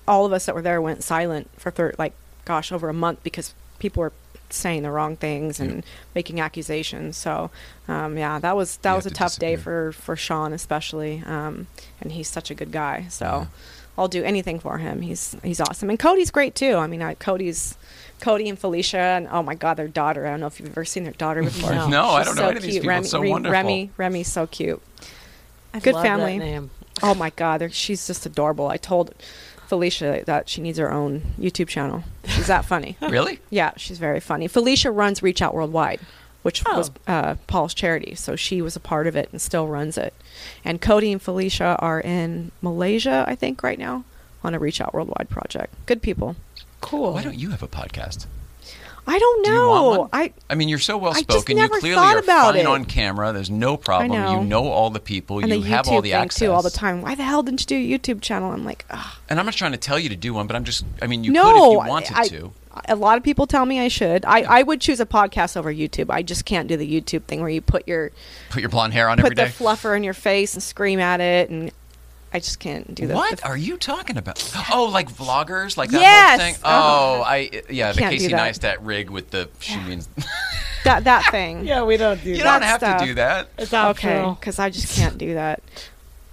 all 0.08 0.26
of 0.26 0.34
us 0.34 0.46
that 0.46 0.56
were 0.56 0.62
there 0.62 0.82
went 0.82 1.04
silent 1.04 1.50
for 1.58 1.72
thir- 1.72 1.94
like, 1.98 2.14
gosh, 2.46 2.72
over 2.72 2.90
a 2.90 2.94
month 2.94 3.24
because 3.24 3.54
people 3.80 4.02
were 4.02 4.14
saying 4.50 4.84
the 4.84 4.92
wrong 4.92 5.16
things 5.16 5.60
and 5.62 5.84
making 6.14 6.42
accusations. 6.42 7.16
So, 7.16 7.52
um, 7.88 8.18
yeah, 8.18 8.38
that 8.40 8.56
was 8.56 8.78
that 8.78 8.92
You 8.92 8.96
was 8.98 9.06
a 9.06 9.10
to 9.10 9.16
tough 9.16 9.38
day 9.38 9.56
for 9.56 9.92
for 9.94 10.16
Sean 10.16 10.52
especially. 10.54 11.24
Um, 11.26 11.68
and 12.02 12.12
he's 12.12 12.28
such 12.28 12.52
a 12.52 12.56
good 12.56 12.72
guy. 12.72 13.08
So. 13.10 13.26
Yeah. 13.26 13.46
I'll 13.98 14.08
do 14.08 14.24
anything 14.24 14.58
for 14.58 14.78
him. 14.78 15.02
He's 15.02 15.36
he's 15.44 15.60
awesome, 15.60 15.90
and 15.90 16.00
Cody's 16.00 16.32
great 16.32 16.56
too. 16.56 16.76
I 16.78 16.88
mean, 16.88 17.02
I, 17.02 17.14
Cody's 17.14 17.76
Cody 18.22 18.48
and 18.48 18.58
Felicia, 18.58 18.98
and 18.98 19.28
oh 19.30 19.44
my 19.44 19.54
God, 19.54 19.74
their 19.76 19.90
daughter. 19.90 20.26
I 20.26 20.30
don't 20.32 20.40
know 20.40 20.48
if 20.48 20.60
you've 20.62 20.70
ever 20.70 20.86
seen 20.86 21.04
their 21.04 21.12
daughter 21.14 21.44
before. 21.52 21.72
No. 21.76 21.88
No, 21.90 22.06
I 22.12 22.24
don't 22.24 22.38
know 22.38 22.44
so 22.44 22.48
any 22.48 22.58
of 22.58 22.64
these 22.64 22.72
cute. 22.76 22.84
people. 22.84 22.90
Remy, 22.90 23.02
It's 23.02 23.12
so 23.12 23.20
Re- 23.20 23.30
wonderful. 23.30 23.52
Remy, 23.52 23.92
Remy's 23.98 24.32
so 24.32 24.48
cute. 24.48 24.82
I 25.74 25.80
Good 25.82 25.94
love 25.94 26.04
that 26.04 26.08
family. 26.10 26.38
name. 26.40 26.70
Oh 27.04 27.14
my 27.14 27.32
God, 27.32 27.74
she's 27.74 28.08
just 28.08 28.26
adorable. 28.26 28.70
I 28.70 28.78
told 28.78 29.14
Felicia 29.72 30.24
that 30.26 30.50
she 30.50 30.60
needs 30.62 30.78
her 30.78 30.92
own 30.92 31.22
YouTube 31.40 31.70
channel. 31.70 32.04
She's 32.26 32.48
that 32.48 32.66
funny. 32.66 32.98
Really? 33.10 33.40
yeah, 33.50 33.72
she's 33.78 34.00
very 34.00 34.20
funny. 34.20 34.48
Felicia 34.50 34.92
runs 34.92 35.24
Reach 35.24 35.42
Out 35.42 35.54
Worldwide, 35.54 36.02
which 36.42 36.62
Oh. 36.68 36.78
was 36.78 36.92
uh, 37.08 37.36
Paul's 37.48 37.74
charity, 37.74 38.14
so 38.16 38.36
she 38.36 38.62
was 38.62 38.76
a 38.76 38.82
part 38.82 39.08
of 39.08 39.16
it 39.16 39.30
and 39.32 39.42
still 39.42 39.68
runs 39.68 39.98
it. 39.98 40.14
And 40.66 40.82
Cody 40.82 41.10
and 41.14 41.22
Felicia 41.22 41.78
are 41.80 42.02
in 42.02 42.52
Malaysia, 42.62 43.24
I 43.26 43.36
think, 43.36 43.64
right 43.64 43.80
now 43.80 44.04
on 44.44 44.54
a 44.54 44.60
Reach 44.60 44.82
Out 44.82 44.94
Worldwide 44.94 45.30
project. 45.30 45.74
Good 45.86 46.02
people. 46.02 46.36
Cool. 46.82 47.14
Why 47.14 47.24
don't 47.24 47.40
you 47.40 47.52
have 47.52 47.64
a 47.64 47.68
podcast? 47.70 48.26
I 49.08 49.18
don't 49.18 49.46
Do 49.46 49.52
know. 49.52 50.00
one? 50.00 50.10
I 50.14 50.34
I 50.50 50.56
mean, 50.56 50.70
you're 50.70 50.80
so 50.80 50.98
well 50.98 51.14
spoken. 51.14 51.58
You 51.58 51.68
clearly 51.68 52.00
are 52.00 52.20
about 52.20 52.54
fine 52.54 52.62
it. 52.62 52.66
on 52.68 52.86
camera. 52.86 53.34
There's 53.34 53.50
no 53.50 53.76
problem. 53.78 54.12
know. 54.12 54.40
You 54.40 54.46
know 54.48 54.68
all 54.68 54.90
the 54.90 55.00
people. 55.00 55.40
and 55.40 55.50
you 55.50 55.62
the 55.62 55.70
have 55.70 55.88
all 55.88 56.02
the 56.02 56.14
access 56.14 56.40
too 56.40 56.52
all 56.52 56.62
the 56.62 56.70
time. 56.70 57.02
Why 57.02 57.16
the 57.16 57.24
hell 57.24 57.44
didn't 57.44 57.62
you 57.62 57.66
do 57.68 57.76
a 57.76 58.00
YouTube 58.00 58.22
channel? 58.22 58.52
I'm 58.52 58.64
like, 58.64 58.86
ugh. 58.90 59.16
And 59.30 59.40
I'm 59.40 59.46
not 59.46 59.56
trying 59.56 59.72
to 59.72 59.78
tell 59.78 59.98
you 59.98 60.10
to 60.10 60.16
do 60.16 60.34
one, 60.34 60.48
but 60.48 60.56
I'm 60.56 60.64
just. 60.64 60.86
I 61.02 61.08
mean, 61.08 61.24
you 61.24 61.32
no, 61.32 61.44
could 61.44 61.56
if 61.56 61.72
you 61.72 61.90
wanted 61.90 62.18
I, 62.18 62.28
to. 62.28 62.52
A 62.86 62.96
lot 62.96 63.18
of 63.18 63.24
people 63.24 63.48
tell 63.48 63.66
me 63.66 63.80
I 63.82 63.90
should. 63.90 64.24
I, 64.24 64.44
I 64.44 64.64
would 64.64 64.80
choose 64.80 65.02
a 65.02 65.06
podcast 65.06 65.58
over 65.58 65.74
YouTube. 65.74 66.10
I 66.10 66.22
just 66.22 66.46
can't 66.46 66.70
do 66.70 66.78
the 66.78 67.02
YouTube 67.02 67.24
thing 67.24 67.42
where 67.42 67.50
you 67.50 67.60
put 67.60 67.88
your 67.88 68.12
Put 68.50 68.62
your 68.62 68.70
blonde 68.70 68.94
hair 68.94 69.10
on 69.10 69.20
every 69.20 69.32
put 69.32 69.38
the 69.38 69.44
fluffer 69.44 69.98
in 69.98 70.04
your 70.04 70.14
face 70.14 70.54
and 70.54 70.64
scream 70.64 71.00
at 71.00 71.20
it, 71.20 71.50
and 71.50 71.72
I 72.34 72.40
just 72.40 72.60
can't 72.60 72.96
do 72.96 73.08
that. 73.08 73.16
What 73.16 73.46
are 73.46 73.58
you 73.58 73.76
talking 73.78 74.18
about? 74.18 74.38
Oh, 74.74 74.86
like 74.86 75.12
vloggers, 75.12 75.76
like 75.76 75.90
that 75.92 76.00
Yes! 76.02 76.40
whole 76.40 76.48
thing. 76.52 76.56
Oh. 76.64 77.18
Oh, 77.20 77.24
I 77.24 77.50
yeah, 77.70 77.92
the 77.92 78.00
Can't 78.00 78.12
do 78.12 78.18
Casey 78.20 78.28
that. 78.32 78.56
Neistat 78.56 78.78
rig 78.82 79.10
with 79.10 79.32
the. 79.32 79.50
She 79.60 79.78
means 79.82 80.08
that 80.86 81.04
that 81.04 81.30
thing? 81.32 81.66
Yeah, 81.66 81.84
we 81.84 81.98
don't 81.98 82.24
do 82.24 82.32
that. 82.32 82.38
you 82.38 82.44
that. 82.44 82.60
don't 82.60 82.62
have 82.64 82.80
stuff. 82.80 83.00
to 83.02 83.06
do 83.06 83.14
that. 83.16 83.50
It's 83.58 83.74
Okay, 83.74 83.80
optional. 84.18 84.34
because 84.36 84.60
I 84.60 84.70
just 84.70 84.96
can't 84.96 85.18
do 85.18 85.34
that. 85.34 85.62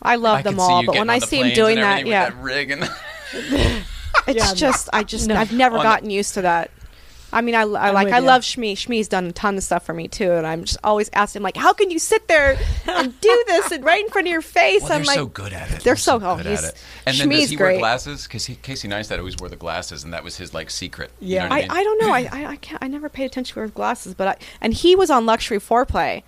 I 0.01 0.15
love 0.17 0.39
I 0.39 0.43
them 0.43 0.55
see 0.55 0.61
all, 0.63 0.81
you 0.83 0.87
but 0.87 0.93
getting 0.93 1.01
when 1.09 1.11
on 1.11 1.17
I 1.17 1.19
the 1.19 1.27
see 1.27 1.37
him 1.39 1.43
planes 1.43 1.57
doing 1.57 1.79
and 1.79 1.85
that, 1.85 1.91
everything 2.01 2.13
yeah, 2.13 2.25
with 2.27 2.35
that 2.35 2.43
rig 2.45 2.71
and 2.71 2.83
it's 4.29 4.37
Yeah, 4.37 4.49
no. 4.51 4.55
just 4.55 4.89
I 4.93 5.03
just 5.03 5.27
No. 5.27 5.35
I've 5.35 5.53
never 5.53 5.77
On 5.77 5.81
the- 5.81 5.91
gotten 5.91 6.11
used 6.11 6.35
to 6.35 6.43
that. 6.43 6.71
I 7.31 7.43
mean, 7.43 7.55
I, 7.55 7.61
I 7.63 7.91
like 7.91 8.09
I 8.09 8.19
ya. 8.21 8.25
love 8.25 8.41
Shmee. 8.43 8.73
Shmee's 8.73 9.07
done 9.09 9.27
a 9.27 9.33
ton 9.33 9.57
of 9.59 9.63
stuff 9.63 9.85
for 9.85 9.93
me 9.93 10.09
too, 10.09 10.33
and 10.33 10.47
I'm 10.47 10.65
just 10.65 10.79
always 10.83 11.11
asking 11.13 11.41
him 11.41 11.43
like, 11.45 11.57
how 11.59 11.75
can 11.75 11.91
you 11.91 11.99
sit 11.99 12.27
there 12.27 12.59
and 12.87 13.21
do 13.21 13.45
this 13.47 13.71
and 13.71 13.85
right 13.85 14.03
in 14.03 14.11
front 14.11 14.27
of 14.29 14.33
your 14.33 14.41
face? 14.41 14.83
well, 14.83 14.93
I'm 14.93 14.99
they're 15.01 15.07
like, 15.07 15.17
so 15.17 15.27
good 15.27 15.53
at 15.53 15.71
it. 15.71 15.83
they're 15.85 15.97
so- 15.97 16.17
oh, 16.23 16.37
good 16.39 16.47
he's- 16.47 16.65
at 16.65 16.71
it. 16.75 16.83
And 17.07 17.17
then 17.19 17.29
does 17.29 17.39
Shmee's 17.41 17.51
he 17.51 17.57
wear 17.59 17.77
glasses? 17.79 18.25
Because 18.27 18.47
Casey 18.63 18.89
Neistat 18.89 19.19
always 19.19 19.37
wore 19.39 19.49
the 19.51 19.57
glasses, 19.57 20.05
and 20.05 20.13
that 20.15 20.25
was 20.25 20.37
his 20.39 20.55
like 20.55 20.71
secret. 20.71 21.11
You 21.21 21.35
Yeah. 21.37 21.49
know 21.49 21.55
I, 21.55 21.59
I, 21.59 21.61
mean? 21.63 21.71
I 21.71 21.83
don't 21.85 22.01
know. 22.03 22.13
I, 22.13 22.29
I 22.33 22.47
I 22.53 22.57
can't. 22.57 22.83
I 22.83 22.89
never 22.89 23.09
paid 23.11 23.27
attention 23.27 23.55
to 23.55 23.61
his 23.61 23.71
glasses, 23.73 24.15
but 24.15 24.29
I 24.29 24.37
and 24.63 24.73
he 24.73 24.97
was 24.97 25.11
on 25.11 25.27
Luxury 25.27 25.59
Foreplay 25.59 26.23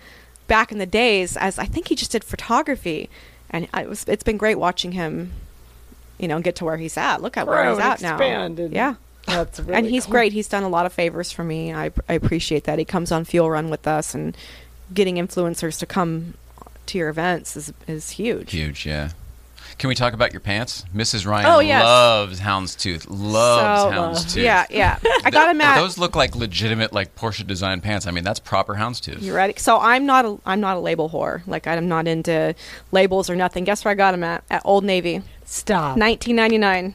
back 0.47 0.71
in 0.71 0.77
the 0.77 0.85
days 0.85 1.35
as 1.37 1.57
I 1.57 1.65
think 1.65 1.87
he 1.87 1.95
just 1.95 2.11
did 2.11 2.23
photography, 2.23 3.09
and 3.49 3.67
I 3.73 3.85
was 3.87 4.03
it's 4.07 4.23
been 4.23 4.37
great 4.37 4.59
watching 4.59 4.91
him, 4.91 5.31
you 6.19 6.27
know, 6.27 6.39
get 6.41 6.55
to 6.57 6.65
where 6.65 6.77
he's 6.77 6.95
at. 6.97 7.23
Look 7.23 7.37
at 7.37 7.47
where 7.47 7.67
he's 7.69 7.79
and 7.79 7.87
at 7.87 8.01
now. 8.01 8.15
expand 8.17 8.59
and- 8.59 8.73
Yeah. 8.73 8.95
That's 9.27 9.59
really 9.59 9.73
and 9.75 9.85
he's 9.85 10.05
cool. 10.05 10.11
great. 10.13 10.33
He's 10.33 10.47
done 10.47 10.63
a 10.63 10.69
lot 10.69 10.85
of 10.85 10.93
favors 10.93 11.31
for 11.31 11.43
me. 11.43 11.73
I, 11.73 11.91
I 12.09 12.13
appreciate 12.13 12.63
that. 12.65 12.79
He 12.79 12.85
comes 12.85 13.11
on 13.11 13.23
Fuel 13.25 13.49
Run 13.49 13.69
with 13.69 13.87
us, 13.87 14.13
and 14.15 14.35
getting 14.93 15.15
influencers 15.15 15.77
to 15.79 15.85
come 15.85 16.33
to 16.87 16.97
your 16.97 17.09
events 17.09 17.55
is 17.55 17.71
is 17.87 18.11
huge. 18.11 18.51
Huge, 18.51 18.85
yeah. 18.85 19.11
Can 19.77 19.87
we 19.87 19.95
talk 19.95 20.13
about 20.13 20.31
your 20.31 20.41
pants? 20.41 20.85
Mrs. 20.93 21.25
Ryan 21.25 21.45
Oh, 21.47 21.59
yes. 21.59 21.83
loves 21.83 22.39
houndstooth. 22.41 23.05
Loves 23.09 23.81
So, 23.81 23.89
uh, 23.89 23.91
houndstooth. 24.13 24.43
Yeah, 24.43 24.65
yeah. 24.69 24.99
I 25.23 25.31
got 25.31 25.49
him 25.49 25.59
at. 25.61 25.79
Those 25.79 25.97
look 25.97 26.15
like 26.15 26.35
legitimate, 26.35 26.93
like 26.93 27.15
Porsche 27.15 27.47
design 27.47 27.81
pants. 27.81 28.05
I 28.05 28.11
mean, 28.11 28.23
that's 28.23 28.39
proper 28.39 28.75
houndstooth. 28.75 29.21
You 29.23 29.33
ready? 29.33 29.53
So 29.57 29.79
I'm 29.79 30.05
not 30.05 30.25
a 30.25 30.37
I'm 30.45 30.59
not 30.59 30.77
a 30.77 30.79
label 30.79 31.09
whore. 31.09 31.41
Like 31.47 31.65
I'm 31.67 31.87
not 31.87 32.07
into 32.07 32.53
labels 32.91 33.29
or 33.29 33.35
nothing. 33.35 33.63
Guess 33.63 33.83
where 33.85 33.91
I 33.93 33.95
got 33.95 34.11
them 34.11 34.23
at? 34.23 34.43
At 34.51 34.61
Old 34.65 34.83
Navy, 34.83 35.21
Stop. 35.45 35.97
1999, 35.97 36.93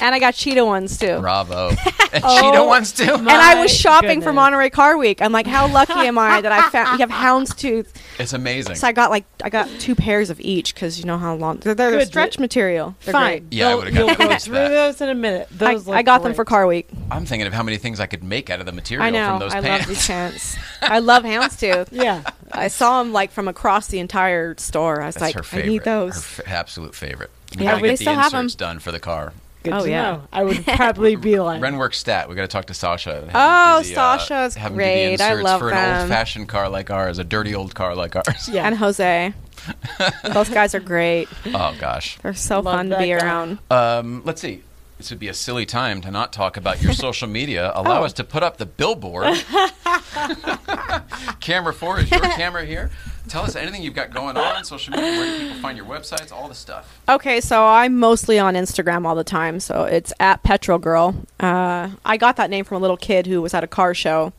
and 0.00 0.14
I 0.14 0.18
got 0.18 0.34
Cheetah 0.34 0.64
ones 0.64 0.98
too. 0.98 1.18
Bravo. 1.20 1.68
and 2.12 2.22
Oh, 2.24 2.40
Cheetah 2.40 2.64
ones 2.64 2.92
too. 2.92 3.12
and 3.14 3.28
I 3.28 3.60
was 3.62 3.70
My 3.72 3.76
shopping 3.76 4.20
for. 4.22 4.32
Monterey 4.32 4.68
Car 4.70 4.96
Week. 4.96 5.22
I'm 5.22 5.32
like, 5.32 5.46
how 5.46 5.66
lucky 5.68 5.92
am 5.94 6.18
I 6.18 6.40
that 6.40 6.50
I 6.52 6.68
found 6.70 6.98
you 6.98 7.06
have 7.06 7.10
houndstooth? 7.10 7.86
It's 8.18 8.32
amazing. 8.32 8.74
So 8.76 8.86
I 8.88 8.92
got 8.92 9.10
like 9.10 9.24
I 9.42 9.48
got 9.50 9.68
two 9.78 9.94
pairs 9.94 10.28
of 10.30 10.40
each 10.40 10.74
because 10.74 10.98
you 10.98 11.04
know 11.04 11.18
how 11.18 11.34
long 11.36 11.58
they're, 11.58 11.74
they're 11.74 11.90
Good. 11.92 12.06
stretch 12.08 12.38
material. 12.38 12.94
They're 13.04 13.12
Fine. 13.12 13.38
great. 13.40 13.52
Yeah, 13.52 13.66
I 13.66 13.70
You'll- 13.70 13.78
would've 13.78 13.94
got 13.94 14.18
You'll 14.18 14.28
go 14.28 14.36
through 14.38 14.54
those 14.68 15.00
in 15.00 15.08
a 15.08 15.14
minute. 15.14 15.48
I, 15.52 15.54
Those 15.74 15.86
look 15.86 15.96
I 15.96 16.02
got 16.02 16.22
them 16.22 16.34
for 16.34 16.44
Car 16.44 16.66
Week. 16.66 16.88
I'm 17.10 17.24
thinking 17.26 17.46
of 17.46 17.52
how 17.52 17.62
many 17.62 17.76
things 17.78 18.00
I 18.00 18.06
could 18.06 18.24
make 18.24 18.50
out 18.50 18.60
of 18.60 18.66
the 18.66 18.72
material 18.72 19.06
I 19.06 19.10
know. 19.10 19.30
from 19.30 19.38
those 19.40 19.54
I 19.54 19.60
pants. 19.60 19.86
love 19.86 19.88
these 19.88 20.06
pants. 20.06 20.56
I 20.82 20.98
love 20.98 21.22
houndstooth. 21.22 21.88
Yeah. 21.92 22.22
I 22.52 22.68
saw 22.68 23.02
them 23.02 23.12
like 23.12 23.30
from 23.32 23.48
across 23.48 23.86
the 23.88 23.98
entire 23.98 24.56
store. 24.58 25.00
I 25.02 25.06
was 25.06 25.14
That's 25.16 25.22
like, 25.22 25.34
her 25.34 25.40
I 25.40 25.44
favorite. 25.44 25.68
need 25.70 25.78
Her 25.78 25.84
those. 25.84 26.16
f- 26.16 26.40
absolute 26.46 26.94
favorite. 26.94 27.30
We 27.56 27.64
Yeah, 27.64 27.72
gotta 27.72 27.82
they 27.82 27.90
the 27.90 27.96
still 27.96 28.14
have 28.14 28.34
'em. 28.34 28.40
inserts 28.42 28.54
done 28.56 28.78
for 28.80 28.92
the 28.92 29.00
car. 29.00 29.32
Good 29.64 29.72
Oh, 29.72 29.82
to 29.82 29.90
yeah. 29.90 30.02
know. 30.02 30.22
I 30.32 30.44
would 30.44 30.64
probably 30.66 31.16
be 31.16 31.40
like, 31.40 31.60
Renwork 31.60 31.94
Stat. 31.94 32.28
We 32.28 32.34
got 32.36 32.42
to 32.42 32.48
talk 32.48 32.66
to 32.66 32.74
Sasha. 32.74 33.14
have 33.14 33.30
Oh, 33.34 33.78
him 33.78 33.82
do 33.88 33.94
the, 33.94 34.00
uh, 34.00 34.18
Sasha's 34.18 34.54
have 34.56 34.72
him 34.72 34.78
do 34.78 34.84
the 34.84 34.84
great. 34.84 35.04
I 35.06 35.12
inserts 35.30 35.42
love 35.42 35.60
for 35.60 35.70
an 35.72 36.00
old-fashioned 36.02 36.48
car 36.48 36.68
like 36.68 36.90
ours, 36.90 37.18
a 37.18 37.24
dirty 37.24 37.54
old 37.54 37.74
car 37.74 37.94
like 37.96 38.14
ours. 38.14 38.48
yeah. 38.52 38.66
And 38.66 38.76
Jose. 38.76 39.32
Those 40.32 40.50
guys 40.50 40.74
are 40.74 40.80
great. 40.80 41.28
Oh 41.46 41.74
gosh. 41.80 42.18
They're 42.18 42.34
so 42.34 42.60
Love 42.60 42.74
fun 42.76 42.90
to 42.90 42.98
be 42.98 43.06
guy. 43.08 43.12
around. 43.12 43.58
Um, 43.70 44.22
let's 44.26 44.40
see. 44.42 44.62
This 44.98 45.08
would 45.10 45.18
be 45.18 45.28
a 45.28 45.34
silly 45.34 45.64
time 45.66 46.02
to 46.02 46.10
not 46.10 46.32
talk 46.32 46.56
about 46.58 46.82
your 46.82 46.92
social 46.92 47.26
media. 47.26 47.72
Allow 47.74 48.02
Oh. 48.02 48.04
us 48.04 48.12
to 48.14 48.24
put 48.24 48.42
up 48.42 48.58
the 48.58 48.66
billboard. 48.66 49.34
camera 51.40 51.72
four 51.72 52.00
is 52.00 52.10
your 52.10 52.20
camera 52.20 52.64
here. 52.64 52.90
Tell 53.28 53.42
us 53.42 53.56
anything 53.56 53.82
you've 53.82 53.94
got 53.94 54.12
going 54.12 54.36
on 54.36 54.56
on 54.56 54.64
social 54.64 54.92
media. 54.92 55.10
Where 55.18 55.38
do 55.38 55.44
people 55.44 55.62
find 55.62 55.76
your 55.76 55.86
websites? 55.86 56.30
All 56.30 56.48
the 56.48 56.54
stuff. 56.54 57.00
Okay, 57.08 57.40
so 57.40 57.64
I'm 57.64 57.98
mostly 57.98 58.38
on 58.38 58.54
Instagram 58.54 59.06
all 59.06 59.14
the 59.14 59.24
time. 59.24 59.60
So 59.60 59.84
it's 59.84 60.12
at 60.20 60.42
Petrol 60.42 60.78
Girl. 60.78 61.14
Uh, 61.40 61.90
I 62.04 62.16
got 62.16 62.36
that 62.36 62.50
name 62.50 62.64
from 62.64 62.76
a 62.76 62.80
little 62.80 62.96
kid 62.96 63.26
who 63.26 63.40
was 63.40 63.54
at 63.54 63.64
a 63.64 63.66
car 63.66 63.94
show 63.94 64.32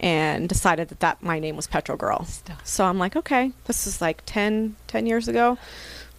and 0.00 0.48
decided 0.48 0.88
that, 0.88 1.00
that 1.00 1.22
my 1.22 1.40
name 1.40 1.56
was 1.56 1.66
Petrol 1.66 1.98
Girl. 1.98 2.26
So 2.62 2.84
I'm 2.84 2.98
like, 2.98 3.16
okay, 3.16 3.52
this 3.64 3.86
is 3.86 4.00
like 4.00 4.22
10, 4.26 4.76
10 4.86 5.06
years 5.06 5.26
ago. 5.26 5.58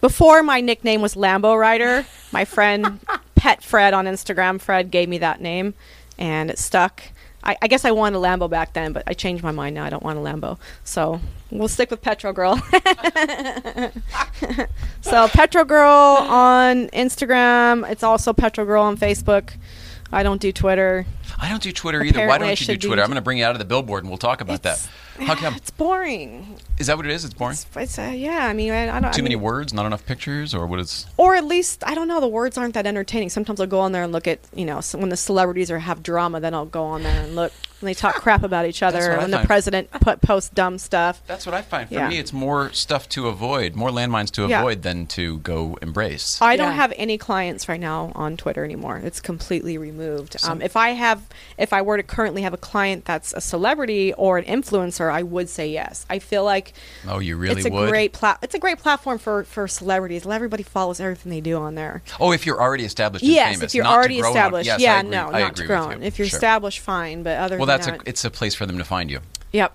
Before 0.00 0.42
my 0.42 0.60
nickname 0.60 1.02
was 1.02 1.14
Lambo 1.14 1.58
Rider, 1.58 2.06
my 2.32 2.44
friend 2.44 3.00
Pet 3.34 3.62
Fred 3.62 3.94
on 3.94 4.04
Instagram, 4.04 4.60
Fred 4.60 4.90
gave 4.90 5.08
me 5.08 5.18
that 5.18 5.40
name 5.40 5.74
and 6.18 6.50
it 6.50 6.58
stuck. 6.58 7.02
I, 7.42 7.56
I 7.62 7.68
guess 7.68 7.84
I 7.84 7.90
wanted 7.90 8.18
a 8.18 8.20
Lambo 8.20 8.48
back 8.50 8.72
then, 8.74 8.92
but 8.92 9.02
I 9.06 9.14
changed 9.14 9.42
my 9.42 9.50
mind 9.50 9.74
now. 9.74 9.84
I 9.84 9.90
don't 9.90 10.02
want 10.02 10.18
a 10.18 10.22
Lambo. 10.22 10.58
So 10.84 11.20
we'll 11.50 11.68
stick 11.68 11.90
with 11.90 12.02
Petrol 12.02 12.32
Girl. 12.32 12.56
so 15.00 15.28
Petrol 15.28 15.64
Girl 15.64 15.88
on 15.88 16.88
Instagram. 16.88 17.90
It's 17.90 18.02
also 18.02 18.32
Petrol 18.32 18.66
Girl 18.66 18.82
on 18.82 18.96
Facebook. 18.96 19.54
I 20.12 20.22
don't 20.22 20.40
do 20.40 20.52
Twitter. 20.52 21.06
I 21.40 21.48
don't 21.48 21.62
do 21.62 21.72
Twitter 21.72 22.02
either. 22.02 22.18
Why 22.20 22.24
Apparently 22.36 22.48
don't 22.48 22.60
you 22.60 22.66
do 22.66 22.72
should 22.74 22.80
be- 22.82 22.86
Twitter? 22.88 23.02
I'm 23.02 23.08
going 23.08 23.16
to 23.16 23.22
bring 23.22 23.38
you 23.38 23.44
out 23.44 23.52
of 23.52 23.58
the 23.58 23.64
billboard 23.64 24.02
and 24.04 24.10
we'll 24.10 24.18
talk 24.18 24.40
about 24.40 24.54
It's- 24.56 24.86
that. 24.86 24.90
How 25.24 25.34
come? 25.34 25.54
It's 25.56 25.70
boring. 25.70 26.56
Is 26.78 26.86
that 26.86 26.96
what 26.96 27.04
it 27.04 27.12
is? 27.12 27.26
It's 27.26 27.34
boring. 27.34 27.52
It's, 27.52 27.66
it's, 27.76 27.98
uh, 27.98 28.12
yeah, 28.14 28.46
I 28.46 28.54
mean, 28.54 28.70
I, 28.72 28.96
I 28.96 29.00
don't. 29.00 29.12
Too 29.12 29.20
I 29.20 29.24
many 29.24 29.36
words, 29.36 29.74
not 29.74 29.84
enough 29.84 30.06
pictures, 30.06 30.54
or 30.54 30.66
what 30.66 30.80
is? 30.80 31.06
or 31.18 31.34
at 31.36 31.44
least 31.44 31.82
I 31.86 31.94
don't 31.94 32.08
know. 32.08 32.20
The 32.20 32.28
words 32.28 32.56
aren't 32.56 32.72
that 32.74 32.86
entertaining. 32.86 33.28
Sometimes 33.28 33.60
I'll 33.60 33.66
go 33.66 33.80
on 33.80 33.92
there 33.92 34.02
and 34.02 34.12
look 34.12 34.26
at 34.26 34.38
you 34.54 34.64
know 34.64 34.80
so 34.80 34.96
when 34.98 35.10
the 35.10 35.16
celebrities 35.18 35.70
are 35.70 35.78
have 35.78 36.02
drama. 36.02 36.40
Then 36.40 36.54
I'll 36.54 36.64
go 36.64 36.84
on 36.84 37.02
there 37.02 37.22
and 37.22 37.36
look 37.36 37.52
when 37.80 37.86
they 37.90 37.92
talk 37.94 38.14
crap 38.14 38.42
about 38.44 38.64
each 38.64 38.82
other. 38.88 39.18
When 39.18 39.30
the 39.30 39.40
president 39.44 39.90
put 39.90 40.22
post 40.22 40.54
dumb 40.54 40.78
stuff. 40.78 41.20
That's 41.26 41.44
what 41.44 41.54
I 41.54 41.60
find. 41.60 41.86
For 41.88 41.96
Yeah. 41.96 42.08
me, 42.08 42.18
it's 42.18 42.32
more 42.32 42.72
stuff 42.72 43.06
to 43.10 43.28
avoid, 43.28 43.74
more 43.74 43.90
landmines 43.90 44.30
to 44.32 44.46
Yeah. 44.46 44.60
avoid 44.60 44.80
than 44.82 45.06
to 45.08 45.38
go 45.40 45.76
embrace. 45.82 46.38
I 46.40 46.56
don't 46.56 46.68
Yeah. 46.68 46.74
have 46.76 46.94
any 46.96 47.18
clients 47.18 47.68
right 47.68 47.80
now 47.80 48.12
on 48.14 48.38
Twitter 48.38 48.64
anymore. 48.64 48.96
It's 49.04 49.20
completely 49.20 49.76
removed. 49.76 50.36
Um, 50.44 50.62
if 50.62 50.76
I 50.76 50.90
have, 50.90 51.22
if 51.58 51.72
I 51.72 51.82
were 51.82 51.96
to 51.96 52.02
currently 52.02 52.42
have 52.42 52.52
a 52.54 52.56
client 52.58 53.04
that's 53.04 53.32
a 53.32 53.40
celebrity 53.40 54.12
or 54.14 54.38
an 54.38 54.44
influencer, 54.44 55.10
I 55.12 55.22
would 55.22 55.48
say 55.48 55.68
yes. 55.68 56.06
I 56.10 56.18
feel 56.18 56.44
like 56.44 56.72
oh, 57.08 57.18
you 57.18 57.36
really 57.36 57.60
it's 57.60 57.66
a 57.66 57.70
would? 57.70 57.90
great 57.90 58.12
plat. 58.12 58.38
It's 58.42 58.54
a 58.54 58.58
great 58.58 58.78
platform 58.78 59.18
for 59.18 59.44
for 59.44 59.66
celebrities. 59.68 60.26
Everybody 60.26 60.62
follows 60.62 61.00
everything 61.00 61.30
they 61.30 61.40
do 61.40 61.56
on 61.58 61.74
there. 61.74 62.02
Oh, 62.18 62.32
if 62.32 62.46
you're 62.46 62.60
already 62.60 62.84
established 62.84 63.22
and 63.24 63.32
Yes, 63.32 63.54
famous. 63.56 63.70
if 63.70 63.74
you're 63.74 63.86
already 63.86 64.18
established. 64.18 64.66
yes, 64.66 64.80
yeah, 64.80 65.02
no, 65.02 65.28
I 65.30 65.40
not 65.40 65.56
to 65.56 65.66
grow. 65.66 65.90
you. 65.90 65.98
If 66.02 66.18
you're 66.18 66.28
Sure. 66.28 66.36
established, 66.36 66.80
fine. 66.80 67.22
But 67.22 67.38
other 67.38 67.56
Well, 67.58 67.66
that's 67.66 67.86
a, 67.86 67.98
it's 68.06 68.24
a 68.24 68.30
place 68.30 68.54
for 68.54 68.66
them 68.66 68.78
to 68.78 68.84
find 68.84 69.10
you. 69.10 69.20
yep. 69.52 69.72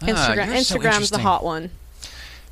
Ah, 0.00 0.06
Instagram. 0.06 0.46
you're 0.46 0.62
so 0.62 0.78
Instagram's 0.78 1.10
the 1.10 1.18
hot 1.18 1.42
one. 1.42 1.70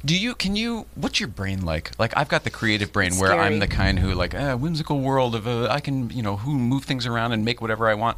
Do 0.04 0.16
you? 0.16 0.34
Can 0.34 0.56
you? 0.56 0.86
What's 0.94 1.18
your 1.20 1.28
brain 1.28 1.64
like? 1.64 1.90
Like 1.98 2.16
I've 2.16 2.28
got 2.28 2.44
the 2.44 2.50
creative 2.50 2.92
brain 2.92 3.08
It's 3.08 3.20
where 3.20 3.32
I'm 3.38 3.58
the 3.58 3.66
kind 3.68 3.98
who 3.98 4.12
like 4.14 4.34
uh, 4.34 4.56
whimsical 4.56 5.00
world 5.00 5.34
of 5.34 5.46
uh, 5.46 5.68
I 5.68 5.80
can 5.80 6.10
you 6.10 6.22
know 6.22 6.36
who 6.36 6.54
move 6.56 6.84
things 6.84 7.06
around 7.06 7.32
and 7.32 7.44
make 7.44 7.60
whatever 7.60 7.88
I 7.88 7.94
want. 7.94 8.16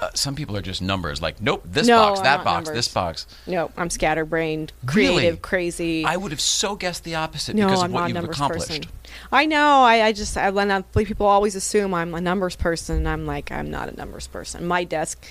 Uh, 0.00 0.08
some 0.14 0.36
people 0.36 0.56
are 0.56 0.62
just 0.62 0.80
numbers. 0.80 1.20
Like 1.20 1.40
nope, 1.42 1.62
this 1.64 1.86
No, 1.88 1.98
box, 1.98 2.20
I'm 2.20 2.24
that 2.24 2.44
box, 2.44 2.66
numbers. 2.66 2.74
this 2.74 2.88
box. 2.94 3.26
No, 3.48 3.70
I'm 3.76 3.90
scatterbrained, 3.90 4.72
Really? 4.94 5.16
creative, 5.16 5.42
crazy. 5.42 6.04
I 6.04 6.16
would 6.16 6.30
have 6.30 6.40
so 6.40 6.76
guessed 6.76 7.02
the 7.02 7.16
opposite 7.16 7.56
no, 7.56 7.66
because 7.66 7.82
I'm 7.82 7.86
of 7.90 7.92
what 7.94 8.00
not 8.00 8.04
a 8.04 8.08
you've 8.10 8.14
numbers 8.14 8.36
accomplished. 8.36 8.68
person. 8.68 8.84
I 9.32 9.46
know. 9.46 9.82
I, 9.82 10.02
I 10.06 10.12
just 10.12 10.36
I, 10.36 10.50
when 10.50 10.70
I, 10.70 10.82
people 10.82 11.26
always 11.26 11.56
assume 11.56 11.94
I'm 11.94 12.14
a 12.14 12.20
numbers 12.20 12.54
person, 12.54 12.96
and 12.98 13.08
I'm 13.08 13.26
like 13.26 13.50
I'm 13.50 13.70
not 13.70 13.88
a 13.88 13.96
numbers 13.96 14.28
person. 14.28 14.66
My 14.66 14.84
desk 14.84 15.24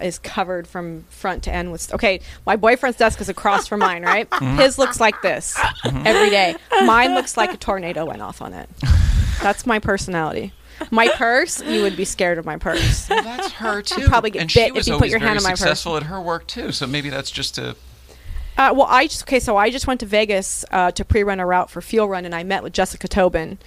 is 0.00 0.18
covered 0.18 0.66
from 0.66 1.04
front 1.08 1.42
to 1.44 1.52
end 1.52 1.72
with. 1.72 1.92
Okay, 1.94 2.20
my 2.46 2.56
boyfriend's 2.56 2.98
desk 2.98 3.20
is 3.20 3.28
across 3.28 3.66
from 3.66 3.80
mine. 3.80 4.02
Right, 4.02 4.28
Mm-hmm. 4.42 4.58
his 4.58 4.78
looks 4.78 4.98
like 5.00 5.20
this 5.22 5.58
every 5.84 6.30
day. 6.30 6.56
Mine 6.84 7.14
looks 7.14 7.36
like 7.36 7.52
a 7.54 7.56
tornado 7.56 8.04
went 8.04 8.22
off 8.22 8.42
on 8.42 8.52
it. 8.54 8.68
That's 9.42 9.66
my 9.66 9.78
personality. 9.78 10.52
My 10.90 11.08
purse, 11.14 11.62
you 11.62 11.82
would 11.82 11.96
be 11.96 12.04
scared 12.04 12.38
of 12.38 12.44
my 12.44 12.56
purse. 12.56 13.08
Well, 13.08 13.22
that's 13.22 13.52
her 13.52 13.82
too. 13.82 14.08
probably 14.08 14.30
get 14.30 14.42
and 14.42 14.52
bit 14.52 14.76
if 14.76 14.86
you 14.88 14.98
put 14.98 15.08
your 15.10 15.20
hand 15.20 15.30
very 15.30 15.36
on 15.38 15.42
my 15.44 15.50
purse. 15.50 15.60
successful 15.60 15.96
at 15.96 16.04
her 16.04 16.20
work 16.20 16.46
too. 16.48 16.72
So 16.72 16.86
maybe 16.88 17.08
that's 17.08 17.30
just 17.30 17.56
a. 17.58 17.76
Uh, 18.56 18.72
well, 18.74 18.86
I 18.90 19.06
just 19.06 19.22
okay. 19.24 19.38
So 19.40 19.56
I 19.56 19.70
just 19.70 19.86
went 19.86 20.00
to 20.00 20.06
Vegas 20.06 20.64
uh, 20.72 20.90
to 20.92 21.04
pre-run 21.04 21.40
a 21.40 21.46
route 21.46 21.70
for 21.70 21.80
Fuel 21.80 22.08
Run, 22.08 22.24
and 22.24 22.34
I 22.34 22.42
met 22.42 22.62
with 22.62 22.72
Jessica 22.72 23.06
Tobin, 23.08 23.58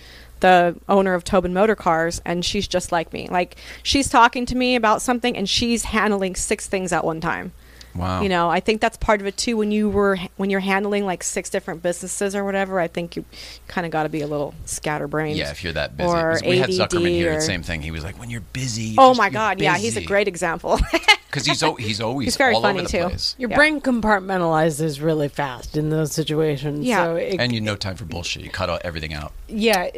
the 0.41 0.75
owner 0.89 1.13
of 1.13 1.23
Tobin 1.23 1.53
Motor 1.53 1.75
Cars, 1.75 2.21
and 2.25 2.43
she's 2.43 2.67
just 2.67 2.91
like 2.91 3.13
me. 3.13 3.27
Like 3.29 3.55
she's 3.83 4.09
talking 4.09 4.45
to 4.47 4.55
me 4.55 4.75
about 4.75 5.01
something, 5.01 5.35
and 5.37 5.47
she's 5.49 5.85
handling 5.85 6.35
six 6.35 6.67
things 6.67 6.91
at 6.91 7.03
one 7.03 7.21
time. 7.21 7.51
Wow. 7.95 8.21
You 8.21 8.27
know, 8.27 8.49
I 8.49 8.59
think 8.59 8.81
that's 8.81 8.97
part 8.97 9.21
of 9.21 9.27
it 9.27 9.37
too. 9.37 9.55
When 9.55 9.71
you 9.71 9.87
were 9.89 10.17
when 10.35 10.49
you're 10.49 10.59
handling 10.59 11.05
like 11.05 11.23
six 11.23 11.49
different 11.49 11.81
businesses 11.81 12.35
or 12.35 12.43
whatever, 12.43 12.77
I 12.79 12.89
think 12.89 13.15
you 13.15 13.23
kind 13.69 13.85
of 13.85 13.91
got 13.93 14.03
to 14.03 14.09
be 14.09 14.19
a 14.19 14.27
little 14.27 14.53
scatterbrained. 14.65 15.37
Yeah, 15.37 15.51
if 15.51 15.63
you're 15.63 15.71
that 15.73 15.95
busy. 15.95 16.09
Or 16.09 16.37
we 16.45 16.57
had 16.57 16.69
ADD 16.69 16.75
Zuckerman 16.75 17.07
here. 17.09 17.31
or- 17.31 17.35
the 17.35 17.41
Same 17.41 17.63
thing. 17.63 17.81
He 17.81 17.91
was 17.91 18.03
like, 18.03 18.19
when 18.19 18.29
you're 18.29 18.41
busy. 18.41 18.81
you 18.83 18.95
Oh 18.97 19.11
just- 19.11 19.17
my 19.17 19.29
God! 19.29 19.61
Yeah, 19.61 19.77
he's 19.77 19.95
a 19.95 20.03
great 20.03 20.27
example. 20.27 20.77
Because 21.35 21.47
he's 21.47 21.63
al- 21.63 21.75
he's 21.75 21.99
always 22.01 22.25
He's 22.27 22.37
very 22.37 22.55
all 22.55 22.61
funny, 22.61 22.79
over 22.79 22.87
the 22.87 22.97
too. 22.97 23.03
place. 23.09 23.35
Your 23.37 23.49
Yeah. 23.49 23.55
brain 23.57 23.81
compartmentalizes 23.81 25.01
really 25.01 25.27
fast 25.27 25.75
in 25.75 25.89
those 25.89 26.11
situations. 26.13 26.85
Yeah. 26.85 27.03
So 27.03 27.15
it, 27.17 27.35
And 27.39 27.53
you 27.53 27.59
no 27.61 27.75
time 27.75 27.95
for 27.97 28.05
bullshit. 28.05 28.41
You 28.43 28.49
cut 28.49 28.69
all, 28.69 28.79
everything 28.83 29.13
out. 29.13 29.33
yeah, 29.47 29.89
that's 29.93 29.95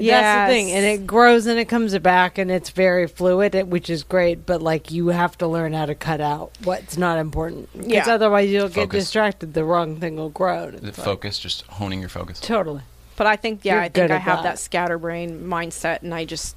the 0.50 0.54
thing. 0.54 0.72
And 0.72 0.84
it 0.86 1.06
grows 1.06 1.46
and 1.46 1.60
it 1.60 1.66
comes 1.66 1.98
back 2.00 2.38
and 2.40 2.50
it's 2.52 2.72
very 2.72 3.08
fluid, 3.08 3.54
it- 3.56 3.68
which 3.68 3.90
is 3.90 4.04
great. 4.04 4.46
But 4.46 4.62
like 4.62 4.92
you 4.92 5.10
have 5.10 5.38
to 5.38 5.48
learn 5.48 5.74
how 5.74 5.86
to 5.86 5.96
cut 5.96 6.22
out 6.22 6.52
what's 6.64 6.98
not 6.98 7.20
important. 7.20 7.70
Because 7.74 8.08
Yeah. 8.08 8.14
otherwise 8.14 8.50
you'll 8.50 8.68
get 8.68 8.76
Focus. 8.86 9.04
distracted. 9.06 9.54
The 9.54 9.64
wrong 9.64 9.98
thing 9.98 10.16
will 10.18 10.30
grow. 10.30 10.48
and 10.66 10.80
The 10.80 10.88
it's 10.88 10.98
like- 10.98 11.06
focus, 11.06 11.38
just 11.40 11.62
honing 11.68 12.00
your 12.00 12.10
focus. 12.10 12.40
Totally. 12.40 12.82
But 13.16 13.28
I 13.28 13.36
think, 13.36 13.62
yeah, 13.64 13.74
You're 13.74 13.82
I 13.82 13.86
think 13.86 13.94
good 13.96 14.12
I 14.12 14.16
at 14.16 14.22
have 14.22 14.38
that. 14.38 14.44
that 14.44 14.60
scatterbrain 14.60 15.42
mindset, 15.48 16.04
and 16.04 16.14
I 16.14 16.26
just, 16.26 16.56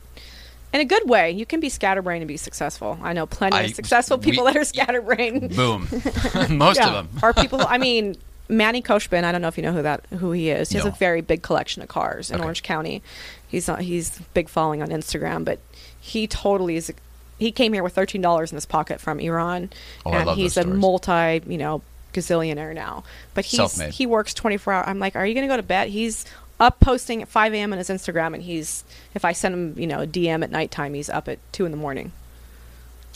in 0.72 0.80
a 0.80 0.84
good 0.84 1.08
way, 1.08 1.30
you 1.32 1.44
can 1.46 1.60
be 1.60 1.68
scatterbrained 1.68 2.22
and 2.22 2.28
be 2.28 2.36
successful. 2.36 2.98
I 3.02 3.12
know 3.12 3.26
plenty 3.26 3.56
I- 3.56 3.62
of 3.62 3.74
successful 3.74 4.18
we- 4.18 4.24
people 4.24 4.44
that 4.44 4.56
are 4.56 4.64
scatterbrained, 4.64 5.54
Boom. 5.56 5.88
Most 6.50 6.78
Yeah. 6.78 6.88
of 6.88 6.92
them. 6.94 7.08
are 7.22 7.32
people. 7.34 7.60
I 7.66 7.78
mean, 7.78 8.16
Manny 8.48 8.82
Khoshbin. 8.82 9.24
I 9.24 9.32
don't 9.32 9.42
know 9.42 9.48
if 9.48 9.56
you 9.56 9.62
know 9.62 9.72
who 9.72 9.82
that 9.82 10.04
who 10.18 10.32
he 10.32 10.50
is. 10.50 10.70
He 10.70 10.76
has 10.76 10.86
a 10.86 10.90
very 10.90 11.20
big 11.20 11.42
collection 11.42 11.82
of 11.82 11.88
cars 11.88 12.30
in 12.30 12.36
Okay. 12.36 12.44
Orange 12.44 12.62
County. 12.62 13.02
He's 13.48 13.66
not, 13.68 13.80
he's 13.80 14.18
big 14.34 14.48
following 14.48 14.82
on 14.82 14.88
Instagram, 14.88 15.44
but 15.44 15.58
he 16.00 16.26
totally 16.26 16.76
is. 16.76 16.92
He 17.38 17.52
came 17.52 17.72
here 17.72 17.82
with 17.82 17.94
thirteen 17.94 18.20
dollars 18.20 18.50
in 18.52 18.56
his 18.56 18.66
pocket 18.66 19.00
from 19.00 19.18
Iran, 19.20 19.70
Oh, 20.04 20.12
and 20.12 20.30
he's 20.30 20.56
a 20.56 20.66
multi, 20.66 21.40
you 21.46 21.58
know, 21.58 21.80
gazillionaire 22.12 22.74
now, 22.74 23.04
but 23.34 23.44
he's 23.44 23.56
Self-made. 23.58 23.92
he 23.94 24.04
works 24.04 24.34
24 24.34 24.72
hours. 24.72 24.84
I'm 24.88 24.98
like, 24.98 25.14
are 25.16 25.24
you 25.24 25.32
going 25.34 25.46
to 25.48 25.52
go 25.52 25.56
to 25.56 25.62
bed? 25.62 25.88
He's 25.88 26.24
up 26.60 26.78
posting 26.78 27.22
at 27.22 27.28
5 27.28 27.54
a.m. 27.54 27.72
on 27.72 27.78
his 27.78 27.88
Instagram, 27.88 28.34
and 28.34 28.42
he's 28.42 28.84
if 29.14 29.24
I 29.24 29.32
send 29.32 29.54
him, 29.54 29.78
you 29.78 29.86
know, 29.86 30.00
a 30.00 30.06
DM 30.06 30.44
at 30.44 30.50
nighttime, 30.50 30.94
he's 30.94 31.08
up 31.10 31.26
at 31.28 31.38
two 31.52 31.64
in 31.64 31.72
the 31.72 31.76
morning. 31.78 32.12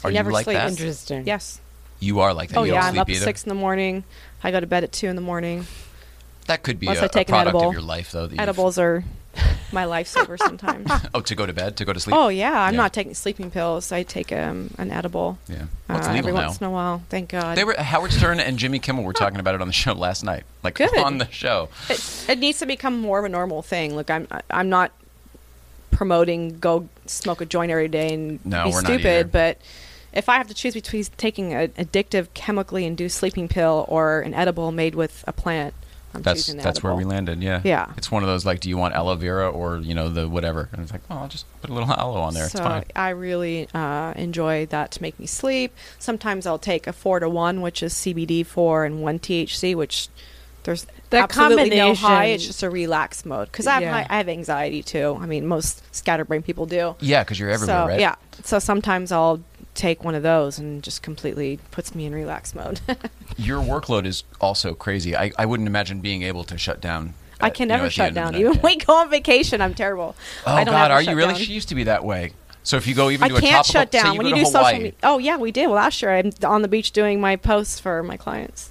Are 0.02 0.10
He 0.10 0.14
you 0.16 0.18
never 0.18 0.32
like 0.32 0.44
sleeps. 0.44 0.58
that? 0.60 0.70
Interesting. 0.70 1.26
Yes. 1.26 1.60
You 2.00 2.20
are 2.20 2.34
like 2.34 2.48
that. 2.50 2.58
Oh 2.58 2.64
you 2.64 2.72
yeah, 2.72 2.80
don't 2.80 2.84
I'm 2.88 2.92
sleep 2.94 3.00
up 3.02 3.08
at 3.08 3.14
either. 3.16 3.24
six 3.24 3.44
in 3.44 3.48
the 3.50 3.54
morning. 3.54 4.04
I 4.42 4.50
go 4.50 4.60
to 4.60 4.66
bed 4.66 4.82
at 4.84 4.92
two 4.92 5.06
in 5.08 5.16
the 5.16 5.22
morning. 5.22 5.66
That 6.46 6.62
could 6.62 6.78
be 6.78 6.86
Unless 6.88 7.02
a, 7.02 7.04
I 7.04 7.08
take 7.08 7.28
a 7.30 7.32
an 7.32 7.36
product 7.44 7.54
edible. 7.54 7.68
of 7.68 7.72
your 7.72 7.82
life, 7.82 8.12
though. 8.12 8.26
that 8.26 8.38
Edibles 8.38 8.76
are 8.78 9.04
my 9.72 9.84
lifesaver 9.84 10.38
sometimes. 10.38 10.90
Oh, 11.14 11.20
to 11.20 11.34
go 11.34 11.46
to 11.46 11.52
bed, 11.52 11.76
to 11.76 11.84
go 11.84 11.92
to 11.92 12.00
sleep. 12.00 12.16
oh 12.16 12.28
yeah, 12.28 12.52
I'm 12.62 12.74
Yeah. 12.74 12.78
not 12.82 12.92
taking 12.92 13.14
sleeping 13.14 13.50
pills. 13.50 13.92
I 13.92 14.02
take 14.02 14.32
um, 14.32 14.70
an 14.78 14.90
edible 14.90 15.38
yeah. 15.48 15.56
uh, 15.56 15.66
Well, 15.88 15.98
it's 15.98 16.06
legal 16.08 16.18
every 16.18 16.32
now. 16.32 16.46
once 16.48 16.60
in 16.60 16.66
a 16.66 16.70
while. 16.70 17.02
Thank 17.08 17.28
God. 17.30 17.56
They 17.56 17.64
were 17.64 17.74
Howard 17.74 18.12
Stern 18.12 18.40
and 18.40 18.58
Jimmy 18.58 18.78
Kimmel 18.78 19.04
were 19.04 19.12
talking 19.12 19.38
about 19.40 19.54
it 19.54 19.60
on 19.60 19.66
the 19.66 19.72
show 19.72 19.92
last 19.92 20.24
night, 20.24 20.44
like 20.62 20.74
Good. 20.74 20.96
on 20.98 21.18
the 21.18 21.30
show. 21.30 21.68
it, 21.88 22.26
it 22.28 22.38
needs 22.38 22.58
to 22.60 22.66
become 22.66 23.00
more 23.00 23.18
of 23.18 23.24
a 23.24 23.28
normal 23.28 23.62
thing. 23.62 23.94
Look, 23.96 24.10
I'm 24.10 24.26
I'm 24.50 24.68
not 24.68 24.92
promoting 25.90 26.58
go 26.58 26.88
smoke 27.06 27.40
a 27.40 27.46
joint 27.46 27.70
every 27.70 27.88
day 27.88 28.12
and 28.14 28.44
No, 28.44 28.64
be 28.64 28.72
stupid, 28.72 29.30
but 29.30 29.58
if 30.12 30.28
I 30.28 30.36
have 30.36 30.48
to 30.48 30.54
choose 30.54 30.74
between 30.74 31.04
taking 31.16 31.52
an 31.54 31.68
addictive 31.70 32.28
chemically 32.34 32.84
induced 32.84 33.16
sleeping 33.16 33.48
pill 33.48 33.84
or 33.88 34.20
an 34.20 34.34
edible 34.34 34.72
made 34.72 34.94
with 34.94 35.24
a 35.26 35.32
plant, 35.32 35.74
I'm 36.14 36.22
That's 36.22 36.44
choosing 36.46 36.58
the 36.58 36.62
that's 36.64 36.82
where 36.82 36.94
we 36.94 37.04
landed. 37.04 37.42
Yeah. 37.42 37.60
Yeah. 37.64 37.92
It's 37.96 38.10
one 38.10 38.22
of 38.22 38.28
those 38.28 38.46
like, 38.46 38.60
do 38.60 38.68
you 38.68 38.76
want 38.76 38.94
aloe 38.94 39.16
vera 39.16 39.50
or 39.50 39.78
you 39.78 39.94
know 39.94 40.08
the 40.08 40.28
whatever? 40.28 40.68
And 40.72 40.82
it's 40.82 40.92
like, 40.92 41.02
well, 41.10 41.18
I'll 41.20 41.28
just 41.28 41.44
put 41.60 41.70
a 41.70 41.74
little 41.74 41.90
aloe 41.92 42.20
on 42.20 42.34
there. 42.34 42.48
So 42.48 42.58
it's 42.58 42.66
fine. 42.66 42.84
I 42.94 43.10
really 43.10 43.68
uh, 43.74 44.12
enjoy 44.16 44.66
that 44.66 44.92
to 44.92 45.02
make 45.02 45.18
me 45.18 45.26
sleep. 45.26 45.74
Sometimes 45.98 46.46
I'll 46.46 46.58
take 46.58 46.86
a 46.86 46.92
four 46.92 47.20
to 47.20 47.28
one, 47.28 47.60
which 47.62 47.82
is 47.82 47.92
CBD 47.94 48.46
four 48.46 48.84
and 48.84 49.02
one 49.02 49.18
THC, 49.18 49.74
which 49.74 50.08
there's 50.62 50.86
That 51.10 51.24
absolutely 51.24 51.70
no 51.76 51.94
high. 51.94 52.08
combination- 52.08 52.34
It's 52.36 52.46
just 52.46 52.62
a 52.62 52.70
relax 52.70 53.24
mode 53.26 53.50
because 53.52 53.66
I 53.66 53.72
have 53.74 53.82
Yeah. 53.82 53.92
high, 53.92 54.06
I 54.08 54.16
have 54.16 54.28
anxiety 54.28 54.82
too. 54.82 55.18
I 55.20 55.26
mean, 55.26 55.46
most 55.46 55.82
scatterbrain 55.94 56.42
people 56.42 56.64
do. 56.66 56.96
Yeah, 57.00 57.22
because 57.22 57.38
you're 57.38 57.50
everywhere, 57.50 57.82
so 57.82 57.86
right? 57.88 58.00
yeah, 58.00 58.14
so 58.44 58.58
sometimes 58.58 59.12
I'll 59.12 59.40
take 59.74 60.04
one 60.04 60.14
of 60.14 60.22
those 60.22 60.58
and 60.58 60.82
just 60.82 61.02
completely 61.02 61.58
puts 61.70 61.94
me 61.94 62.06
in 62.06 62.14
relax 62.14 62.54
mode. 62.54 62.80
Your 63.36 63.60
workload 63.60 64.06
is 64.06 64.24
also 64.40 64.74
crazy. 64.74 65.16
I, 65.16 65.32
I 65.38 65.46
wouldn't 65.46 65.66
imagine 65.66 66.00
being 66.00 66.22
able 66.22 66.44
to 66.44 66.56
shut 66.56 66.80
down. 66.80 67.14
I 67.40 67.48
at- 67.48 67.54
can 67.54 67.64
you 67.64 67.68
know, 67.68 67.76
never 67.76 67.90
shut 67.90 68.08
end 68.08 68.18
of 68.18 68.24
the 68.26 68.32
down. 68.32 68.40
Even 68.40 68.52
when 68.62 68.62
we 68.62 68.76
go 68.76 68.94
on 68.94 69.10
vacation, 69.10 69.60
I'm 69.60 69.74
terrible. 69.74 70.14
Oh 70.46 70.52
I 70.52 70.64
don't 70.64 70.72
God, 70.72 70.90
are 70.90 71.02
you 71.02 71.16
really? 71.16 71.34
down. 71.34 71.42
She 71.42 71.52
used 71.52 71.68
to 71.70 71.74
be 71.74 71.84
that 71.84 72.04
way. 72.04 72.32
So 72.62 72.78
if 72.78 72.86
you 72.86 72.94
go 72.94 73.10
even 73.10 73.24
I 73.24 73.28
to 73.28 73.36
a 73.36 73.40
can't 73.40 73.66
shut 73.66 73.90
down 73.90 74.14
you 74.14 74.18
when 74.18 74.26
you 74.28 74.34
do 74.36 74.44
social 74.46 74.72
media. 74.72 74.92
Oh 75.02 75.18
yeah, 75.18 75.36
we 75.36 75.52
did. 75.52 75.66
Well, 75.66 75.76
last 75.76 76.00
year 76.00 76.14
I'm 76.14 76.30
on 76.44 76.62
the 76.62 76.68
beach 76.68 76.92
doing 76.92 77.20
my 77.20 77.36
posts 77.36 77.78
for 77.78 78.02
my 78.02 78.16
clients. 78.16 78.70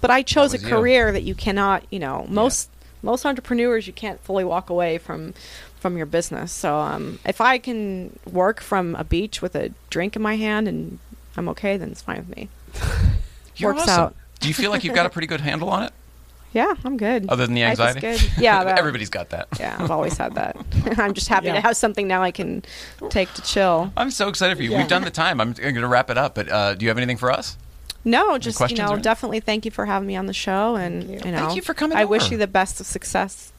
But 0.00 0.10
I 0.10 0.22
chose 0.22 0.54
a 0.54 0.56
was 0.56 0.62
you. 0.62 0.68
career 0.68 1.12
that 1.12 1.24
you 1.24 1.34
cannot, 1.34 1.84
you 1.90 1.98
know, 1.98 2.24
most 2.28 2.70
most 3.02 3.26
entrepreneurs 3.26 3.86
you 3.86 3.92
can't 3.92 4.22
fully 4.24 4.44
walk 4.44 4.70
away 4.70 4.98
from 4.98 5.34
from 5.78 5.96
your 5.96 6.06
business. 6.06 6.52
So 6.52 6.76
um, 6.76 7.18
if 7.24 7.40
I 7.40 7.58
can 7.58 8.18
work 8.30 8.60
from 8.60 8.94
a 8.96 9.04
beach 9.04 9.40
with 9.40 9.54
a 9.54 9.70
drink 9.90 10.16
in 10.16 10.22
my 10.22 10.36
hand 10.36 10.68
and 10.68 10.98
I'm 11.36 11.48
okay, 11.50 11.76
then 11.76 11.90
it's 11.90 12.02
fine 12.02 12.18
with 12.26 12.36
me. 12.36 12.48
Works 13.62 13.82
awesome. 13.82 14.00
out. 14.04 14.16
Do 14.40 14.48
you 14.48 14.54
feel 14.54 14.70
like 14.70 14.84
you've 14.84 14.94
got 14.94 15.06
a 15.06 15.10
pretty 15.10 15.26
good 15.26 15.40
handle 15.40 15.68
on 15.68 15.82
it, 15.84 15.92
Yeah, 16.52 16.74
I'm 16.84 16.96
good. 16.96 17.28
other 17.28 17.44
than 17.44 17.54
the 17.54 17.64
anxiety? 17.64 18.00
good. 18.00 18.22
Yeah, 18.38 18.62
that- 18.64 18.78
everybody's 18.78 19.10
got 19.10 19.30
that. 19.30 19.48
Yeah, 19.58 19.76
I've 19.78 19.90
always 19.90 20.16
had 20.16 20.34
that. 20.36 20.56
I'm 20.96 21.12
just 21.14 21.28
happy 21.28 21.46
Yeah. 21.48 21.54
to 21.54 21.60
have 21.60 21.76
something 21.76 22.06
now 22.06 22.22
I 22.22 22.30
can 22.30 22.62
take 23.10 23.32
to 23.34 23.42
chill. 23.42 23.92
I'm 23.96 24.10
so 24.10 24.28
excited 24.28 24.56
for 24.56 24.62
you. 24.62 24.70
Yeah. 24.70 24.78
We've 24.78 24.88
done 24.88 25.02
the 25.02 25.10
time. 25.10 25.40
I'm 25.40 25.52
going 25.54 25.74
to 25.74 25.88
wrap 25.88 26.08
it 26.10 26.18
up, 26.18 26.34
but 26.36 26.48
uh, 26.50 26.74
do 26.74 26.84
you 26.84 26.88
have 26.90 26.98
anything 26.98 27.16
for 27.16 27.30
us? 27.32 27.56
No, 28.04 28.38
just 28.38 28.54
you 28.56 28.58
questions 28.58 28.90
know, 28.90 28.96
definitely 28.96 29.40
thank 29.40 29.64
you 29.64 29.70
for 29.72 29.84
having 29.84 30.06
me 30.06 30.14
on 30.16 30.26
the 30.26 30.32
show, 30.32 30.76
and 30.76 31.02
Thank 31.02 31.24
you. 31.24 31.30
you 31.30 31.36
know, 31.36 31.44
Thank 31.46 31.56
you 31.56 31.62
for 31.62 31.74
coming 31.74 31.98
I 31.98 32.04
wish 32.04 32.30
you 32.30 32.38
the 32.38 32.46
best 32.46 32.80
of 32.80 32.86
success 32.86 33.52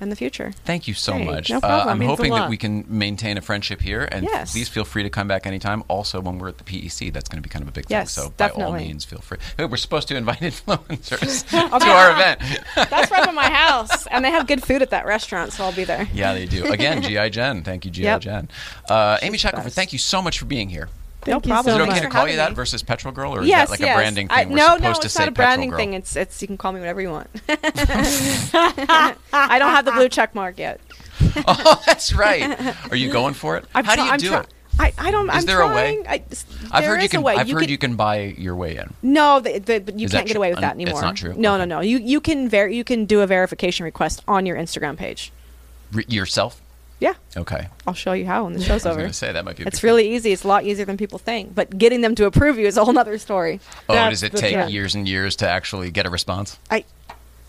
in 0.00 0.10
the 0.10 0.16
future. 0.16 0.52
Thank 0.64 0.86
you 0.88 0.94
so 0.94 1.14
Hey, 1.14 1.24
much. 1.24 1.50
no 1.50 1.56
Uh, 1.58 1.60
problem. 1.60 1.88
I'm 2.02 2.06
hoping 2.08 2.32
that 2.34 2.48
we 2.48 2.56
can 2.56 2.84
maintain 2.88 3.36
a 3.36 3.40
friendship 3.40 3.80
here, 3.80 4.08
and 4.10 4.24
Yes. 4.24 4.52
please 4.52 4.68
feel 4.68 4.84
free 4.84 5.02
to 5.02 5.10
come 5.10 5.26
back 5.28 5.46
anytime. 5.46 5.82
Also, 5.88 6.20
when 6.20 6.38
we're 6.38 6.48
at 6.48 6.58
the 6.58 6.64
PEC, 6.64 7.10
that's 7.10 7.28
going 7.28 7.38
to 7.42 7.42
be 7.42 7.50
kind 7.50 7.62
of 7.62 7.68
a 7.68 7.72
big 7.72 7.86
Yes, 7.88 8.14
thing. 8.14 8.24
So 8.24 8.30
by 8.36 8.50
all 8.50 8.72
means, 8.72 9.04
feel 9.04 9.20
free. 9.20 9.38
We're 9.58 9.76
supposed 9.76 10.08
to 10.08 10.16
invite 10.16 10.38
influencers 10.40 11.44
Oh, 11.52 11.78
to 11.78 11.86
our 11.90 12.12
event. 12.12 12.40
That's 12.90 13.10
right 13.10 13.24
by 13.26 13.32
my 13.32 13.50
house, 13.50 14.06
and 14.08 14.24
they 14.24 14.30
have 14.30 14.46
good 14.46 14.62
food 14.62 14.82
at 14.82 14.90
that 14.90 15.06
restaurant, 15.06 15.52
so 15.52 15.64
I'll 15.64 15.72
be 15.72 15.84
there. 15.84 16.06
yeah, 16.12 16.32
they 16.34 16.46
do. 16.46 16.66
Again, 16.72 17.02
GI 17.02 17.30
Jen. 17.30 17.62
Thank 17.62 17.84
you, 17.84 17.90
GI 17.90 18.02
Yep. 18.04 18.20
Jen. 18.20 18.48
Uh, 18.88 19.18
Amy 19.22 19.38
Shackelford, 19.38 19.72
thank 19.72 19.92
you 19.92 19.98
so 19.98 20.22
much 20.22 20.38
for 20.38 20.44
being 20.44 20.68
here. 20.68 20.88
No 21.28 21.34
Thank 21.34 21.46
you 21.46 21.52
problem. 21.52 21.80
Is 21.80 21.88
it 21.88 21.90
okay 21.92 22.00
to 22.00 22.08
call 22.08 22.28
you 22.28 22.36
that 22.36 22.50
me. 22.50 22.54
versus 22.56 22.82
Petrol 22.82 23.12
Girl, 23.14 23.34
or 23.34 23.42
is 23.42 23.48
yes, 23.48 23.68
that 23.68 23.72
like 23.72 23.80
yes. 23.80 23.94
a 23.94 23.98
branding 23.98 24.26
I- 24.30 24.40
thing? 24.44 24.50
We're 24.50 24.56
no, 24.56 24.76
no, 24.76 24.92
to 24.94 25.00
it's 25.06 25.18
not 25.18 25.28
a 25.28 25.32
branding 25.32 25.72
thing. 25.72 25.94
It's 25.94 26.16
it's 26.16 26.40
you 26.42 26.48
can 26.48 26.58
call 26.58 26.72
me 26.72 26.80
whatever 26.80 27.00
you 27.00 27.10
want. 27.10 27.28
I 27.48 29.14
don't 29.58 29.70
have 29.70 29.84
the 29.84 29.92
blue 29.92 30.08
check 30.08 30.34
mark 30.34 30.58
yet. 30.58 30.80
oh, 31.46 31.80
that's 31.86 32.12
right. 32.14 32.76
Are 32.90 32.96
you 32.96 33.12
going 33.12 33.34
for 33.34 33.56
it? 33.56 33.64
I'm 33.74 33.84
How 33.84 33.96
do 33.96 34.02
you 34.02 34.10
I'm 34.10 34.18
do 34.18 34.34
it? 34.34 34.46
I, 34.80 34.92
I 34.96 35.10
don't. 35.10 35.28
Is 35.28 35.34
I'm 35.36 35.44
there 35.46 35.60
a 35.60 35.68
way? 35.74 36.02
trying. 36.02 36.06
I, 36.08 36.22
I've 36.70 36.84
heard 36.84 36.98
you 37.00 37.06
is 37.06 37.10
can. 37.10 37.26
I've 37.26 37.48
you 37.48 37.54
heard 37.54 37.62
can, 37.62 37.70
you 37.70 37.78
can 37.78 37.96
buy 37.96 38.20
your 38.38 38.54
way 38.54 38.76
in. 38.76 38.94
No, 39.02 39.40
the, 39.40 39.58
the, 39.58 39.80
but 39.80 39.98
you 39.98 40.06
Is 40.06 40.12
can't 40.12 40.26
get 40.26 40.36
away 40.36 40.50
with 40.50 40.60
that 40.60 40.72
un- 40.74 40.80
it's 40.80 40.90
anymore. 40.90 41.02
not 41.02 41.16
true? 41.16 41.34
No, 41.36 41.54
Okay. 41.54 41.66
no, 41.66 41.76
no. 41.76 41.80
You 41.80 41.98
you 41.98 42.20
can 42.20 42.48
ver- 42.48 42.68
you 42.68 42.84
can 42.84 43.04
do 43.04 43.20
a 43.20 43.26
verification 43.26 43.84
request 43.84 44.22
on 44.28 44.46
your 44.46 44.56
Instagram 44.56 44.96
page. 44.96 45.32
Re- 45.92 46.04
yourself? 46.06 46.60
Yeah, 47.00 47.14
Okay. 47.36 47.68
I'll 47.86 47.94
show 47.94 48.12
you 48.12 48.26
how 48.26 48.44
when 48.44 48.54
the 48.54 48.60
show's 48.60 48.70
I 48.70 48.74
was 48.74 48.86
over. 48.86 48.96
going 48.96 49.10
to 49.10 49.14
say 49.14 49.30
that 49.32 49.44
might 49.44 49.56
be. 49.56 49.62
It's 49.62 49.78
big 49.78 49.84
really 49.84 50.14
easy. 50.16 50.32
It's 50.32 50.42
a 50.42 50.48
lot 50.48 50.64
easier 50.64 50.84
than 50.84 50.96
people 50.96 51.18
think. 51.20 51.54
But 51.54 51.78
getting 51.78 52.00
them 52.00 52.14
to 52.16 52.26
approve 52.26 52.58
you 52.58 52.66
is 52.66 52.76
a 52.76 52.84
whole 52.84 52.98
other 52.98 53.18
story. 53.18 53.58
thing. 53.58 53.76
Oh, 53.88 53.94
That's 53.94 54.20
does 54.20 54.22
it 54.24 54.36
take 54.36 54.54
thing. 54.56 54.68
years 54.70 54.96
and 54.96 55.08
years 55.08 55.36
to 55.36 55.48
actually 55.48 55.92
get 55.92 56.06
a 56.06 56.10
response? 56.10 56.58
I, 56.70 56.84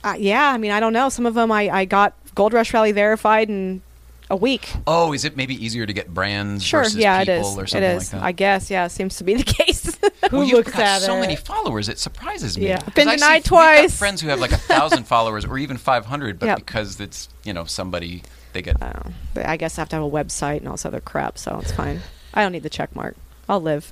uh, 0.04 0.16
yeah. 0.20 0.52
I 0.52 0.58
mean, 0.60 0.70
I 0.72 0.80
don't 0.80 0.94
know. 0.94 1.10
Some 1.10 1.26
of 1.26 1.34
them 1.34 1.52
I, 1.52 1.68
I 1.70 1.86
got 1.86 2.14
Gold 2.36 2.54
Rush 2.54 2.72
Rally 2.76 2.92
verified 2.92 3.50
in 3.50 3.82
a 4.30 4.36
week. 4.36 4.72
Oh, 4.86 5.14
is 5.14 5.26
it 5.26 5.36
maybe 5.36 5.56
easier 5.66 5.88
to 5.88 5.94
get 5.94 6.14
brands 6.14 6.64
Sure. 6.64 6.82
versus 6.84 6.98
Yeah, 6.98 7.20
it 7.22 7.26
people 7.26 7.54
is. 7.54 7.58
or 7.58 7.66
something 7.66 7.90
is. 7.90 8.14
like 8.14 8.22
that? 8.22 8.26
I 8.28 8.32
guess. 8.34 8.70
Yeah, 8.70 8.86
seems 8.88 9.18
to 9.18 9.24
be 9.24 9.34
the 9.34 9.44
case. 9.64 9.98
Who 10.30 10.38
well, 10.38 10.44
you've 10.46 10.58
looks 10.60 10.72
got 10.74 10.82
at 10.82 11.02
so 11.02 11.18
it? 11.18 11.22
many 11.22 11.36
followers. 11.36 11.90
It 11.90 11.98
surprises 11.98 12.56
me. 12.56 12.68
Yeah. 12.68 12.82
'Cause 12.82 12.94
Been 12.94 13.08
I 13.08 13.16
see- 13.16 13.18
denied 13.18 13.34
we've 13.38 13.44
got 13.46 13.56
twice. 13.80 13.98
friends 13.98 14.22
who 14.22 14.28
have 14.28 14.40
like 14.40 14.52
a 14.52 14.58
thousand 14.58 15.06
followers 15.08 15.44
or 15.46 15.58
even 15.58 15.78
five 15.78 16.06
hundred, 16.06 16.38
but 16.38 16.46
Yep. 16.46 16.58
because 16.60 17.00
it's 17.00 17.30
you 17.44 17.52
know 17.54 17.66
somebody 17.66 18.22
they 18.54 18.62
get. 18.62 18.82
I, 18.82 18.92
don't 18.92 19.06
know. 19.06 19.12
But 19.34 19.48
I 19.48 19.58
guess 19.58 19.78
I 19.78 19.82
have 19.82 19.90
to 19.90 19.98
have 19.98 20.06
a 20.06 20.10
website 20.10 20.58
and 20.58 20.68
all 20.68 20.74
this 20.74 20.86
other 20.86 21.02
crap, 21.02 21.38
so 21.38 21.60
it's 21.62 21.72
fine. 21.72 22.02
I 22.34 22.44
don't 22.44 22.52
need 22.52 22.64
the 22.64 22.70
check 22.70 22.96
mark. 22.96 23.16
I'll 23.50 23.62
live. 23.62 23.92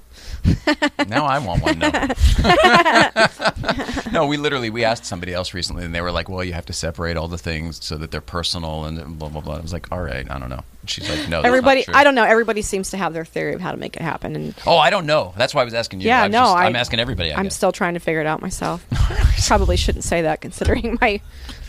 now 1.07 1.25
I 1.25 1.39
want 1.39 1.63
one. 1.63 1.79
No. 1.79 1.89
no, 4.11 4.27
we 4.27 4.37
literally 4.37 4.69
we 4.69 4.83
asked 4.83 5.03
somebody 5.03 5.33
else 5.33 5.55
recently, 5.55 5.83
and 5.83 5.95
they 5.95 6.01
were 6.01 6.11
like, 6.11 6.29
"Well, 6.29 6.43
you 6.43 6.53
have 6.53 6.67
to 6.67 6.73
separate 6.73 7.17
all 7.17 7.27
the 7.27 7.39
things 7.39 7.83
so 7.83 7.97
that 7.97 8.11
they're 8.11 8.21
personal 8.21 8.85
and 8.85 9.17
blah 9.17 9.29
blah 9.29 9.41
blah." 9.41 9.55
I 9.55 9.61
was 9.61 9.73
like, 9.73 9.91
"All 9.91 9.99
right, 9.99 10.29
I 10.29 10.37
don't 10.37 10.49
know." 10.49 10.63
She's 10.85 11.09
like, 11.09 11.27
"No, 11.27 11.41
everybody, 11.41 11.79
not 11.79 11.85
true." 11.85 11.93
I 11.95 12.03
don't 12.03 12.13
know. 12.13 12.23
Everybody 12.23 12.61
seems 12.61 12.91
to 12.91 12.97
have 12.97 13.13
their 13.13 13.25
theory 13.25 13.55
of 13.55 13.61
how 13.61 13.71
to 13.71 13.77
make 13.77 13.95
it 13.95 14.03
happen, 14.03 14.35
and 14.35 14.53
Oh, 14.67 14.77
I 14.77 14.91
don't 14.91 15.07
know. 15.07 15.33
That's 15.35 15.55
why 15.55 15.61
I 15.61 15.65
was 15.65 15.73
asking 15.73 16.01
you. 16.01 16.07
Yeah, 16.07 16.23
I 16.23 16.27
no, 16.27 16.39
just, 16.39 16.55
I, 16.55 16.65
I'm 16.67 16.75
asking 16.75 16.99
everybody. 16.99 17.33
I 17.33 17.39
I'm 17.39 17.45
guess. 17.45 17.55
still 17.55 17.71
trying 17.71 17.95
to 17.95 17.99
figure 17.99 18.21
it 18.21 18.27
out 18.27 18.43
myself. 18.43 18.85
Probably 19.47 19.75
shouldn't 19.75 20.03
say 20.03 20.21
that 20.21 20.39
considering 20.39 20.99
my 21.01 21.19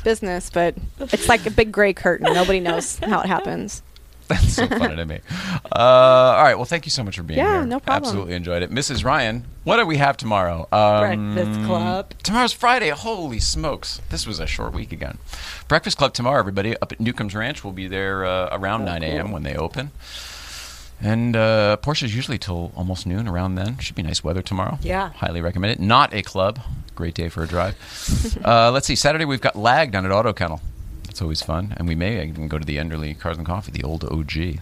business, 0.04 0.50
but 0.50 0.74
it's 1.00 1.28
like 1.28 1.46
a 1.46 1.50
big 1.50 1.72
gray 1.72 1.92
curtain. 1.92 2.32
Nobody 2.32 2.60
knows 2.60 2.98
how 2.98 3.20
it 3.20 3.26
happens. 3.26 3.82
That's 4.28 4.52
so 4.52 4.66
funny 4.66 4.94
to 4.96 5.06
me. 5.06 5.20
Uh, 5.64 5.78
all 5.78 6.42
right. 6.42 6.54
Well, 6.54 6.66
thank 6.66 6.84
you 6.84 6.90
so 6.90 7.02
much 7.02 7.16
for 7.16 7.22
being 7.22 7.38
Yeah, 7.38 7.60
here. 7.60 7.64
no 7.66 7.80
problem. 7.80 8.08
Absolutely 8.08 8.34
enjoyed 8.34 8.62
it. 8.62 8.70
Mrs. 8.70 9.02
Ryan, 9.02 9.46
what 9.64 9.78
do 9.78 9.86
we 9.86 9.96
have 9.96 10.18
tomorrow? 10.18 10.68
Um, 10.70 11.34
Breakfast 11.34 11.64
Club. 11.66 12.12
Tomorrow's 12.22 12.52
Friday. 12.52 12.90
Holy 12.90 13.38
smokes. 13.38 14.02
This 14.10 14.26
was 14.26 14.38
a 14.38 14.46
short 14.46 14.74
week 14.74 14.92
again. 14.92 15.16
Breakfast 15.66 15.96
Club 15.96 16.12
tomorrow, 16.12 16.38
everybody, 16.40 16.76
up 16.76 16.92
at 16.92 17.00
Newcomb's 17.00 17.34
Ranch. 17.34 17.64
We'll 17.64 17.72
be 17.72 17.88
there 17.88 18.26
uh, 18.26 18.50
around 18.52 18.84
9 18.84 19.02
a.m. 19.02 19.30
when 19.32 19.44
they 19.44 19.54
open. 19.56 19.92
And 21.00 21.36
uh, 21.36 21.76
Porsche's 21.80 22.14
usually 22.14 22.38
till 22.38 22.72
almost 22.76 23.06
noon 23.06 23.28
around 23.28 23.54
then. 23.54 23.78
Should 23.78 23.96
be 23.96 24.02
nice 24.02 24.24
weather 24.24 24.42
tomorrow. 24.42 24.78
Yeah. 24.82 25.10
Highly 25.10 25.40
recommend 25.40 25.72
it. 25.72 25.80
Not 25.80 26.12
a 26.12 26.22
club. 26.22 26.60
Great 26.94 27.14
day 27.14 27.28
for 27.28 27.44
a 27.44 27.46
drive. 27.46 27.76
uh, 28.44 28.72
let's 28.72 28.86
see. 28.86 28.96
Saturday, 28.96 29.24
we've 29.24 29.40
got 29.40 29.54
Lag 29.54 29.92
down 29.92 30.04
at 30.04 30.10
Auto 30.10 30.32
Kennel. 30.32 30.60
That's 31.04 31.22
always 31.22 31.42
fun. 31.42 31.74
And 31.76 31.86
we 31.86 31.94
may 31.94 32.26
even 32.26 32.48
go 32.48 32.58
to 32.58 32.64
the 32.64 32.76
Enderley 32.76 33.18
Cars 33.18 33.36
and 33.36 33.46
Coffee, 33.46 33.70
the 33.70 33.84
old 33.84 34.04
OG. 34.04 34.60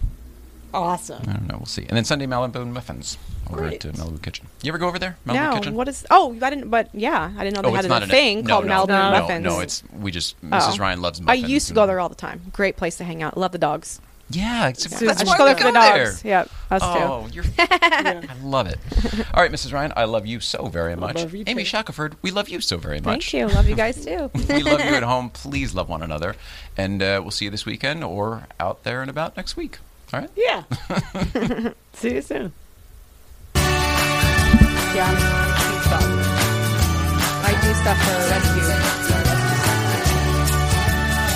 Awesome. 0.74 1.22
I 1.26 1.32
don't 1.32 1.48
know. 1.48 1.56
We'll 1.56 1.66
see. 1.66 1.86
And 1.88 1.96
then 1.96 2.04
Sunday, 2.04 2.26
Malibu 2.26 2.66
Muffins 2.70 3.16
over 3.50 3.62
Great. 3.62 3.84
at 3.86 3.98
uh, 3.98 4.04
Malibu 4.04 4.20
Kitchen. 4.20 4.46
You 4.62 4.70
ever 4.70 4.78
go 4.78 4.88
over 4.88 4.98
there? 4.98 5.16
Malibu 5.26 5.34
no, 5.34 5.58
Kitchen? 5.58 5.74
what 5.74 5.88
is? 5.88 6.06
Oh, 6.10 6.36
I 6.42 6.50
didn't. 6.50 6.68
But 6.68 6.90
yeah, 6.92 7.32
I 7.36 7.44
didn't 7.44 7.56
know 7.56 7.62
they 7.62 7.88
oh, 7.88 7.92
had 7.92 8.02
a 8.02 8.06
thing 8.06 8.42
no, 8.42 8.48
called 8.48 8.66
no, 8.66 8.84
Malibu 8.84 8.88
no, 8.88 9.10
Muffins. 9.10 9.44
No, 9.44 9.60
it's 9.60 9.82
we 9.92 10.10
just 10.10 10.38
Mrs. 10.42 10.74
Oh. 10.74 10.76
Ryan 10.76 11.00
loves 11.00 11.22
I 11.26 11.34
used 11.34 11.68
to 11.68 11.74
go 11.74 11.86
there 11.86 11.98
all 11.98 12.10
the 12.10 12.14
time. 12.14 12.42
Great 12.52 12.76
place 12.76 12.98
to 12.98 13.04
hang 13.04 13.22
out. 13.22 13.38
Love 13.38 13.52
the 13.52 13.58
dogs. 13.58 14.00
Yeah, 14.28 14.68
it's, 14.68 14.90
Yeah. 14.90 14.98
that's 15.06 15.22
I 15.22 15.24
why 15.24 15.30
just 15.36 15.38
go 15.38 15.44
we 15.44 15.54
there 15.54 15.72
the 15.72 15.72
dogs. 15.72 16.22
there. 16.22 16.30
Yep, 16.30 16.50
us 16.72 16.82
Oh, 16.84 17.26
too. 17.28 17.34
you're. 17.34 17.44
I 17.58 18.26
love 18.42 18.66
it. 18.66 18.78
All 19.32 19.40
right, 19.42 19.52
Mrs. 19.52 19.72
Ryan, 19.72 19.92
I 19.96 20.04
love 20.04 20.26
you 20.26 20.40
so 20.40 20.66
very 20.66 20.96
much. 20.96 21.16
love 21.16 21.32
you 21.32 21.44
Amy 21.46 21.62
too. 21.62 21.68
Shackelford, 21.68 22.16
we 22.22 22.32
love 22.32 22.48
you 22.48 22.60
so 22.60 22.76
very 22.76 23.00
much. 23.00 23.30
Thank 23.30 23.50
you. 23.50 23.54
Love 23.54 23.68
you 23.68 23.76
guys 23.76 24.04
too. 24.04 24.30
we 24.48 24.62
love 24.64 24.80
you 24.84 24.94
at 24.94 25.02
home. 25.14 25.30
Please 25.30 25.74
love 25.74 25.88
one 25.88 26.02
another, 26.02 26.34
and 26.76 27.00
uh, 27.02 27.20
we'll 27.22 27.30
see 27.30 27.44
you 27.44 27.50
this 27.52 27.64
weekend 27.64 28.02
or 28.02 28.46
out 28.58 28.82
there 28.82 29.00
and 29.00 29.08
about 29.10 29.36
next 29.36 29.56
week. 29.56 29.78
All 30.12 30.20
right. 30.20 30.30
Yeah. 30.36 30.64
See 31.92 32.14
you 32.14 32.22
soon. 32.22 32.52
Yeah, 33.54 35.06
I'm, 35.08 35.46
do 37.62 37.74
stuff 37.74 37.98
for 37.98 38.16
rescue. 38.30 38.68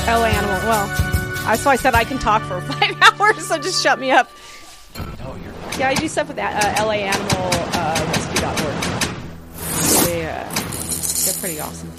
LA 0.07 0.27
Animal. 0.27 0.59
Well, 0.69 0.87
I 0.89 1.10
so 1.57 1.71
I 1.71 1.77
said 1.77 1.95
I 1.95 2.05
can 2.05 2.19
talk 2.19 2.43
for 2.43 2.61
five 2.73 2.97
hours, 3.03 3.47
so 3.47 3.59
just 3.59 3.83
shut 3.83 3.99
me 3.99 4.11
up. 4.11 4.31
No, 4.97 5.37
you're 5.37 5.53
not. 5.53 5.79
Yeah, 5.79 5.89
I 5.89 5.95
do 5.95 6.09
stuff 6.09 6.29
with 6.29 6.39
uh, 6.39 6.75
LA 6.79 6.93
Animal 6.93 7.51
uh, 7.75 8.13
Rescue.org. 8.15 10.05
They, 10.07 10.27
uh, 10.27 10.45
they're 11.25 11.41
pretty 11.41 11.61
awesome. 11.61 11.93